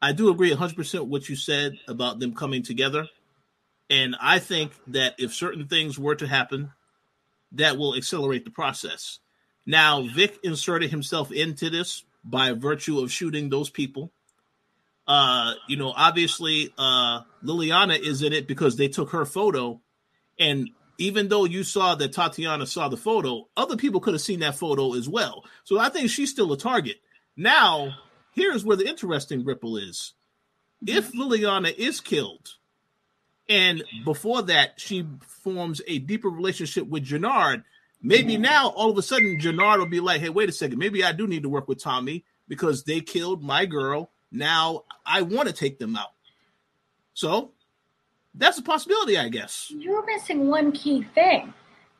I 0.00 0.12
do 0.12 0.30
agree 0.30 0.54
100% 0.54 1.08
what 1.08 1.28
you 1.28 1.34
said 1.34 1.72
about 1.88 2.20
them 2.20 2.36
coming 2.36 2.62
together. 2.62 3.08
And 3.90 4.14
I 4.20 4.38
think 4.38 4.74
that 4.86 5.16
if 5.18 5.34
certain 5.34 5.66
things 5.66 5.98
were 5.98 6.14
to 6.14 6.28
happen, 6.28 6.70
that 7.50 7.78
will 7.78 7.96
accelerate 7.96 8.44
the 8.44 8.52
process. 8.52 9.18
Now, 9.66 10.06
Vic 10.14 10.38
inserted 10.44 10.92
himself 10.92 11.32
into 11.32 11.68
this 11.68 12.04
by 12.22 12.52
virtue 12.52 13.00
of 13.00 13.10
shooting 13.10 13.48
those 13.48 13.70
people. 13.70 14.12
Uh, 15.06 15.54
you 15.68 15.76
know, 15.76 15.92
obviously, 15.96 16.72
uh, 16.76 17.22
Liliana 17.44 17.98
is 17.98 18.22
in 18.22 18.32
it 18.32 18.48
because 18.48 18.76
they 18.76 18.88
took 18.88 19.10
her 19.10 19.24
photo. 19.24 19.80
And 20.38 20.70
even 20.98 21.28
though 21.28 21.44
you 21.44 21.62
saw 21.62 21.94
that 21.94 22.12
Tatiana 22.12 22.66
saw 22.66 22.88
the 22.88 22.96
photo, 22.96 23.48
other 23.56 23.76
people 23.76 24.00
could 24.00 24.14
have 24.14 24.20
seen 24.20 24.40
that 24.40 24.56
photo 24.56 24.94
as 24.94 25.08
well. 25.08 25.44
So 25.64 25.78
I 25.78 25.88
think 25.88 26.10
she's 26.10 26.30
still 26.30 26.52
a 26.52 26.58
target. 26.58 26.96
Now, 27.36 27.94
here's 28.32 28.64
where 28.64 28.76
the 28.76 28.88
interesting 28.88 29.44
ripple 29.44 29.76
is. 29.76 30.14
If 30.86 31.12
Liliana 31.12 31.74
is 31.74 32.00
killed, 32.00 32.56
and 33.48 33.84
before 34.04 34.42
that, 34.42 34.80
she 34.80 35.06
forms 35.42 35.80
a 35.86 36.00
deeper 36.00 36.28
relationship 36.28 36.86
with 36.88 37.04
Jenard. 37.06 37.62
Maybe 38.02 38.36
now, 38.36 38.68
all 38.68 38.90
of 38.90 38.98
a 38.98 39.02
sudden, 39.02 39.38
Jenard 39.40 39.78
will 39.78 39.86
be 39.86 40.00
like, 40.00 40.20
hey, 40.20 40.28
wait 40.28 40.48
a 40.48 40.52
second. 40.52 40.78
Maybe 40.78 41.04
I 41.04 41.12
do 41.12 41.26
need 41.26 41.44
to 41.44 41.48
work 41.48 41.68
with 41.68 41.82
Tommy 41.82 42.24
because 42.48 42.84
they 42.84 43.00
killed 43.00 43.42
my 43.42 43.64
girl. 43.64 44.10
Now 44.36 44.84
I 45.04 45.22
want 45.22 45.48
to 45.48 45.54
take 45.54 45.78
them 45.78 45.96
out. 45.96 46.12
So 47.14 47.52
that's 48.34 48.58
a 48.58 48.62
possibility, 48.62 49.16
I 49.16 49.28
guess. 49.28 49.72
You're 49.74 50.04
missing 50.04 50.48
one 50.48 50.72
key 50.72 51.06
thing. 51.14 51.54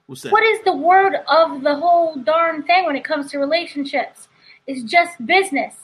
What's 0.07 0.23
that? 0.23 0.33
What 0.33 0.45
is 0.45 0.63
the 0.65 0.77
word 0.77 1.15
of 1.27 1.63
the 1.63 1.77
whole 1.77 2.17
darn 2.17 2.63
thing 2.65 2.85
when 2.85 2.97
it 2.97 3.05
comes 3.05 3.31
to 3.31 3.39
relationships? 3.39 4.29
It's 4.67 4.83
just 4.83 5.25
business. 5.25 5.75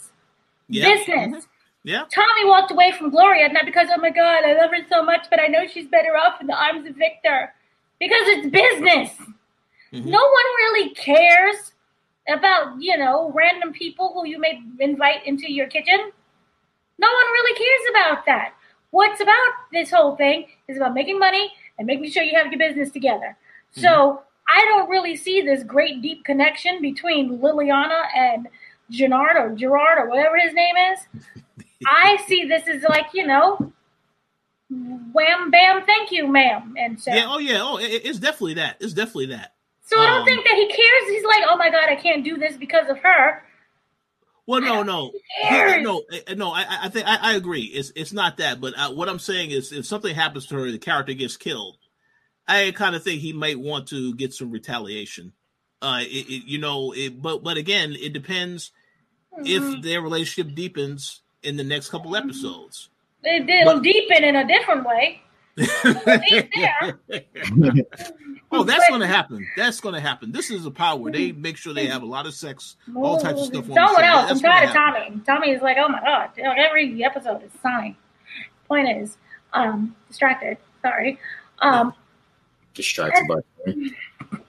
Yeah. 0.68 0.94
Business. 0.94 1.28
Mm-hmm. 1.28 1.38
Yeah. 1.84 2.05
Tommy 2.14 2.44
walked 2.44 2.70
away 2.70 2.92
from 2.92 3.11
Gloria, 3.11 3.48
not 3.48 3.64
because, 3.64 3.88
oh 3.92 4.00
my 4.00 4.11
God, 4.11 4.44
I 4.44 4.55
love 4.55 4.70
her 4.70 4.86
so 4.88 5.03
much, 5.03 5.26
but 5.30 5.40
I 5.40 5.46
know 5.48 5.66
she's 5.66 5.88
better 5.88 6.16
off 6.16 6.40
in 6.40 6.46
the 6.46 6.55
arms 6.55 6.86
of 6.88 6.94
Victor. 6.94 7.53
Because 7.98 8.22
it's 8.26 8.50
business. 8.50 9.11
Mm-hmm. 9.92 10.11
No 10.11 10.18
one 10.18 10.48
really 10.59 10.90
cares 10.94 11.72
about, 12.28 12.80
you 12.80 12.96
know, 12.96 13.32
random 13.34 13.72
people 13.72 14.12
who 14.14 14.26
you 14.26 14.38
may 14.38 14.61
invite 14.78 15.26
into 15.26 15.50
your 15.50 15.66
kitchen. 15.66 16.12
No 16.99 17.09
one 17.09 17.26
really 17.32 17.55
cares 17.55 17.95
about 17.95 18.26
that. 18.26 18.55
What's 18.90 19.20
about 19.20 19.53
this 19.72 19.90
whole 19.90 20.16
thing 20.16 20.47
is 20.68 20.76
about 20.76 20.95
making 20.95 21.18
money 21.18 21.53
and 21.78 21.86
making 21.86 22.11
sure 22.11 22.22
you 22.22 22.36
have 22.36 22.53
your 22.53 22.59
business 22.59 22.90
together. 22.90 23.36
Mm-hmm. 23.72 23.80
So 23.80 24.22
I 24.49 24.64
don't 24.66 24.88
really 24.88 25.16
see 25.16 25.40
this 25.40 25.62
great 25.64 26.03
deep 26.03 26.24
connection 26.24 26.82
between 26.82 27.38
Liliana 27.38 28.05
and 28.14 28.49
Gerard 28.90 29.36
or 29.36 29.55
Gerard 29.55 29.99
or 29.99 30.11
whatever 30.11 30.38
his 30.38 30.53
name 30.53 30.74
is. 30.93 31.24
I 31.86 32.18
see 32.26 32.45
this 32.45 32.68
as 32.68 32.82
like 32.82 33.07
you 33.14 33.26
know, 33.26 33.72
wham 34.70 35.51
bam, 35.51 35.84
thank 35.84 36.12
you, 36.12 36.26
ma'am, 36.28 36.74
and 36.78 37.01
so 37.01 37.12
yeah, 37.12 37.26
oh 37.28 37.38
yeah, 37.38 37.61
oh 37.61 37.78
it, 37.78 38.03
it's 38.05 38.18
definitely 38.18 38.55
that. 38.55 38.76
It's 38.80 38.93
definitely 38.93 39.26
that. 39.26 39.55
So 39.84 39.99
I 39.99 40.07
don't 40.07 40.20
um, 40.20 40.24
think 40.24 40.45
that 40.47 40.55
he 40.55 40.68
cares. 40.68 41.09
He's 41.09 41.24
like, 41.24 41.43
oh 41.49 41.57
my 41.57 41.70
god, 41.70 41.88
I 41.88 41.97
can't 41.97 42.24
do 42.24 42.38
this 42.38 42.57
because 42.57 42.88
of 42.88 42.99
her. 42.99 43.43
Well, 44.47 44.61
no, 44.61 44.82
no, 44.82 45.12
no, 45.80 46.03
eh, 46.11 46.34
no. 46.34 46.51
I, 46.51 46.66
I 46.82 46.88
think 46.88 47.07
I, 47.07 47.16
I, 47.16 47.34
agree. 47.34 47.62
It's 47.62 47.93
it's 47.95 48.12
not 48.12 48.38
that, 48.38 48.61
but 48.61 48.76
I, 48.76 48.86
uh, 48.86 48.93
what 48.93 49.09
I'm 49.09 49.20
saying 49.20 49.53
is, 49.53 49.70
if 49.70 49.86
something 49.86 50.12
happens 50.12 50.47
to 50.47 50.57
her, 50.57 50.70
the 50.70 50.78
character 50.78 51.12
gets 51.12 51.36
killed. 51.36 51.76
I 52.49 52.72
kind 52.72 52.97
of 52.97 53.05
think 53.05 53.20
he 53.20 53.32
might 53.32 53.61
want 53.61 53.86
to 53.88 54.14
get 54.14 54.34
some 54.34 54.51
retaliation. 54.51 55.32
Uh, 55.80 56.01
it, 56.01 56.26
it, 56.28 56.45
you 56.47 56.59
know, 56.59 56.93
it, 56.93 57.22
but 57.22 57.45
but 57.45 57.57
again, 57.57 57.95
it 57.99 58.12
depends 58.12 58.72
mm-hmm. 59.32 59.47
if 59.47 59.82
their 59.82 60.01
relationship 60.01 60.55
deepens 60.57 61.22
in 61.45 61.57
the 61.57 61.64
next 61.64 61.90
couple 61.90 62.16
episodes. 62.16 62.88
It, 63.22 63.66
will 63.66 63.80
deepen 63.80 64.24
in 64.24 64.34
a 64.34 64.47
different 64.47 64.84
way. 64.84 65.22
Oh, 68.50 68.64
that's 68.64 68.88
going 68.88 69.00
to 69.00 69.07
happen. 69.07 69.46
That's 69.57 69.80
going 69.80 69.94
to 69.94 70.00
happen. 70.00 70.32
This 70.32 70.50
is 70.50 70.64
a 70.64 70.70
power. 70.70 71.11
They 71.11 71.32
make 71.32 71.57
sure 71.59 71.74
they 71.74 71.86
have 71.86 72.03
a 72.03 72.07
lot 72.07 72.26
of 72.26 72.34
sex, 72.34 72.76
all 72.96 73.18
types 73.18 73.40
of 73.42 73.46
stuff. 73.48 73.66
Someone 73.66 74.05
else. 74.05 74.30
I'm 74.30 74.40
tired 74.40 74.68
of 74.70 74.74
Tommy. 74.74 75.20
Tommy 75.26 75.50
is 75.50 75.61
like, 75.61 75.76
oh 75.78 75.88
my 75.88 76.00
god, 76.00 76.30
every 76.38 77.05
episode 77.05 77.42
is 77.42 77.50
sign. 77.62 77.96
Point 78.66 78.88
is, 78.88 79.18
um, 79.53 79.94
distracted. 80.09 80.57
Sorry. 80.80 81.18
Um, 81.59 81.92
distracted 82.74 83.26
by. 83.28 83.40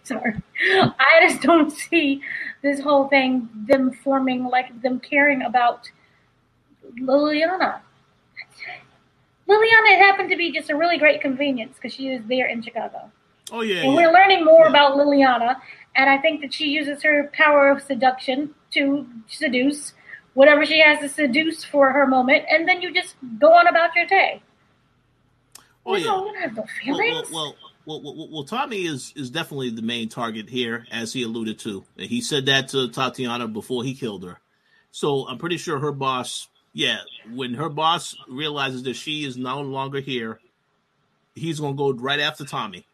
Sorry, 0.03 0.33
I 0.79 1.27
just 1.27 1.41
don't 1.41 1.71
see 1.71 2.21
this 2.61 2.79
whole 2.79 3.07
thing. 3.07 3.49
Them 3.67 3.91
forming 3.91 4.45
like 4.45 4.81
them 4.81 4.99
caring 4.99 5.41
about 5.41 5.89
Liliana. 6.99 7.79
Liliana 9.47 9.93
it 9.93 9.99
happened 9.99 10.29
to 10.29 10.37
be 10.37 10.51
just 10.51 10.69
a 10.69 10.75
really 10.75 10.97
great 10.97 11.21
convenience 11.21 11.75
because 11.75 11.93
she 11.93 12.11
was 12.11 12.21
there 12.27 12.47
in 12.47 12.61
Chicago. 12.61 13.11
Oh 13.51 13.61
yeah. 13.61 13.83
And 13.83 13.93
yeah. 13.93 13.95
we're 13.95 14.13
learning 14.13 14.45
more 14.45 14.63
yeah. 14.63 14.69
about 14.69 14.93
Liliana, 14.93 15.55
and 15.95 16.09
I 16.09 16.17
think 16.17 16.41
that 16.41 16.53
she 16.53 16.69
uses 16.69 17.03
her 17.03 17.29
power 17.33 17.69
of 17.69 17.81
seduction 17.81 18.53
to 18.71 19.05
seduce 19.27 19.93
whatever 20.33 20.65
she 20.65 20.79
has 20.79 20.99
to 20.99 21.09
seduce 21.09 21.63
for 21.63 21.91
her 21.91 22.07
moment, 22.07 22.45
and 22.49 22.67
then 22.67 22.81
you 22.81 22.93
just 22.93 23.15
go 23.39 23.53
on 23.53 23.67
about 23.67 23.95
your 23.95 24.05
day. 24.05 24.41
Oh 25.85 25.95
you 25.95 26.05
yeah. 26.05 26.11
Know, 26.11 26.33
have 26.39 26.55
no 26.55 26.65
feelings. 26.81 27.29
Well, 27.31 27.55
well, 27.85 28.01
well, 28.01 28.15
well, 28.15 28.29
well, 28.31 28.43
Tommy 28.45 28.85
is 28.85 29.13
is 29.15 29.29
definitely 29.29 29.71
the 29.71 29.81
main 29.81 30.09
target 30.09 30.49
here, 30.49 30.85
as 30.91 31.11
he 31.11 31.23
alluded 31.23 31.59
to. 31.59 31.83
He 31.97 32.21
said 32.21 32.45
that 32.45 32.69
to 32.69 32.89
Tatiana 32.89 33.47
before 33.47 33.83
he 33.83 33.93
killed 33.93 34.23
her. 34.23 34.39
So 34.91 35.27
I'm 35.27 35.37
pretty 35.37 35.57
sure 35.57 35.79
her 35.79 35.91
boss 35.91 36.47
yeah, 36.73 36.99
when 37.31 37.53
her 37.53 37.69
boss 37.69 38.15
realizes 38.27 38.83
that 38.83 38.95
she 38.95 39.23
is 39.23 39.37
no 39.37 39.61
longer 39.61 39.99
here, 39.99 40.39
he's 41.35 41.59
gonna 41.59 41.75
go 41.75 41.93
right 41.93 42.19
after 42.19 42.43
Tommy. 42.43 42.85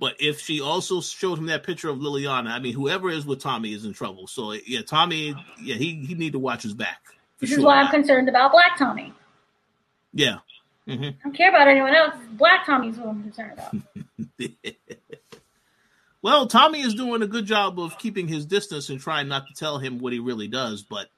But 0.00 0.16
if 0.18 0.40
she 0.40 0.60
also 0.60 1.00
showed 1.00 1.38
him 1.38 1.46
that 1.46 1.62
picture 1.62 1.90
of 1.90 1.98
Liliana, 1.98 2.50
I 2.50 2.58
mean, 2.58 2.74
whoever 2.74 3.10
is 3.10 3.26
with 3.26 3.40
Tommy 3.40 3.74
is 3.74 3.84
in 3.84 3.92
trouble. 3.92 4.26
So 4.26 4.52
yeah, 4.52 4.80
Tommy, 4.82 5.34
yeah, 5.62 5.76
he 5.76 6.04
he 6.04 6.14
need 6.14 6.32
to 6.32 6.38
watch 6.38 6.62
his 6.62 6.74
back. 6.74 7.00
This 7.38 7.50
sure. 7.50 7.60
is 7.60 7.64
why 7.64 7.80
I'm 7.80 7.90
concerned 7.90 8.28
about 8.28 8.50
Black 8.50 8.76
Tommy. 8.76 9.12
Yeah. 10.12 10.38
hmm 10.86 11.04
I 11.04 11.14
don't 11.22 11.34
care 11.34 11.50
about 11.50 11.68
anyone 11.68 11.94
else. 11.94 12.14
Black 12.32 12.66
Tommy's 12.66 12.96
what 12.96 13.08
I'm 13.08 13.22
concerned 13.22 13.52
about. 13.52 14.54
well, 16.22 16.46
Tommy 16.46 16.80
is 16.80 16.94
doing 16.94 17.22
a 17.22 17.26
good 17.26 17.46
job 17.46 17.78
of 17.78 17.98
keeping 17.98 18.26
his 18.26 18.46
distance 18.46 18.88
and 18.88 18.98
trying 18.98 19.28
not 19.28 19.46
to 19.46 19.54
tell 19.54 19.78
him 19.78 19.98
what 19.98 20.12
he 20.12 20.18
really 20.18 20.48
does, 20.48 20.82
but 20.82 21.08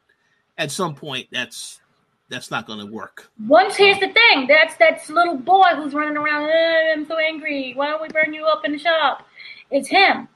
at 0.59 0.70
some 0.70 0.94
point 0.94 1.28
that's 1.30 1.80
that's 2.28 2.50
not 2.50 2.66
going 2.66 2.78
to 2.78 2.86
work. 2.86 3.30
Once 3.46 3.76
here's 3.76 4.00
the 4.00 4.09
thing, 4.09 4.46
that's 4.46 4.76
that 4.76 5.07
little 5.11 5.36
boy 5.36 5.68
who's 5.76 5.94
running 5.94 6.16
around. 6.16 6.48
"Eh, 6.48 6.92
I'm 6.92 7.07
so 7.07 7.18
angry. 7.18 7.72
Why 7.74 7.88
don't 7.88 8.03
we 8.03 8.09
burn 8.09 8.32
you 8.32 8.46
up 8.46 8.64
in 8.64 8.72
the 8.72 8.78
shop? 8.78 9.26
It's 9.70 9.88
him. 9.88 10.28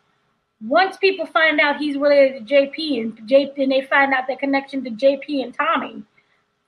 Once 0.66 0.96
people 0.96 1.26
find 1.26 1.60
out 1.60 1.76
he's 1.76 1.96
related 1.96 2.46
to 2.46 2.54
JP 2.54 3.00
and 3.00 3.28
JP, 3.28 3.62
and 3.62 3.72
they 3.72 3.82
find 3.82 4.12
out 4.12 4.26
the 4.26 4.36
connection 4.36 4.82
to 4.84 4.90
JP 4.90 5.44
and 5.44 5.54
Tommy, 5.54 6.02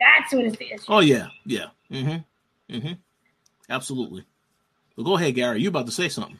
that's 0.00 0.32
what 0.32 0.44
it's 0.44 0.56
the 0.56 0.72
issue. 0.72 0.84
Oh 0.88 1.00
yeah, 1.00 1.28
yeah. 1.44 1.66
Mm-hmm. 1.90 2.74
Mm-hmm. 2.74 2.92
Absolutely. 3.70 4.24
Well, 4.96 5.04
go 5.04 5.16
ahead, 5.16 5.34
Gary. 5.34 5.60
You 5.62 5.68
about 5.68 5.86
to 5.86 5.92
say 5.92 6.08
something? 6.08 6.38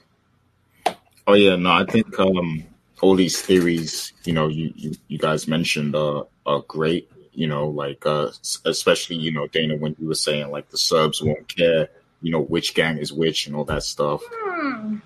Oh 1.27 1.35
yeah, 1.35 1.57
no, 1.57 1.71
I 1.71 1.85
think 1.85 2.19
um 2.19 2.65
all 3.01 3.17
these 3.17 3.41
theories, 3.41 4.13
you 4.25 4.33
know, 4.33 4.49
you 4.49 4.73
you, 4.77 4.95
you 5.09 5.19
guys 5.19 5.49
mentioned 5.49 5.95
are 5.95 6.27
are 6.47 6.63
great. 6.69 7.11
You 7.33 7.47
know, 7.47 7.69
like 7.69 8.05
uh 8.07 8.31
especially 8.65 9.17
you 9.17 9.33
know 9.33 9.47
Dana 9.47 9.77
when 9.77 9.95
you 9.99 10.09
were 10.09 10.15
saying 10.15 10.51
like 10.51 10.69
the 10.71 10.79
Serbs 10.79 11.23
won't 11.23 11.49
care, 11.49 11.89
you 12.23 12.33
know, 12.33 12.41
which 12.41 12.75
gang 12.75 12.99
is 12.99 13.13
which 13.13 13.47
and 13.47 13.55
all 13.55 13.65
that 13.65 13.85
stuff. 13.85 14.23
Hmm. 14.27 14.97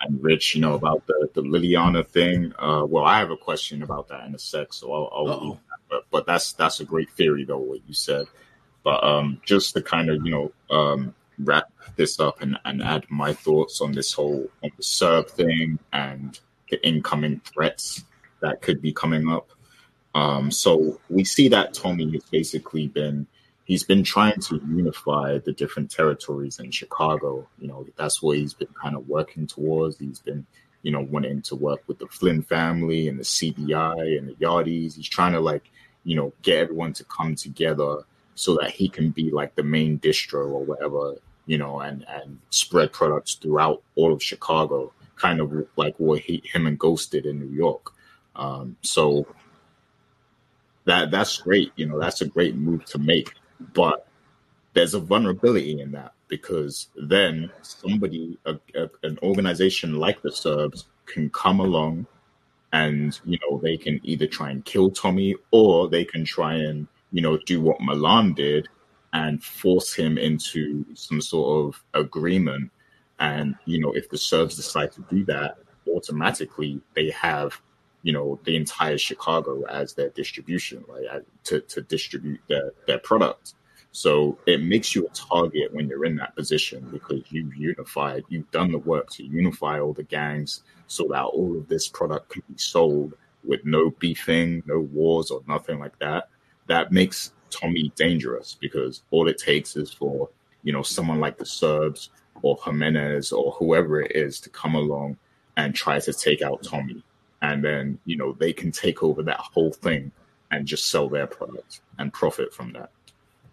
And 0.00 0.22
Rich, 0.22 0.54
you 0.54 0.60
know, 0.60 0.74
about 0.74 1.06
the 1.06 1.28
the 1.34 1.42
Liliana 1.42 2.06
thing. 2.06 2.52
Uh, 2.58 2.84
well, 2.86 3.04
I 3.04 3.18
have 3.18 3.30
a 3.30 3.36
question 3.36 3.82
about 3.82 4.08
that 4.08 4.26
in 4.26 4.34
a 4.34 4.38
sec, 4.38 4.72
so 4.72 4.92
I'll. 4.92 5.10
I'll 5.12 5.30
Uh-oh. 5.32 5.60
but, 5.90 6.04
but 6.10 6.26
that's 6.26 6.52
that's 6.52 6.80
a 6.80 6.84
great 6.84 7.10
theory 7.10 7.44
though 7.44 7.58
what 7.58 7.80
you 7.88 7.94
said. 7.94 8.26
But 8.84 9.02
um, 9.02 9.40
just 9.44 9.74
to 9.74 9.82
kind 9.82 10.08
of 10.08 10.24
you 10.24 10.30
know 10.30 10.52
um, 10.70 11.14
wrap 11.38 11.70
this 11.96 12.20
up 12.20 12.42
and, 12.42 12.58
and 12.64 12.82
add 12.82 13.06
my 13.08 13.32
thoughts 13.32 13.80
on 13.80 13.92
this 13.92 14.12
whole 14.12 14.48
on 14.62 14.70
the 14.76 14.82
Serb 14.82 15.28
thing 15.30 15.78
and 15.92 16.38
the 16.70 16.84
incoming 16.86 17.40
threats 17.40 18.04
that 18.40 18.62
could 18.62 18.80
be 18.80 18.92
coming 18.92 19.28
up. 19.28 19.48
Um, 20.14 20.50
so 20.50 21.00
we 21.10 21.24
see 21.24 21.48
that 21.48 21.74
Tommy 21.74 22.10
has 22.12 22.24
basically 22.24 22.88
been 22.88 23.26
he's 23.68 23.84
been 23.84 24.02
trying 24.02 24.40
to 24.40 24.60
unify 24.66 25.38
the 25.38 25.52
different 25.52 25.90
territories 25.90 26.58
in 26.58 26.70
Chicago. 26.70 27.46
You 27.60 27.68
know, 27.68 27.86
that's 27.96 28.20
what 28.22 28.38
he's 28.38 28.54
been 28.54 28.74
kind 28.82 28.96
of 28.96 29.08
working 29.08 29.46
towards. 29.46 29.98
He's 29.98 30.18
been, 30.18 30.46
you 30.82 30.90
know, 30.90 31.02
wanting 31.02 31.42
to 31.42 31.54
work 31.54 31.82
with 31.86 31.98
the 31.98 32.06
Flynn 32.06 32.42
family 32.42 33.08
and 33.08 33.18
the 33.18 33.24
CBI 33.24 34.18
and 34.18 34.28
the 34.28 34.34
Yardies. 34.34 34.96
He's 34.96 35.08
trying 35.08 35.34
to 35.34 35.40
like, 35.40 35.70
you 36.02 36.16
know, 36.16 36.32
get 36.42 36.58
everyone 36.58 36.94
to 36.94 37.04
come 37.04 37.34
together 37.34 37.98
so 38.34 38.56
that 38.56 38.70
he 38.70 38.88
can 38.88 39.10
be 39.10 39.30
like 39.30 39.54
the 39.54 39.62
main 39.62 39.98
distro 39.98 40.46
or 40.46 40.64
whatever, 40.64 41.16
you 41.46 41.58
know, 41.58 41.80
and 41.80 42.06
and 42.08 42.38
spread 42.50 42.92
products 42.92 43.34
throughout 43.34 43.82
all 43.96 44.14
of 44.14 44.22
Chicago, 44.22 44.92
kind 45.18 45.40
of 45.40 45.52
like 45.76 45.94
what 45.98 46.20
he 46.20 46.42
him 46.44 46.66
and 46.66 46.78
Ghost 46.78 47.12
did 47.12 47.26
in 47.26 47.40
New 47.40 47.54
York. 47.54 47.92
Um, 48.36 48.76
so 48.82 49.26
that 50.84 51.10
that's 51.10 51.38
great, 51.38 51.72
you 51.76 51.86
know, 51.86 51.98
that's 51.98 52.20
a 52.20 52.26
great 52.26 52.54
move 52.56 52.84
to 52.86 52.98
make. 52.98 53.32
But 53.74 54.06
there's 54.74 54.94
a 54.94 55.00
vulnerability 55.00 55.80
in 55.80 55.92
that 55.92 56.12
because 56.28 56.88
then 56.94 57.50
somebody, 57.62 58.38
a, 58.44 58.54
a, 58.74 58.88
an 59.02 59.18
organization 59.22 59.96
like 59.96 60.22
the 60.22 60.30
Serbs, 60.30 60.86
can 61.06 61.30
come 61.30 61.58
along 61.58 62.06
and 62.72 63.18
you 63.24 63.38
know 63.42 63.58
they 63.58 63.76
can 63.76 64.00
either 64.04 64.26
try 64.26 64.50
and 64.50 64.64
kill 64.64 64.90
Tommy 64.90 65.34
or 65.50 65.88
they 65.88 66.04
can 66.04 66.24
try 66.24 66.54
and 66.54 66.86
you 67.12 67.22
know 67.22 67.38
do 67.46 67.60
what 67.60 67.80
Milan 67.80 68.34
did 68.34 68.68
and 69.12 69.42
force 69.42 69.94
him 69.94 70.18
into 70.18 70.84
some 70.94 71.20
sort 71.20 71.66
of 71.66 71.82
agreement. 71.94 72.70
And 73.20 73.56
you 73.64 73.80
know 73.80 73.92
if 73.92 74.08
the 74.08 74.18
Serbs 74.18 74.56
decide 74.56 74.92
to 74.92 75.04
do 75.10 75.24
that, 75.26 75.58
automatically 75.88 76.80
they 76.94 77.10
have 77.10 77.60
you 78.02 78.12
know 78.12 78.38
the 78.44 78.56
entire 78.56 78.98
Chicago 78.98 79.64
as 79.64 79.94
their 79.94 80.10
distribution, 80.10 80.84
like 80.88 81.04
uh, 81.10 81.20
to 81.44 81.60
to 81.60 81.82
distribute 81.82 82.40
their 82.48 82.72
their 82.86 82.98
product. 82.98 83.54
So 83.90 84.38
it 84.46 84.62
makes 84.62 84.94
you 84.94 85.06
a 85.06 85.10
target 85.10 85.72
when 85.72 85.88
you're 85.88 86.04
in 86.04 86.16
that 86.16 86.36
position 86.36 86.88
because 86.92 87.22
you've 87.30 87.56
unified, 87.56 88.22
you've 88.28 88.50
done 88.50 88.70
the 88.70 88.78
work 88.78 89.10
to 89.12 89.24
unify 89.24 89.80
all 89.80 89.94
the 89.94 90.02
gangs 90.04 90.62
so 90.86 91.08
that 91.10 91.24
all 91.24 91.56
of 91.56 91.68
this 91.68 91.88
product 91.88 92.28
can 92.28 92.42
be 92.48 92.58
sold 92.58 93.14
with 93.44 93.64
no 93.64 93.90
beefing, 93.98 94.62
no 94.66 94.80
wars, 94.80 95.30
or 95.30 95.42
nothing 95.48 95.78
like 95.78 95.98
that. 96.00 96.28
That 96.66 96.92
makes 96.92 97.32
Tommy 97.50 97.90
dangerous 97.96 98.56
because 98.60 99.02
all 99.10 99.26
it 99.26 99.38
takes 99.38 99.74
is 99.74 99.92
for 99.92 100.28
you 100.62 100.72
know 100.72 100.82
someone 100.82 101.18
like 101.18 101.38
the 101.38 101.46
Serbs 101.46 102.10
or 102.42 102.58
Jimenez 102.64 103.32
or 103.32 103.52
whoever 103.52 104.00
it 104.00 104.12
is 104.14 104.40
to 104.40 104.50
come 104.50 104.74
along 104.74 105.16
and 105.56 105.74
try 105.74 105.98
to 106.00 106.12
take 106.12 106.42
out 106.42 106.62
Tommy, 106.62 107.02
and 107.42 107.64
then 107.64 107.98
you 108.04 108.16
know 108.16 108.32
they 108.32 108.52
can 108.52 108.70
take 108.72 109.02
over 109.02 109.22
that 109.24 109.40
whole 109.40 109.72
thing 109.72 110.12
and 110.50 110.66
just 110.66 110.90
sell 110.90 111.08
their 111.08 111.26
product 111.26 111.80
and 111.98 112.12
profit 112.12 112.54
from 112.54 112.72
that. 112.72 112.90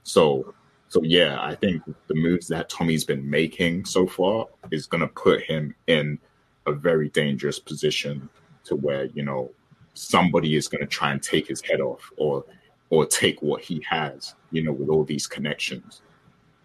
So, 0.04 0.54
so 0.88 1.02
yeah, 1.04 1.38
I 1.42 1.56
think 1.56 1.82
the 2.08 2.16
moves 2.16 2.48
that 2.48 2.70
Tommy's 2.70 3.04
been 3.04 3.30
making 3.30 3.86
so 3.86 4.08
far 4.08 4.48
is 4.72 4.88
going 4.88 5.02
to 5.02 5.08
put 5.08 5.42
him 5.42 5.76
in 5.88 6.20
a 6.68 6.72
very 6.72 7.10
dangerous 7.10 7.60
position 7.60 8.30
to 8.66 8.76
where 8.76 9.06
you 9.06 9.24
know 9.24 9.52
somebody 9.94 10.56
is 10.56 10.68
going 10.68 10.82
to 10.82 10.88
try 10.88 11.12
and 11.12 11.22
take 11.22 11.48
his 11.48 11.62
head 11.62 11.82
off 11.82 12.12
or 12.18 12.46
or 12.90 13.06
take 13.06 13.42
what 13.42 13.62
he 13.62 13.84
has, 13.90 14.36
you 14.52 14.64
know, 14.64 14.72
with 14.72 14.90
all 14.90 15.04
these 15.04 15.28
connections. 15.28 16.02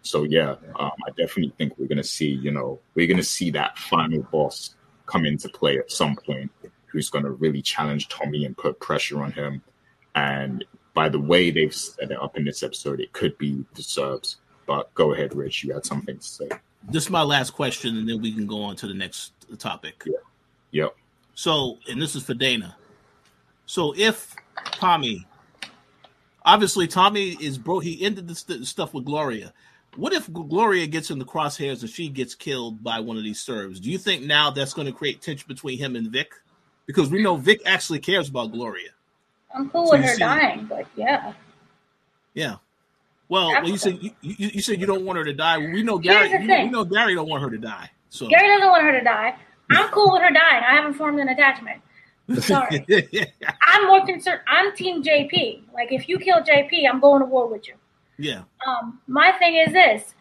So 0.03 0.23
yeah, 0.23 0.57
um, 0.79 0.93
I 1.07 1.11
definitely 1.17 1.53
think 1.59 1.79
we're 1.79 1.87
going 1.87 1.99
to 1.99 2.05
see, 2.05 2.31
you 2.31 2.51
know, 2.51 2.81
we're 2.95 3.07
going 3.07 3.17
to 3.17 3.23
see 3.23 3.51
that 3.51 3.79
final 3.79 4.23
boss 4.33 4.75
come 5.07 5.27
into 5.27 5.49
play 5.49 5.79
at 5.79 5.91
some 5.91 6.17
point, 6.17 6.51
who's 6.87 7.11
going 7.11 7.25
to 7.25 7.33
really 7.33 7.63
challenge 7.63 8.09
Tommy 8.09 8.45
and 8.45 8.57
put 8.57 8.81
pressure 8.81 9.23
on 9.23 9.33
him. 9.33 9.63
And 10.15 10.65
by 10.95 11.09
the 11.09 11.21
way 11.21 11.51
they've 11.51 11.75
set 11.75 12.11
it 12.11 12.21
up 12.21 12.37
in 12.37 12.45
this 12.45 12.63
episode, 12.63 13.01
it 13.01 13.13
could 13.13 13.37
be 13.39 13.65
the 13.75 13.83
Serbs. 13.83 14.37
But 14.67 14.93
go 14.95 15.13
ahead, 15.13 15.35
Rich. 15.35 15.65
You 15.65 15.75
had 15.75 15.85
something 15.85 16.17
to 16.19 16.25
say. 16.25 16.49
This 16.89 17.05
is 17.05 17.11
my 17.11 17.23
last 17.23 17.51
question, 17.51 17.97
and 17.97 18.09
then 18.09 18.23
we 18.23 18.33
can 18.33 18.47
go 18.47 18.63
on 18.63 18.77
to 18.77 18.87
the 18.87 18.95
next 18.95 19.33
topic. 19.59 20.03
Yeah. 20.07 20.15
Yep. 20.71 20.97
So, 21.35 21.79
and 21.89 22.01
this 22.01 22.15
is 22.15 22.23
for 22.23 22.35
Dana. 22.35 22.77
So, 23.67 23.95
if 23.97 24.35
Tommy, 24.73 25.27
obviously 26.45 26.87
Tommy 26.87 27.31
is 27.41 27.59
bro, 27.59 27.81
he 27.81 28.05
ended 28.05 28.29
the 28.29 28.35
st- 28.35 28.67
stuff 28.67 28.95
with 28.95 29.05
Gloria. 29.05 29.53
What 29.97 30.13
if 30.13 30.33
Gloria 30.33 30.87
gets 30.87 31.11
in 31.11 31.19
the 31.19 31.25
crosshairs 31.25 31.81
and 31.81 31.91
she 31.91 32.09
gets 32.09 32.35
killed 32.35 32.83
by 32.83 33.01
one 33.01 33.17
of 33.17 33.25
these 33.25 33.41
Serbs? 33.41 33.81
Do 33.81 33.91
you 33.91 33.99
think 33.99 34.23
now 34.23 34.51
that's 34.51 34.73
going 34.73 34.87
to 34.87 34.93
create 34.93 35.21
tension 35.21 35.47
between 35.49 35.79
him 35.79 35.97
and 35.97 36.09
Vic? 36.09 36.33
Because 36.87 37.11
we 37.11 37.23
know 37.23 37.37
Vic 37.37 37.61
actually 37.67 37.99
cares 37.99 38.29
about 38.29 38.53
Gloria. 38.53 38.91
I'm 39.55 39.69
cool 39.71 39.87
So 39.87 39.93
with 39.93 40.03
her 40.05 40.15
see- 40.15 40.21
dying, 40.21 40.67
but 40.67 40.87
yeah. 40.97 41.33
Yeah. 42.35 42.57
Well, 43.29 43.49
well 43.49 43.69
you 43.69 43.77
said 43.79 43.99
you, 44.01 44.11
you, 44.21 44.51
you 44.55 44.63
said 44.63 44.81
you 44.81 44.87
don't 44.87 45.05
want 45.05 45.19
her 45.19 45.25
to 45.25 45.33
die. 45.33 45.59
Well, 45.59 45.73
we 45.73 45.83
know 45.83 45.99
Gary. 45.99 46.31
You 46.31 46.39
we 46.39 46.69
know 46.69 46.85
Gary 46.85 47.15
don't 47.15 47.29
want 47.29 47.43
her 47.43 47.51
to 47.51 47.59
die. 47.59 47.91
So 48.09 48.29
Gary 48.29 48.49
doesn't 48.49 48.69
want 48.69 48.83
her 48.83 48.93
to 48.93 49.05
die. 49.05 49.37
I'm 49.71 49.89
cool 49.91 50.13
with 50.13 50.23
her 50.23 50.31
dying. 50.31 50.65
I 50.69 50.75
haven't 50.75 50.95
formed 50.95 51.21
an 51.21 51.29
attachment. 51.29 51.81
Sorry. 52.41 52.85
I'm 53.63 53.87
more 53.87 54.05
concerned. 54.05 54.41
I'm 54.49 54.75
Team 54.75 55.03
JP. 55.03 55.63
Like, 55.73 55.93
if 55.93 56.09
you 56.09 56.19
kill 56.19 56.41
JP, 56.43 56.89
I'm 56.89 57.01
going 57.01 57.21
to 57.21 57.27
war 57.27 57.49
with 57.49 57.67
you. 57.69 57.75
Yeah. 58.21 58.43
Um, 58.67 59.01
my 59.07 59.33
thing 59.33 59.57
is 59.57 59.73
this. 59.73 60.15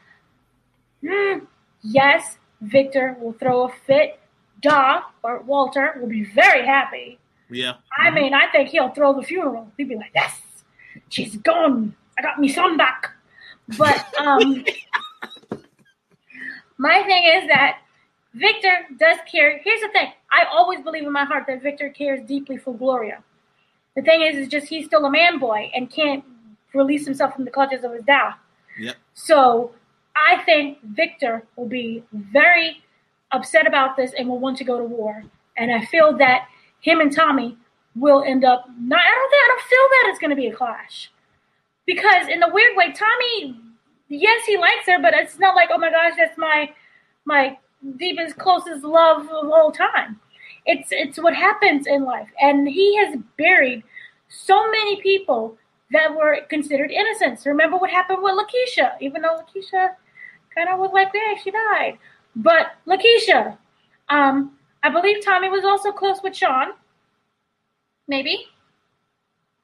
Hmm, 1.06 1.46
yes, 1.82 2.38
Victor 2.62 3.16
will 3.20 3.34
throw 3.34 3.64
a 3.64 3.70
fit. 3.70 4.20
Da 4.62 5.04
or 5.24 5.40
Walter 5.42 5.96
will 6.00 6.10
be 6.10 6.26
very 6.26 6.66
happy. 6.66 7.18
Yeah. 7.50 7.76
I 7.98 8.10
mean, 8.10 8.34
I 8.34 8.48
think 8.52 8.70
he'll 8.70 8.90
throw 8.90 9.14
the 9.14 9.24
funeral. 9.24 9.72
He'd 9.78 9.88
be 9.88 9.96
like, 9.96 10.12
"Yes, 10.14 10.42
she's 11.08 11.38
gone. 11.38 11.96
I 12.18 12.22
got 12.22 12.40
me 12.40 12.50
son 12.50 12.76
back." 12.76 13.10
But 13.78 14.06
um, 14.20 14.66
my 16.78 17.04
thing 17.04 17.24
is 17.24 17.48
that 17.48 17.80
Victor 18.34 18.86
does 18.98 19.18
care. 19.32 19.60
Here's 19.64 19.82
the 19.82 19.90
thing: 19.90 20.12
I 20.32 20.44
always 20.52 20.82
believe 20.82 21.04
in 21.04 21.12
my 21.14 21.24
heart 21.24 21.46
that 21.48 21.64
Victor 21.64 21.90
cares 21.90 22.22
deeply 22.28 22.58
for 22.58 22.76
Gloria. 22.76 23.24
The 23.96 24.02
thing 24.02 24.22
is, 24.22 24.38
is 24.38 24.48
just 24.48 24.68
he's 24.68 24.86
still 24.86 25.06
a 25.06 25.12
man 25.12 25.40
boy 25.40 25.72
and 25.74 25.90
can't 25.90 26.24
release 26.74 27.06
himself 27.06 27.36
from 27.36 27.46
the 27.46 27.52
clutches 27.52 27.84
of 27.84 27.94
his 27.94 28.04
dad. 28.04 28.34
Yep. 28.80 28.96
So 29.14 29.72
I 30.16 30.42
think 30.44 30.80
Victor 30.84 31.44
will 31.56 31.68
be 31.68 32.04
very 32.12 32.84
upset 33.32 33.68
about 33.68 33.96
this 33.96 34.14
and 34.18 34.28
will 34.28 34.40
want 34.40 34.58
to 34.58 34.64
go 34.64 34.78
to 34.78 34.84
war. 34.84 35.24
And 35.58 35.72
I 35.72 35.86
feel 35.86 36.18
that 36.18 36.48
him 36.82 37.00
and 37.02 37.14
Tommy 37.14 37.58
will 37.96 38.24
end 38.24 38.46
up 38.46 38.66
not. 38.80 39.00
I 39.00 39.16
don't 39.16 39.30
think 39.30 39.44
I 39.44 39.48
don't 39.48 39.62
feel 39.62 39.88
that 39.90 40.04
it's 40.10 40.20
going 40.20 40.30
to 40.30 40.36
be 40.36 40.48
a 40.48 40.56
clash 40.56 41.12
because 41.86 42.28
in 42.28 42.44
a 42.44 42.54
weird 42.54 42.78
way, 42.78 42.94
Tommy, 42.94 43.60
yes, 44.08 44.46
he 44.46 44.58
likes 44.58 44.86
her, 44.86 45.02
but 45.02 45.14
it's 45.14 45.40
not 45.40 45.56
like 45.56 45.70
oh 45.72 45.78
my 45.78 45.90
gosh, 45.90 46.14
that's 46.18 46.38
my 46.38 46.70
my 47.26 47.58
deepest, 47.98 48.38
closest 48.38 48.84
love 48.84 49.24
of 49.24 49.52
all 49.52 49.72
time. 49.72 50.20
It's 50.66 50.90
it's 50.92 51.18
what 51.18 51.36
happens 51.36 51.88
in 51.88 52.04
life, 52.04 52.30
and 52.42 52.68
he 52.68 52.96
has 52.98 53.18
buried 53.38 53.84
so 54.30 54.70
many 54.70 55.02
people 55.02 55.58
that 55.92 56.16
were 56.16 56.38
considered 56.50 56.92
innocents. 56.92 57.46
Remember 57.46 57.78
what 57.78 57.90
happened 57.90 58.20
with 58.22 58.34
Lakeisha, 58.34 58.94
even 59.02 59.22
though 59.22 59.38
Lakeisha 59.38 59.96
kind 60.56 60.70
of 60.70 60.80
was 60.80 60.92
like, 60.94 61.10
yeah, 61.14 61.36
she 61.42 61.52
died. 61.52 61.98
But 62.36 62.74
Lakeisha, 62.88 63.58
um, 64.10 64.58
I 64.84 64.90
believe 64.90 65.24
Tommy 65.24 65.50
was 65.50 65.66
also 65.66 65.92
close 65.92 66.22
with 66.24 66.36
Shawn. 66.36 66.70
Maybe. 68.08 68.48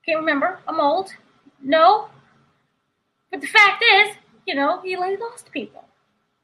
Can't 0.06 0.20
remember. 0.20 0.60
I'm 0.68 0.80
old. 0.80 1.12
No. 1.62 2.10
But 3.32 3.42
the 3.42 3.48
fact 3.48 3.84
is, 3.84 4.16
you 4.46 4.56
know, 4.56 4.82
he 4.82 4.96
lost 4.96 5.52
people. 5.52 5.86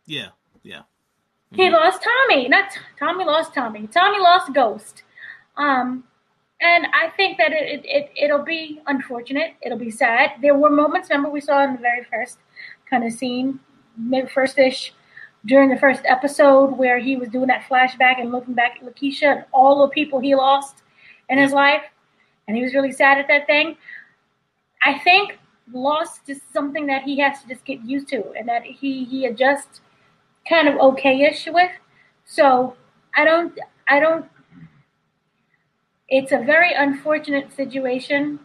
Yeah, 0.05 0.29
yeah. 0.63 0.81
He 1.53 1.69
lost 1.69 2.01
Tommy. 2.01 2.47
Not 2.47 2.77
Tommy 2.97 3.25
lost 3.25 3.53
Tommy. 3.53 3.87
Tommy 3.87 4.19
lost 4.19 4.53
Ghost. 4.53 5.03
Um, 5.57 6.05
and 6.61 6.85
I 6.93 7.09
think 7.17 7.37
that 7.39 7.51
it, 7.51 7.81
it, 7.83 8.11
it 8.15 8.31
will 8.31 8.43
be 8.43 8.81
unfortunate. 8.87 9.55
It'll 9.61 9.77
be 9.77 9.91
sad. 9.91 10.31
There 10.41 10.55
were 10.55 10.69
moments. 10.69 11.09
Remember, 11.09 11.29
we 11.29 11.41
saw 11.41 11.63
in 11.63 11.73
the 11.73 11.79
very 11.79 12.03
first 12.03 12.37
kind 12.89 13.03
of 13.03 13.11
scene, 13.13 13.59
maybe 13.97 14.27
first 14.27 14.59
ish, 14.59 14.93
during 15.45 15.69
the 15.69 15.77
first 15.77 16.01
episode, 16.05 16.77
where 16.77 16.99
he 16.99 17.15
was 17.15 17.29
doing 17.29 17.47
that 17.47 17.63
flashback 17.67 18.21
and 18.21 18.31
looking 18.31 18.53
back 18.53 18.77
at 18.77 18.85
Lakeisha 18.85 19.37
and 19.37 19.45
all 19.51 19.81
the 19.81 19.87
people 19.89 20.19
he 20.19 20.35
lost 20.35 20.83
in 21.29 21.39
his 21.39 21.51
life, 21.51 21.81
and 22.47 22.55
he 22.55 22.61
was 22.63 22.73
really 22.75 22.91
sad 22.91 23.17
at 23.17 23.27
that 23.27 23.47
thing. 23.47 23.75
I 24.83 24.99
think 24.99 25.39
loss 25.73 26.19
is 26.27 26.41
something 26.53 26.85
that 26.87 27.03
he 27.03 27.19
has 27.19 27.41
to 27.41 27.47
just 27.47 27.65
get 27.65 27.81
used 27.83 28.07
to, 28.09 28.31
and 28.37 28.47
that 28.47 28.63
he 28.63 29.03
he 29.05 29.25
adjusts 29.25 29.81
kind 30.47 30.67
of 30.67 30.75
okay-ish 30.77 31.47
with. 31.51 31.71
So 32.25 32.75
I 33.15 33.25
don't 33.25 33.57
I 33.87 33.99
don't 33.99 34.25
it's 36.11 36.33
a 36.33 36.37
very 36.39 36.73
unfortunate 36.73 37.53
situation, 37.53 38.37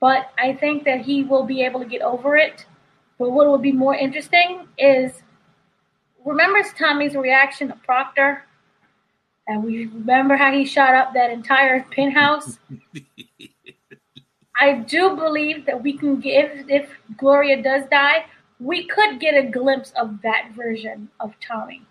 but 0.00 0.32
I 0.38 0.54
think 0.54 0.84
that 0.84 1.02
he 1.02 1.22
will 1.22 1.44
be 1.44 1.62
able 1.62 1.78
to 1.80 1.86
get 1.86 2.00
over 2.00 2.36
it. 2.36 2.64
But 3.18 3.32
what 3.32 3.46
will 3.46 3.58
be 3.58 3.70
more 3.70 3.94
interesting 3.94 4.66
is 4.78 5.12
remember 6.24 6.62
Tommy's 6.76 7.14
reaction 7.14 7.68
to 7.68 7.74
Proctor? 7.84 8.44
And 9.46 9.62
we 9.62 9.86
remember 9.86 10.36
how 10.36 10.52
he 10.52 10.64
shot 10.64 10.94
up 10.94 11.12
that 11.12 11.30
entire 11.30 11.84
penthouse. 11.90 12.58
I 14.60 14.74
do 14.74 15.16
believe 15.16 15.66
that 15.66 15.82
we 15.82 15.92
can 15.96 16.18
give, 16.18 16.70
if 16.70 16.90
Gloria 17.18 17.62
does 17.62 17.82
die, 17.90 18.24
we 18.58 18.86
could 18.86 19.20
get 19.20 19.34
a 19.34 19.48
glimpse 19.48 19.92
of 19.96 20.22
that 20.22 20.50
version 20.54 21.10
of 21.18 21.34
Tommy. 21.46 21.82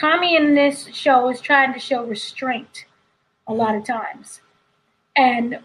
Tommy 0.00 0.36
in 0.36 0.54
this 0.54 0.86
show 0.92 1.30
is 1.30 1.40
trying 1.40 1.72
to 1.72 1.80
show 1.80 2.04
restraint 2.04 2.86
a 3.46 3.54
lot 3.54 3.74
of 3.74 3.84
times. 3.84 4.40
And 5.16 5.60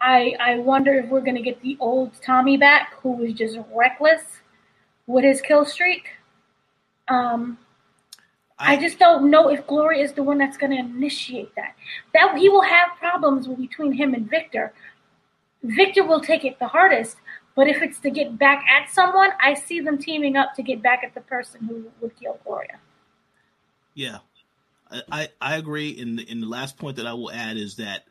I 0.00 0.34
I 0.40 0.58
wonder 0.58 0.94
if 0.94 1.08
we're 1.08 1.20
gonna 1.20 1.42
get 1.42 1.60
the 1.62 1.76
old 1.80 2.12
Tommy 2.22 2.56
back, 2.56 2.94
who 3.00 3.12
was 3.12 3.32
just 3.32 3.58
reckless 3.72 4.22
with 5.06 5.24
his 5.24 5.40
kill 5.40 5.64
streak. 5.64 6.08
Um, 7.08 7.58
I, 8.58 8.74
I 8.74 8.80
just 8.80 8.98
don't 8.98 9.30
know 9.30 9.48
if 9.48 9.66
Glory 9.66 10.00
is 10.00 10.12
the 10.12 10.22
one 10.22 10.38
that's 10.38 10.56
gonna 10.56 10.76
initiate 10.76 11.54
that. 11.56 11.74
That 12.14 12.36
he 12.36 12.48
will 12.48 12.62
have 12.62 12.90
problems 12.98 13.46
between 13.48 13.92
him 13.92 14.14
and 14.14 14.28
Victor. 14.28 14.72
Victor 15.62 16.04
will 16.04 16.20
take 16.20 16.44
it 16.44 16.58
the 16.58 16.68
hardest, 16.68 17.16
but 17.54 17.68
if 17.68 17.82
it's 17.82 17.98
to 18.00 18.10
get 18.10 18.38
back 18.38 18.64
at 18.68 18.90
someone, 18.90 19.30
I 19.40 19.54
see 19.54 19.80
them 19.80 19.98
teaming 19.98 20.36
up 20.36 20.54
to 20.54 20.62
get 20.62 20.82
back 20.82 21.04
at 21.04 21.14
the 21.14 21.20
person 21.20 21.64
who 21.64 21.84
would 22.00 22.18
kill 22.18 22.40
Gloria. 22.44 22.78
Yeah, 23.94 24.18
I, 25.10 25.28
I 25.40 25.56
agree. 25.56 26.00
And 26.00 26.20
in, 26.20 26.28
in 26.28 26.40
the 26.40 26.46
last 26.46 26.76
point 26.76 26.96
that 26.96 27.06
I 27.06 27.14
will 27.14 27.30
add 27.30 27.56
is 27.56 27.76
that 27.76 28.04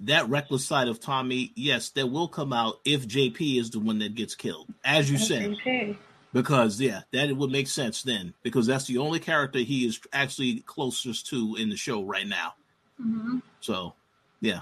that 0.00 0.28
reckless 0.28 0.66
side 0.66 0.88
of 0.88 1.00
Tommy, 1.00 1.52
yes, 1.54 1.90
that 1.90 2.06
will 2.06 2.28
come 2.28 2.52
out 2.52 2.80
if 2.84 3.06
JP 3.06 3.60
is 3.60 3.70
the 3.70 3.78
one 3.78 3.98
that 4.00 4.14
gets 4.14 4.34
killed, 4.34 4.66
as 4.84 5.10
you 5.10 5.18
said. 5.18 5.56
Because 6.32 6.80
yeah, 6.80 7.02
that 7.12 7.36
would 7.36 7.50
make 7.50 7.68
sense 7.68 8.02
then, 8.02 8.34
because 8.42 8.66
that's 8.66 8.86
the 8.86 8.98
only 8.98 9.20
character 9.20 9.60
he 9.60 9.86
is 9.86 10.00
actually 10.12 10.60
closest 10.66 11.28
to 11.28 11.56
in 11.56 11.68
the 11.68 11.76
show 11.76 12.02
right 12.02 12.26
now. 12.26 12.54
Mm-hmm. 13.00 13.38
So, 13.60 13.94
yeah. 14.40 14.60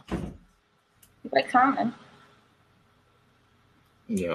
Like 1.31 1.51
Tommy. 1.51 1.93
Yeah. 4.09 4.35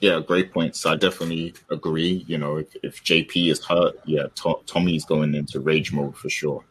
Yeah, 0.00 0.20
great 0.20 0.52
points. 0.52 0.84
I 0.86 0.96
definitely 0.96 1.54
agree. 1.70 2.24
You 2.26 2.38
know, 2.38 2.56
if, 2.56 2.74
if 2.82 3.04
JP 3.04 3.50
is 3.50 3.64
hurt, 3.64 3.98
yeah, 4.04 4.26
to- 4.36 4.60
Tommy's 4.66 5.04
going 5.04 5.34
into 5.34 5.60
rage 5.60 5.92
mode 5.92 6.16
for 6.16 6.30
sure. 6.30 6.64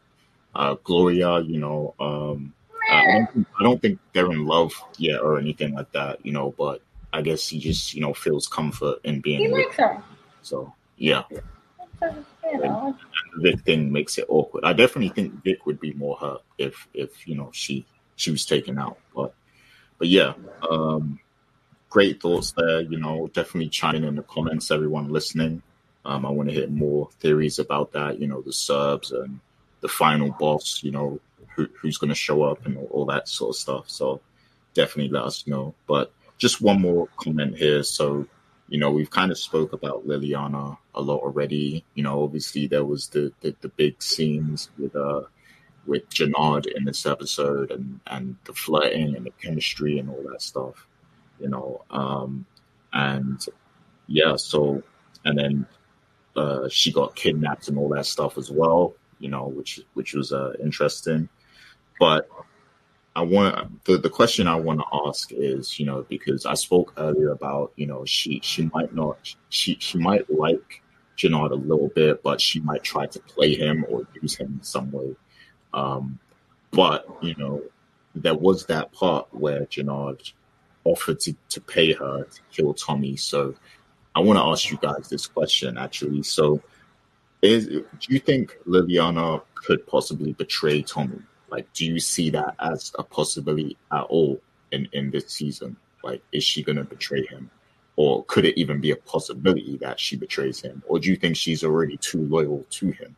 Uh, 0.55 0.75
Gloria, 0.83 1.39
you 1.41 1.59
know, 1.59 1.93
um, 1.99 2.53
I, 2.91 3.05
don't 3.05 3.33
think, 3.33 3.47
I 3.59 3.63
don't 3.63 3.81
think 3.81 3.99
they're 4.13 4.31
in 4.31 4.45
love 4.45 4.73
yet 4.97 5.21
or 5.21 5.37
anything 5.37 5.75
like 5.75 5.91
that, 5.91 6.25
you 6.25 6.31
know, 6.31 6.53
but 6.57 6.81
I 7.13 7.21
guess 7.21 7.47
he 7.47 7.59
just, 7.59 7.93
you 7.93 8.01
know, 8.01 8.13
feels 8.13 8.47
comfort 8.47 8.99
in 9.03 9.21
being 9.21 9.39
he 9.41 9.47
likes 9.47 9.77
her. 9.77 10.01
So, 10.41 10.73
yeah. 10.97 11.23
You 11.31 12.57
know. 12.57 12.97
Vic 13.37 13.59
thing 13.61 13.91
makes 13.91 14.17
it 14.17 14.25
awkward. 14.27 14.63
I 14.63 14.73
definitely 14.73 15.09
think 15.09 15.43
Vic 15.43 15.65
would 15.65 15.79
be 15.79 15.93
more 15.93 16.17
hurt 16.17 16.41
if, 16.57 16.87
if 16.93 17.27
you 17.27 17.35
know, 17.35 17.51
she 17.53 17.85
she 18.15 18.31
was 18.31 18.45
taken 18.45 18.77
out. 18.77 18.97
But, 19.15 19.33
but 19.97 20.07
yeah, 20.07 20.33
um, 20.69 21.19
great 21.89 22.21
thoughts 22.21 22.51
there. 22.51 22.81
You 22.81 22.97
know, 22.99 23.27
definitely 23.33 23.69
chime 23.69 23.95
in 23.95 24.03
in 24.03 24.15
the 24.15 24.23
comments, 24.23 24.71
everyone 24.71 25.09
listening. 25.09 25.61
Um, 26.05 26.25
I 26.25 26.29
want 26.29 26.49
to 26.49 26.55
hear 26.55 26.67
more 26.67 27.09
theories 27.19 27.59
about 27.59 27.91
that. 27.93 28.19
You 28.19 28.27
know, 28.27 28.41
the 28.41 28.53
Serbs 28.53 29.11
and 29.11 29.39
the 29.81 29.87
final 29.87 30.31
boss. 30.39 30.81
You 30.83 30.91
know, 30.91 31.19
who, 31.55 31.67
who's 31.79 31.97
going 31.97 32.09
to 32.09 32.15
show 32.15 32.43
up 32.43 32.65
and 32.65 32.77
all, 32.77 32.87
all, 32.91 33.05
that 33.05 33.27
sort 33.27 33.55
of 33.55 33.59
stuff. 33.59 33.89
So 33.89 34.21
definitely 34.73 35.11
let 35.11 35.23
us 35.23 35.45
know. 35.47 35.73
But 35.87 36.11
just 36.37 36.61
one 36.61 36.81
more 36.81 37.07
comment 37.17 37.57
here. 37.57 37.83
So, 37.83 38.25
you 38.69 38.79
know, 38.79 38.91
we've 38.91 39.09
kind 39.09 39.31
of 39.31 39.37
spoke 39.37 39.73
about 39.73 40.07
Liliana 40.07 40.77
a 40.95 41.01
lot 41.01 41.21
already. 41.21 41.83
You 41.95 42.03
know, 42.03 42.23
obviously 42.23 42.67
there 42.67 42.85
was 42.85 43.07
the 43.07 43.33
the, 43.41 43.55
the 43.61 43.69
big 43.69 44.01
scenes 44.01 44.69
with 44.77 44.95
uh 44.95 45.21
with 45.85 46.07
Jenard 46.09 46.67
in 46.67 46.85
this 46.85 47.05
episode 47.05 47.71
and 47.71 47.99
and 48.07 48.37
the 48.45 48.53
flirting 48.53 49.15
and 49.15 49.25
the 49.25 49.31
chemistry 49.41 49.97
and 49.97 50.09
all 50.09 50.23
that 50.29 50.41
stuff 50.41 50.87
you 51.39 51.49
know. 51.49 51.83
Um, 51.89 52.45
and 52.93 53.45
yeah, 54.07 54.35
so 54.35 54.81
and 55.25 55.37
then 55.37 55.65
uh, 56.35 56.69
she 56.69 56.91
got 56.91 57.15
kidnapped 57.15 57.67
and 57.67 57.77
all 57.77 57.89
that 57.89 58.05
stuff 58.05 58.37
as 58.37 58.51
well, 58.51 58.93
you 59.19 59.29
know, 59.29 59.47
which 59.47 59.81
which 59.93 60.13
was 60.13 60.31
uh, 60.31 60.53
interesting. 60.61 61.29
But 61.99 62.29
I 63.15 63.21
want 63.21 63.83
the 63.85 63.97
the 63.97 64.09
question 64.09 64.47
I 64.47 64.55
want 64.55 64.79
to 64.79 64.85
ask 65.07 65.31
is, 65.31 65.79
you 65.79 65.85
know, 65.85 66.05
because 66.07 66.45
I 66.45 66.53
spoke 66.53 66.93
earlier 66.97 67.31
about, 67.31 67.73
you 67.75 67.85
know, 67.85 68.05
she 68.05 68.39
she 68.43 68.69
might 68.73 68.93
not 68.93 69.35
she 69.49 69.77
she 69.79 69.97
might 69.97 70.29
like 70.29 70.81
Jenard 71.17 71.51
a 71.51 71.55
little 71.55 71.89
bit, 71.89 72.23
but 72.23 72.39
she 72.39 72.61
might 72.61 72.83
try 72.83 73.07
to 73.07 73.19
play 73.19 73.53
him 73.55 73.85
or 73.89 74.07
use 74.21 74.35
him 74.35 74.53
in 74.59 74.63
some 74.63 74.91
way. 74.91 75.15
Um, 75.73 76.19
but 76.71 77.07
you 77.21 77.35
know, 77.37 77.61
there 78.15 78.35
was 78.35 78.65
that 78.67 78.91
part 78.93 79.27
where 79.33 79.65
Jenard 79.65 80.31
offered 80.83 81.19
to, 81.21 81.35
to 81.49 81.61
pay 81.61 81.93
her 81.93 82.23
to 82.23 82.41
kill 82.51 82.73
Tommy. 82.73 83.15
So 83.15 83.55
I 84.15 84.19
want 84.19 84.37
to 84.37 84.43
ask 84.43 84.71
you 84.71 84.77
guys 84.81 85.09
this 85.09 85.27
question 85.27 85.77
actually. 85.77 86.23
So 86.23 86.61
is 87.41 87.67
do 87.67 87.83
you 88.09 88.19
think 88.19 88.57
Liliana 88.67 89.41
could 89.55 89.85
possibly 89.87 90.33
betray 90.33 90.81
Tommy? 90.81 91.21
Like, 91.49 91.71
do 91.73 91.85
you 91.85 91.99
see 91.99 92.29
that 92.31 92.55
as 92.59 92.91
a 92.99 93.03
possibility 93.03 93.77
at 93.91 94.03
all 94.03 94.39
in, 94.71 94.87
in 94.93 95.09
this 95.09 95.29
season? 95.29 95.77
Like, 96.03 96.21
is 96.31 96.43
she 96.43 96.63
gonna 96.63 96.83
betray 96.83 97.25
him? 97.25 97.49
Or 97.95 98.23
could 98.25 98.45
it 98.45 98.57
even 98.57 98.79
be 98.79 98.91
a 98.91 98.95
possibility 98.95 99.77
that 99.77 99.99
she 99.99 100.15
betrays 100.15 100.61
him? 100.61 100.81
Or 100.87 100.99
do 100.99 101.09
you 101.09 101.15
think 101.15 101.35
she's 101.35 101.63
already 101.63 101.97
too 101.97 102.21
loyal 102.21 102.65
to 102.71 102.91
him? 102.91 103.15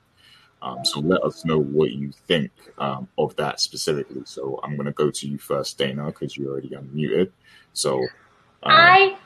Um, 0.61 0.85
so 0.85 0.99
let 0.99 1.23
us 1.23 1.43
know 1.43 1.59
what 1.59 1.91
you 1.91 2.11
think 2.27 2.51
um, 2.77 3.07
of 3.17 3.35
that 3.37 3.59
specifically. 3.59 4.21
So 4.25 4.59
I'm 4.63 4.75
going 4.75 4.85
to 4.85 4.91
go 4.91 5.09
to 5.09 5.27
you 5.27 5.37
first, 5.37 5.77
Dana, 5.77 6.05
because 6.07 6.37
you're 6.37 6.51
already 6.51 6.69
unmuted. 6.69 7.31
So 7.73 7.99
um, 8.63 8.71
I 8.71 9.17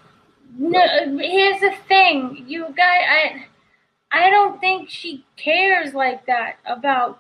no. 0.57 0.79
Here's 1.19 1.59
the 1.59 1.73
thing, 1.87 2.45
you 2.47 2.65
guys. 2.75 3.01
I 3.09 3.45
I 4.11 4.29
don't 4.29 4.61
think 4.61 4.89
she 4.89 5.25
cares 5.35 5.93
like 5.93 6.25
that 6.27 6.57
about 6.65 7.19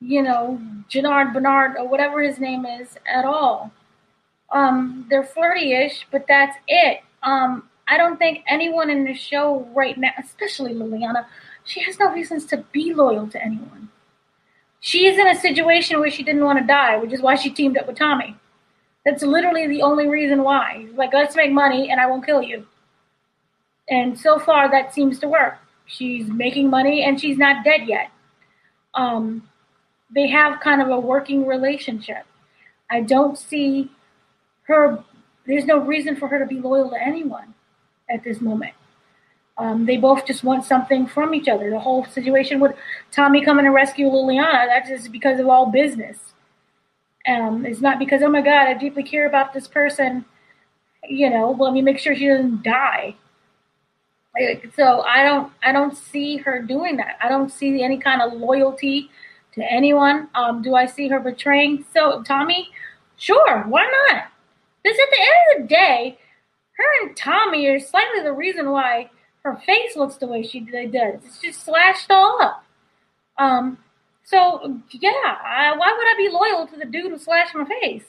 you 0.00 0.22
know 0.22 0.60
Jenard 0.88 1.34
Bernard 1.34 1.76
or 1.78 1.86
whatever 1.86 2.22
his 2.22 2.38
name 2.38 2.64
is 2.64 2.96
at 3.06 3.26
all. 3.26 3.72
Um, 4.50 5.06
they're 5.10 5.24
flirty-ish, 5.24 6.06
but 6.10 6.24
that's 6.26 6.56
it. 6.66 7.02
Um, 7.22 7.68
I 7.86 7.98
don't 7.98 8.16
think 8.16 8.44
anyone 8.48 8.88
in 8.88 9.04
the 9.04 9.14
show 9.14 9.68
right 9.74 9.98
now, 9.98 10.12
especially 10.18 10.72
Liliana, 10.72 11.26
she 11.68 11.82
has 11.82 11.98
no 11.98 12.10
reasons 12.12 12.46
to 12.46 12.64
be 12.72 12.94
loyal 12.94 13.28
to 13.28 13.42
anyone. 13.42 13.90
She 14.80 15.06
is 15.06 15.18
in 15.18 15.26
a 15.26 15.38
situation 15.38 16.00
where 16.00 16.10
she 16.10 16.22
didn't 16.22 16.44
want 16.44 16.58
to 16.58 16.66
die, 16.66 16.96
which 16.96 17.12
is 17.12 17.20
why 17.20 17.34
she 17.34 17.50
teamed 17.50 17.76
up 17.76 17.86
with 17.86 17.98
Tommy. 17.98 18.36
That's 19.04 19.22
literally 19.22 19.66
the 19.66 19.82
only 19.82 20.08
reason 20.08 20.42
why. 20.42 20.86
like, 20.94 21.12
let's 21.12 21.36
make 21.36 21.52
money 21.52 21.90
and 21.90 22.00
I 22.00 22.06
won't 22.06 22.24
kill 22.24 22.42
you. 22.42 22.66
And 23.88 24.18
so 24.18 24.38
far, 24.38 24.70
that 24.70 24.94
seems 24.94 25.18
to 25.20 25.28
work. 25.28 25.58
She's 25.86 26.26
making 26.28 26.70
money 26.70 27.02
and 27.02 27.20
she's 27.20 27.38
not 27.38 27.64
dead 27.64 27.86
yet. 27.86 28.10
Um, 28.94 29.48
they 30.14 30.28
have 30.28 30.60
kind 30.60 30.80
of 30.80 30.88
a 30.88 30.98
working 30.98 31.46
relationship. 31.46 32.24
I 32.90 33.02
don't 33.02 33.36
see 33.38 33.90
her 34.62 35.04
there's 35.46 35.64
no 35.64 35.78
reason 35.78 36.14
for 36.14 36.28
her 36.28 36.38
to 36.38 36.46
be 36.46 36.60
loyal 36.60 36.90
to 36.90 37.02
anyone 37.02 37.54
at 38.10 38.22
this 38.22 38.40
moment. 38.40 38.74
Um, 39.58 39.86
they 39.86 39.96
both 39.96 40.24
just 40.24 40.44
want 40.44 40.64
something 40.64 41.06
from 41.06 41.34
each 41.34 41.48
other. 41.48 41.68
The 41.68 41.80
whole 41.80 42.04
situation 42.04 42.60
with 42.60 42.76
Tommy 43.10 43.44
coming 43.44 43.64
to 43.64 43.72
rescue 43.72 44.06
Liliana, 44.06 44.66
that's 44.66 44.88
just 44.88 45.10
because 45.10 45.40
of 45.40 45.48
all 45.48 45.66
business. 45.66 46.18
Um, 47.26 47.66
it's 47.66 47.80
not 47.80 47.98
because, 47.98 48.22
oh 48.22 48.30
my 48.30 48.40
God, 48.40 48.68
I 48.68 48.74
deeply 48.74 49.02
care 49.02 49.26
about 49.26 49.52
this 49.52 49.66
person. 49.66 50.24
You 51.08 51.28
know, 51.28 51.56
let 51.58 51.72
me 51.72 51.82
make 51.82 51.98
sure 51.98 52.14
she 52.14 52.28
doesn't 52.28 52.62
die. 52.62 53.16
So 54.76 55.00
I 55.00 55.24
don't, 55.24 55.52
I 55.64 55.72
don't 55.72 55.96
see 55.96 56.36
her 56.38 56.62
doing 56.62 56.96
that. 56.98 57.18
I 57.20 57.28
don't 57.28 57.50
see 57.50 57.82
any 57.82 57.98
kind 57.98 58.22
of 58.22 58.34
loyalty 58.34 59.10
to 59.54 59.72
anyone. 59.72 60.28
Um, 60.36 60.62
do 60.62 60.76
I 60.76 60.86
see 60.86 61.08
her 61.08 61.18
betraying? 61.18 61.84
So 61.92 62.22
Tommy, 62.22 62.68
sure, 63.16 63.64
why 63.64 63.90
not? 64.08 64.24
Because 64.82 64.98
at 64.98 65.10
the 65.10 65.20
end 65.20 65.62
of 65.62 65.68
the 65.68 65.74
day, 65.74 66.18
her 66.76 67.06
and 67.06 67.16
Tommy 67.16 67.66
are 67.66 67.80
slightly 67.80 68.22
the 68.22 68.32
reason 68.32 68.70
why 68.70 69.10
her 69.52 69.60
face 69.64 69.96
looks 69.96 70.16
the 70.16 70.26
way 70.26 70.42
she 70.42 70.60
does. 70.60 71.20
It's 71.24 71.40
just 71.40 71.64
slashed 71.64 72.10
all 72.10 72.38
up. 72.42 72.64
Um, 73.38 73.78
so 74.24 74.80
yeah, 74.90 75.10
I, 75.10 75.74
why 75.76 75.94
would 75.96 76.06
I 76.06 76.14
be 76.16 76.28
loyal 76.28 76.66
to 76.66 76.76
the 76.76 76.84
dude 76.84 77.10
who 77.10 77.18
slashed 77.18 77.54
my 77.54 77.64
face? 77.64 78.04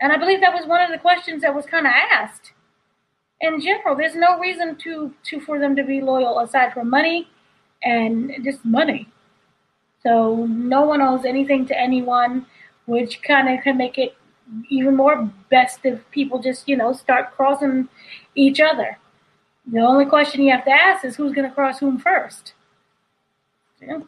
And 0.00 0.12
I 0.12 0.18
believe 0.18 0.40
that 0.40 0.52
was 0.52 0.66
one 0.66 0.82
of 0.82 0.90
the 0.90 0.98
questions 0.98 1.42
that 1.42 1.54
was 1.54 1.64
kind 1.66 1.86
of 1.86 1.92
asked. 2.12 2.52
In 3.40 3.60
general, 3.60 3.96
there's 3.96 4.14
no 4.14 4.38
reason 4.38 4.76
to 4.76 5.14
to 5.24 5.40
for 5.40 5.58
them 5.58 5.76
to 5.76 5.84
be 5.84 6.00
loyal 6.00 6.40
aside 6.40 6.72
from 6.74 6.90
money 6.90 7.28
and 7.82 8.32
just 8.44 8.64
money. 8.64 9.08
So 10.02 10.46
no 10.46 10.82
one 10.82 11.00
owes 11.00 11.24
anything 11.24 11.64
to 11.66 11.78
anyone, 11.78 12.46
which 12.86 13.22
kind 13.22 13.48
of 13.48 13.64
can 13.64 13.78
make 13.78 13.96
it 13.96 14.14
even 14.68 14.94
more 14.94 15.30
best 15.50 15.80
if 15.84 15.98
people 16.10 16.38
just 16.38 16.68
you 16.68 16.76
know 16.76 16.92
start 16.92 17.34
crossing 17.34 17.88
each 18.34 18.60
other. 18.60 18.98
The 19.66 19.80
only 19.80 20.06
question 20.06 20.42
you 20.42 20.52
have 20.52 20.64
to 20.64 20.70
ask 20.70 21.04
is 21.04 21.16
who's 21.16 21.32
going 21.32 21.48
to 21.48 21.54
cross 21.54 21.78
whom 21.78 21.98
first. 21.98 22.52
Yeah. 23.80 24.00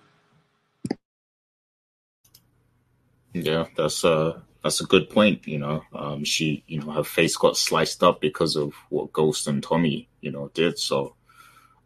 Yeah, 3.32 3.66
that's 3.76 4.04
uh 4.04 4.40
that's 4.62 4.80
a 4.80 4.86
good 4.86 5.08
point. 5.10 5.46
You 5.46 5.58
know, 5.58 5.82
um, 5.94 6.24
she, 6.24 6.64
you 6.66 6.80
know, 6.80 6.90
her 6.90 7.04
face 7.04 7.36
got 7.36 7.56
sliced 7.56 8.02
up 8.02 8.20
because 8.20 8.56
of 8.56 8.72
what 8.88 9.12
Ghost 9.12 9.46
and 9.46 9.62
Tommy, 9.62 10.08
you 10.20 10.32
know, 10.32 10.50
did. 10.54 10.78
So, 10.78 11.14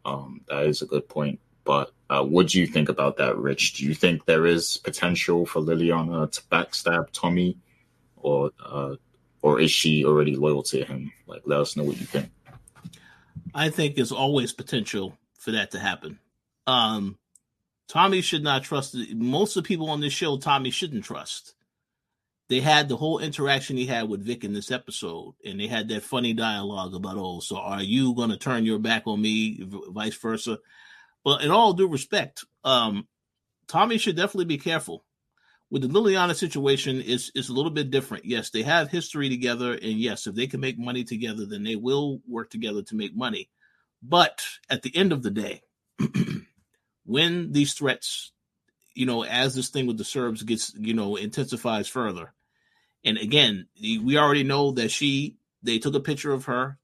um, 0.04 0.40
that 0.48 0.66
is 0.66 0.80
a 0.80 0.86
good 0.86 1.08
point. 1.08 1.40
But 1.64 1.92
uh, 2.08 2.24
what 2.24 2.48
do 2.48 2.60
you 2.60 2.66
think 2.66 2.88
about 2.88 3.18
that, 3.18 3.36
Rich? 3.36 3.74
Do 3.74 3.84
you 3.84 3.94
think 3.94 4.24
there 4.24 4.46
is 4.46 4.78
potential 4.78 5.44
for 5.44 5.60
Liliana 5.60 6.30
to 6.32 6.42
backstab 6.50 7.10
Tommy, 7.12 7.58
or 8.16 8.50
uh, 8.64 8.96
or 9.42 9.60
is 9.60 9.70
she 9.70 10.04
already 10.04 10.36
loyal 10.36 10.62
to 10.64 10.84
him? 10.84 11.12
Like, 11.26 11.42
let 11.44 11.60
us 11.60 11.76
know 11.76 11.84
what 11.84 12.00
you 12.00 12.06
think. 12.06 12.30
I 13.54 13.70
think 13.70 13.94
there's 13.94 14.12
always 14.12 14.52
potential 14.52 15.16
for 15.38 15.52
that 15.52 15.72
to 15.72 15.78
happen. 15.78 16.18
Um, 16.66 17.18
Tommy 17.88 18.20
should 18.20 18.42
not 18.42 18.62
trust 18.62 18.96
most 19.14 19.56
of 19.56 19.64
the 19.64 19.68
people 19.68 19.90
on 19.90 20.00
this 20.00 20.12
show. 20.12 20.38
Tommy 20.38 20.70
shouldn't 20.70 21.04
trust. 21.04 21.54
They 22.48 22.60
had 22.60 22.88
the 22.88 22.96
whole 22.96 23.20
interaction 23.20 23.76
he 23.76 23.86
had 23.86 24.08
with 24.08 24.24
Vic 24.24 24.44
in 24.44 24.52
this 24.52 24.70
episode, 24.70 25.34
and 25.44 25.60
they 25.60 25.68
had 25.68 25.88
that 25.88 26.02
funny 26.02 26.32
dialogue 26.32 26.94
about, 26.94 27.16
"Oh, 27.16 27.40
so 27.40 27.56
are 27.56 27.82
you 27.82 28.14
going 28.14 28.30
to 28.30 28.36
turn 28.36 28.64
your 28.64 28.78
back 28.80 29.04
on 29.06 29.20
me?" 29.20 29.60
Vice 29.62 30.16
versa. 30.16 30.58
But 31.24 31.42
in 31.42 31.50
all 31.50 31.74
due 31.74 31.86
respect, 31.86 32.44
um, 32.64 33.06
Tommy 33.68 33.98
should 33.98 34.16
definitely 34.16 34.46
be 34.46 34.58
careful. 34.58 35.04
With 35.70 35.82
the 35.82 35.88
Liliana 35.88 36.34
situation, 36.34 37.00
is 37.00 37.30
is 37.34 37.48
a 37.48 37.52
little 37.52 37.70
bit 37.70 37.90
different. 37.90 38.24
Yes, 38.24 38.50
they 38.50 38.62
have 38.62 38.90
history 38.90 39.28
together, 39.28 39.72
and 39.72 39.98
yes, 39.98 40.26
if 40.26 40.34
they 40.34 40.48
can 40.48 40.60
make 40.60 40.78
money 40.78 41.04
together, 41.04 41.46
then 41.46 41.62
they 41.62 41.76
will 41.76 42.20
work 42.26 42.50
together 42.50 42.82
to 42.82 42.96
make 42.96 43.14
money. 43.14 43.48
But 44.02 44.44
at 44.68 44.82
the 44.82 44.94
end 44.96 45.12
of 45.12 45.22
the 45.22 45.30
day, 45.30 45.62
when 47.04 47.52
these 47.52 47.74
threats, 47.74 48.32
you 48.94 49.06
know, 49.06 49.24
as 49.24 49.54
this 49.54 49.68
thing 49.68 49.86
with 49.86 49.98
the 49.98 50.04
Serbs 50.04 50.42
gets, 50.42 50.74
you 50.74 50.94
know, 50.94 51.14
intensifies 51.14 51.86
further, 51.86 52.34
and 53.04 53.16
again, 53.16 53.68
we 53.80 54.18
already 54.18 54.42
know 54.42 54.72
that 54.72 54.90
she, 54.90 55.36
they 55.62 55.78
took 55.78 55.94
a 55.94 56.00
picture 56.00 56.32
of 56.32 56.46
her. 56.46 56.78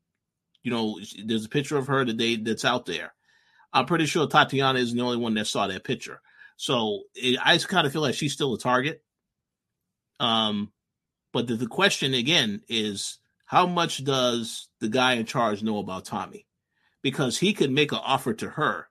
You 0.63 0.71
know, 0.71 1.01
there's 1.25 1.45
a 1.45 1.51
picture 1.51 1.77
of 1.77 1.87
her 1.89 2.05
that 2.05 2.19
they 2.19 2.37
that's 2.37 2.65
out 2.65 2.87
there. 2.87 3.15
I'm 3.73 3.87
pretty 3.87 4.07
sure 4.07 4.27
Tatiana 4.27 4.79
is 4.79 4.95
the 4.95 5.03
only 5.03 5.19
one 5.19 5.35
that 5.35 5.47
saw 5.47 5.67
that 5.67 5.85
picture. 5.85 6.21
So 6.57 7.03
it, 7.15 7.39
I 7.43 7.59
kind 7.59 7.87
of 7.87 7.93
feel 7.93 8.03
like 8.03 8.15
she's 8.15 8.33
still 8.33 8.55
a 8.55 8.59
target. 8.59 9.03
Um, 10.19 10.73
but 11.33 11.47
the, 11.47 11.57
the 11.57 11.67
question 11.67 12.15
again 12.15 12.63
is 12.69 13.19
how 13.45 13.67
much 13.67 14.03
does 14.05 14.69
the 14.81 14.89
guy 14.89 15.15
in 15.15 15.27
charge 15.27 15.63
know 15.63 15.79
about 15.79 16.05
Tommy? 16.05 16.47
Because 17.03 17.39
he 17.39 17.53
could 17.53 17.71
make 17.71 17.93
an 17.93 18.01
offer 18.03 18.35
to 18.35 18.49
her 18.49 18.89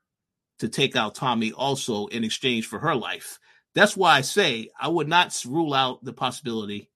to 0.60 0.70
take 0.70 0.96
out 0.96 1.16
Tommy 1.16 1.52
also 1.52 2.08
in 2.08 2.24
exchange 2.24 2.68
for 2.68 2.80
her 2.80 2.96
life. 2.96 3.40
That's 3.74 3.98
why 3.98 4.16
I 4.16 4.22
say 4.22 4.70
I 4.80 4.88
would 4.88 5.10
not 5.10 5.38
rule 5.46 5.74
out 5.74 6.04
the 6.04 6.14
possibility 6.14 6.90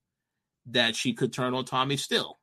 that 0.66 0.96
she 0.96 1.12
could 1.12 1.32
turn 1.32 1.52
on 1.52 1.64
Tommy 1.64 1.96
still. 1.96 2.38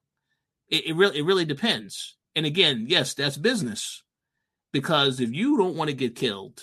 It, 0.70 0.88
it 0.88 0.96
really 0.96 1.20
it 1.20 1.26
really 1.26 1.46
depends. 1.46 2.18
And 2.36 2.46
again, 2.46 2.86
yes, 2.88 3.16
that's 3.16 3.38
business. 3.38 4.04
Because 4.74 5.20
if 5.20 5.34
you 5.34 5.58
don't 5.58 5.76
want 5.76 5.90
to 5.90 5.96
get 5.96 6.16
killed, 6.16 6.62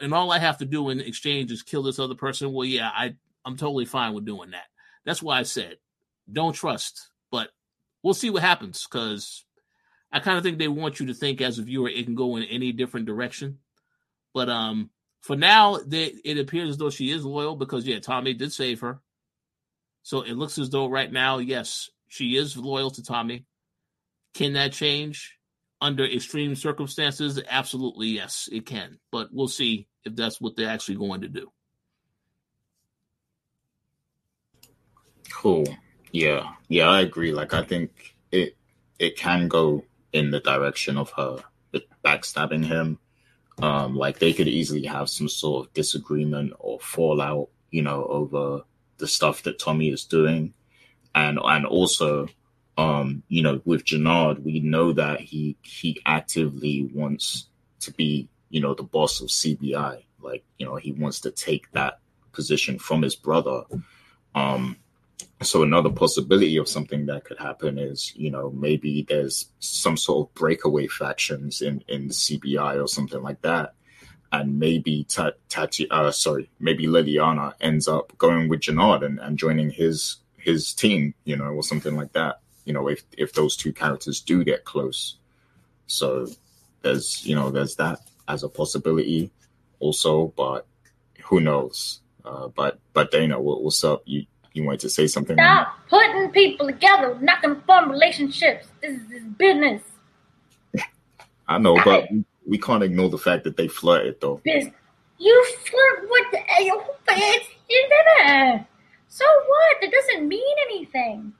and 0.00 0.12
all 0.12 0.32
I 0.32 0.38
have 0.38 0.58
to 0.58 0.64
do 0.64 0.90
in 0.90 1.00
exchange 1.00 1.50
is 1.52 1.62
kill 1.62 1.82
this 1.82 1.98
other 1.98 2.14
person, 2.14 2.52
well, 2.52 2.64
yeah, 2.64 2.90
I 2.94 3.14
I'm 3.44 3.56
totally 3.56 3.84
fine 3.84 4.14
with 4.14 4.24
doing 4.24 4.50
that. 4.50 4.64
That's 5.04 5.22
why 5.22 5.38
I 5.38 5.42
said 5.42 5.76
don't 6.32 6.54
trust, 6.54 7.10
but 7.30 7.50
we'll 8.02 8.14
see 8.14 8.30
what 8.30 8.42
happens 8.42 8.86
because 8.86 9.44
I 10.10 10.20
kind 10.20 10.38
of 10.38 10.44
think 10.44 10.58
they 10.58 10.68
want 10.68 11.00
you 11.00 11.06
to 11.06 11.14
think 11.14 11.40
as 11.40 11.58
a 11.58 11.62
viewer 11.62 11.88
it 11.88 12.04
can 12.04 12.14
go 12.14 12.36
in 12.36 12.44
any 12.44 12.72
different 12.72 13.06
direction. 13.06 13.58
But 14.32 14.48
um, 14.48 14.90
for 15.20 15.36
now, 15.36 15.78
they, 15.86 16.12
it 16.24 16.38
appears 16.38 16.70
as 16.70 16.76
though 16.78 16.90
she 16.90 17.10
is 17.10 17.24
loyal 17.24 17.56
because 17.56 17.86
yeah, 17.86 18.00
Tommy 18.00 18.34
did 18.34 18.52
save 18.52 18.80
her. 18.80 19.00
So 20.02 20.22
it 20.22 20.34
looks 20.34 20.58
as 20.58 20.70
though 20.70 20.88
right 20.88 21.10
now, 21.10 21.38
yes, 21.38 21.90
she 22.08 22.36
is 22.36 22.56
loyal 22.56 22.90
to 22.92 23.02
Tommy. 23.02 23.44
Can 24.34 24.52
that 24.54 24.72
change 24.72 25.38
under 25.84 26.04
extreme 26.04 26.56
circumstances? 26.56 27.38
Absolutely, 27.46 28.08
yes, 28.08 28.48
it 28.50 28.64
can. 28.64 28.98
But 29.12 29.28
we'll 29.32 29.48
see 29.48 29.86
if 30.04 30.16
that's 30.16 30.40
what 30.40 30.56
they're 30.56 30.70
actually 30.70 30.96
going 30.96 31.20
to 31.20 31.28
do. 31.28 31.52
Cool. 35.30 35.66
Yeah. 36.10 36.54
Yeah, 36.68 36.88
I 36.88 37.02
agree. 37.02 37.32
Like 37.32 37.52
I 37.52 37.62
think 37.62 38.16
it 38.32 38.56
it 38.98 39.18
can 39.18 39.48
go 39.48 39.84
in 40.12 40.30
the 40.30 40.40
direction 40.40 40.96
of 40.96 41.10
her 41.10 41.44
backstabbing 42.02 42.64
him. 42.64 42.98
Um, 43.60 43.94
like 43.94 44.18
they 44.18 44.32
could 44.32 44.48
easily 44.48 44.84
have 44.86 45.08
some 45.10 45.28
sort 45.28 45.66
of 45.66 45.74
disagreement 45.74 46.54
or 46.58 46.80
fallout, 46.80 47.50
you 47.70 47.82
know, 47.82 48.04
over 48.04 48.62
the 48.96 49.06
stuff 49.06 49.42
that 49.42 49.58
Tommy 49.58 49.90
is 49.90 50.04
doing. 50.04 50.54
And 51.14 51.38
and 51.42 51.66
also, 51.66 52.28
um, 52.76 53.22
you 53.28 53.42
know, 53.42 53.60
with 53.64 53.84
Jenard, 53.84 54.42
we 54.42 54.60
know 54.60 54.92
that 54.92 55.20
he 55.20 55.56
he 55.62 56.00
actively 56.06 56.88
wants 56.92 57.46
to 57.80 57.92
be, 57.92 58.28
you 58.50 58.60
know, 58.60 58.74
the 58.74 58.82
boss 58.82 59.20
of 59.20 59.28
CBI. 59.28 60.02
Like, 60.20 60.44
you 60.58 60.66
know, 60.66 60.76
he 60.76 60.92
wants 60.92 61.20
to 61.20 61.30
take 61.30 61.70
that 61.72 61.98
position 62.32 62.78
from 62.78 63.02
his 63.02 63.14
brother. 63.14 63.62
Um, 64.34 64.76
so 65.42 65.62
another 65.62 65.90
possibility 65.90 66.56
of 66.56 66.68
something 66.68 67.06
that 67.06 67.24
could 67.24 67.38
happen 67.38 67.78
is, 67.78 68.12
you 68.16 68.30
know, 68.30 68.50
maybe 68.50 69.04
there's 69.08 69.48
some 69.60 69.96
sort 69.96 70.28
of 70.28 70.34
breakaway 70.34 70.86
factions 70.88 71.62
in 71.62 71.84
in 71.88 72.08
CBI 72.08 72.82
or 72.82 72.88
something 72.88 73.22
like 73.22 73.40
that, 73.42 73.74
and 74.32 74.58
maybe 74.58 75.06
Tati, 75.48 75.88
uh, 75.90 76.10
sorry, 76.10 76.50
maybe 76.58 76.86
Liliana 76.86 77.52
ends 77.60 77.86
up 77.86 78.16
going 78.18 78.48
with 78.48 78.60
Jenard 78.60 79.04
and, 79.04 79.20
and 79.20 79.38
joining 79.38 79.70
his 79.70 80.16
his 80.36 80.74
team, 80.74 81.14
you 81.24 81.36
know, 81.36 81.46
or 81.46 81.62
something 81.62 81.96
like 81.96 82.12
that. 82.14 82.40
You 82.64 82.72
know, 82.72 82.88
if 82.88 83.02
if 83.16 83.32
those 83.32 83.56
two 83.56 83.72
characters 83.72 84.20
do 84.20 84.44
get 84.44 84.64
close, 84.64 85.16
so 85.86 86.26
there's 86.82 87.24
you 87.26 87.34
know 87.34 87.50
there's 87.50 87.76
that 87.76 88.00
as 88.28 88.42
a 88.42 88.48
possibility 88.48 89.30
also, 89.80 90.32
but 90.36 90.66
who 91.24 91.40
knows? 91.40 92.00
Uh, 92.24 92.48
but 92.48 92.78
but 92.92 93.10
Dana, 93.10 93.40
what, 93.40 93.62
what's 93.62 93.84
up? 93.84 94.02
You 94.06 94.24
you 94.54 94.64
wanted 94.64 94.80
to 94.80 94.88
say 94.88 95.06
something? 95.06 95.36
Stop 95.36 95.76
putting 95.88 96.30
people 96.30 96.66
together, 96.66 97.18
not 97.20 97.42
confirm 97.42 97.90
relationships. 97.90 98.68
This 98.80 99.00
is 99.10 99.24
business. 99.36 99.82
I 101.48 101.58
know, 101.58 101.78
but 101.84 102.10
we, 102.10 102.24
we 102.46 102.58
can't 102.58 102.82
ignore 102.82 103.08
the 103.08 103.18
fact 103.18 103.44
that 103.44 103.56
they 103.56 103.68
flirted, 103.68 104.20
though. 104.20 104.40
Business. 104.44 104.74
You 105.18 105.46
flirt 105.64 106.10
with 106.10 106.30
the 106.32 106.38
it's, 106.48 107.48
it's, 107.68 108.64
So 109.08 109.24
what? 109.24 109.80
That 109.80 109.90
doesn't 109.90 110.28
mean 110.28 110.56
anything. 110.70 111.32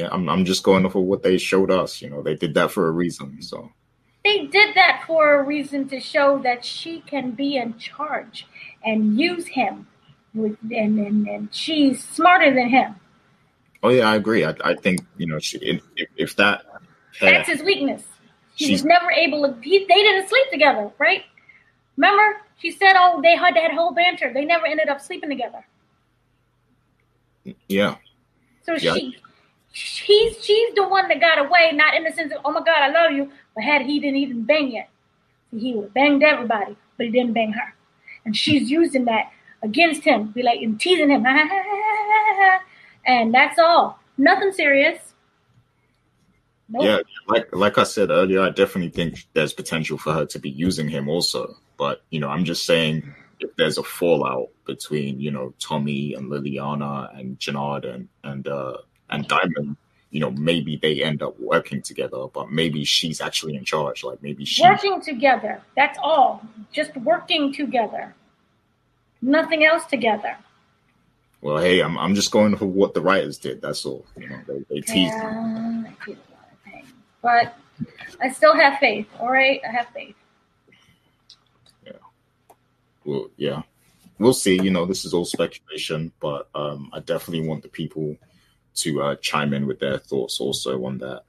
Yeah, 0.00 0.08
I'm 0.12 0.30
I'm 0.30 0.46
just 0.46 0.62
going 0.62 0.86
off 0.86 0.94
of 0.94 1.02
what 1.02 1.22
they 1.22 1.36
showed 1.36 1.70
us. 1.70 2.00
You 2.00 2.08
know, 2.08 2.22
they 2.22 2.34
did 2.34 2.54
that 2.54 2.70
for 2.70 2.88
a 2.88 2.90
reason. 2.90 3.26
Mm-hmm. 3.26 3.42
So 3.42 3.70
they 4.24 4.46
did 4.46 4.74
that 4.74 5.04
for 5.06 5.34
a 5.34 5.42
reason 5.42 5.88
to 5.90 6.00
show 6.00 6.38
that 6.38 6.64
she 6.64 7.02
can 7.02 7.32
be 7.32 7.58
in 7.58 7.76
charge 7.76 8.46
and 8.82 9.20
use 9.20 9.46
him 9.46 9.86
with, 10.32 10.56
and, 10.70 10.98
and, 10.98 11.28
and 11.28 11.54
she's 11.54 12.02
smarter 12.02 12.54
than 12.54 12.70
him. 12.70 12.96
Oh 13.82 13.90
yeah, 13.90 14.08
I 14.08 14.16
agree. 14.16 14.42
I, 14.42 14.54
I 14.64 14.74
think 14.74 15.00
you 15.18 15.26
know 15.26 15.38
she, 15.38 15.58
if, 15.58 15.82
if 16.16 16.36
that 16.36 16.64
that's 17.20 17.48
his 17.48 17.62
weakness. 17.62 18.02
He 18.54 18.72
was 18.72 18.84
never 18.84 19.10
able 19.10 19.42
to. 19.42 19.54
He, 19.60 19.80
they 19.80 20.02
didn't 20.02 20.30
sleep 20.30 20.46
together, 20.50 20.90
right? 20.98 21.24
Remember, 21.98 22.40
she 22.58 22.70
said, 22.70 22.94
"Oh, 22.96 23.20
they 23.22 23.36
had 23.36 23.54
that 23.54 23.72
whole 23.72 23.92
banter. 23.92 24.32
They 24.32 24.46
never 24.46 24.66
ended 24.66 24.88
up 24.88 25.02
sleeping 25.02 25.28
together." 25.28 25.66
Yeah. 27.68 27.96
So 28.62 28.74
yeah. 28.74 28.94
she, 28.94 29.16
she's 29.72 30.44
she's 30.44 30.74
the 30.74 30.86
one 30.88 31.08
that 31.08 31.20
got 31.20 31.38
away, 31.38 31.70
not 31.72 31.94
in 31.94 32.04
the 32.04 32.12
sense 32.12 32.32
of, 32.32 32.38
"Oh 32.44 32.52
my 32.52 32.60
God, 32.60 32.82
I 32.82 32.88
love 32.88 33.12
you," 33.12 33.30
but 33.54 33.64
had 33.64 33.82
he 33.82 34.00
didn't 34.00 34.16
even 34.16 34.44
bang 34.44 34.72
yet, 34.72 34.88
he 35.56 35.74
would 35.74 35.84
have 35.84 35.94
banged 35.94 36.22
everybody, 36.22 36.76
but 36.96 37.06
he 37.06 37.12
didn't 37.12 37.32
bang 37.32 37.52
her, 37.52 37.74
and 38.24 38.36
she's 38.36 38.70
using 38.70 39.04
that 39.06 39.30
against 39.62 40.02
him, 40.02 40.28
be 40.32 40.42
like 40.42 40.60
and 40.60 40.80
teasing 40.80 41.10
him, 41.10 41.24
and 43.06 43.34
that's 43.34 43.58
all. 43.58 43.98
Nothing 44.18 44.52
serious. 44.52 45.14
Nope. 46.68 46.84
Yeah, 46.84 46.98
like 47.26 47.54
like 47.54 47.78
I 47.78 47.84
said 47.84 48.10
earlier, 48.10 48.42
I 48.42 48.50
definitely 48.50 48.90
think 48.90 49.26
there's 49.32 49.52
potential 49.52 49.98
for 49.98 50.12
her 50.12 50.26
to 50.26 50.38
be 50.38 50.50
using 50.50 50.88
him 50.88 51.08
also. 51.08 51.56
But 51.76 52.02
you 52.10 52.20
know, 52.20 52.28
I'm 52.28 52.44
just 52.44 52.64
saying 52.64 53.12
if 53.40 53.56
there's 53.56 53.78
a 53.78 53.82
fallout 53.82 54.50
between 54.66 55.18
you 55.18 55.30
know 55.30 55.52
Tommy 55.58 56.14
and 56.14 56.30
Liliana 56.30 57.18
and 57.18 57.38
Jenard 57.38 57.92
and 57.92 58.08
and 58.22 58.46
uh, 58.46 58.76
and 59.10 59.26
Diamond, 59.28 59.76
you 60.10 60.20
know, 60.20 60.30
maybe 60.30 60.76
they 60.76 61.02
end 61.02 61.22
up 61.22 61.38
working 61.38 61.82
together. 61.82 62.26
But 62.32 62.50
maybe 62.50 62.84
she's 62.84 63.20
actually 63.20 63.56
in 63.56 63.64
charge. 63.64 64.04
Like 64.04 64.22
maybe 64.22 64.44
she's 64.44 64.64
working 64.64 65.00
together. 65.00 65.60
That's 65.76 65.98
all. 66.02 66.42
Just 66.72 66.96
working 66.96 67.52
together. 67.52 68.14
Nothing 69.22 69.64
else 69.64 69.84
together. 69.84 70.36
Well, 71.42 71.58
hey, 71.58 71.80
I'm 71.80 71.98
I'm 71.98 72.14
just 72.14 72.30
going 72.30 72.56
for 72.56 72.66
what 72.66 72.94
the 72.94 73.00
writers 73.00 73.38
did. 73.38 73.62
That's 73.62 73.86
all. 73.86 74.04
You 74.16 74.28
know, 74.28 74.40
they, 74.46 74.64
they 74.68 74.80
teased. 74.80 75.14
Yeah, 75.14 75.84
but 77.22 77.54
I 78.20 78.30
still 78.30 78.54
have 78.54 78.78
faith. 78.78 79.06
All 79.18 79.30
right, 79.30 79.60
I 79.66 79.72
have 79.72 79.88
faith. 79.88 80.14
Yeah. 81.84 81.92
Well, 83.04 83.30
yeah. 83.36 83.62
We'll 84.18 84.34
see. 84.34 84.60
You 84.60 84.70
know, 84.70 84.84
this 84.84 85.06
is 85.06 85.14
all 85.14 85.24
speculation, 85.24 86.12
but 86.20 86.48
um, 86.54 86.90
I 86.92 87.00
definitely 87.00 87.48
want 87.48 87.62
the 87.62 87.70
people 87.70 88.16
to 88.76 89.02
uh, 89.02 89.16
chime 89.16 89.52
in 89.52 89.66
with 89.66 89.80
their 89.80 89.98
thoughts 89.98 90.40
also 90.40 90.84
on 90.84 90.98
that. 90.98 91.22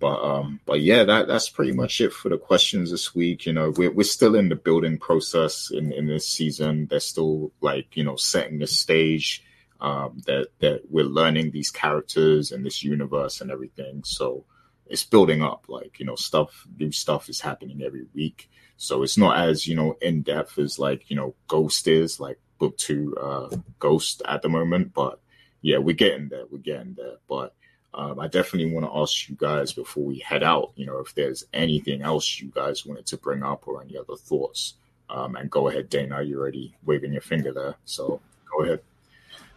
But 0.00 0.22
um, 0.22 0.60
but 0.64 0.80
yeah, 0.80 1.04
that 1.04 1.26
that's 1.26 1.48
pretty 1.48 1.72
much 1.72 2.00
it 2.00 2.12
for 2.12 2.28
the 2.28 2.38
questions 2.38 2.90
this 2.90 3.14
week. 3.14 3.46
You 3.46 3.52
know, 3.52 3.70
we're 3.70 3.90
we're 3.90 4.04
still 4.04 4.36
in 4.36 4.48
the 4.48 4.54
building 4.56 4.98
process 4.98 5.70
in, 5.72 5.92
in 5.92 6.06
this 6.06 6.28
season. 6.28 6.86
They're 6.86 7.00
still 7.00 7.52
like, 7.60 7.96
you 7.96 8.04
know, 8.04 8.16
setting 8.16 8.58
the 8.58 8.66
stage. 8.66 9.44
Um, 9.80 10.22
that 10.26 10.48
that 10.58 10.90
we're 10.90 11.04
learning 11.04 11.52
these 11.52 11.70
characters 11.70 12.50
and 12.50 12.66
this 12.66 12.82
universe 12.82 13.40
and 13.40 13.48
everything. 13.48 14.02
So 14.04 14.44
it's 14.88 15.04
building 15.04 15.42
up. 15.42 15.66
Like 15.68 16.00
you 16.00 16.06
know, 16.06 16.16
stuff, 16.16 16.66
new 16.78 16.90
stuff 16.90 17.28
is 17.28 17.40
happening 17.40 17.82
every 17.82 18.06
week. 18.14 18.50
So 18.76 19.02
it's 19.02 19.18
not 19.18 19.38
as 19.38 19.66
you 19.66 19.76
know 19.76 19.96
in 20.00 20.22
depth 20.22 20.58
as 20.58 20.78
like 20.78 21.10
you 21.10 21.16
know 21.16 21.34
Ghost 21.46 21.86
is 21.86 22.18
like 22.20 22.38
book 22.58 22.76
two 22.76 23.16
uh, 23.16 23.56
Ghost 23.78 24.22
at 24.26 24.42
the 24.42 24.48
moment. 24.48 24.94
But 24.94 25.20
yeah, 25.62 25.78
we're 25.78 25.94
getting 25.94 26.28
there. 26.28 26.44
We're 26.50 26.58
getting 26.58 26.94
there. 26.94 27.16
But 27.28 27.54
um, 27.94 28.20
I 28.20 28.28
definitely 28.28 28.72
want 28.72 28.86
to 28.86 28.96
ask 28.96 29.28
you 29.28 29.36
guys 29.36 29.72
before 29.72 30.04
we 30.04 30.18
head 30.18 30.42
out. 30.42 30.72
You 30.76 30.86
know, 30.86 30.98
if 30.98 31.14
there's 31.14 31.44
anything 31.52 32.02
else 32.02 32.40
you 32.40 32.50
guys 32.54 32.86
wanted 32.86 33.06
to 33.06 33.16
bring 33.16 33.42
up 33.42 33.66
or 33.66 33.82
any 33.82 33.96
other 33.96 34.16
thoughts. 34.16 34.74
Um, 35.10 35.36
and 35.36 35.50
go 35.50 35.68
ahead, 35.68 35.88
Dana. 35.88 36.22
You're 36.22 36.40
already 36.40 36.74
waving 36.84 37.12
your 37.12 37.22
finger 37.22 37.52
there. 37.52 37.76
So 37.86 38.20
go 38.50 38.64
ahead. 38.64 38.80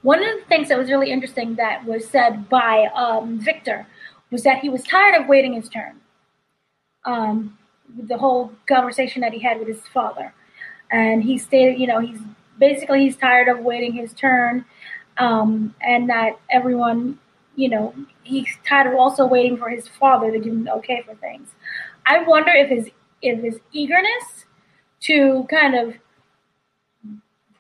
One 0.02 0.24
of 0.24 0.40
the 0.40 0.46
things 0.46 0.70
that 0.70 0.78
was 0.78 0.90
really 0.90 1.12
interesting 1.12 1.56
that 1.56 1.86
was 1.86 2.08
said 2.08 2.50
by 2.50 2.88
um, 2.96 3.40
Victor 3.40 3.86
was 4.32 4.44
that 4.44 4.60
he 4.60 4.70
was 4.70 4.84
tired 4.84 5.22
of 5.22 5.28
waiting 5.28 5.54
his 5.54 5.70
turn. 5.70 6.00
Um, 7.06 7.58
the 7.96 8.18
whole 8.18 8.54
conversation 8.68 9.22
that 9.22 9.34
he 9.34 9.40
had 9.40 9.60
with 9.60 9.68
his 9.68 9.82
father, 9.88 10.34
and 10.92 11.22
he 11.22 11.38
stated, 11.38 11.80
you 11.80 11.88
know, 11.88 12.00
he's 12.00 12.20
basically 12.58 13.02
he's 13.02 13.18
tired 13.18 13.48
of 13.48 13.60
waiting 13.60 13.92
his 13.94 14.14
turn, 14.14 14.66
um, 15.18 15.76
and 15.82 16.10
that 16.10 16.40
everyone, 16.50 17.20
you 17.56 17.70
know, 17.70 17.94
he's 18.24 18.48
tired 18.68 18.88
of 18.88 19.00
also 19.00 19.26
waiting 19.26 19.58
for 19.58 19.70
his 19.70 19.88
father 19.88 20.32
to 20.32 20.40
give 20.40 20.54
him 20.54 20.64
the 20.66 20.74
okay 20.76 21.04
for 21.06 21.16
things. 21.16 21.50
I 22.06 22.24
wonder 22.24 22.52
if 22.52 22.70
his 22.70 22.90
if 23.22 23.42
his 23.44 23.60
eagerness 23.72 24.46
to 25.02 25.46
kind 25.50 25.76
of 25.76 25.96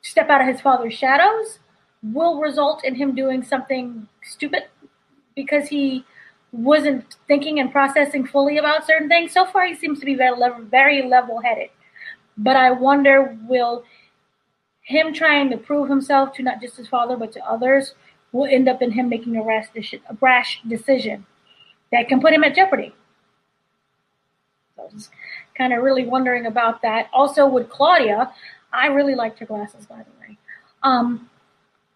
step 0.01 0.29
out 0.29 0.41
of 0.41 0.47
his 0.47 0.61
father's 0.61 0.93
shadows 0.93 1.59
will 2.01 2.39
result 2.39 2.83
in 2.83 2.95
him 2.95 3.13
doing 3.13 3.43
something 3.43 4.07
stupid 4.23 4.63
because 5.35 5.67
he 5.67 6.03
wasn't 6.51 7.15
thinking 7.27 7.59
and 7.59 7.71
processing 7.71 8.25
fully 8.25 8.57
about 8.57 8.85
certain 8.85 9.07
things. 9.07 9.31
So 9.31 9.45
far, 9.45 9.65
he 9.67 9.75
seems 9.75 9.99
to 9.99 10.05
be 10.05 10.15
very 10.15 10.37
level, 10.37 10.63
very 10.65 11.07
level-headed. 11.07 11.69
But 12.37 12.55
I 12.55 12.71
wonder, 12.71 13.37
will 13.47 13.83
him 14.81 15.13
trying 15.13 15.49
to 15.49 15.57
prove 15.57 15.89
himself 15.89 16.33
to 16.33 16.43
not 16.43 16.61
just 16.61 16.77
his 16.77 16.87
father 16.87 17.15
but 17.15 17.31
to 17.31 17.45
others 17.45 17.93
will 18.31 18.45
end 18.45 18.67
up 18.67 18.81
in 18.81 18.91
him 18.91 19.09
making 19.09 19.35
a 19.35 19.43
rash, 19.43 19.67
a 19.75 20.17
rash 20.19 20.61
decision 20.67 21.25
that 21.91 22.07
can 22.07 22.21
put 22.21 22.33
him 22.33 22.43
at 22.43 22.55
jeopardy. 22.55 22.93
So 24.75 24.83
I 24.83 24.93
was 24.93 25.09
kind 25.57 25.73
of 25.73 25.83
really 25.83 26.05
wondering 26.05 26.45
about 26.45 26.81
that. 26.81 27.09
Also, 27.13 27.45
with 27.45 27.69
Claudia, 27.69 28.31
I 28.71 28.87
really 28.87 29.15
liked 29.15 29.39
her 29.39 29.45
glasses, 29.45 29.85
by 29.85 29.97
the 29.97 30.19
way. 30.21 30.37
Um, 30.83 31.29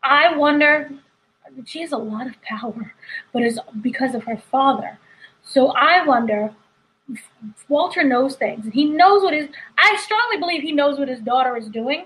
I 0.03 0.35
wonder 0.35 0.91
she 1.65 1.81
has 1.81 1.93
a 1.93 1.97
lot 1.97 2.27
of 2.27 2.41
power, 2.41 2.93
but 3.31 3.43
it's 3.43 3.59
because 3.81 4.13
of 4.13 4.23
her 4.25 4.37
father. 4.37 4.99
So 5.43 5.69
I 5.69 6.05
wonder. 6.05 6.53
Walter 7.69 8.03
knows 8.03 8.35
things, 8.35 8.65
he 8.73 8.85
knows 8.85 9.21
what 9.21 9.33
his. 9.33 9.47
I 9.77 9.95
strongly 10.01 10.37
believe 10.37 10.63
he 10.63 10.71
knows 10.71 10.97
what 10.97 11.07
his 11.07 11.19
daughter 11.19 11.55
is 11.55 11.67
doing. 11.69 12.05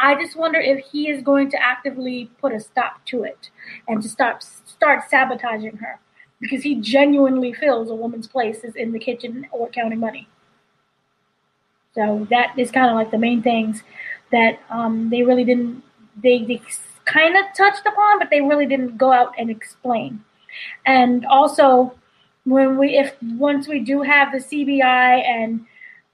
I 0.00 0.14
just 0.14 0.34
wonder 0.34 0.58
if 0.58 0.84
he 0.86 1.10
is 1.10 1.22
going 1.22 1.50
to 1.50 1.62
actively 1.62 2.30
put 2.40 2.52
a 2.54 2.60
stop 2.60 3.04
to 3.06 3.22
it 3.22 3.50
and 3.86 4.02
to 4.02 4.08
stop 4.08 4.42
start 4.42 5.08
sabotaging 5.10 5.76
her 5.76 6.00
because 6.40 6.62
he 6.62 6.76
genuinely 6.76 7.52
feels 7.52 7.90
a 7.90 7.94
woman's 7.94 8.26
place 8.26 8.64
is 8.64 8.74
in 8.74 8.92
the 8.92 8.98
kitchen 8.98 9.46
or 9.52 9.68
counting 9.68 10.00
money. 10.00 10.26
So 11.94 12.26
that 12.30 12.58
is 12.58 12.70
kind 12.70 12.88
of 12.88 12.96
like 12.96 13.10
the 13.10 13.18
main 13.18 13.42
things 13.42 13.82
that 14.32 14.58
um, 14.70 15.10
they 15.10 15.22
really 15.22 15.44
didn't. 15.44 15.82
They, 16.22 16.44
they 16.44 16.62
kind 17.04 17.36
of 17.36 17.44
touched 17.56 17.84
upon, 17.86 18.18
but 18.18 18.30
they 18.30 18.40
really 18.40 18.66
didn't 18.66 18.96
go 18.96 19.12
out 19.12 19.34
and 19.38 19.50
explain. 19.50 20.24
And 20.86 21.26
also, 21.26 21.94
when 22.44 22.78
we 22.78 22.96
if 22.96 23.14
once 23.22 23.68
we 23.68 23.80
do 23.80 24.00
have 24.00 24.32
the 24.32 24.38
CBI 24.38 24.82
and 24.82 25.66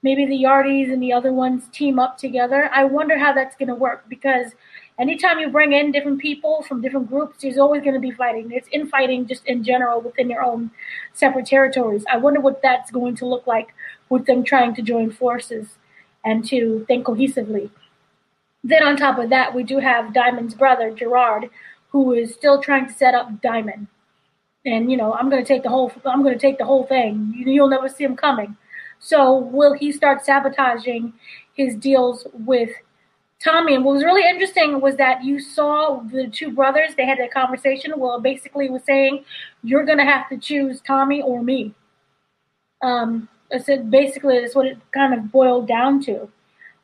maybe 0.03 0.25
the 0.25 0.43
Yardies 0.43 0.91
and 0.91 1.01
the 1.01 1.13
other 1.13 1.33
ones 1.33 1.63
team 1.71 1.99
up 1.99 2.17
together, 2.17 2.69
I 2.73 2.83
wonder 2.85 3.17
how 3.17 3.33
that's 3.33 3.55
going 3.55 3.69
to 3.69 3.75
work 3.75 4.05
because 4.07 4.51
anytime 4.99 5.39
you 5.39 5.49
bring 5.49 5.73
in 5.73 5.91
different 5.91 6.19
people 6.19 6.63
from 6.63 6.81
different 6.81 7.09
groups, 7.09 7.41
there's 7.41 7.57
always 7.57 7.81
going 7.81 7.93
to 7.93 7.99
be 7.99 8.11
fighting. 8.11 8.51
It's 8.51 8.69
infighting 8.71 9.27
just 9.27 9.45
in 9.45 9.63
general 9.63 10.01
within 10.01 10.27
their 10.27 10.43
own 10.43 10.71
separate 11.13 11.45
territories. 11.45 12.05
I 12.11 12.17
wonder 12.17 12.39
what 12.39 12.61
that's 12.61 12.91
going 12.91 13.15
to 13.17 13.25
look 13.25 13.47
like 13.47 13.73
with 14.09 14.25
them 14.25 14.43
trying 14.43 14.75
to 14.75 14.81
join 14.81 15.11
forces 15.11 15.67
and 16.25 16.45
to 16.45 16.85
think 16.87 17.05
cohesively. 17.05 17.69
Then 18.63 18.83
on 18.83 18.97
top 18.97 19.17
of 19.17 19.29
that, 19.29 19.53
we 19.53 19.63
do 19.63 19.79
have 19.79 20.13
Diamond's 20.13 20.53
brother 20.53 20.91
Jenard, 20.91 21.49
who 21.89 22.13
is 22.13 22.33
still 22.33 22.61
trying 22.61 22.87
to 22.87 22.93
set 22.93 23.15
up 23.15 23.41
Diamond. 23.41 23.87
And 24.65 24.91
you 24.91 24.97
know, 24.97 25.13
I'm 25.13 25.29
going 25.29 25.41
to 25.43 25.47
take 25.47 25.63
the 25.63 25.69
whole. 25.69 25.91
I'm 26.05 26.21
going 26.23 26.33
to 26.33 26.39
take 26.39 26.57
the 26.57 26.65
whole 26.65 26.85
thing. 26.85 27.33
You'll 27.37 27.69
never 27.69 27.87
see 27.87 28.03
him 28.03 28.17
coming. 28.17 28.57
So 28.99 29.37
will 29.37 29.73
he 29.73 29.91
start 29.91 30.25
sabotaging 30.25 31.13
his 31.53 31.75
deals 31.75 32.27
with 32.33 32.71
Tommy? 33.43 33.75
And 33.75 33.85
what 33.85 33.93
was 33.93 34.03
really 34.03 34.27
interesting 34.27 34.81
was 34.81 34.95
that 34.97 35.23
you 35.23 35.39
saw 35.39 36.01
the 36.11 36.27
two 36.27 36.51
brothers. 36.51 36.95
They 36.95 37.05
had 37.05 37.19
a 37.19 37.27
conversation. 37.27 37.93
Well, 37.97 38.19
basically 38.19 38.69
was 38.69 38.83
saying, 38.83 39.25
"You're 39.63 39.85
to 39.85 40.03
have 40.03 40.29
to 40.29 40.37
choose 40.37 40.81
Tommy 40.81 41.21
or 41.21 41.43
me." 41.43 41.73
Um, 42.81 43.29
I 43.53 43.59
said 43.59 43.89
basically 43.89 44.39
that's 44.39 44.55
what 44.55 44.65
it 44.65 44.77
kind 44.91 45.13
of 45.13 45.31
boiled 45.31 45.67
down 45.67 46.01
to. 46.03 46.29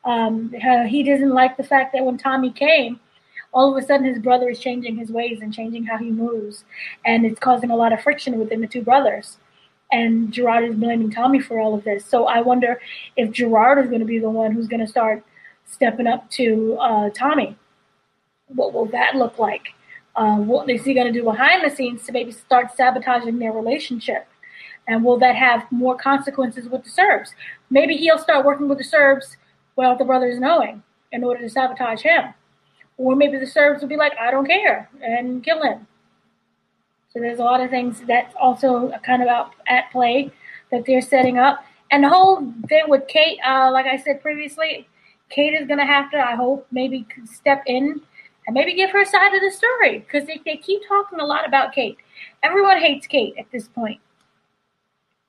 Um, 0.06 0.54
he 0.88 1.04
doesn't 1.04 1.34
like 1.34 1.58
the 1.58 1.64
fact 1.64 1.94
that 1.94 2.04
when 2.06 2.18
Tommy 2.18 2.52
came, 2.52 3.00
all 3.54 3.76
of 3.76 3.82
a 3.82 3.86
sudden 3.86 4.06
his 4.06 4.20
brother 4.20 4.50
is 4.50 4.60
changing 4.60 4.98
his 4.98 5.12
ways 5.12 5.40
and 5.42 5.54
changing 5.54 5.86
how 5.86 5.98
he 5.98 6.12
moves, 6.12 6.66
and 7.06 7.26
it's 7.26 7.40
causing 7.40 7.72
a 7.72 7.76
lot 7.76 7.94
of 7.94 8.02
friction 8.02 8.38
within 8.40 8.62
the 8.62 8.68
two 8.68 8.82
brothers. 8.82 9.38
And 9.94 10.34
Jenard 10.34 10.68
is 10.68 10.76
blaming 10.76 11.12
Tommy 11.12 11.40
for 11.40 11.60
all 11.60 11.76
of 11.76 11.84
this. 11.84 12.04
So 12.04 12.26
I 12.26 12.42
wonder 12.42 12.82
if 13.16 13.30
Jenard 13.30 13.82
is 13.84 13.90
going 13.90 14.00
to 14.00 14.08
be 14.08 14.18
the 14.18 14.30
one 14.30 14.52
who's 14.52 14.68
going 14.68 14.80
to 14.80 14.88
start 14.88 15.24
stepping 15.66 16.08
up 16.08 16.28
to 16.32 16.76
uh, 16.82 17.10
Tommy. 17.12 17.56
What 18.48 18.74
will 18.74 18.88
that 18.88 19.16
look 19.16 19.38
like? 19.38 19.68
Uh, 20.16 20.38
what 20.38 20.68
is 20.68 20.84
he 20.84 20.96
going 20.96 21.06
to 21.06 21.14
do 21.14 21.24
behind 21.24 21.64
the 21.64 21.76
scenes 21.76 22.04
to 22.08 22.12
maybe 22.12 22.32
start 22.32 22.76
sabotaging 22.76 23.38
their 23.38 23.52
relationship? 23.52 24.28
And 24.88 25.04
will 25.04 25.20
that 25.20 25.36
have 25.36 25.72
more 25.72 25.96
consequences 25.96 26.68
with 26.68 26.84
the 26.84 26.90
Serbs? 26.90 27.36
Maybe 27.70 27.96
he'll 27.96 28.18
start 28.18 28.46
working 28.46 28.68
with 28.68 28.80
the 28.80 28.84
Serbs 28.84 29.38
without 29.76 30.00
the 30.00 30.06
brothers 30.06 30.40
knowing 30.40 30.82
in 31.12 31.24
order 31.24 31.42
to 31.42 31.50
sabotage 31.50 32.02
him. 32.02 32.34
Or 32.98 33.16
maybe 33.16 33.38
the 33.38 33.48
Serbs 33.48 33.82
will 33.82 33.90
be 33.90 33.96
like, 33.96 34.14
I 34.20 34.32
don't 34.32 34.48
care, 34.48 34.90
and 35.02 35.44
kill 35.44 35.62
him. 35.62 35.88
So 37.14 37.20
there's 37.20 37.38
a 37.38 37.44
lot 37.44 37.62
of 37.62 37.70
things 37.70 38.02
that's 38.08 38.34
also 38.42 38.92
kind 39.06 39.22
of 39.22 39.28
out 39.28 39.52
at 39.68 39.92
play 39.92 40.32
that 40.72 40.84
they're 40.88 41.02
setting 41.02 41.38
up. 41.38 41.64
And 41.92 42.04
the 42.04 42.10
whole 42.10 42.52
thing 42.68 42.86
with 42.88 43.08
Kate, 43.08 43.38
uh, 43.46 43.70
like 43.72 43.86
I 43.86 43.98
said 43.98 44.22
previously, 44.24 44.88
Kate 45.30 45.54
is 45.54 45.68
gonna 45.68 45.86
have 45.86 46.10
to, 46.12 46.18
I 46.18 46.34
hope, 46.34 46.66
maybe 46.72 47.06
step 47.26 47.62
in 47.68 48.02
and 48.48 48.54
maybe 48.56 48.74
give 48.74 48.90
her 48.90 49.06
side 49.06 49.36
of 49.36 49.42
the 49.42 49.52
story 49.52 50.00
because 50.00 50.26
they, 50.26 50.42
they 50.44 50.58
keep 50.58 50.82
talking 50.88 51.20
a 51.20 51.26
lot 51.26 51.48
about 51.48 51.72
Kate. 51.72 51.98
Everyone 52.42 52.80
hates 52.80 53.06
Kate 53.06 53.36
at 53.38 53.46
this 53.52 53.68
point. 53.68 54.02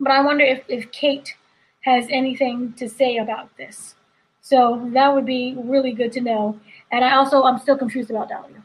But 0.00 0.12
I 0.12 0.24
wonder 0.24 0.44
if, 0.44 0.62
if 0.68 0.90
Kate 0.90 1.34
has 1.82 2.06
anything 2.08 2.72
to 2.74 2.88
say 2.88 3.18
about 3.18 3.54
this. 3.58 3.94
So 4.40 4.90
that 4.94 5.14
would 5.14 5.26
be 5.26 5.54
really 5.62 5.92
good 5.92 6.12
to 6.12 6.22
know. 6.22 6.58
And 6.90 7.04
I 7.04 7.14
also, 7.14 7.42
I'm 7.42 7.58
still 7.58 7.76
confused 7.76 8.10
about 8.10 8.30
Dahlia. 8.30 8.63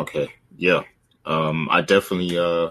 Okay, 0.00 0.28
yeah. 0.56 0.82
Um, 1.24 1.68
I 1.70 1.82
definitely, 1.82 2.38
uh, 2.38 2.70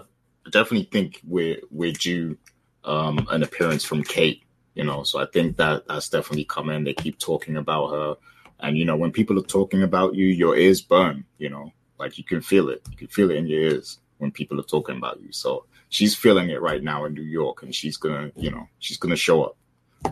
definitely 0.50 0.88
think 0.90 1.20
we're 1.24 1.60
we're 1.70 1.92
due 1.92 2.36
um, 2.84 3.26
an 3.30 3.42
appearance 3.42 3.84
from 3.84 4.02
Kate. 4.02 4.42
You 4.74 4.84
know, 4.84 5.02
so 5.04 5.20
I 5.20 5.26
think 5.26 5.56
that 5.58 5.86
that's 5.86 6.08
definitely 6.08 6.44
coming. 6.46 6.84
They 6.84 6.94
keep 6.94 7.18
talking 7.18 7.56
about 7.56 7.90
her, 7.90 8.16
and 8.60 8.76
you 8.76 8.84
know, 8.84 8.96
when 8.96 9.12
people 9.12 9.38
are 9.38 9.42
talking 9.42 9.82
about 9.82 10.14
you, 10.14 10.26
your 10.26 10.56
ears 10.56 10.80
burn. 10.80 11.24
You 11.38 11.50
know, 11.50 11.72
like 11.98 12.18
you 12.18 12.24
can 12.24 12.40
feel 12.40 12.68
it. 12.70 12.82
You 12.90 12.96
can 12.96 13.08
feel 13.08 13.30
it 13.30 13.36
in 13.36 13.46
your 13.46 13.60
ears 13.60 14.00
when 14.18 14.32
people 14.32 14.58
are 14.58 14.64
talking 14.64 14.96
about 14.96 15.20
you. 15.20 15.32
So 15.32 15.66
she's 15.90 16.14
feeling 16.14 16.50
it 16.50 16.60
right 16.60 16.82
now 16.82 17.04
in 17.04 17.14
New 17.14 17.22
York, 17.22 17.62
and 17.62 17.74
she's 17.74 17.96
gonna, 17.96 18.32
you 18.34 18.50
know, 18.50 18.68
she's 18.80 18.96
gonna 18.96 19.16
show 19.16 19.44
up. 19.44 19.56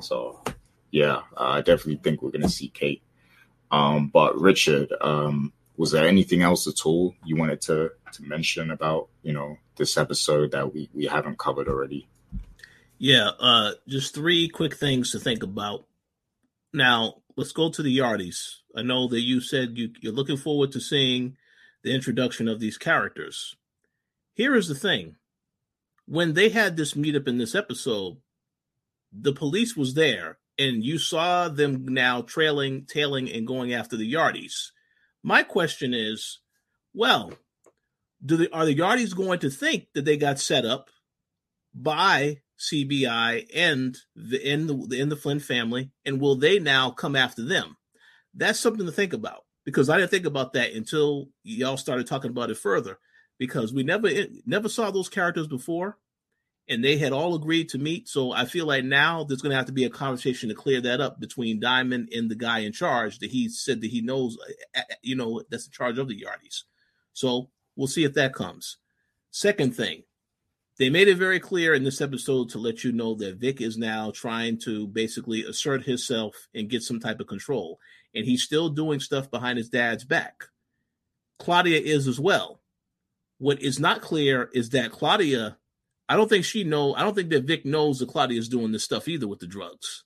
So 0.00 0.42
yeah, 0.90 1.22
I 1.36 1.60
definitely 1.60 2.00
think 2.02 2.22
we're 2.22 2.30
gonna 2.30 2.48
see 2.48 2.68
Kate. 2.68 3.02
Um, 3.72 4.08
but 4.08 4.38
Richard, 4.40 4.92
um, 5.00 5.52
was 5.80 5.92
there 5.92 6.06
anything 6.06 6.42
else 6.42 6.66
at 6.66 6.84
all 6.84 7.14
you 7.24 7.36
wanted 7.36 7.58
to 7.62 7.90
to 8.12 8.22
mention 8.22 8.70
about 8.70 9.08
you 9.22 9.32
know 9.32 9.56
this 9.76 9.96
episode 9.96 10.50
that 10.50 10.74
we 10.74 10.90
we 10.92 11.06
haven't 11.06 11.38
covered 11.38 11.68
already? 11.68 12.06
Yeah, 12.98 13.30
uh, 13.40 13.72
just 13.88 14.14
three 14.14 14.50
quick 14.50 14.76
things 14.76 15.10
to 15.12 15.18
think 15.18 15.42
about. 15.42 15.86
Now, 16.74 17.22
let's 17.34 17.52
go 17.52 17.70
to 17.70 17.82
the 17.82 17.96
Yardies. 17.96 18.56
I 18.76 18.82
know 18.82 19.08
that 19.08 19.22
you 19.22 19.40
said 19.40 19.78
you, 19.78 19.88
you're 20.02 20.12
looking 20.12 20.36
forward 20.36 20.70
to 20.72 20.80
seeing 20.80 21.38
the 21.82 21.94
introduction 21.94 22.46
of 22.46 22.60
these 22.60 22.76
characters. 22.76 23.56
Here 24.34 24.54
is 24.54 24.68
the 24.68 24.74
thing 24.74 25.16
when 26.04 26.34
they 26.34 26.50
had 26.50 26.76
this 26.76 26.92
meetup 26.92 27.26
in 27.26 27.38
this 27.38 27.54
episode, 27.54 28.18
the 29.10 29.32
police 29.32 29.78
was 29.78 29.94
there, 29.94 30.36
and 30.58 30.84
you 30.84 30.98
saw 30.98 31.48
them 31.48 31.86
now 31.88 32.20
trailing, 32.20 32.84
tailing, 32.84 33.32
and 33.32 33.46
going 33.46 33.72
after 33.72 33.96
the 33.96 34.12
Yardies. 34.12 34.72
My 35.22 35.42
question 35.42 35.94
is, 35.94 36.40
well, 36.94 37.32
do 38.24 38.36
the 38.36 38.52
are 38.52 38.64
the 38.64 38.76
Yardies 38.76 39.16
going 39.16 39.38
to 39.40 39.50
think 39.50 39.88
that 39.94 40.04
they 40.04 40.16
got 40.16 40.38
set 40.38 40.64
up 40.64 40.88
by 41.74 42.40
CBI 42.58 43.46
and 43.54 43.96
the 44.14 44.40
in 44.40 44.66
the 44.66 45.00
in 45.00 45.08
the 45.08 45.16
Flynn 45.16 45.40
family, 45.40 45.90
and 46.04 46.20
will 46.20 46.36
they 46.36 46.58
now 46.58 46.90
come 46.90 47.16
after 47.16 47.44
them? 47.44 47.76
That's 48.34 48.60
something 48.60 48.86
to 48.86 48.92
think 48.92 49.12
about 49.12 49.44
because 49.64 49.88
I 49.88 49.98
didn't 49.98 50.10
think 50.10 50.26
about 50.26 50.52
that 50.54 50.72
until 50.72 51.28
y'all 51.42 51.76
started 51.76 52.06
talking 52.06 52.30
about 52.30 52.50
it 52.50 52.58
further. 52.58 52.98
Because 53.38 53.72
we 53.72 53.82
never 53.82 54.06
eh, 54.06 54.26
never 54.44 54.68
saw 54.68 54.90
those 54.90 55.08
characters 55.08 55.46
before, 55.46 55.96
and 56.70 56.84
they 56.84 56.96
had 56.96 57.12
all 57.12 57.34
agreed 57.34 57.68
to 57.70 57.78
meet. 57.78 58.08
So 58.08 58.30
I 58.30 58.44
feel 58.44 58.64
like 58.64 58.84
now 58.84 59.24
there's 59.24 59.42
going 59.42 59.50
to 59.50 59.56
have 59.56 59.66
to 59.66 59.72
be 59.72 59.84
a 59.84 59.90
conversation 59.90 60.48
to 60.48 60.54
clear 60.54 60.80
that 60.80 61.00
up 61.00 61.18
between 61.18 61.58
Diamond 61.58 62.10
and 62.14 62.30
the 62.30 62.36
guy 62.36 62.60
in 62.60 62.72
charge 62.72 63.18
that 63.18 63.30
he 63.30 63.48
said 63.48 63.80
that 63.80 63.90
he 63.90 64.00
knows, 64.00 64.38
uh, 64.76 64.78
uh, 64.78 64.94
you 65.02 65.16
know, 65.16 65.42
that's 65.50 65.66
in 65.66 65.72
charge 65.72 65.98
of 65.98 66.06
the 66.06 66.22
Yardies. 66.22 66.62
So 67.12 67.50
we'll 67.74 67.88
see 67.88 68.04
if 68.04 68.14
that 68.14 68.34
comes. 68.34 68.76
Second 69.32 69.74
thing, 69.74 70.04
they 70.78 70.90
made 70.90 71.08
it 71.08 71.16
very 71.16 71.40
clear 71.40 71.74
in 71.74 71.82
this 71.82 72.00
episode 72.00 72.50
to 72.50 72.58
let 72.58 72.84
you 72.84 72.92
know 72.92 73.14
that 73.16 73.38
Vic 73.38 73.60
is 73.60 73.76
now 73.76 74.12
trying 74.12 74.56
to 74.60 74.86
basically 74.86 75.42
assert 75.44 75.82
himself 75.82 76.48
and 76.54 76.70
get 76.70 76.84
some 76.84 77.00
type 77.00 77.18
of 77.18 77.26
control. 77.26 77.80
And 78.14 78.24
he's 78.24 78.44
still 78.44 78.70
doing 78.70 79.00
stuff 79.00 79.28
behind 79.28 79.58
his 79.58 79.68
dad's 79.68 80.04
back. 80.04 80.44
Claudia 81.40 81.80
is 81.80 82.06
as 82.06 82.20
well. 82.20 82.60
What 83.38 83.60
is 83.60 83.80
not 83.80 84.02
clear 84.02 84.50
is 84.54 84.70
that 84.70 84.92
Claudia, 84.92 85.56
I 86.10 86.16
don't 86.16 86.28
think 86.28 86.44
she 86.44 86.64
know, 86.64 86.92
I 86.92 87.02
don't 87.02 87.14
think 87.14 87.30
that 87.30 87.44
Vic 87.44 87.64
knows 87.64 88.00
that 88.00 88.08
Claudia 88.08 88.36
is 88.36 88.48
doing 88.48 88.72
this 88.72 88.82
stuff 88.82 89.06
either 89.06 89.28
with 89.28 89.38
the 89.38 89.46
drugs. 89.46 90.02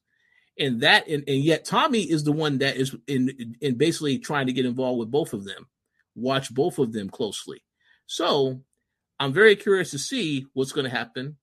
And 0.59 0.83
that 0.83 1.09
and, 1.09 1.25
and 1.27 1.43
yet 1.43 1.65
Tommy 1.65 2.03
is 2.03 2.25
the 2.25 2.31
one 2.31 2.59
that 2.59 2.77
is 2.77 2.95
in 3.09 3.57
in 3.63 3.79
basically 3.79 4.19
trying 4.19 4.47
to 4.47 4.53
get 4.53 4.67
involved 4.67 4.99
with 4.99 5.11
both 5.11 5.33
of 5.33 5.47
them. 5.47 5.67
Watch 6.15 6.53
both 6.53 6.79
of 6.79 6.93
them 6.93 7.09
closely. 7.09 7.65
So 8.05 8.61
I'm 9.19 9.33
very 9.33 9.57
curious 9.57 9.93
to 9.93 9.99
see 9.99 10.47
what's 10.53 10.73
going 10.73 10.85
to 10.85 10.95
happen 10.95 11.39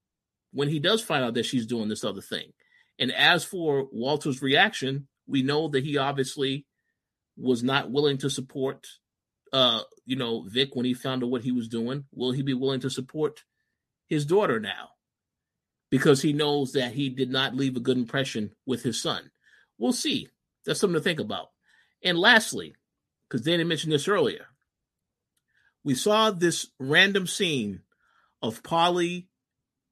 when 0.54 0.70
he 0.70 0.78
does 0.78 1.02
find 1.02 1.26
out 1.26 1.34
that 1.34 1.48
she's 1.48 1.66
doing 1.66 1.90
this 1.90 2.04
other 2.04 2.22
thing. 2.22 2.54
And 3.00 3.12
as 3.12 3.44
for 3.44 3.88
Walter's 3.92 4.44
reaction, 4.44 5.08
we 5.26 5.42
know 5.42 5.70
that 5.70 5.84
he 5.84 5.98
obviously 5.98 6.68
was 7.36 7.64
not 7.64 7.90
willing 7.90 8.20
to 8.20 8.30
support 8.30 8.86
uh 9.54 9.82
you 10.06 10.16
know 10.16 10.46
Vic 10.48 10.76
when 10.76 10.86
he 10.86 10.94
found 10.94 11.24
out 11.24 11.32
what 11.32 11.42
he 11.42 11.52
was 11.52 11.68
doing. 11.68 12.06
Will 12.14 12.32
he 12.32 12.44
be 12.44 12.54
willing 12.54 12.82
to 12.82 12.92
support 12.92 13.44
his 14.12 14.26
daughter 14.26 14.60
now? 14.60 14.90
Because 15.90 16.22
he 16.22 16.34
knows 16.34 16.74
that 16.74 16.92
he 16.92 17.08
did 17.08 17.32
not 17.32 17.56
leave 17.56 17.78
a 17.78 17.80
good 17.80 17.96
impression 17.96 18.52
with 18.66 18.84
his 18.84 19.02
son. 19.02 19.32
We'll 19.78 19.94
see. 19.94 20.28
That's 20.66 20.82
something 20.82 21.00
to 21.00 21.02
think 21.02 21.22
about. 21.22 21.48
And 22.04 22.20
lastly, 22.20 22.76
because 23.30 23.46
Danny 23.46 23.64
mentioned 23.64 23.94
this 23.94 24.10
earlier, 24.10 24.48
we 25.86 25.96
saw 25.96 26.30
this 26.30 26.68
random 26.78 27.26
scene 27.26 27.84
of 28.42 28.62
Paulie 28.64 29.28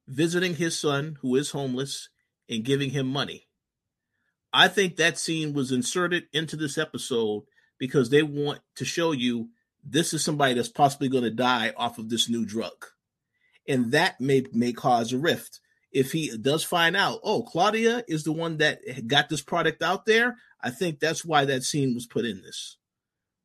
visiting 0.06 0.56
his 0.56 0.78
son, 0.78 1.16
who 1.22 1.34
is 1.36 1.52
homeless, 1.52 2.10
and 2.46 2.62
giving 2.62 2.90
him 2.90 3.06
money. 3.06 3.48
I 4.52 4.68
think 4.68 4.96
that 4.96 5.16
scene 5.16 5.54
was 5.54 5.72
inserted 5.72 6.24
into 6.34 6.56
this 6.56 6.76
episode 6.76 7.44
because 7.78 8.10
they 8.10 8.22
want 8.22 8.60
to 8.76 8.84
show 8.84 9.12
you 9.12 9.48
this 9.82 10.12
is 10.12 10.22
somebody 10.22 10.52
that's 10.52 10.68
possibly 10.68 11.08
going 11.08 11.24
to 11.24 11.30
die 11.30 11.72
off 11.74 11.98
of 11.98 12.10
this 12.10 12.28
new 12.28 12.44
drug. 12.44 12.84
And 13.70 13.92
that 13.92 14.20
may 14.20 14.44
may 14.52 14.72
cause 14.72 15.12
a 15.12 15.18
rift. 15.18 15.60
If 15.92 16.12
he 16.12 16.36
does 16.36 16.64
find 16.64 16.96
out, 16.96 17.20
oh, 17.22 17.42
Claudia 17.42 18.04
is 18.08 18.24
the 18.24 18.32
one 18.32 18.58
that 18.58 18.80
got 19.06 19.28
this 19.28 19.42
product 19.42 19.82
out 19.82 20.06
there, 20.06 20.36
I 20.60 20.70
think 20.70 20.98
that's 20.98 21.24
why 21.24 21.44
that 21.44 21.62
scene 21.62 21.94
was 21.94 22.06
put 22.06 22.24
in 22.24 22.42
this. 22.42 22.78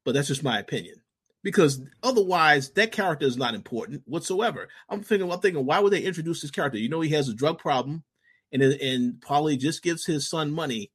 But 0.03 0.13
that's 0.13 0.27
just 0.27 0.43
my 0.43 0.59
opinion 0.59 1.01
because 1.45 1.79
otherwise 2.01 2.71
that 2.71 2.91
character 2.91 3.27
is 3.27 3.37
not 3.37 3.53
important 3.53 4.01
whatsoever. 4.05 4.67
I'm 4.89 5.03
thinking, 5.03 5.31
I'm 5.31 5.39
thinking, 5.39 5.63
why 5.63 5.79
would 5.79 5.93
they 5.93 6.01
introduce 6.01 6.41
this 6.41 6.49
character? 6.49 6.79
You 6.79 6.89
know, 6.89 7.01
he 7.01 7.11
has 7.11 7.29
a 7.29 7.35
drug 7.35 7.59
problem, 7.59 8.03
and 8.51 8.63
and 8.63 9.21
Paulie 9.21 9.59
just 9.59 9.83
gives 9.83 10.07
his 10.07 10.27
son 10.27 10.51
money 10.51 10.91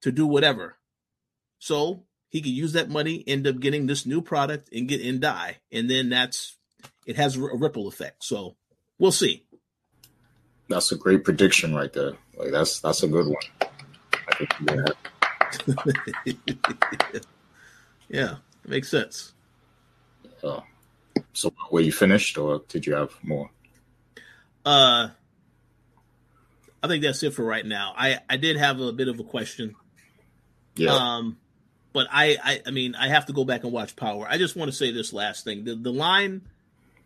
to 0.00 0.10
do 0.10 0.26
whatever, 0.26 0.78
so 1.58 2.04
he 2.30 2.40
could 2.40 2.50
use 2.50 2.72
that 2.72 2.88
money, 2.88 3.22
end 3.26 3.46
up 3.46 3.60
getting 3.60 3.86
this 3.86 4.06
new 4.06 4.22
product, 4.22 4.70
and 4.72 4.88
get 4.88 5.02
and 5.02 5.20
die, 5.20 5.58
and 5.70 5.90
then 5.90 6.08
that's 6.08 6.57
it 7.08 7.16
has 7.16 7.36
a 7.36 7.40
ripple 7.40 7.88
effect. 7.88 8.22
So 8.22 8.54
we'll 8.98 9.10
see. 9.10 9.44
That's 10.68 10.92
a 10.92 10.96
great 10.96 11.24
prediction 11.24 11.74
right 11.74 11.92
there. 11.92 12.12
Like 12.36 12.52
that's 12.52 12.80
that's 12.80 13.02
a 13.02 13.08
good 13.08 13.26
one. 13.26 13.36
yeah. 18.08 18.34
makes 18.66 18.90
sense. 18.90 19.32
Uh, 20.44 20.60
so 21.32 21.50
were 21.70 21.80
you 21.80 21.92
finished 21.92 22.36
or 22.36 22.62
did 22.68 22.86
you 22.86 22.94
have 22.94 23.10
more? 23.22 23.50
Uh 24.66 25.08
I 26.82 26.86
think 26.86 27.02
that's 27.02 27.22
it 27.22 27.32
for 27.32 27.42
right 27.42 27.64
now. 27.64 27.94
I 27.96 28.18
I 28.28 28.36
did 28.36 28.58
have 28.58 28.80
a 28.80 28.92
bit 28.92 29.08
of 29.08 29.18
a 29.18 29.24
question. 29.24 29.74
Yeah. 30.76 30.92
Um 30.92 31.38
but 31.94 32.06
I 32.12 32.36
I 32.44 32.60
I 32.66 32.70
mean 32.70 32.94
I 32.94 33.08
have 33.08 33.24
to 33.26 33.32
go 33.32 33.46
back 33.46 33.64
and 33.64 33.72
watch 33.72 33.96
Power. 33.96 34.26
I 34.28 34.36
just 34.36 34.56
want 34.56 34.70
to 34.70 34.76
say 34.76 34.92
this 34.92 35.14
last 35.14 35.44
thing. 35.44 35.64
The 35.64 35.74
the 35.74 35.92
line 35.92 36.42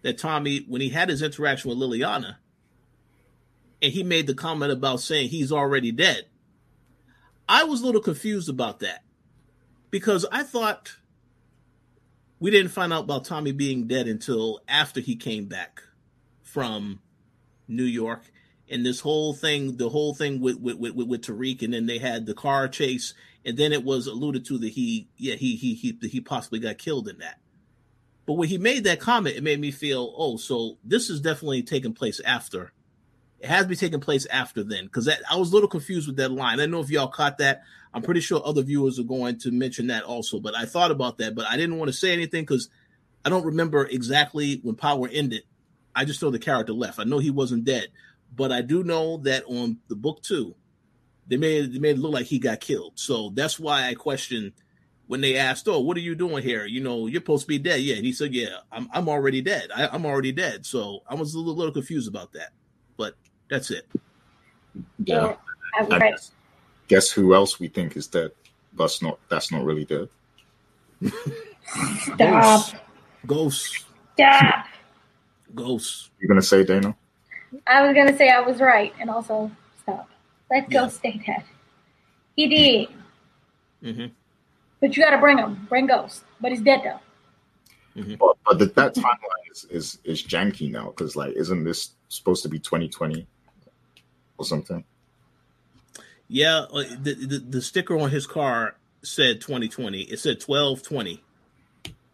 that 0.02 0.18
Tommy 0.18 0.64
when 0.68 0.80
he 0.80 0.90
had 0.90 1.08
his 1.08 1.22
interaction 1.22 1.70
with 1.70 1.78
Liliana 1.78 2.36
and 3.80 3.92
he 3.92 4.02
made 4.02 4.26
the 4.26 4.34
comment 4.34 4.72
about 4.72 5.00
saying 5.00 5.28
he's 5.28 5.52
already 5.52 5.90
dead. 5.90 6.26
I 7.48 7.64
was 7.64 7.82
a 7.82 7.86
little 7.86 8.00
confused 8.00 8.48
about 8.48 8.80
that 8.80 9.02
because 9.90 10.24
I 10.30 10.44
thought 10.44 10.96
we 12.38 12.50
didn't 12.50 12.70
find 12.70 12.92
out 12.92 13.04
about 13.04 13.24
Tommy 13.24 13.52
being 13.52 13.86
dead 13.86 14.06
until 14.08 14.60
after 14.68 15.00
he 15.00 15.16
came 15.16 15.46
back 15.46 15.82
from 16.42 17.00
New 17.68 17.84
York. 17.84 18.22
And 18.68 18.86
this 18.86 19.00
whole 19.00 19.34
thing, 19.34 19.76
the 19.76 19.90
whole 19.90 20.14
thing 20.14 20.40
with 20.40 20.58
with, 20.58 20.76
with, 20.76 20.94
with 20.94 21.22
Tariq, 21.22 21.62
and 21.62 21.74
then 21.74 21.86
they 21.86 21.98
had 21.98 22.24
the 22.24 22.32
car 22.32 22.68
chase, 22.68 23.12
and 23.44 23.56
then 23.56 23.72
it 23.72 23.84
was 23.84 24.06
alluded 24.06 24.46
to 24.46 24.58
that 24.58 24.70
he, 24.70 25.08
yeah, 25.18 25.34
he 25.34 25.56
he 25.56 25.74
he 25.74 25.98
he 26.08 26.20
possibly 26.20 26.58
got 26.58 26.78
killed 26.78 27.06
in 27.06 27.18
that. 27.18 27.38
But 28.26 28.34
when 28.34 28.48
he 28.48 28.58
made 28.58 28.84
that 28.84 29.00
comment, 29.00 29.36
it 29.36 29.42
made 29.42 29.60
me 29.60 29.70
feel, 29.70 30.14
oh, 30.16 30.36
so 30.36 30.78
this 30.84 31.10
is 31.10 31.20
definitely 31.20 31.62
taking 31.62 31.92
place 31.92 32.20
after, 32.20 32.72
It 33.40 33.48
has 33.48 33.62
to 33.64 33.68
be 33.68 33.76
taking 33.76 34.00
place 34.00 34.26
after 34.26 34.62
then 34.62 34.84
because 34.84 35.08
I 35.08 35.36
was 35.36 35.50
a 35.50 35.54
little 35.54 35.68
confused 35.68 36.06
with 36.06 36.16
that 36.18 36.30
line. 36.30 36.60
I 36.60 36.62
don't 36.62 36.70
know 36.70 36.80
if 36.80 36.90
y'all 36.90 37.08
caught 37.08 37.38
that. 37.38 37.62
I'm 37.92 38.02
pretty 38.02 38.20
sure 38.20 38.40
other 38.44 38.62
viewers 38.62 38.98
are 39.00 39.04
going 39.04 39.38
to 39.40 39.50
mention 39.50 39.88
that 39.88 40.04
also, 40.04 40.38
but 40.38 40.56
I 40.56 40.64
thought 40.64 40.92
about 40.92 41.18
that, 41.18 41.34
but 41.34 41.46
I 41.46 41.56
didn't 41.56 41.78
want 41.78 41.88
to 41.90 41.96
say 41.96 42.12
anything 42.12 42.44
because 42.44 42.70
I 43.24 43.28
don't 43.28 43.44
remember 43.44 43.86
exactly 43.86 44.60
when 44.62 44.76
Power 44.76 45.08
ended. 45.12 45.42
I 45.94 46.04
just 46.04 46.22
know 46.22 46.30
the 46.30 46.38
character 46.38 46.72
left. 46.72 46.98
I 46.98 47.04
know 47.04 47.18
he 47.18 47.30
wasn't 47.30 47.64
dead, 47.64 47.88
but 48.34 48.50
I 48.50 48.62
do 48.62 48.82
know 48.82 49.18
that 49.18 49.44
on 49.46 49.78
the 49.88 49.96
book 49.96 50.22
two, 50.22 50.54
they 51.26 51.36
made 51.36 51.72
they 51.72 51.78
made 51.78 51.96
it 51.96 51.98
look 51.98 52.14
like 52.14 52.26
he 52.26 52.38
got 52.38 52.60
killed. 52.60 52.92
So 52.94 53.30
that's 53.34 53.58
why 53.58 53.88
I 53.88 53.94
question 53.94 54.52
when 55.12 55.20
they 55.20 55.36
asked, 55.36 55.68
"Oh, 55.68 55.78
what 55.78 55.98
are 55.98 56.00
you 56.00 56.14
doing 56.14 56.42
here? 56.42 56.64
You 56.64 56.80
know, 56.80 57.06
you're 57.06 57.20
supposed 57.20 57.42
to 57.42 57.48
be 57.48 57.58
dead." 57.58 57.82
Yeah, 57.82 57.96
and 57.96 58.04
he 58.06 58.14
said, 58.14 58.32
"Yeah, 58.32 58.60
I'm 58.72 58.88
I'm 58.94 59.10
already 59.10 59.42
dead. 59.42 59.68
I, 59.76 59.94
am 59.94 60.06
already 60.06 60.32
dead." 60.32 60.64
So 60.64 61.02
I 61.06 61.14
was 61.14 61.34
a 61.34 61.38
little, 61.38 61.54
little, 61.54 61.70
confused 61.70 62.08
about 62.08 62.32
that, 62.32 62.52
but 62.96 63.14
that's 63.50 63.70
it. 63.70 63.86
Yeah, 65.04 65.34
I 65.78 65.84
guess, 65.84 66.32
guess 66.88 67.10
who 67.10 67.34
else 67.34 67.60
we 67.60 67.68
think 67.68 67.94
is 67.94 68.06
dead? 68.06 68.30
That's 68.72 69.02
not 69.02 69.18
that's 69.28 69.52
not 69.52 69.64
really 69.64 69.84
dead. 69.84 70.08
Stop. 71.98 72.72
Ghost. 73.26 73.84
Stop. 74.14 74.64
Ghost. 75.54 76.08
You're 76.20 76.28
gonna 76.28 76.40
say 76.40 76.64
Dana? 76.64 76.96
I 77.66 77.82
was 77.86 77.94
gonna 77.94 78.16
say 78.16 78.30
I 78.30 78.40
was 78.40 78.60
right, 78.60 78.94
and 78.98 79.10
also 79.10 79.50
stop. 79.82 80.08
Let 80.50 80.72
yeah. 80.72 80.80
Ghost 80.80 80.96
stay 80.96 81.20
dead. 81.26 81.44
He 82.34 82.48
did. 82.48 82.88
Mm-hmm. 83.84 84.06
But 84.82 84.96
you 84.96 85.02
got 85.02 85.10
to 85.10 85.18
bring 85.18 85.38
him. 85.38 85.64
Bring 85.68 85.86
Ghost. 85.86 86.24
But 86.40 86.50
he's 86.50 86.60
dead 86.60 86.80
though. 86.84 88.00
Mm-hmm. 88.00 88.14
But, 88.18 88.36
but 88.44 88.58
the, 88.58 88.66
that 88.66 88.94
timeline 88.94 89.50
is, 89.52 89.64
is 89.70 89.98
is 90.02 90.22
janky 90.22 90.70
now 90.70 90.86
because 90.86 91.14
like, 91.14 91.34
isn't 91.36 91.64
this 91.64 91.92
supposed 92.08 92.42
to 92.42 92.48
be 92.48 92.58
2020 92.58 93.26
or 94.38 94.44
something? 94.44 94.82
Yeah, 96.26 96.66
uh, 96.72 96.82
the, 97.00 97.14
the, 97.14 97.38
the 97.38 97.62
sticker 97.62 97.96
on 97.96 98.10
his 98.10 98.26
car 98.26 98.74
said 99.02 99.40
2020. 99.40 100.00
It 100.02 100.18
said 100.18 100.42
1220. 100.42 101.22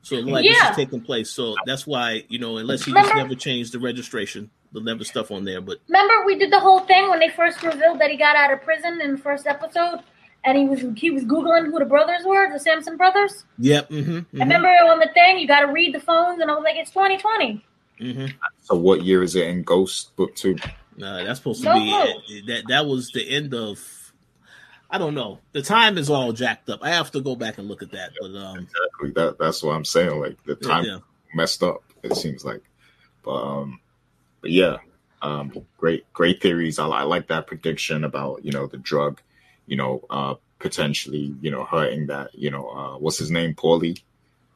So 0.02 0.16
like 0.16 0.44
yeah. 0.44 0.52
this 0.52 0.70
is 0.70 0.76
taking 0.76 1.00
place. 1.00 1.30
So 1.30 1.54
that's 1.64 1.86
why 1.86 2.24
you 2.28 2.38
know, 2.38 2.58
unless 2.58 2.84
he 2.84 2.90
Remember? 2.90 3.08
just 3.08 3.16
never 3.16 3.34
changed 3.34 3.72
the 3.72 3.78
registration, 3.78 4.50
the 4.72 4.82
never 4.82 5.04
stuff 5.04 5.30
on 5.30 5.44
there. 5.44 5.62
But 5.62 5.78
remember, 5.88 6.26
we 6.26 6.38
did 6.38 6.52
the 6.52 6.60
whole 6.60 6.80
thing 6.80 7.08
when 7.08 7.18
they 7.18 7.30
first 7.30 7.62
revealed 7.62 7.98
that 8.00 8.10
he 8.10 8.18
got 8.18 8.36
out 8.36 8.52
of 8.52 8.60
prison 8.60 9.00
in 9.00 9.12
the 9.12 9.18
first 9.18 9.46
episode 9.46 10.00
and 10.48 10.56
he 10.56 10.64
was 10.64 10.98
he 10.98 11.10
was 11.10 11.24
googling 11.24 11.66
who 11.66 11.78
the 11.78 11.84
brothers 11.84 12.24
were, 12.24 12.50
the 12.50 12.58
Sampson 12.58 12.96
brothers. 12.96 13.44
Yep. 13.58 13.90
Mm-hmm, 13.90 14.10
mm-hmm. 14.10 14.40
I 14.40 14.44
remember 14.44 14.68
on 14.68 14.98
the 14.98 15.10
thing 15.12 15.38
you 15.38 15.46
got 15.46 15.60
to 15.60 15.66
read 15.66 15.94
the 15.94 16.00
phones, 16.00 16.40
and 16.40 16.50
I 16.50 16.54
was 16.54 16.64
like, 16.64 16.76
it's 16.76 16.90
2020. 16.90 17.64
Mm-hmm. 18.00 18.26
So 18.62 18.76
what 18.76 19.02
year 19.02 19.22
is 19.22 19.36
it 19.36 19.46
in 19.48 19.62
Ghost 19.62 20.16
Book 20.16 20.34
Two? 20.34 20.56
Uh, 21.02 21.24
that's 21.24 21.38
supposed 21.38 21.62
to 21.62 21.68
no 21.68 21.74
be 21.74 22.42
that. 22.46 22.64
That 22.68 22.86
was 22.86 23.10
the 23.12 23.28
end 23.28 23.54
of. 23.54 23.78
I 24.90 24.96
don't 24.96 25.14
know. 25.14 25.38
The 25.52 25.60
time 25.60 25.98
is 25.98 26.08
all 26.08 26.32
jacked 26.32 26.70
up. 26.70 26.80
I 26.82 26.88
have 26.88 27.10
to 27.10 27.20
go 27.20 27.36
back 27.36 27.58
and 27.58 27.68
look 27.68 27.82
at 27.82 27.92
that. 27.92 28.12
But 28.18 28.34
um, 28.34 28.58
exactly 28.60 29.10
that. 29.16 29.36
That's 29.38 29.62
what 29.62 29.74
I'm 29.74 29.84
saying. 29.84 30.18
Like 30.18 30.42
the 30.44 30.54
time 30.54 30.84
yeah, 30.84 30.92
yeah. 30.92 30.98
messed 31.34 31.62
up. 31.62 31.82
It 32.02 32.16
seems 32.16 32.44
like, 32.44 32.62
but 33.22 33.34
um, 33.34 33.80
but 34.40 34.50
yeah, 34.50 34.78
um, 35.20 35.52
great 35.76 36.10
great 36.14 36.40
theories. 36.40 36.78
I, 36.78 36.86
I 36.86 37.02
like 37.02 37.28
that 37.28 37.46
prediction 37.46 38.04
about 38.04 38.42
you 38.44 38.52
know 38.52 38.66
the 38.66 38.78
drug 38.78 39.20
you 39.68 39.76
know, 39.76 40.02
uh, 40.10 40.34
potentially, 40.58 41.34
you 41.40 41.50
know, 41.50 41.64
hurting 41.64 42.06
that, 42.08 42.34
you 42.34 42.50
know, 42.50 42.68
uh, 42.68 42.98
what's 42.98 43.18
his 43.18 43.30
name, 43.30 43.54
Paulie. 43.54 44.00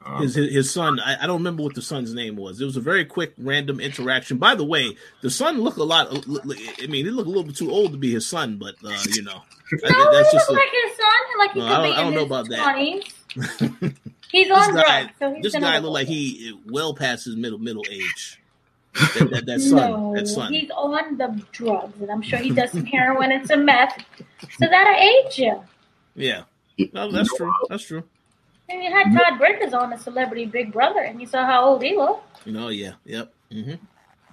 Um, 0.04 0.22
his, 0.22 0.34
his 0.34 0.72
son, 0.72 0.98
I, 0.98 1.22
I, 1.22 1.26
don't 1.26 1.38
remember 1.38 1.62
what 1.62 1.76
the 1.76 1.82
son's 1.82 2.12
name 2.12 2.34
was. 2.34 2.60
It 2.60 2.64
was 2.64 2.76
a 2.76 2.80
very 2.80 3.04
quick, 3.04 3.34
random 3.38 3.78
interaction. 3.78 4.38
By 4.38 4.56
the 4.56 4.64
way, 4.64 4.96
the 5.20 5.30
son 5.30 5.60
looked 5.60 5.78
a 5.78 5.84
lot. 5.84 6.08
I 6.10 6.86
mean, 6.86 7.04
he 7.04 7.10
looked 7.10 7.28
a 7.28 7.30
little 7.30 7.44
bit 7.44 7.56
too 7.56 7.70
old 7.70 7.92
to 7.92 7.98
be 7.98 8.12
his 8.12 8.26
son, 8.26 8.56
but 8.56 8.74
uh, 8.84 8.98
you 9.12 9.22
know, 9.22 9.42
no, 9.72 10.12
that's 10.12 10.30
he 10.30 10.36
just 10.38 10.50
a, 10.50 10.52
like 10.52 10.70
his 10.72 10.96
son. 10.96 11.38
Like 11.38 11.52
he 11.52 11.60
no, 11.60 11.66
could 11.66 11.72
I 11.72 11.86
don't, 11.86 11.98
I 11.98 12.00
don't 12.02 12.14
know 12.14 12.24
about 12.24 12.46
20s. 12.48 13.14
that. 13.36 13.94
he's 14.32 14.50
on 14.50 14.72
drugs. 14.72 15.12
So 15.20 15.36
this 15.40 15.54
guy 15.54 15.78
looked 15.78 15.94
like 15.94 16.08
he 16.08 16.58
well 16.66 16.94
past 16.94 17.26
his 17.26 17.36
middle 17.36 17.58
middle 17.58 17.84
age. 17.88 18.41
That, 18.94 19.28
that, 19.30 19.46
that 19.46 19.60
son, 19.60 19.90
no, 19.90 20.14
that 20.14 20.28
son. 20.28 20.52
He's 20.52 20.70
on 20.70 21.16
the 21.16 21.42
drugs, 21.52 22.00
and 22.00 22.10
I'm 22.10 22.20
sure 22.22 22.38
he 22.38 22.50
does 22.50 22.72
some 22.72 22.84
heroin 22.84 23.32
and 23.32 23.46
some 23.46 23.64
meth. 23.64 24.04
So 24.58 24.66
that'll 24.68 24.94
age 24.94 25.38
you. 25.38 25.62
Yeah, 26.14 26.42
no, 26.92 27.10
that's 27.10 27.34
true. 27.34 27.52
That's 27.68 27.84
true. 27.84 28.04
And 28.68 28.82
you 28.82 28.90
had 28.90 29.12
Todd 29.12 29.38
Bridges 29.38 29.74
on 29.74 29.92
a 29.92 29.98
Celebrity 29.98 30.46
Big 30.46 30.72
Brother, 30.72 31.00
and 31.00 31.20
you 31.20 31.26
saw 31.26 31.44
how 31.44 31.64
old 31.64 31.82
he 31.82 31.96
looked. 31.96 32.46
No, 32.46 32.68
yeah, 32.68 32.92
yep. 33.04 33.32
Mm-hmm. 33.50 33.74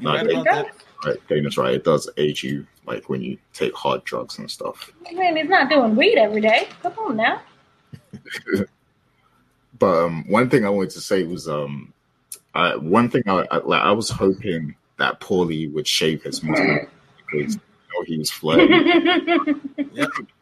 No, 0.02 0.14
right 0.14 0.32
about. 0.32 0.68
Right, 1.06 1.28
Dana's 1.30 1.58
right. 1.58 1.76
It 1.76 1.86
does 1.86 2.10
age 2.18 2.44
you, 2.44 2.68
like 2.86 3.08
when 3.08 3.22
you 3.22 3.38
take 3.54 3.74
hard 3.74 4.04
drugs 4.04 4.40
and 4.40 4.52
stuff. 4.52 4.92
I 5.08 5.14
mean, 5.14 5.38
he's 5.38 5.50
not 5.50 5.70
doing 5.70 5.96
weed 5.96 6.18
every 6.18 6.42
day. 6.42 6.68
Come 6.84 6.94
on 7.00 7.16
now. 7.16 7.42
but 9.80 10.06
um, 10.06 10.26
one 10.28 10.50
thing 10.50 10.66
I 10.66 10.70
wanted 10.70 10.92
to 10.92 11.02
say 11.02 11.24
was 11.24 11.48
um, 11.48 11.94
uh, 12.60 12.78
one 12.80 13.10
thing 13.10 13.24
I, 13.28 13.46
I, 13.52 13.58
like, 13.58 13.82
I 13.82 13.92
was 13.92 14.10
hoping 14.10 14.76
that 14.98 15.20
Paulie 15.20 15.72
would 15.72 15.88
shave 15.88 16.24
his 16.24 16.44
mustache 16.44 16.88
because 17.32 17.56
you 17.56 17.62
know, 17.94 18.04
he 18.06 18.18
was 18.18 18.32
flirting. 18.32 18.72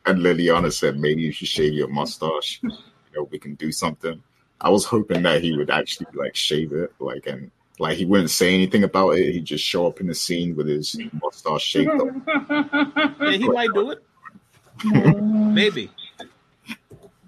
And 0.06 0.20
Liliana 0.20 0.72
said, 0.72 0.98
maybe 0.98 1.22
you 1.22 1.34
should 1.34 1.50
shave 1.50 1.74
your 1.74 1.90
mustache. 1.90 2.62
You 2.64 2.72
know, 3.14 3.28
we 3.30 3.38
can 3.38 3.56
do 3.56 3.74
something. 3.74 4.24
I 4.62 4.70
was 4.70 4.86
hoping 4.86 5.22
that 5.24 5.44
he 5.44 5.56
would 5.56 5.70
actually 5.70 6.08
like 6.14 6.36
shave 6.36 6.72
it, 6.72 6.94
like 7.00 7.28
and 7.28 7.52
like 7.78 7.98
he 7.98 8.06
wouldn't 8.06 8.32
say 8.32 8.54
anything 8.54 8.84
about 8.86 9.12
it. 9.12 9.34
He'd 9.34 9.46
just 9.46 9.64
show 9.64 9.86
up 9.86 10.00
in 10.00 10.08
the 10.08 10.16
scene 10.16 10.56
with 10.56 10.68
his 10.68 10.98
mustache 11.22 11.64
shaved 11.64 11.92
up. 11.92 12.08
Yeah, 13.22 13.32
he 13.32 13.50
might 13.50 13.74
do 13.74 13.92
it. 13.92 14.04
Maybe. 14.84 15.92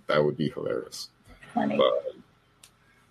That 0.07 0.23
would 0.23 0.37
be 0.37 0.49
hilarious. 0.49 1.09
Funny. 1.53 1.77
But, 1.77 2.15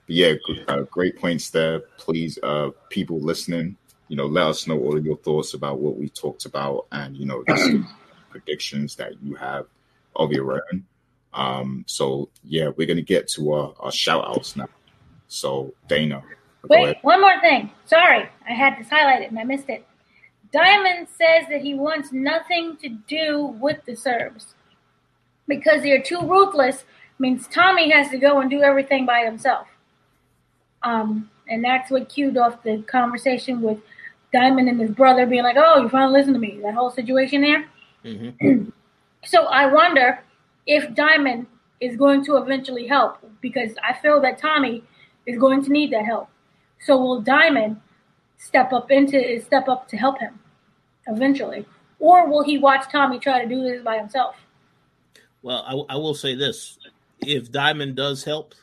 yeah, 0.08 0.32
uh, 0.68 0.82
great 0.82 1.16
points 1.16 1.50
there. 1.50 1.80
Please, 1.98 2.38
uh, 2.42 2.70
people 2.88 3.20
listening, 3.20 3.76
you 4.08 4.16
know, 4.16 4.26
let 4.26 4.46
us 4.46 4.66
know 4.66 4.78
all 4.78 4.96
of 4.96 5.04
your 5.04 5.18
thoughts 5.18 5.54
about 5.54 5.78
what 5.78 5.96
we 5.96 6.08
talked 6.08 6.46
about, 6.46 6.86
and 6.92 7.16
you 7.16 7.26
know, 7.26 7.44
just 7.48 7.70
predictions 8.30 8.96
that 8.96 9.22
you 9.22 9.34
have 9.34 9.66
of 10.16 10.32
your 10.32 10.54
own. 10.54 10.84
Um, 11.34 11.84
so 11.86 12.30
yeah, 12.42 12.70
we're 12.76 12.86
gonna 12.86 13.02
get 13.02 13.28
to 13.28 13.52
our, 13.52 13.74
our 13.80 13.92
shout 13.92 14.24
outs 14.26 14.56
now. 14.56 14.68
So 15.28 15.74
Dana. 15.88 16.22
Wait, 16.68 16.96
one 17.02 17.20
more 17.20 17.40
thing. 17.40 17.70
Sorry, 17.84 18.28
I 18.48 18.52
had 18.52 18.78
this 18.78 18.88
highlighted 18.88 19.28
and 19.28 19.38
I 19.38 19.44
missed 19.44 19.68
it. 19.68 19.86
Diamond 20.52 21.06
says 21.08 21.46
that 21.50 21.60
he 21.60 21.74
wants 21.74 22.12
nothing 22.12 22.76
to 22.78 22.88
do 22.88 23.54
with 23.60 23.84
the 23.84 23.94
Serbs 23.94 24.54
because 25.46 25.82
they're 25.82 26.02
too 26.02 26.20
ruthless. 26.20 26.84
Means 27.18 27.46
Tommy 27.48 27.90
has 27.90 28.10
to 28.10 28.18
go 28.18 28.40
and 28.40 28.50
do 28.50 28.62
everything 28.62 29.04
by 29.04 29.24
himself. 29.24 29.66
Um, 30.82 31.30
and 31.48 31.64
that's 31.64 31.90
what 31.90 32.08
cued 32.08 32.36
off 32.36 32.62
the 32.62 32.82
conversation 32.82 33.60
with 33.62 33.78
Diamond 34.32 34.68
and 34.68 34.80
his 34.80 34.90
brother 34.90 35.26
being 35.26 35.42
like, 35.42 35.56
"Oh, 35.58 35.82
you 35.82 35.88
finally 35.88 36.18
listen 36.18 36.34
to 36.34 36.38
me." 36.38 36.60
That 36.62 36.74
whole 36.74 36.90
situation 36.90 37.42
there. 37.42 37.68
Mm-hmm. 38.04 38.70
so 39.24 39.46
I 39.46 39.66
wonder 39.66 40.20
if 40.66 40.94
Diamond 40.94 41.46
is 41.80 41.96
going 41.96 42.24
to 42.26 42.36
eventually 42.36 42.86
help 42.86 43.18
because 43.40 43.72
I 43.86 43.94
feel 43.94 44.20
that 44.20 44.38
Tommy 44.38 44.82
is 45.26 45.38
going 45.38 45.64
to 45.64 45.70
need 45.70 45.92
that 45.92 46.04
help. 46.04 46.28
So 46.80 46.96
will 46.96 47.20
Diamond 47.20 47.80
step 48.36 48.72
up 48.72 48.90
into 48.90 49.40
step 49.44 49.68
up 49.68 49.88
to 49.88 49.96
help 49.96 50.18
him 50.18 50.38
eventually, 51.06 51.66
or 51.98 52.28
will 52.28 52.44
he 52.44 52.58
watch 52.58 52.90
Tommy 52.90 53.18
try 53.18 53.42
to 53.42 53.48
do 53.48 53.62
this 53.62 53.82
by 53.82 53.96
himself? 53.96 54.36
Well, 55.42 55.86
I, 55.88 55.94
I 55.94 55.96
will 55.96 56.14
say 56.14 56.34
this: 56.34 56.78
if 57.20 57.50
Diamond 57.50 57.96
does 57.96 58.24
help, 58.24 58.54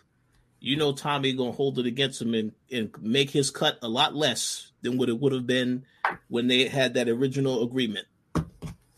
you 0.65 0.75
know 0.75 0.93
Tommy 0.93 1.31
gonna 1.33 1.51
hold 1.51 1.77
it 1.77 1.85
against 1.85 2.19
him 2.19 2.33
and, 2.33 2.51
and 2.71 2.91
make 2.99 3.29
his 3.29 3.51
cut 3.51 3.77
a 3.83 3.87
lot 3.87 4.15
less 4.15 4.71
than 4.81 4.97
what 4.97 5.09
it 5.09 5.19
would 5.19 5.31
have 5.31 5.45
been 5.45 5.85
when 6.27 6.47
they 6.47 6.67
had 6.67 6.95
that 6.95 7.07
original 7.07 7.63
agreement. 7.63 8.07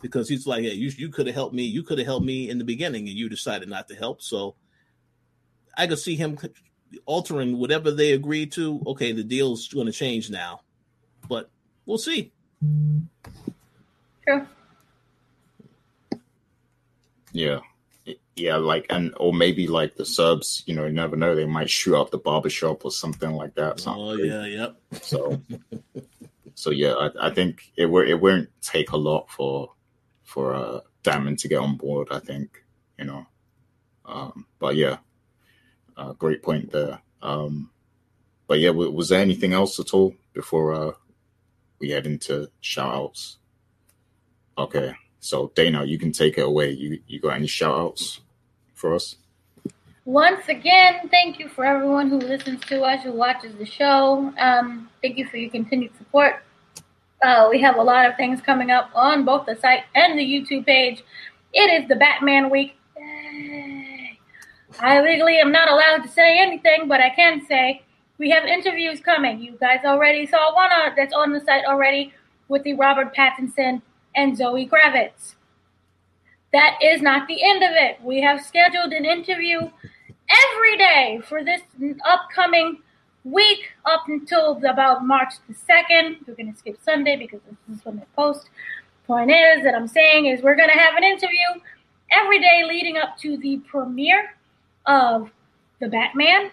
Because 0.02 0.30
he's 0.30 0.48
like, 0.48 0.64
hey, 0.64 0.74
you 0.74 0.90
you 0.98 1.10
could 1.10 1.28
have 1.28 1.36
helped 1.36 1.54
me, 1.54 1.64
you 1.64 1.84
could 1.84 1.98
have 1.98 2.08
helped 2.08 2.26
me 2.26 2.50
in 2.50 2.58
the 2.58 2.64
beginning, 2.64 3.10
and 3.10 3.18
you 3.18 3.28
decided 3.28 3.68
not 3.68 3.90
to 3.90 3.96
help. 3.96 4.22
So 4.22 4.56
I 5.78 5.88
could 5.88 6.00
see 6.00 6.16
him 6.16 6.38
altering 7.06 7.58
whatever 7.58 7.92
they 7.92 8.14
agreed 8.14 8.54
to. 8.54 8.82
Okay, 8.88 9.12
the 9.12 9.24
deal's 9.24 9.68
going 9.68 9.88
to 9.88 9.92
change 9.92 10.30
now, 10.30 10.62
but 11.28 11.50
we'll 11.86 11.98
see. 11.98 12.32
True. 14.26 14.48
Yeah 17.34 17.60
yeah, 18.38 18.58
like 18.58 18.86
and 18.90 19.14
or 19.18 19.34
maybe 19.34 19.68
like 19.68 19.96
the 19.96 20.06
Serbs, 20.06 20.64
you 20.68 20.76
know, 20.76 20.86
you 20.86 20.94
never 20.94 21.16
know, 21.16 21.34
they 21.34 21.46
might 21.46 21.70
shoot 21.70 22.00
up 22.00 22.12
the 22.12 22.20
barbershop 22.20 22.86
or 22.86 22.92
something 22.92 23.32
like 23.32 23.56
that. 23.56 23.84
Oh 23.88 24.14
yeah, 24.14 24.46
yep. 24.46 24.78
So, 25.02 25.42
so 26.56 26.70
yeah, 26.70 26.94
I, 26.94 27.28
I 27.28 27.30
think 27.34 27.72
it 27.76 27.88
will 27.88 28.08
it 28.08 28.22
won't 28.22 28.50
take 28.62 28.92
a 28.92 28.98
lot 28.98 29.30
for 29.32 29.74
for 30.24 30.54
uh 30.54 30.80
Diamond 31.02 31.40
to 31.40 31.48
get 31.48 31.60
on 31.60 31.78
board. 31.78 32.10
I 32.12 32.20
think 32.20 32.64
you 33.00 33.06
know, 33.06 33.26
um, 34.06 34.46
but 34.60 34.76
yeah, 34.76 34.98
uh, 35.96 36.14
great 36.14 36.44
point 36.44 36.72
there. 36.72 37.02
Um, 37.24 37.72
but 38.46 38.60
yeah, 38.60 38.70
was 38.70 39.10
there 39.10 39.22
anything 39.22 39.54
else 39.54 39.80
at 39.80 39.94
all 39.94 40.14
before 40.34 40.74
uh, 40.74 40.92
we 41.80 41.90
head 41.90 42.06
into 42.06 42.50
shout 42.62 42.94
outs? 42.94 43.38
Okay. 44.58 44.94
So 45.20 45.52
Dana, 45.56 45.84
you 45.86 45.98
can 45.98 46.12
take 46.12 46.38
it 46.38 46.46
away. 46.46 46.72
You 46.72 47.00
you 47.08 47.20
got 47.20 47.36
any 47.36 47.48
shout 47.48 47.78
outs 47.78 48.22
for 48.78 48.94
us? 48.94 49.16
Once 50.06 50.48
again, 50.48 51.10
thank 51.10 51.38
you 51.38 51.50
for 51.50 51.66
everyone 51.66 52.10
who 52.10 52.18
listens 52.18 52.62
to 52.62 52.82
us, 52.82 53.04
who 53.04 53.12
watches 53.12 53.54
the 53.56 53.66
show. 53.66 54.32
Um, 54.40 54.90
thank 55.02 55.18
you 55.18 55.28
for 55.28 55.36
your 55.36 55.50
continued 55.50 55.98
support. 55.98 56.44
Uh, 57.22 57.48
we 57.50 57.60
have 57.60 57.76
a 57.76 57.82
lot 57.82 58.10
of 58.10 58.16
things 58.16 58.40
coming 58.40 58.72
up 58.72 58.90
on 58.96 59.26
both 59.26 59.46
the 59.46 59.56
site 59.58 59.84
and 59.96 60.18
the 60.18 60.24
YouTube 60.24 60.66
page. 60.66 61.04
It 61.54 61.82
is 61.82 61.90
the 61.90 61.96
Batman 61.96 62.50
week. 62.50 62.78
Yay. 62.98 64.18
I 64.80 65.02
legally 65.02 65.40
am 65.40 65.52
not 65.52 65.70
allowed 65.70 66.04
to 66.04 66.10
say 66.10 66.40
anything, 66.40 66.88
but 66.88 67.02
I 67.02 67.10
can 67.10 67.46
say 67.46 67.82
we 68.18 68.30
have 68.30 68.46
interviews 68.46 69.00
coming. 69.00 69.42
You 69.42 69.58
guys 69.60 69.80
already 69.84 70.26
saw 70.28 70.54
one 70.56 70.72
on, 70.72 70.94
that's 70.96 71.14
on 71.14 71.34
the 71.34 71.42
site 71.42 71.66
already 71.66 72.14
with 72.48 72.64
the 72.64 72.76
Robert 72.76 73.16
Pattinson 73.16 73.82
and 74.16 74.38
Zoe 74.38 74.70
Kravitz. 74.70 75.34
That 76.54 76.78
is 76.82 77.02
not 77.02 77.28
the 77.28 77.44
end 77.44 77.64
of 77.64 77.72
it. 77.74 78.02
We 78.02 78.22
have 78.22 78.44
scheduled 78.44 78.94
an 78.94 79.06
interview 79.06 79.60
every 79.60 80.78
day 80.78 81.20
for 81.28 81.44
this 81.44 81.62
upcoming 82.06 82.80
week 83.24 83.72
up 83.86 84.04
until 84.08 84.62
about 84.66 85.06
March 85.06 85.34
the 85.48 85.54
2nd. 85.54 86.28
We're 86.28 86.36
going 86.36 86.52
to 86.52 86.58
skip 86.58 86.78
Sunday 86.84 87.18
because 87.18 87.42
this 87.50 87.78
is 87.78 87.86
when 87.86 87.98
they 87.98 88.06
post. 88.16 88.50
Point 89.06 89.32
is 89.32 89.64
that 89.64 89.74
I'm 89.76 89.88
saying 89.88 90.26
is 90.26 90.42
we're 90.42 90.56
going 90.56 90.70
to 90.70 90.78
have 90.78 90.96
an 90.96 91.04
interview 91.04 91.62
every 92.12 92.40
day 92.40 92.64
leading 92.68 92.98
up 92.98 93.18
to 93.20 93.38
the 93.38 93.58
premiere 93.60 94.36
of 94.86 95.30
The 95.80 95.88
Batman. 95.88 96.52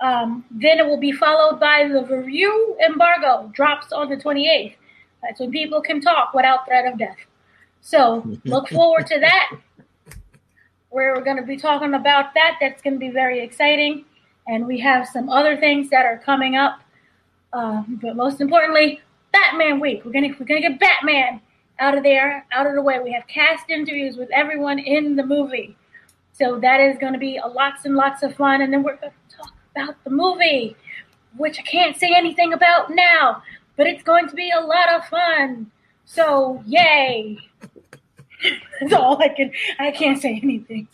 Um, 0.00 0.44
then 0.50 0.78
it 0.78 0.86
will 0.86 0.98
be 0.98 1.12
followed 1.12 1.60
by 1.60 1.88
the 1.88 2.04
review 2.04 2.76
embargo, 2.84 3.50
drops 3.54 3.92
on 3.92 4.08
the 4.08 4.16
28th. 4.16 4.74
That's 5.22 5.38
when 5.38 5.50
people 5.50 5.80
can 5.80 6.00
talk 6.00 6.34
without 6.34 6.66
threat 6.66 6.90
of 6.90 6.98
death. 6.98 7.16
So 7.82 8.26
look 8.44 8.68
forward 8.68 9.06
to 9.08 9.20
that. 9.20 9.50
Where 10.88 11.14
We're 11.14 11.24
going 11.24 11.36
to 11.36 11.42
be 11.42 11.56
talking 11.56 11.94
about 11.94 12.34
that. 12.34 12.56
That's 12.60 12.80
going 12.82 12.94
to 12.94 13.00
be 13.00 13.10
very 13.10 13.40
exciting. 13.40 14.04
And 14.48 14.66
we 14.66 14.80
have 14.80 15.06
some 15.06 15.28
other 15.28 15.56
things 15.56 15.90
that 15.90 16.06
are 16.06 16.18
coming 16.18 16.56
up. 16.56 16.80
Uh, 17.52 17.82
but 17.88 18.16
most 18.16 18.40
importantly, 18.40 19.00
Batman 19.32 19.80
Week. 19.80 20.04
We're 20.04 20.12
gonna 20.12 20.28
we're 20.38 20.46
gonna 20.46 20.60
get 20.60 20.78
Batman 20.78 21.40
out 21.78 21.96
of 21.96 22.02
there, 22.02 22.46
out 22.52 22.66
of 22.66 22.74
the 22.74 22.82
way. 22.82 23.00
We 23.00 23.12
have 23.12 23.26
cast 23.26 23.70
interviews 23.70 24.16
with 24.16 24.30
everyone 24.32 24.78
in 24.78 25.16
the 25.16 25.24
movie, 25.24 25.76
so 26.32 26.58
that 26.60 26.80
is 26.80 26.98
going 26.98 27.12
to 27.12 27.18
be 27.18 27.38
a 27.38 27.46
lots 27.46 27.84
and 27.84 27.94
lots 27.94 28.22
of 28.22 28.34
fun. 28.36 28.60
And 28.60 28.72
then 28.72 28.82
we're 28.82 28.96
going 28.96 29.12
to 29.28 29.36
talk 29.36 29.52
about 29.74 30.02
the 30.04 30.10
movie, 30.10 30.76
which 31.36 31.58
I 31.58 31.62
can't 31.62 31.96
say 31.96 32.12
anything 32.14 32.52
about 32.52 32.90
now, 32.90 33.42
but 33.76 33.86
it's 33.86 34.02
going 34.02 34.28
to 34.28 34.34
be 34.34 34.50
a 34.50 34.60
lot 34.60 34.90
of 34.94 35.06
fun. 35.06 35.70
So 36.04 36.62
yay! 36.66 37.38
That's 38.80 38.92
all 38.92 39.20
I 39.22 39.28
can. 39.28 39.52
I 39.78 39.90
can't 39.90 40.20
say 40.20 40.40
anything. 40.42 40.88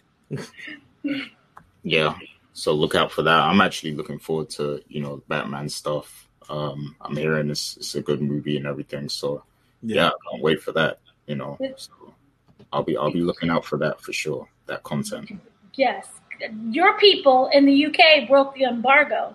Yeah. 1.83 2.15
So 2.53 2.73
look 2.73 2.95
out 2.95 3.13
for 3.13 3.23
that. 3.23 3.41
I'm 3.41 3.61
actually 3.61 3.95
looking 3.95 4.19
forward 4.19 4.51
to 4.51 4.83
you 4.89 5.01
know 5.01 5.23
Batman 5.29 5.69
stuff. 5.69 6.29
Um, 6.51 6.97
I'm 7.01 7.17
hearing 7.17 7.51
it's, 7.51 7.77
it's 7.77 7.95
a 7.95 8.03
good 8.03 8.23
movie 8.23 8.57
and 8.57 8.67
everything. 8.67 9.09
So 9.09 9.45
yeah, 9.83 10.09
I 10.09 10.31
can't 10.31 10.43
wait 10.43 10.63
for 10.63 10.73
that. 10.73 10.99
You 11.27 11.37
know, 11.37 11.59
so 11.77 11.93
I'll 12.73 12.83
be 12.83 12.97
I'll 12.97 13.13
be 13.13 13.21
looking 13.21 13.51
out 13.51 13.65
for 13.65 13.79
that 13.79 14.01
for 14.01 14.13
sure. 14.13 14.49
That 14.67 14.83
content. 14.83 15.41
Yes, 15.75 16.09
your 16.71 16.99
people 16.99 17.49
in 17.53 17.65
the 17.65 17.87
UK 17.87 18.29
broke 18.29 18.55
the 18.55 18.65
embargo. 18.65 19.35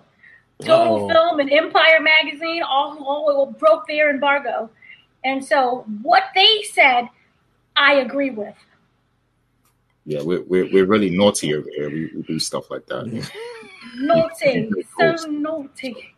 Total 0.60 0.96
Uh-oh. 0.96 1.08
Film 1.08 1.40
and 1.40 1.52
Empire 1.52 2.00
Magazine 2.00 2.62
all, 2.62 3.02
all 3.04 3.46
broke 3.46 3.88
their 3.88 4.10
embargo, 4.10 4.70
and 5.24 5.44
so 5.44 5.84
what 6.02 6.24
they 6.34 6.62
said, 6.72 7.08
I 7.76 7.94
agree 7.94 8.30
with. 8.30 8.54
Yeah, 10.04 10.22
we're 10.22 10.42
we're, 10.42 10.70
we're 10.70 10.86
really 10.86 11.10
naughty 11.10 11.54
over 11.54 11.68
here. 11.74 11.90
We, 11.90 12.10
we 12.14 12.22
do 12.22 12.38
stuff 12.38 12.70
like 12.70 12.86
that. 12.86 13.06
Naughty, 13.96 14.70
so 14.98 15.14
naughty. 15.26 16.14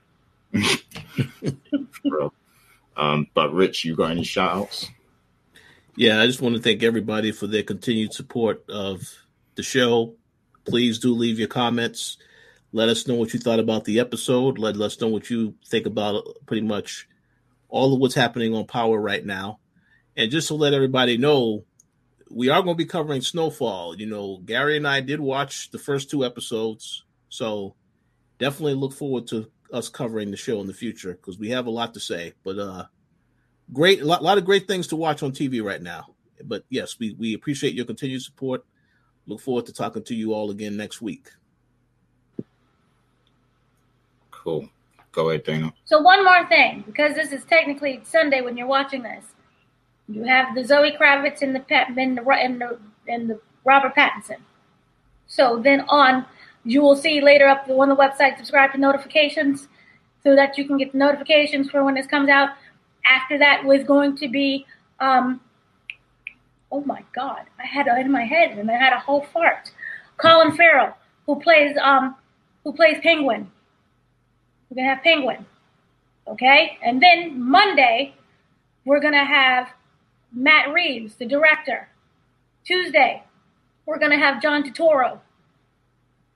Um, 2.96 3.26
but 3.34 3.52
Rich, 3.52 3.84
you 3.84 3.94
got 3.94 4.10
any 4.10 4.24
shout 4.24 4.56
outs? 4.56 4.88
Yeah, 5.96 6.20
I 6.20 6.26
just 6.26 6.40
want 6.40 6.56
to 6.56 6.62
thank 6.62 6.82
everybody 6.82 7.32
for 7.32 7.46
their 7.46 7.62
continued 7.62 8.12
support 8.12 8.64
of 8.68 9.02
the 9.54 9.62
show. 9.62 10.14
Please 10.66 10.98
do 10.98 11.14
leave 11.14 11.38
your 11.38 11.48
comments. 11.48 12.16
Let 12.72 12.88
us 12.88 13.06
know 13.06 13.14
what 13.14 13.32
you 13.32 13.40
thought 13.40 13.58
about 13.60 13.84
the 13.84 14.00
episode. 14.00 14.58
Let 14.58 14.80
us 14.80 15.00
know 15.00 15.08
what 15.08 15.30
you 15.30 15.54
think 15.66 15.86
about 15.86 16.24
pretty 16.46 16.66
much 16.66 17.08
all 17.68 17.94
of 17.94 18.00
what's 18.00 18.14
happening 18.14 18.54
on 18.54 18.66
Power 18.66 19.00
right 19.00 19.24
now. 19.24 19.58
And 20.16 20.30
just 20.30 20.48
to 20.48 20.54
let 20.54 20.74
everybody 20.74 21.18
know, 21.18 21.64
we 22.30 22.48
are 22.48 22.62
going 22.62 22.74
to 22.76 22.82
be 22.82 22.88
covering 22.88 23.20
Snowfall. 23.20 23.96
You 23.98 24.06
know, 24.06 24.38
Gary 24.44 24.76
and 24.76 24.88
I 24.88 25.00
did 25.00 25.20
watch 25.20 25.70
the 25.70 25.78
first 25.78 26.10
two 26.10 26.24
episodes. 26.24 27.04
So 27.28 27.74
definitely 28.38 28.74
look 28.74 28.92
forward 28.92 29.26
to 29.28 29.50
us 29.72 29.88
covering 29.88 30.30
the 30.30 30.36
show 30.36 30.60
in 30.60 30.66
the 30.66 30.74
future 30.74 31.12
because 31.12 31.38
we 31.38 31.50
have 31.50 31.66
a 31.66 31.70
lot 31.70 31.94
to 31.94 32.00
say. 32.00 32.32
But 32.44 32.58
uh 32.58 32.84
great, 33.72 34.00
a 34.00 34.04
lot, 34.04 34.22
lot 34.22 34.38
of 34.38 34.44
great 34.44 34.68
things 34.68 34.86
to 34.88 34.96
watch 34.96 35.22
on 35.22 35.32
TV 35.32 35.62
right 35.62 35.82
now. 35.82 36.14
But 36.44 36.64
yes, 36.68 36.98
we 36.98 37.14
we 37.18 37.34
appreciate 37.34 37.74
your 37.74 37.86
continued 37.86 38.22
support. 38.22 38.64
Look 39.26 39.40
forward 39.40 39.66
to 39.66 39.72
talking 39.72 40.04
to 40.04 40.14
you 40.14 40.32
all 40.34 40.50
again 40.50 40.76
next 40.76 41.02
week. 41.02 41.30
Cool. 44.30 44.68
Go 45.16 45.30
ahead, 45.30 45.44
Dana. 45.44 45.72
So 45.86 45.98
one 45.98 46.22
more 46.22 46.46
thing, 46.46 46.84
because 46.86 47.14
this 47.14 47.32
is 47.32 47.42
technically 47.46 48.02
Sunday 48.04 48.42
when 48.42 48.58
you're 48.58 48.66
watching 48.66 49.02
this, 49.02 49.24
you 50.08 50.24
have 50.24 50.54
the 50.54 50.62
Zoe 50.62 50.92
Kravitz 50.92 51.40
and 51.40 51.54
the 51.54 51.60
Pat 51.60 51.88
and 51.88 52.18
the 52.18 52.28
and 52.28 52.60
the, 52.60 52.78
and 53.08 53.30
the 53.30 53.40
Robert 53.64 53.94
Pattinson. 53.96 54.40
So 55.26 55.58
then 55.58 55.80
on, 55.88 56.26
you 56.64 56.82
will 56.82 56.96
see 56.96 57.22
later 57.22 57.48
up 57.48 57.66
on 57.66 57.88
the 57.88 57.96
website, 57.96 58.36
subscribe 58.36 58.72
to 58.72 58.78
notifications, 58.78 59.68
so 60.22 60.36
that 60.36 60.58
you 60.58 60.66
can 60.66 60.76
get 60.76 60.94
notifications 60.94 61.70
for 61.70 61.82
when 61.82 61.94
this 61.94 62.06
comes 62.06 62.28
out. 62.28 62.50
After 63.06 63.38
that 63.38 63.64
was 63.64 63.84
going 63.84 64.18
to 64.18 64.28
be, 64.28 64.66
um, 65.00 65.40
oh 66.70 66.82
my 66.82 67.02
God, 67.14 67.46
I 67.58 67.64
had 67.64 67.86
it 67.86 68.04
in 68.04 68.12
my 68.12 68.24
head 68.24 68.58
and 68.58 68.70
I 68.70 68.74
had 68.74 68.92
a 68.92 68.98
whole 68.98 69.22
fart. 69.32 69.70
Colin 70.18 70.54
Farrell, 70.54 70.94
who 71.24 71.40
plays 71.40 71.74
um, 71.82 72.16
who 72.64 72.74
plays 72.74 72.98
Penguin. 73.02 73.50
We're 74.76 74.82
gonna 74.82 74.94
have 74.94 75.04
Penguin. 75.04 75.46
Okay? 76.28 76.76
And 76.82 77.02
then 77.02 77.40
Monday, 77.40 78.14
we're 78.84 79.00
gonna 79.00 79.24
have 79.24 79.70
Matt 80.32 80.70
Reeves, 80.74 81.16
the 81.16 81.24
director. 81.24 81.88
Tuesday, 82.62 83.22
we're 83.86 83.98
gonna 83.98 84.18
have 84.18 84.42
John 84.42 84.62
Turturro. 84.62 85.18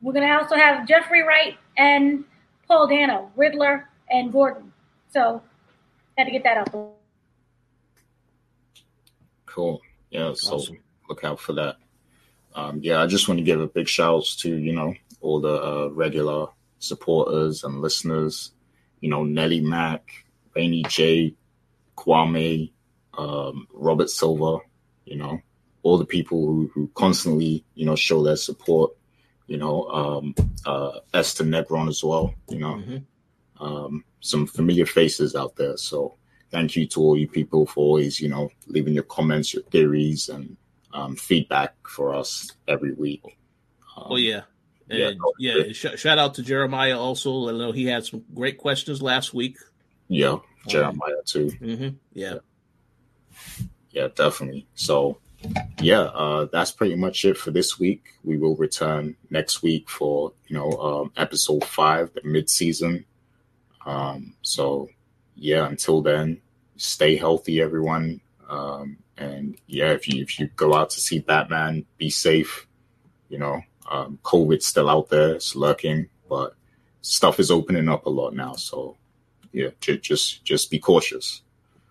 We're 0.01 0.15
gonna 0.15 0.39
also 0.39 0.55
have 0.57 0.89
Jeffrey 0.89 1.23
Wright 1.23 1.59
and 1.77 2.25
Paul 2.67 2.87
Dano, 2.87 3.31
Riddler 3.37 3.91
and 4.11 4.33
Gordon. 4.33 4.73
So 5.13 5.43
had 6.17 6.25
to 6.25 6.31
get 6.31 6.43
that 6.45 6.57
up. 6.57 6.97
Cool. 9.45 9.83
Yeah, 10.09 10.33
so 10.35 10.55
Awesome. 10.55 10.79
look 11.11 11.25
out 11.25 11.41
for 11.41 11.53
that. 11.55 11.77
Um, 12.55 12.81
yeah, 12.83 13.03
I 13.03 13.07
just 13.07 13.29
want 13.29 13.37
to 13.37 13.45
give 13.45 13.61
a 13.61 13.67
big 13.67 13.87
shout 13.87 14.15
outs 14.15 14.37
to, 14.37 14.57
you 14.57 14.73
know, 14.73 14.95
all 15.21 15.41
the 15.41 15.63
uh, 15.63 15.89
regular 15.89 16.47
supporters 16.81 17.63
and 17.63 17.81
listeners, 17.81 18.53
you 19.01 19.09
know, 19.09 19.23
Nelly 19.25 19.61
Mack, 19.61 20.25
Rainy 20.57 20.83
J, 20.89 21.35
Kwame, 21.97 22.73
um, 23.17 23.69
Robert 23.73 24.11
Silver, 24.11 24.59
you 25.05 25.17
know, 25.17 25.41
all 25.83 25.99
the 25.99 26.05
people 26.05 26.45
who, 26.45 26.71
who 26.75 26.91
constantly, 26.95 27.65
you 27.75 27.87
know, 27.87 27.97
show 27.97 28.23
their 28.25 28.37
support, 28.37 28.91
you 29.47 29.57
know, 29.57 29.89
um, 29.89 30.35
uh, 30.67 30.99
Esther 31.15 31.45
Negron 31.45 31.89
as 31.89 32.03
well, 32.03 32.35
you 32.49 32.59
know, 32.59 32.75
Mhm. 32.75 33.05
um, 33.61 34.05
some 34.21 34.47
familiar 34.47 34.87
faces 34.87 35.35
out 35.37 35.57
there. 35.57 35.77
So 35.77 36.17
thank 36.51 36.77
you 36.77 36.87
to 36.89 37.01
all 37.01 37.17
you 37.17 37.29
people 37.29 37.67
for 37.67 37.81
always, 37.85 38.21
you 38.21 38.29
know, 38.29 38.51
leaving 38.67 38.95
your 38.95 39.05
comments, 39.05 39.55
your 39.55 39.63
theories, 39.65 40.29
and 40.29 40.57
um, 40.93 41.15
feedback 41.17 41.75
for 41.87 42.15
us 42.15 42.51
every 42.67 42.93
week. 42.95 43.23
Um, 43.97 44.07
Oh 44.11 44.17
yeah. 44.17 44.43
And 44.91 44.99
Yeah, 44.99 45.13
yeah, 45.39 45.73
sh- 45.73 45.97
shout 45.99 46.19
out 46.19 46.35
to 46.35 46.43
Jeremiah 46.43 46.99
also. 46.99 47.49
I 47.49 47.53
know 47.53 47.71
he 47.73 47.87
had 47.87 48.05
some 48.05 48.25
great 48.35 48.59
questions 48.59 49.01
last 49.01 49.33
week. 49.33 49.57
yeah, 50.09 50.37
Jeremiah 50.67 51.23
too. 51.25 51.51
hmm 51.61 51.89
Yeah. 52.13 52.39
Yeah, 53.93 54.09
definitely. 54.15 54.67
So, 54.75 55.19
yeah, 55.81 56.03
uh, 56.03 56.47
that's 56.53 56.71
pretty 56.71 56.97
much 56.97 57.25
it 57.25 57.37
for 57.37 57.51
this 57.51 57.79
week. 57.79 58.03
We 58.25 58.37
will 58.37 58.57
return 58.57 59.17
next 59.31 59.63
week 59.63 59.89
for 59.89 60.33
you 60.49 60.57
know 60.57 60.71
um, 60.73 61.13
episode 61.17 61.65
five, 61.65 62.13
the 62.15 62.21
mid 62.25 62.49
season. 62.51 63.05
Um, 63.87 64.35
so, 64.43 64.91
yeah, 65.37 65.67
until 65.67 66.03
then, 66.03 66.41
stay 66.77 67.17
healthy, 67.17 67.61
everyone. 67.61 68.21
Um, 68.49 68.99
and 69.17 69.57
yeah, 69.67 69.93
if 69.93 70.07
you 70.09 70.23
if 70.23 70.39
you 70.39 70.49
go 70.57 70.75
out 70.75 70.91
to 70.91 71.01
see 71.01 71.19
Batman, 71.21 71.87
be 71.99 72.11
safe. 72.11 72.67
You 73.29 73.39
know, 73.39 73.63
um, 73.91 74.19
COVID's 74.23 74.67
still 74.67 74.89
out 74.89 75.09
there; 75.11 75.35
it's 75.35 75.55
lurking, 75.57 76.09
but 76.29 76.55
stuff 77.03 77.41
is 77.41 77.51
opening 77.51 77.89
up 77.89 78.07
a 78.07 78.11
lot 78.11 78.35
now. 78.35 78.55
So, 78.55 78.97
yeah, 79.53 79.71
ju- 79.81 79.99
just 79.99 80.45
just 80.45 80.71
be 80.71 80.79
cautious. 80.79 81.43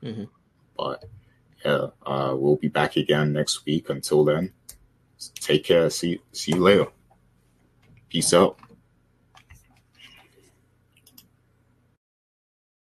Mhm. 0.02 0.30
But 0.78 1.04
yeah, 1.66 1.88
uh, 2.06 2.36
we'll 2.38 2.56
be 2.56 2.70
back 2.70 2.96
again 2.96 3.34
next 3.34 3.66
week. 3.66 3.90
Until 3.90 4.24
then, 4.24 4.54
take 5.36 5.66
care. 5.66 5.90
See 5.90 6.22
see 6.32 6.54
you 6.54 6.62
later. 6.62 6.88
Peace 8.10 8.34
out. 8.34 8.58